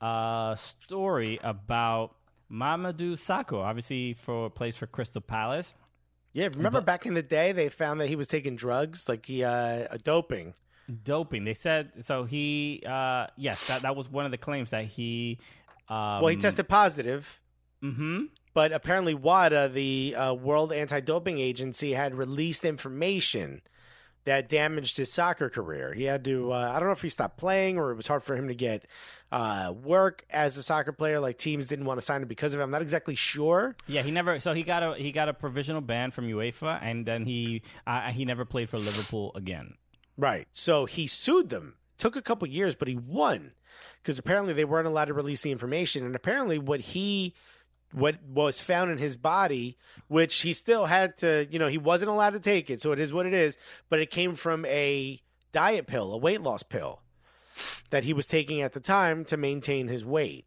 uh, 0.01 0.55
story 0.55 1.39
about 1.43 2.15
Mamadou 2.52 3.14
Sakho, 3.14 3.60
obviously 3.64 4.14
for 4.14 4.50
plays 4.50 4.78
for 4.78 4.88
Crystal 4.88 5.22
Palace. 5.22 5.74
Yeah, 6.34 6.50
remember 6.56 6.82
back 6.82 7.06
in 7.06 7.14
the 7.14 7.24
day, 7.24 7.52
they 7.52 7.70
found 7.70 8.00
that 8.00 8.08
he 8.08 8.16
was 8.16 8.28
taking 8.28 8.56
drugs, 8.56 9.10
like 9.10 9.26
he 9.26 9.43
uh, 9.43 9.98
doping. 10.04 10.54
Doping. 11.04 11.43
They 11.45 11.54
said 11.54 12.06
so. 12.06 12.24
He 12.26 12.84
uh, 12.88 13.28
yes, 13.36 13.68
that 13.68 13.82
that 13.82 13.95
was 13.95 14.10
one 14.10 14.26
of 14.26 14.32
the 14.32 14.38
claims 14.38 14.70
that 14.70 14.86
he. 14.86 15.39
Um, 15.89 16.22
Well, 16.22 16.28
he 16.28 16.38
tested 16.38 16.68
positive, 16.70 17.41
hmm 17.82 18.26
but 18.54 18.72
apparently 18.72 19.14
WADA, 19.14 19.70
the 19.70 20.16
uh, 20.16 20.34
World 20.34 20.74
Anti-Doping 20.74 21.38
Agency, 21.38 21.93
had 21.93 22.16
released 22.16 22.66
information 22.66 23.62
that 24.26 24.50
damaged 24.50 24.98
his 24.98 25.14
soccer 25.14 25.48
career. 25.50 25.93
He 25.93 26.06
had 26.06 26.24
to. 26.26 26.54
Uh, 26.54 26.72
I 26.74 26.80
don't 26.80 26.88
know 26.88 26.93
if 26.93 27.02
he 27.02 27.10
stopped 27.10 27.38
playing 27.38 27.78
or 27.78 27.91
it 27.91 27.95
was 27.95 28.08
hard 28.08 28.24
for 28.24 28.36
him 28.36 28.48
to 28.48 28.56
get 28.56 28.86
uh, 29.32 29.73
work 29.84 30.25
as 30.30 30.57
a 30.57 30.63
soccer 30.63 30.91
player. 30.91 31.19
Like 31.19 31.38
teams 31.38 31.67
didn't 31.67 31.86
want 31.86 31.99
to 31.99 32.05
sign 32.05 32.21
him 32.21 32.28
because 32.28 32.53
of 32.53 32.59
it. 32.59 32.63
I'm 32.63 32.71
not 32.71 32.82
exactly 32.82 33.15
sure. 33.15 33.75
Yeah, 33.88 34.01
he 34.01 34.11
never. 34.11 34.39
So 34.39 34.53
he 34.53 34.63
got 34.63 34.84
a 34.84 34.95
he 34.95 35.11
got 35.11 35.30
a 35.30 35.34
provisional 35.34 35.82
ban 35.82 36.11
from 36.11 36.25
UEFA, 36.25 36.80
and 36.82 37.05
then 37.05 37.25
he 37.25 37.61
uh, 37.86 38.11
he 38.11 38.25
never 38.25 38.45
played 38.45 38.69
for 38.69 38.78
Liverpool 38.78 39.32
again. 39.36 39.75
Right. 40.17 40.47
So 40.51 40.86
he 40.86 41.07
sued 41.07 41.49
them. 41.49 41.75
Took 41.97 42.15
a 42.15 42.21
couple 42.21 42.47
years, 42.47 42.75
but 42.75 42.88
he 42.88 42.95
won 42.95 43.53
because 44.01 44.19
apparently 44.19 44.53
they 44.53 44.65
weren't 44.65 44.88
allowed 44.88 45.05
to 45.05 45.13
release 45.13 45.41
the 45.41 45.51
information. 45.51 46.05
And 46.05 46.15
apparently, 46.15 46.59
what 46.59 46.80
he 46.80 47.34
what 47.91 48.21
was 48.23 48.59
found 48.59 48.91
in 48.91 48.97
his 48.97 49.15
body, 49.15 49.78
which 50.07 50.41
he 50.41 50.53
still 50.53 50.86
had 50.86 51.17
to, 51.17 51.47
you 51.49 51.57
know, 51.57 51.67
he 51.67 51.78
wasn't 51.78 52.11
allowed 52.11 52.32
to 52.32 52.39
take 52.39 52.69
it. 52.69 52.82
So 52.82 52.91
it 52.91 52.99
is 52.99 53.13
what 53.13 53.25
it 53.25 53.34
is. 53.34 53.57
But 53.89 53.99
it 53.99 54.11
came 54.11 54.36
from 54.36 54.65
a 54.65 55.19
diet 55.51 55.88
pill, 55.88 56.13
a 56.13 56.17
weight 56.17 56.41
loss 56.41 56.63
pill 56.63 57.01
that 57.89 58.03
he 58.03 58.14
was 58.14 58.28
taking 58.28 58.62
at 58.62 58.74
the 58.74 58.80
time 58.80 59.26
to 59.26 59.38
maintain 59.38 59.88
his 59.88 60.03
weight. 60.05 60.45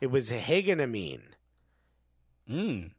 It 0.00 0.08
was 0.08 0.30
higenamine. 0.30 1.22
Mm. 2.48 2.90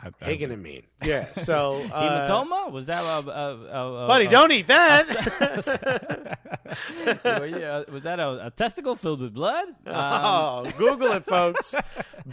I, 0.00 0.08
I- 0.08 0.10
Higenamine. 0.36 0.84
Yeah. 1.04 1.26
So 1.44 1.74
uh, 1.92 2.26
Hematoma 2.28 2.70
was 2.72 2.86
that? 2.86 3.02
Uh, 3.04 3.22
uh, 3.28 3.30
uh, 3.30 4.06
buddy, 4.08 4.26
don't 4.28 4.52
eat 4.52 4.66
that. 4.68 6.38
Yeah, 7.04 7.84
was 7.90 8.02
that 8.02 8.20
a, 8.20 8.46
a 8.46 8.50
testicle 8.50 8.96
filled 8.96 9.20
with 9.20 9.34
blood? 9.34 9.66
Um, 9.98 10.24
oh, 10.24 10.70
Google 10.76 11.12
it, 11.12 11.24
folks. 11.24 11.74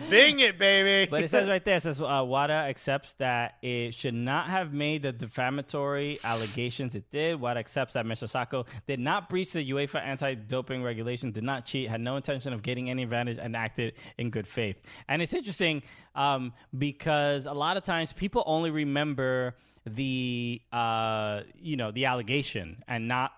Bing 0.10 0.40
it, 0.40 0.60
baby. 0.60 1.10
But 1.10 1.24
it 1.24 1.30
says 1.30 1.50
right 1.50 1.64
there, 1.64 1.78
it 1.78 1.84
says 1.84 2.00
uh, 2.02 2.24
WADA 2.24 2.54
accepts 2.54 3.14
that 3.14 3.56
it 3.62 3.94
should 3.94 4.14
not 4.14 4.50
have 4.50 4.72
made 4.72 5.02
the 5.02 5.12
defamatory 5.12 6.20
allegations 6.24 6.96
it 6.96 7.10
did. 7.10 7.40
WADA 7.40 7.60
accepts 7.60 7.94
that 7.94 8.06
Mr. 8.06 8.30
Sakho 8.30 8.68
did 8.88 9.00
not 9.00 9.30
breach 9.30 9.54
the 9.54 9.68
UEFA 9.72 10.04
anti-doping 10.04 10.84
regulations, 10.84 11.34
did 11.34 11.44
not 11.44 11.66
cheat, 11.66 11.90
had 11.90 12.02
no 12.02 12.18
intention 12.18 12.54
of 12.54 12.62
getting 12.62 12.90
any 12.90 13.04
advantage, 13.04 13.40
and 13.42 13.56
acted 13.56 13.94
in 14.18 14.30
good 14.30 14.48
faith. 14.48 14.78
And 15.08 15.22
it's 15.22 15.34
interesting 15.34 15.82
um, 16.14 16.54
because 16.78 17.46
a 17.46 17.54
lot 17.54 17.78
of 17.78 17.84
times 17.84 18.14
people 18.14 18.44
only 18.46 18.70
remember 18.70 19.56
the 19.86 20.62
uh, 20.72 21.42
you 21.60 21.78
know 21.78 21.92
the 21.92 22.06
allegation 22.06 22.84
and 22.88 23.08
not 23.08 23.32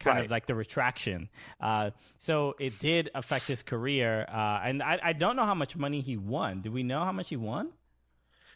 kind 0.00 0.16
Right. 0.16 0.24
of 0.24 0.30
like 0.30 0.46
the 0.46 0.54
retraction. 0.54 1.28
Uh, 1.60 1.90
so 2.18 2.56
it 2.58 2.78
did 2.78 3.10
affect 3.14 3.46
his 3.46 3.62
career, 3.62 4.26
uh, 4.28 4.60
and 4.64 4.82
I, 4.82 4.98
I 5.02 5.12
don't 5.12 5.36
know 5.36 5.44
how 5.44 5.54
much 5.54 5.76
money 5.76 6.00
he 6.00 6.16
won. 6.16 6.62
Do 6.62 6.72
we 6.72 6.82
know 6.82 7.04
how 7.04 7.12
much 7.12 7.28
he 7.28 7.36
won? 7.36 7.68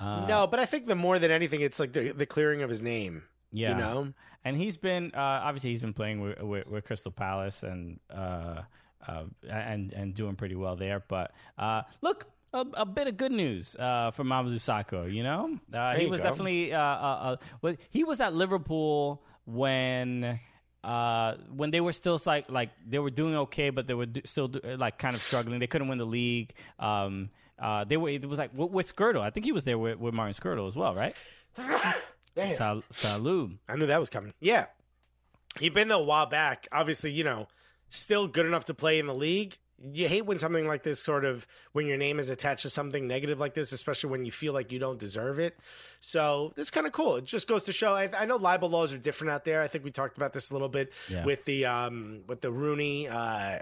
no, 0.01 0.47
but 0.51 0.59
I 0.61 0.67
think 0.67 0.87
the 0.87 0.95
more 0.97 1.19
than 1.19 1.31
anything, 1.31 1.61
it's 1.61 1.79
like 1.79 1.93
the, 1.93 2.11
the 2.13 2.27
clearing 2.27 2.63
of 2.63 2.69
his 2.71 2.83
name. 2.83 3.23
Yeah, 3.53 3.69
You 3.71 3.75
know? 3.77 4.13
and 4.45 4.57
he's 4.57 4.77
been 4.77 5.13
uh, 5.15 5.21
obviously 5.47 5.71
he's 5.71 5.81
been 5.81 5.93
playing 5.95 6.21
with, 6.21 6.41
with, 6.43 6.67
with 6.67 6.85
Crystal 6.85 7.13
Palace 7.13 7.63
and 7.63 8.01
uh, 8.13 8.63
uh, 9.07 9.25
and 9.49 9.93
and 9.93 10.13
doing 10.15 10.35
pretty 10.35 10.57
well 10.57 10.77
there. 10.77 11.03
But 11.07 11.33
uh, 11.59 11.83
look. 12.03 12.27
A, 12.53 12.65
a 12.75 12.87
bit 12.87 13.09
of 13.09 13.17
good 13.17 13.33
news 13.33 13.75
uh, 13.75 14.13
for 14.13 14.23
Mamadou 14.23 14.61
Sakho, 14.61 15.13
you 15.13 15.25
know. 15.25 15.59
Uh, 15.73 15.95
he 15.97 16.05
you 16.05 16.09
was 16.09 16.21
go. 16.21 16.27
definitely 16.29 16.73
uh, 16.73 16.79
uh, 16.81 17.19
uh, 17.33 17.37
well, 17.63 17.75
he 17.91 18.05
was 18.05 18.21
at 18.21 18.33
Liverpool 18.33 19.25
when 19.45 20.39
uh, 20.85 21.37
when 21.57 21.71
they 21.71 21.81
were 21.81 21.93
still 21.93 22.21
like 22.27 22.51
like 22.51 22.71
they 22.87 22.99
were 22.99 23.11
doing 23.11 23.35
okay, 23.37 23.71
but 23.71 23.87
they 23.87 23.95
were 23.95 24.07
do, 24.07 24.21
still 24.25 24.49
do, 24.49 24.61
like 24.77 24.99
kind 24.99 25.17
of 25.17 25.23
struggling. 25.23 25.59
They 25.59 25.67
couldn't 25.67 25.89
win 25.89 25.99
the 25.99 26.05
league. 26.05 26.53
Um, 26.79 27.31
uh, 27.59 27.85
they 27.85 27.97
were 27.97 28.11
it 28.11 28.27
was 28.27 28.39
like 28.39 28.51
with, 28.55 28.71
with 28.71 28.95
Skrtel. 28.95 29.21
I 29.21 29.31
think 29.31 29.47
he 29.47 29.53
was 29.53 29.65
there 29.65 29.79
with, 29.79 29.99
with 29.99 30.13
Martin 30.13 30.35
Skrtel 30.35 30.69
as 30.69 30.77
well, 30.77 30.95
right? 30.95 31.15
Sal, 32.55 32.83
salud. 32.93 33.59
I 33.69 33.77
knew 33.77 33.87
that 33.87 34.01
was 34.01 34.11
coming. 34.11 34.35
Yeah. 34.41 34.67
He'd 35.61 35.73
been 35.73 35.89
there 35.89 35.99
a 35.99 36.03
while 36.03 36.27
back. 36.27 36.67
Obviously, 36.73 37.13
you 37.13 37.23
know, 37.23 37.47
still 37.89 38.27
good 38.27 38.45
enough 38.45 38.65
to 38.67 38.75
play 38.75 38.99
in 38.99 39.07
the 39.07 39.15
league. 39.15 39.57
You 39.93 40.09
hate 40.09 40.25
when 40.25 40.39
something 40.39 40.67
like 40.67 40.83
this 40.83 41.01
sort 41.03 41.25
of 41.25 41.47
when 41.73 41.87
your 41.87 41.97
name 41.99 42.19
is 42.19 42.29
attached 42.31 42.63
to 42.63 42.71
something 42.71 43.07
negative 43.07 43.39
like 43.39 43.55
this, 43.55 43.73
especially 43.73 44.11
when 44.11 44.25
you 44.25 44.33
feel 44.33 44.53
like 44.55 44.73
you 44.73 44.79
don't 44.79 44.99
deserve 44.99 45.39
it. 45.39 45.57
So 46.01 46.53
it's 46.57 46.71
kind 46.71 46.87
of 46.87 46.93
cool. 46.93 47.17
It 47.17 47.25
just 47.25 47.47
goes 47.49 47.65
to 47.65 47.73
show. 47.73 47.95
I, 47.95 48.09
I 48.19 48.25
know 48.25 48.37
libel 48.37 48.71
laws 48.71 48.93
are 48.93 48.99
different 48.99 49.33
out 49.33 49.45
there. 49.45 49.61
I 49.61 49.67
think 49.69 49.85
we 49.85 49.91
talked 49.91 50.17
about 50.17 50.33
this 50.33 50.51
a 50.51 50.55
little 50.55 50.69
bit 50.69 50.93
Yeah. 51.11 51.25
with 51.25 51.45
the 51.45 51.67
um 51.67 52.23
with 52.27 52.41
the 52.41 52.51
Rooney 52.51 53.09
uh 53.09 53.59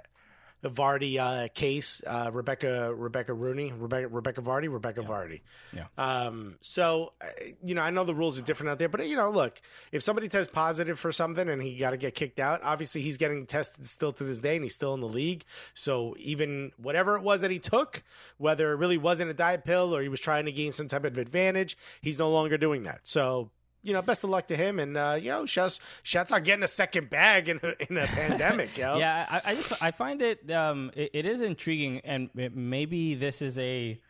Vardy 0.65 1.19
uh, 1.19 1.49
case, 1.49 2.03
uh, 2.07 2.31
Rebecca 2.33 2.95
Rebecca 2.95 3.35
Rooney, 3.35 3.73
Rebecca 3.73 4.09
Rebecca 4.09 4.43
Vardy, 4.43 4.73
Rebecca 4.73 5.03
Vardy. 5.03 5.41
Yeah. 5.75 5.87
Um, 5.99 6.57
so, 6.61 7.13
uh, 7.21 7.27
you 7.63 7.75
know, 7.75 7.83
I 7.83 7.91
know 7.91 8.05
the 8.05 8.15
rules 8.15 8.39
are 8.39 8.43
different 8.43 8.71
out 8.71 8.79
there, 8.79 8.89
but 8.89 9.07
you 9.09 9.17
know, 9.17 9.31
look, 9.31 9.61
if 9.91 10.03
somebody 10.03 10.29
tests 10.29 10.53
positive 10.53 10.99
for 10.99 11.11
something 11.11 11.49
and 11.49 11.61
he 11.61 11.77
got 11.77 11.91
to 11.91 11.97
get 11.97 12.15
kicked 12.15 12.39
out, 12.39 12.61
obviously 12.63 13.03
he's 13.03 13.17
getting 13.17 13.47
tested 13.47 13.87
still 13.87 14.13
to 14.13 14.25
this 14.25 14.41
day, 14.41 14.57
and 14.57 14.65
he's 14.65 14.75
still 14.75 14.95
in 14.95 15.01
the 15.01 15.09
league. 15.09 15.45
So 15.75 16.15
even 16.19 16.73
whatever 16.77 17.17
it 17.17 17.23
was 17.23 17.41
that 17.41 17.51
he 17.51 17.59
took, 17.59 18.03
whether 18.39 18.73
it 18.73 18.77
really 18.77 18.99
wasn't 18.99 19.31
a 19.31 19.35
diet 19.35 19.65
pill 19.65 19.95
or 19.95 20.03
he 20.03 20.09
was 20.09 20.21
trying 20.21 20.45
to 20.47 20.53
gain 20.53 20.73
some 20.73 20.89
type 20.89 21.05
of 21.05 21.19
advantage, 21.19 21.77
he's 22.01 22.19
no 22.19 22.31
longer 22.31 22.57
doing 22.57 22.85
that. 22.85 23.01
So. 23.05 23.51
You 23.83 23.93
know, 23.93 24.03
best 24.03 24.23
of 24.23 24.31
luck 24.31 24.47
to 24.49 24.57
him, 24.57 24.79
and 24.79 24.97
uh, 24.97 25.19
know, 25.21 25.45
shots, 25.45 25.81
shots 26.05 26.31
are 26.31 26.39
getting 26.39 26.63
a 26.63 26.69
second 26.69 27.11
bag 27.11 27.49
in 27.49 27.59
in 27.89 27.97
a 27.97 28.07
pandemic, 28.07 28.77
yo. 28.79 28.97
Yeah, 28.99 29.27
I, 29.29 29.51
I 29.51 29.55
just 29.55 29.83
I 29.83 29.91
find 29.91 30.23
it 30.23 30.51
um 30.53 30.93
it, 30.95 31.11
it 31.15 31.27
is 31.27 31.41
intriguing, 31.43 32.01
and 32.05 32.31
maybe 32.35 33.15
this 33.15 33.43
is 33.43 33.59
a 33.59 34.01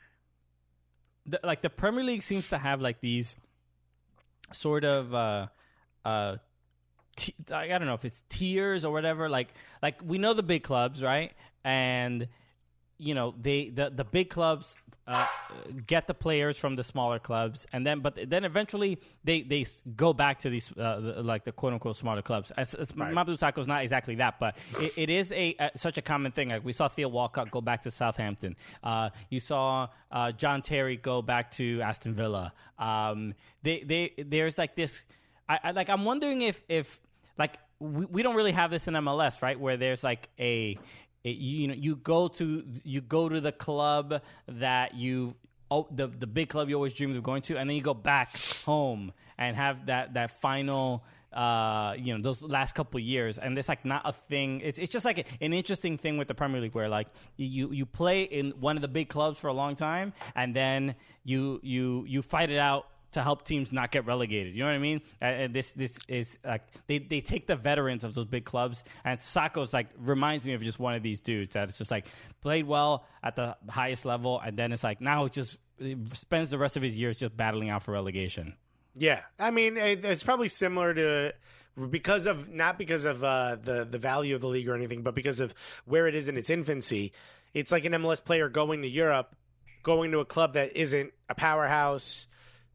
the, 1.25 1.41
like 1.43 1.63
the 1.63 1.71
Premier 1.71 2.05
League 2.05 2.23
seems 2.23 2.49
to 2.49 2.59
have 2.59 2.81
like 2.81 3.01
these 3.01 3.37
sort 4.53 4.85
of 4.85 5.15
uh 5.15 5.47
uh 6.05 6.37
t- 7.17 7.35
I 7.51 7.67
don't 7.69 7.87
know 7.87 7.95
if 7.95 8.05
it's 8.05 8.23
tiers 8.29 8.85
or 8.85 8.93
whatever. 8.93 9.29
Like 9.29 9.55
like 9.83 10.01
we 10.05 10.19
know 10.19 10.35
the 10.35 10.43
big 10.43 10.63
clubs, 10.63 11.03
right? 11.03 11.33
And 11.65 12.29
you 12.99 13.15
know 13.15 13.35
they 13.41 13.71
the 13.71 13.91
the 13.91 14.05
big 14.05 14.31
clubs 14.31 14.77
uh, 15.07 15.27
get 15.87 16.07
the 16.07 16.15
players 16.15 16.57
from 16.57 16.77
the 16.77 16.85
smaller 16.85 17.19
clubs, 17.19 17.67
and 17.73 17.87
then 17.87 18.01
but 18.01 18.19
then 18.29 18.45
eventually 18.45 18.99
they 19.25 19.43
they 19.43 19.65
go 19.97 20.13
back 20.13 20.39
to 20.41 20.51
these 20.51 20.71
uh, 20.79 21.01
the, 21.01 21.23
like 21.23 21.45
the 21.45 21.53
quote 21.53 21.73
unquote 21.73 21.97
smaller 21.97 22.23
clubs. 22.23 22.53
As, 22.57 22.75
as 22.75 22.93
Mamadou 22.93 23.39
Sakho 23.39 23.59
is 23.59 23.67
not 23.67 23.83
exactly 23.83 24.15
that, 24.17 24.39
but 24.39 24.57
it, 24.79 24.93
it 24.97 25.11
is 25.11 25.33
a, 25.33 25.57
uh 25.59 25.71
such 25.75 25.99
a 25.99 26.03
common 26.03 26.31
thing. 26.31 26.51
Like 26.51 26.65
we 26.65 26.73
saw 26.73 26.89
Theo 26.89 27.09
Walcott 27.09 27.51
go 27.51 27.61
back 27.61 27.83
to 27.83 27.91
Southampton. 27.91 28.57
Uh, 28.83 29.11
you 29.29 29.41
saw 29.41 29.89
uh, 30.11 30.31
John 30.33 30.63
Terry 30.63 30.97
go 30.97 31.21
back 31.21 31.51
to 31.53 31.81
Aston 31.83 32.15
Villa. 32.15 32.53
Um, 32.79 33.35
they 33.63 33.83
they 33.83 34.13
there's 34.19 34.57
like 34.57 34.77
this. 34.77 35.05
I, 35.49 35.59
I 35.65 35.71
like 35.73 35.89
I'm 35.89 36.05
wondering 36.05 36.43
if 36.43 36.63
if 36.69 37.01
like 37.39 37.59
we, 37.83 38.07
we 38.07 38.23
don't 38.23 38.37
really 38.37 38.53
have 38.53 38.71
this 38.71 38.89
in 38.89 38.95
MLS, 38.95 39.43
right? 39.43 39.59
Where 39.59 39.77
there's 39.77 40.05
like 40.05 40.29
a, 40.39 40.79
a 41.25 41.31
you 41.31 41.69
know 41.69 41.75
you 41.75 41.97
go 41.97 42.29
to 42.29 42.65
you 42.85 43.01
go 43.01 43.29
to 43.29 43.41
the 43.41 43.53
club 43.53 44.21
that 44.49 44.95
you 44.95 45.35
oh 45.71 45.87
the 45.91 46.07
the 46.07 46.27
big 46.27 46.49
club 46.49 46.69
you 46.69 46.75
always 46.75 46.93
dreamed 46.93 47.17
of 47.17 47.23
going 47.23 47.43
to, 47.43 47.57
and 47.57 47.69
then 47.69 47.77
you 47.77 47.83
go 47.83 47.95
back 47.95 48.37
home 48.65 49.13
and 49.39 49.57
have 49.57 49.87
that 49.87 50.15
that 50.15 50.31
final. 50.41 51.05
Uh, 51.33 51.95
you 51.97 52.15
know 52.15 52.23
those 52.23 52.43
last 52.43 52.75
couple 52.75 53.01
years, 53.01 53.39
and 53.39 53.57
it's 53.57 53.67
like 53.67 53.87
not 53.87 54.03
a 54.05 54.13
thing. 54.13 54.61
It's 54.61 54.79
it's 54.79 54.93
just 54.93 55.07
like 55.07 55.27
an 55.41 55.55
interesting 55.55 55.97
thing 55.97 56.19
with 56.19 56.29
the 56.29 56.35
Premier 56.35 56.61
League, 56.61 56.75
where 56.75 56.91
like 56.91 57.09
you 57.39 57.73
you 57.73 57.87
play 57.87 58.25
in 58.25 58.51
one 58.61 58.77
of 58.77 58.83
the 58.83 58.89
big 58.89 59.09
clubs 59.09 59.39
for 59.39 59.49
a 59.49 59.53
long 59.55 59.75
time, 59.75 60.13
and 60.35 60.55
then 60.55 60.95
you 61.25 61.59
you 61.63 62.05
you 62.07 62.21
fight 62.21 62.51
it 62.51 62.59
out 62.59 62.85
to 63.13 63.23
help 63.23 63.45
teams 63.45 63.73
not 63.73 63.91
get 63.91 64.07
relegated. 64.07 64.55
You 64.55 64.61
know 64.61 64.67
what 64.67 64.75
I 64.75 64.79
mean? 64.79 65.01
And 65.21 65.55
this 65.55 65.73
this 65.73 65.99
is 66.09 66.39
like 66.45 66.63
they, 66.87 66.99
they 66.99 67.21
take 67.21 67.47
the 67.47 67.57
veterans 67.57 68.05
of 68.05 68.15
those 68.15 68.27
big 68.27 68.45
clubs, 68.45 68.85
and 69.05 69.19
Sakho's 69.19 69.73
like 69.73 69.89
reminds 69.99 70.45
me 70.47 70.55
of 70.55 70.63
just 70.63 70.79
one 70.79 70.95
of 70.95 71.03
these 71.03 71.21
dudes 71.21 71.55
that 71.55 71.69
it's 71.69 71.79
just 71.79 71.91
like 71.91 72.07
played 72.41 72.67
well 72.67 73.07
at 73.23 73.37
the 73.37 73.57
highest 73.69 74.05
level, 74.05 74.41
and 74.41 74.59
then 74.59 74.73
it's 74.73 74.85
like 74.85 75.01
now 75.01 75.25
it 75.27 75.33
just 75.33 75.59
spends 76.13 76.51
the 76.51 76.59
rest 76.59 76.77
of 76.77 76.83
his 76.83 76.99
years 76.99 77.17
just 77.17 77.37
battling 77.37 77.71
out 77.71 77.83
for 77.83 77.93
relegation. 77.93 78.55
Yeah, 78.95 79.21
I 79.39 79.51
mean 79.51 79.77
it's 79.77 80.23
probably 80.23 80.49
similar 80.49 80.93
to 80.95 81.35
because 81.91 82.27
of 82.27 82.49
not 82.49 82.79
because 82.79 83.05
of 83.05 83.25
uh, 83.25 83.57
the 83.61 83.85
the 83.85 83.99
value 83.99 84.35
of 84.35 84.41
the 84.41 84.49
league 84.49 84.69
or 84.69 84.75
anything, 84.75 85.03
but 85.03 85.15
because 85.15 85.41
of 85.41 85.55
where 85.85 86.07
it 86.07 86.15
is 86.15 86.29
in 86.29 86.37
its 86.37 86.51
infancy. 86.51 87.13
It's 87.55 87.71
like 87.71 87.85
an 87.85 87.93
MLS 87.93 88.25
player 88.25 88.49
going 88.49 88.81
to 88.81 88.89
Europe, 88.89 89.37
going 89.83 90.11
to 90.13 90.21
a 90.21 90.25
club 90.25 90.55
that 90.55 90.75
isn't 90.75 91.13
a 91.29 91.35
powerhouse. 91.35 92.27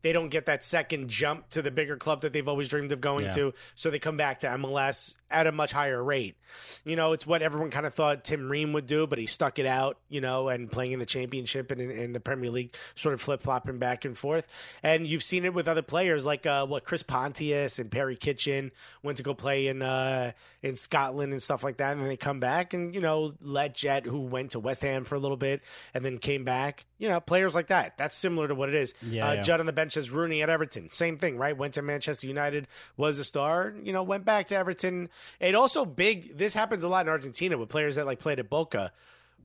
They 0.04 0.14
don't 0.14 0.30
get 0.30 0.46
that 0.46 0.64
second 0.64 1.10
jump 1.10 1.50
to 1.50 1.62
the 1.62 1.72
bigger 1.72 1.98
club 1.98 2.22
that 2.22 2.32
they've 2.34 2.48
always 2.48 2.70
dreamed 2.70 2.92
of 2.92 3.02
going 3.02 3.26
Yeah. 3.26 3.32
to, 3.32 3.54
so 3.76 3.90
they 3.90 4.00
come 4.00 4.16
back 4.18 4.40
to 4.40 4.48
MLS 4.48 5.18
at 5.30 5.48
a 5.48 5.52
much 5.52 5.72
higher 5.72 6.02
rate. 6.04 6.38
You 6.86 6.96
know, 6.96 7.12
it's 7.12 7.28
what 7.28 7.42
everyone 7.42 7.72
kind 7.72 7.86
of 7.86 7.94
thought 7.94 8.24
Tim 8.24 8.50
Ream 8.50 8.72
would 8.74 8.88
do, 8.88 9.06
but 9.08 9.18
he 9.20 9.26
stuck 9.26 9.60
it 9.60 9.66
out, 9.66 9.98
you 10.08 10.22
know, 10.22 10.48
and 10.50 10.72
playing 10.72 10.94
in 10.94 11.00
the 11.00 11.06
championship 11.06 11.72
and 11.72 11.82
in, 11.82 11.92
in 11.92 12.14
the 12.14 12.20
Premier 12.20 12.50
League, 12.50 12.76
sort 12.96 13.14
of 13.14 13.22
flip 13.22 13.42
flopping 13.44 13.80
back 13.80 14.06
and 14.06 14.18
forth. 14.18 14.48
And 14.82 15.06
you've 15.06 15.24
seen 15.24 15.44
it 15.44 15.54
with 15.54 15.68
other 15.68 15.82
players 15.82 16.26
like 16.26 16.46
uh, 16.46 16.66
what 16.66 16.86
Chris 16.86 17.04
Pontius 17.04 17.80
and 17.80 17.92
Perry 17.92 18.16
Kitchen 18.16 18.72
went 19.04 19.18
to 19.18 19.24
go 19.24 19.34
play 19.34 19.68
in 19.68 19.82
uh, 19.82 20.32
in 20.62 20.76
Scotland 20.76 21.34
and 21.34 21.44
stuff 21.44 21.64
like 21.64 21.78
that, 21.78 21.92
and 21.94 22.02
then 22.02 22.08
they 22.08 22.18
come 22.18 22.40
back 22.40 22.74
and 22.74 22.96
you 22.96 23.02
know 23.02 23.34
Let 23.42 23.76
Jet 23.76 24.06
who 24.06 24.22
went 24.22 24.52
to 24.52 24.60
West 24.60 24.82
Ham 24.82 25.04
for 25.06 25.16
a 25.16 25.20
little 25.20 25.38
bit 25.38 25.62
and 25.94 26.06
then 26.06 26.18
came 26.18 26.44
back. 26.46 26.86
You 27.00 27.08
know, 27.10 27.20
players 27.20 27.54
like 27.54 27.68
that. 27.68 27.98
That's 27.98 28.16
similar 28.16 28.48
to 28.48 28.56
what 28.56 28.70
it 28.70 28.76
is. 28.76 28.94
Yeah, 29.02 29.28
uh, 29.30 29.34
yeah. 29.34 29.42
Judd 29.42 29.60
on 29.60 29.66
the 29.66 29.74
bench 29.74 29.98
as 29.98 30.10
Rooney 30.10 30.42
at 30.42 30.50
Everton. 30.50 30.90
Same 30.90 31.18
thing, 31.18 31.38
right? 31.38 31.56
Went 31.56 31.76
to 31.76 31.82
Manchester 31.82 32.26
United, 32.28 32.68
was 32.98 33.20
a 33.20 33.24
star, 33.24 33.74
you 33.84 33.94
know, 33.94 34.04
went 34.04 34.26
back 34.26 34.48
to 34.48 34.56
Everton. 34.56 35.10
It 35.40 35.54
also 35.56 35.86
big 35.86 36.38
this 36.38 36.54
happens 36.54 36.84
a 36.84 36.88
lot 36.88 37.06
in 37.06 37.10
Argentina 37.10 37.58
with 37.58 37.70
players 37.70 37.96
that 37.96 38.06
like 38.06 38.20
played 38.20 38.40
at 38.40 38.50
Boca 38.50 38.92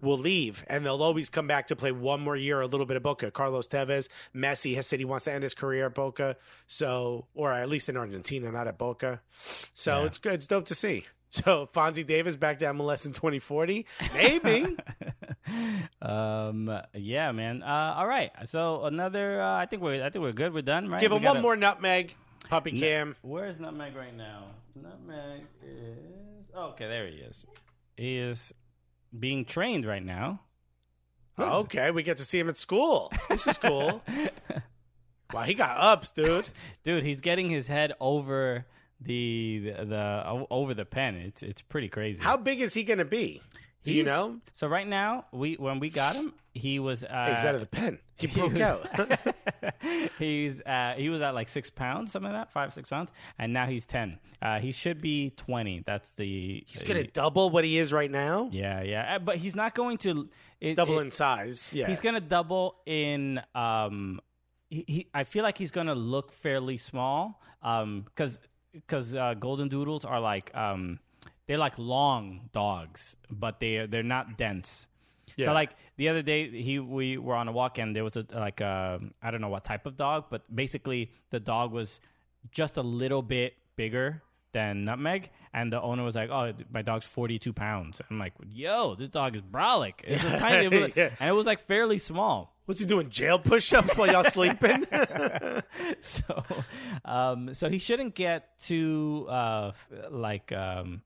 will 0.00 0.18
leave 0.18 0.64
and 0.66 0.84
they'll 0.84 1.00
always 1.02 1.30
come 1.30 1.46
back 1.46 1.68
to 1.68 1.76
play 1.76 1.92
one 1.92 2.20
more 2.20 2.34
year 2.34 2.60
a 2.60 2.66
little 2.66 2.86
bit 2.86 2.96
of 2.96 3.04
Boca. 3.04 3.30
Carlos 3.30 3.68
Tevez, 3.68 4.08
Messi 4.34 4.74
has 4.74 4.84
said 4.86 4.98
he 4.98 5.04
wants 5.04 5.26
to 5.26 5.32
end 5.32 5.44
his 5.44 5.54
career 5.54 5.86
at 5.86 5.94
Boca. 5.94 6.36
So 6.66 7.26
or 7.34 7.52
at 7.52 7.68
least 7.68 7.88
in 7.88 7.96
Argentina, 7.96 8.50
not 8.50 8.66
at 8.66 8.78
Boca. 8.78 9.20
So 9.74 10.00
Yeah. 10.00 10.06
it's 10.06 10.18
good. 10.18 10.32
It's 10.34 10.46
dope 10.46 10.64
to 10.66 10.74
see. 10.74 11.04
So 11.34 11.64
Fonzie 11.64 12.06
Davies 12.06 12.36
back 12.36 12.58
to 12.58 12.66
MLS 12.66 13.06
in 13.06 13.12
2040. 13.12 13.86
Maybe. 14.12 14.76
Um, 16.00 16.68
yeah, 16.94 17.30
man. 17.32 17.62
Uh, 17.62 17.94
all 17.96 18.06
right. 18.08 18.30
So 18.46 18.84
another. 18.84 19.40
Uh, 19.40 19.56
I 19.56 19.66
think 19.66 19.82
we're 19.82 20.02
I 20.04 20.10
think 20.10 20.22
we're 20.24 20.32
good. 20.32 20.52
We're 20.52 20.62
done, 20.62 20.88
right? 20.88 21.00
Give 21.00 21.12
We 21.12 21.18
him 21.18 21.22
one 21.22 21.34
gotta- 21.34 21.42
more 21.42 21.56
nutmeg. 21.56 22.14
Puppy 22.48 22.78
Cam. 22.78 23.14
Where's 23.22 23.60
Nutmeg 23.60 23.94
right 23.94 24.14
now? 24.16 24.46
Nutmeg 24.74 25.42
is 25.64 26.46
oh, 26.54 26.70
okay. 26.70 26.88
There 26.88 27.06
he 27.06 27.18
is. 27.18 27.46
He 27.96 28.16
is 28.18 28.52
being 29.16 29.44
trained 29.44 29.86
right 29.86 30.04
now. 30.04 30.40
Okay, 31.38 31.90
we 31.92 32.02
get 32.02 32.16
to 32.18 32.24
see 32.24 32.38
him 32.38 32.48
at 32.48 32.56
school. 32.58 33.12
This 33.28 33.46
is 33.46 33.58
cool. 33.58 34.02
wow, 35.32 35.42
he 35.42 35.54
got 35.54 35.76
ups, 35.78 36.10
dude. 36.10 36.46
Dude, 36.84 37.04
he's 37.04 37.20
getting 37.20 37.48
his 37.48 37.68
head 37.68 37.92
over 38.00 38.66
the 39.00 39.72
the, 39.78 39.84
the 39.84 40.46
over 40.50 40.74
the 40.74 40.84
pen. 40.84 41.14
It's 41.14 41.42
it's 41.42 41.62
pretty 41.62 41.88
crazy. 41.88 42.22
How 42.22 42.36
big 42.36 42.60
is 42.60 42.74
he 42.74 42.82
going 42.82 42.98
to 42.98 43.04
be? 43.04 43.40
Do 43.84 43.92
you 43.92 44.04
know? 44.04 44.38
So 44.52 44.68
right 44.68 44.86
now, 44.86 45.24
we 45.32 45.54
when 45.54 45.80
we 45.80 45.90
got 45.90 46.14
him, 46.16 46.34
he 46.54 46.78
was 46.78 47.02
uh, 47.04 47.34
He's 47.34 47.44
out 47.44 47.54
of 47.54 47.60
the 47.60 47.66
pen. 47.66 47.98
He 48.22 48.28
he 48.28 48.38
broke 48.40 48.52
was- 48.52 48.62
out. 48.62 48.88
he's 50.18 50.60
uh, 50.62 50.94
he 50.96 51.08
was 51.08 51.22
at 51.22 51.34
like 51.34 51.48
six 51.48 51.70
pounds, 51.70 52.12
something 52.12 52.30
like 52.32 52.40
that, 52.46 52.52
five 52.52 52.72
six 52.72 52.88
pounds, 52.88 53.10
and 53.38 53.52
now 53.52 53.66
he's 53.66 53.86
ten. 53.86 54.18
Uh, 54.40 54.58
he 54.60 54.70
should 54.72 55.00
be 55.00 55.30
twenty. 55.30 55.82
That's 55.84 56.12
the 56.12 56.64
He's 56.66 56.82
going 56.84 57.02
to 57.04 57.10
double 57.10 57.50
what 57.50 57.64
he 57.64 57.78
is 57.78 57.92
right 57.92 58.10
now. 58.10 58.48
yeah 58.52 58.82
yeah, 58.82 59.16
Uh, 59.16 59.18
but 59.18 59.36
he's 59.38 59.56
not 59.56 59.74
going 59.74 59.98
to 59.98 60.28
it, 60.60 60.74
Double 60.76 60.98
it- 60.98 61.02
in 61.02 61.10
size. 61.10 61.70
Yeah. 61.72 61.88
He's 61.88 61.98
gonna 62.00 62.20
double 62.20 62.76
in. 62.86 63.40
Um, 63.54 64.20
he, 64.70 64.84
he 64.86 65.06
I 65.12 65.24
feel 65.24 65.42
like 65.42 65.58
he's 65.58 65.70
gonna 65.72 65.94
look 65.96 66.32
fairly 66.32 66.76
small. 66.76 67.40
Um, 67.62 68.02
because 68.04 68.38
because 68.72 69.14
uh, 69.14 69.34
golden 69.34 69.68
doodles 69.68 70.04
are 70.04 70.20
like 70.20 70.54
um, 70.56 70.98
they're 71.46 71.58
like 71.58 71.78
long 71.78 72.48
dogs, 72.52 73.16
but 73.30 73.60
they 73.60 73.86
they're 73.86 74.02
not 74.02 74.36
dense. 74.38 74.88
Yeah. 75.36 75.46
So 75.46 75.52
like 75.54 75.70
the 75.96 76.08
other 76.10 76.22
day, 76.22 76.50
he 76.62 76.78
we 76.78 77.16
were 77.18 77.34
on 77.34 77.48
a 77.48 77.52
walk 77.52 77.78
and 77.78 77.96
there 77.96 78.04
was 78.04 78.16
a 78.16 78.26
like 78.34 78.60
a 78.60 79.00
I 79.22 79.30
don't 79.30 79.40
know 79.40 79.48
what 79.48 79.64
type 79.64 79.86
of 79.86 79.96
dog, 79.96 80.26
but 80.30 80.42
basically 80.54 81.10
the 81.30 81.40
dog 81.40 81.72
was 81.72 82.00
just 82.50 82.76
a 82.76 82.82
little 82.82 83.22
bit 83.22 83.54
bigger 83.76 84.22
than 84.52 84.84
Nutmeg, 84.84 85.30
and 85.54 85.72
the 85.72 85.80
owner 85.80 86.02
was 86.04 86.14
like, 86.14 86.28
"Oh, 86.28 86.52
my 86.70 86.82
dog's 86.82 87.06
forty 87.06 87.38
two 87.38 87.54
pounds." 87.54 88.02
I'm 88.10 88.18
like, 88.18 88.34
"Yo, 88.50 88.94
this 88.94 89.08
dog 89.08 89.34
is 89.34 89.40
brolic." 89.40 89.94
It's 90.04 90.22
a 90.24 90.36
tiny, 90.38 90.66
it 90.66 90.82
was- 90.82 90.92
Yeah. 90.94 91.08
and 91.18 91.30
it 91.30 91.32
was 91.32 91.46
like 91.46 91.60
fairly 91.60 91.96
small. 91.96 92.54
What's 92.66 92.78
he 92.78 92.84
doing? 92.86 93.08
Jail 93.08 93.38
push-ups 93.38 93.96
while 93.96 94.12
y'all 94.12 94.24
sleeping? 94.24 94.86
So, 96.00 96.44
um, 97.04 97.54
so 97.54 97.68
he 97.70 97.78
shouldn't 97.78 98.14
get 98.14 98.58
too 98.58 99.26
uh 99.30 99.72
like 100.10 100.52
um. 100.52 101.02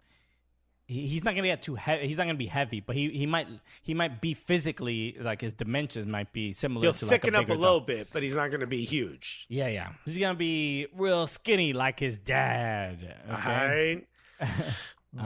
He, 0.88 1.06
he's 1.08 1.24
not 1.24 1.34
gonna 1.34 1.48
get 1.48 1.62
too 1.62 1.74
heavy. 1.74 2.06
He's 2.06 2.16
not 2.16 2.24
gonna 2.26 2.34
be 2.38 2.46
heavy, 2.46 2.80
but 2.80 2.94
he, 2.94 3.10
he 3.10 3.26
might 3.26 3.48
he 3.82 3.92
might 3.92 4.20
be 4.20 4.34
physically 4.34 5.16
like 5.20 5.40
his 5.40 5.52
dimensions 5.54 6.06
might 6.06 6.32
be 6.32 6.52
similar 6.52 6.84
He'll 6.84 6.92
to 6.94 7.06
thicken 7.06 7.34
like 7.34 7.48
a 7.48 7.52
up 7.52 7.56
a 7.56 7.60
little 7.60 7.80
dog. 7.80 7.86
bit, 7.88 8.08
but 8.12 8.22
he's 8.22 8.36
not 8.36 8.50
going 8.50 8.60
to 8.60 8.66
be 8.68 8.84
huge. 8.84 9.46
Yeah, 9.48 9.66
yeah. 9.68 9.88
He's 10.04 10.16
gonna 10.18 10.34
be 10.38 10.86
real 10.94 11.26
skinny 11.26 11.72
like 11.72 11.98
his 11.98 12.18
dad. 12.20 13.16
All 13.28 13.36
Okay? 13.36 14.04
right. 14.40 14.48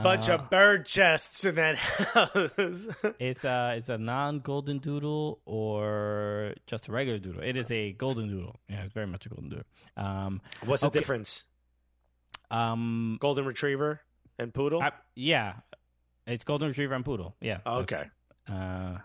Bunch 0.03 0.29
Uh, 0.29 0.35
of 0.35 0.49
bird 0.49 0.85
chests 0.85 1.43
in 1.43 1.55
that 1.55 1.75
house. 1.77 2.87
It's 3.19 3.43
a 3.43 3.73
it's 3.77 3.89
a 3.89 3.97
non 3.97 4.39
golden 4.39 4.77
doodle 4.79 5.41
or 5.45 6.53
just 6.65 6.87
a 6.87 6.91
regular 6.93 7.19
doodle. 7.19 7.43
It 7.43 7.57
is 7.57 7.69
a 7.71 7.91
golden 7.91 8.29
doodle. 8.29 8.57
Yeah, 8.69 8.83
it's 8.83 8.93
very 8.93 9.07
much 9.07 9.25
a 9.25 9.29
golden 9.29 9.49
doodle. 9.49 9.65
Um, 9.97 10.41
What's 10.65 10.81
the 10.81 10.89
difference? 10.89 11.43
um, 12.49 13.17
Golden 13.19 13.45
retriever 13.45 14.01
and 14.39 14.53
poodle. 14.53 14.81
I, 14.81 14.91
yeah, 15.15 15.53
it's 16.27 16.43
golden 16.43 16.69
retriever 16.69 16.93
and 16.93 17.05
poodle. 17.05 17.35
Yeah. 17.41 17.59
Oh, 17.65 17.79
okay. 17.79 18.03
Uh, 18.47 18.97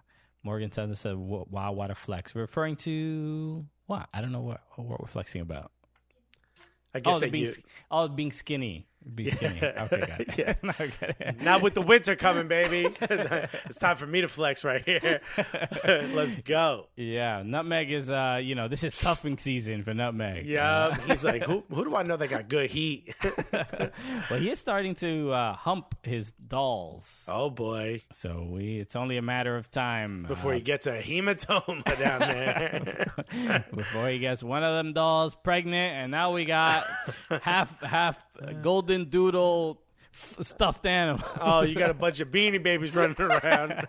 Morgan 0.42 0.70
Sanders 0.72 1.00
said, 1.00 1.16
"Wa- 1.16 1.44
"Wow, 1.50 1.72
what 1.72 1.90
a 1.90 1.94
flex!" 1.94 2.34
Referring 2.34 2.76
to 2.76 3.66
what? 3.86 4.08
I 4.12 4.20
don't 4.20 4.32
know 4.32 4.40
what 4.40 4.60
what 4.76 5.00
we're 5.00 5.08
flexing 5.08 5.40
about. 5.40 5.72
I 6.94 7.00
guess 7.00 7.22
oh, 7.22 7.28
being, 7.28 7.44
you. 7.44 7.52
oh, 7.90 8.08
being 8.08 8.32
skinny. 8.32 8.86
Be 9.14 9.26
skinny. 9.30 9.60
Okay, 9.76 10.00
got 10.00 10.20
it. 10.20 10.38
Yeah. 10.38 10.54
okay. 10.80 11.36
Not 11.40 11.62
with 11.62 11.74
the 11.74 11.82
winter 11.82 12.16
coming, 12.16 12.48
baby. 12.48 12.92
it's 13.00 13.78
time 13.78 13.96
for 13.96 14.06
me 14.06 14.20
to 14.22 14.28
flex 14.28 14.64
right 14.64 14.82
here. 14.84 15.20
Let's 15.84 16.36
go. 16.36 16.88
Yeah, 16.96 17.42
nutmeg 17.44 17.90
is 17.92 18.10
uh, 18.10 18.40
you 18.42 18.54
know, 18.54 18.68
this 18.68 18.82
is 18.84 18.94
stuffing 18.94 19.36
season 19.38 19.84
for 19.84 19.94
nutmeg. 19.94 20.46
Yeah, 20.46 20.96
he's 21.02 21.24
like, 21.24 21.44
who, 21.44 21.62
who 21.72 21.84
do 21.84 21.94
I 21.94 22.02
know 22.02 22.16
that 22.16 22.28
got 22.28 22.48
good 22.48 22.70
heat? 22.70 23.14
Well, 24.30 24.40
he 24.40 24.50
is 24.50 24.58
starting 24.58 24.94
to 24.96 25.32
uh, 25.32 25.52
hump 25.54 25.94
his 26.02 26.32
dolls. 26.32 27.24
oh 27.28 27.50
boy! 27.50 28.02
So 28.12 28.46
we 28.50 28.78
it's 28.80 28.96
only 28.96 29.16
a 29.18 29.22
matter 29.22 29.56
of 29.56 29.70
time 29.70 30.24
Before 30.26 30.52
uh, 30.52 30.56
he 30.56 30.60
gets 30.60 30.86
a 30.86 31.00
hematoma 31.00 31.84
down 31.98 32.20
there. 32.20 33.14
before 33.74 34.08
he 34.08 34.18
gets 34.18 34.42
one 34.42 34.64
of 34.64 34.74
them 34.76 34.92
dolls 34.92 35.34
pregnant 35.34 35.94
and 35.96 36.10
now 36.10 36.32
we 36.32 36.44
got 36.44 36.84
half 37.42 37.80
half 37.82 38.18
golden 38.62 39.08
doodle 39.10 39.78
stuffed 40.40 40.86
animal. 40.86 41.26
oh, 41.40 41.62
you 41.62 41.74
got 41.74 41.90
a 41.90 41.94
bunch 41.94 42.20
of 42.20 42.28
beanie 42.28 42.62
babies 42.62 42.94
running 42.94 43.20
around. 43.20 43.72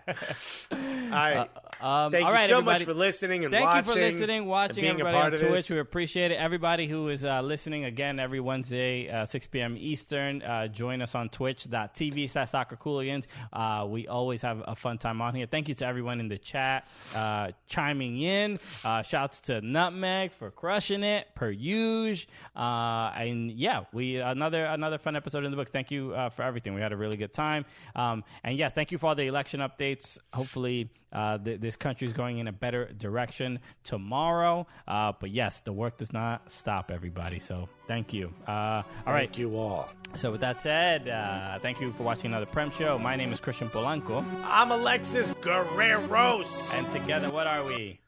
All 0.72 0.76
right. 1.10 1.48
Um, 1.80 2.10
Thank 2.10 2.24
all 2.26 2.32
you 2.32 2.36
right, 2.36 2.48
so 2.48 2.56
everybody. 2.58 2.80
much 2.80 2.82
for 2.84 2.92
listening 2.94 3.44
and 3.44 3.52
Thank 3.54 3.64
watching. 3.64 3.84
Thank 3.84 3.86
you 3.86 3.92
for 3.92 4.16
listening, 4.18 4.46
watching, 4.46 4.76
being 4.82 4.90
everybody 4.90 5.16
a 5.16 5.20
part 5.20 5.26
on 5.28 5.34
of 5.34 5.40
Twitch. 5.40 5.52
this. 5.52 5.70
We 5.70 5.78
appreciate 5.78 6.32
it. 6.32 6.34
Everybody 6.34 6.88
who 6.88 7.08
is 7.08 7.24
uh, 7.24 7.40
listening 7.40 7.84
again 7.84 8.18
every 8.18 8.40
Wednesday, 8.40 9.08
uh, 9.08 9.24
6 9.24 9.46
p.m. 9.46 9.76
Eastern, 9.78 10.42
uh, 10.42 10.66
join 10.66 11.00
us 11.02 11.14
on 11.14 11.28
twitch.tv 11.28 12.28
slash 12.30 12.50
soccer 12.50 12.74
cooligans. 12.74 13.28
Uh, 13.52 13.86
we 13.88 14.08
always 14.08 14.42
have 14.42 14.60
a 14.66 14.74
fun 14.74 14.98
time 14.98 15.20
on 15.22 15.36
here. 15.36 15.46
Thank 15.46 15.68
you 15.68 15.74
to 15.76 15.86
everyone 15.86 16.18
in 16.18 16.26
the 16.26 16.36
chat 16.38 16.88
uh, 17.14 17.52
chiming 17.68 18.20
in. 18.22 18.58
Uh, 18.84 19.02
shouts 19.02 19.40
to 19.42 19.60
Nutmeg 19.60 20.32
for 20.32 20.50
crushing 20.50 21.04
it, 21.04 21.28
per 21.36 21.50
usual. 21.50 22.28
Uh, 22.56 23.10
and 23.16 23.52
yeah, 23.52 23.84
we 23.92 24.16
another 24.16 24.64
another 24.64 24.98
fun 24.98 25.14
episode 25.14 25.44
in 25.44 25.52
the 25.52 25.56
books. 25.56 25.70
Thank 25.70 25.92
you 25.92 26.12
uh, 26.18 26.28
for 26.30 26.42
everything. 26.42 26.74
We 26.74 26.80
had 26.80 26.92
a 26.92 26.96
really 26.96 27.16
good 27.16 27.32
time. 27.32 27.64
Um, 27.94 28.24
and 28.42 28.58
yes, 28.58 28.72
thank 28.72 28.90
you 28.92 28.98
for 28.98 29.06
all 29.08 29.14
the 29.14 29.26
election 29.26 29.60
updates. 29.60 30.18
Hopefully, 30.34 30.90
uh, 31.12 31.38
th- 31.38 31.60
this 31.60 31.76
country 31.76 32.06
is 32.06 32.12
going 32.12 32.38
in 32.38 32.48
a 32.48 32.52
better 32.52 32.86
direction 32.92 33.60
tomorrow. 33.84 34.66
Uh, 34.86 35.12
but 35.18 35.30
yes, 35.30 35.60
the 35.60 35.72
work 35.72 35.96
does 35.96 36.12
not 36.12 36.50
stop, 36.50 36.90
everybody. 36.90 37.38
So 37.38 37.68
thank 37.86 38.12
you. 38.12 38.32
Uh, 38.46 38.82
all 39.06 39.12
right. 39.12 39.28
Thank 39.28 39.38
you 39.38 39.56
all. 39.56 39.88
So 40.14 40.32
with 40.32 40.40
that 40.40 40.60
said, 40.60 41.08
uh, 41.08 41.58
thank 41.60 41.80
you 41.80 41.92
for 41.92 42.02
watching 42.02 42.26
another 42.26 42.46
Prem 42.46 42.70
Show. 42.70 42.98
My 42.98 43.14
name 43.14 43.30
is 43.30 43.40
Christian 43.40 43.68
Polanco, 43.68 44.24
I'm 44.44 44.70
Alexis 44.70 45.30
Guerreros. 45.32 46.74
and 46.76 46.90
together, 46.90 47.30
what 47.30 47.46
are 47.46 47.62
we? 47.64 48.00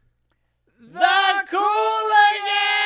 the 0.81 1.45
Cool 1.51 1.61
Cooligans! 1.61 2.80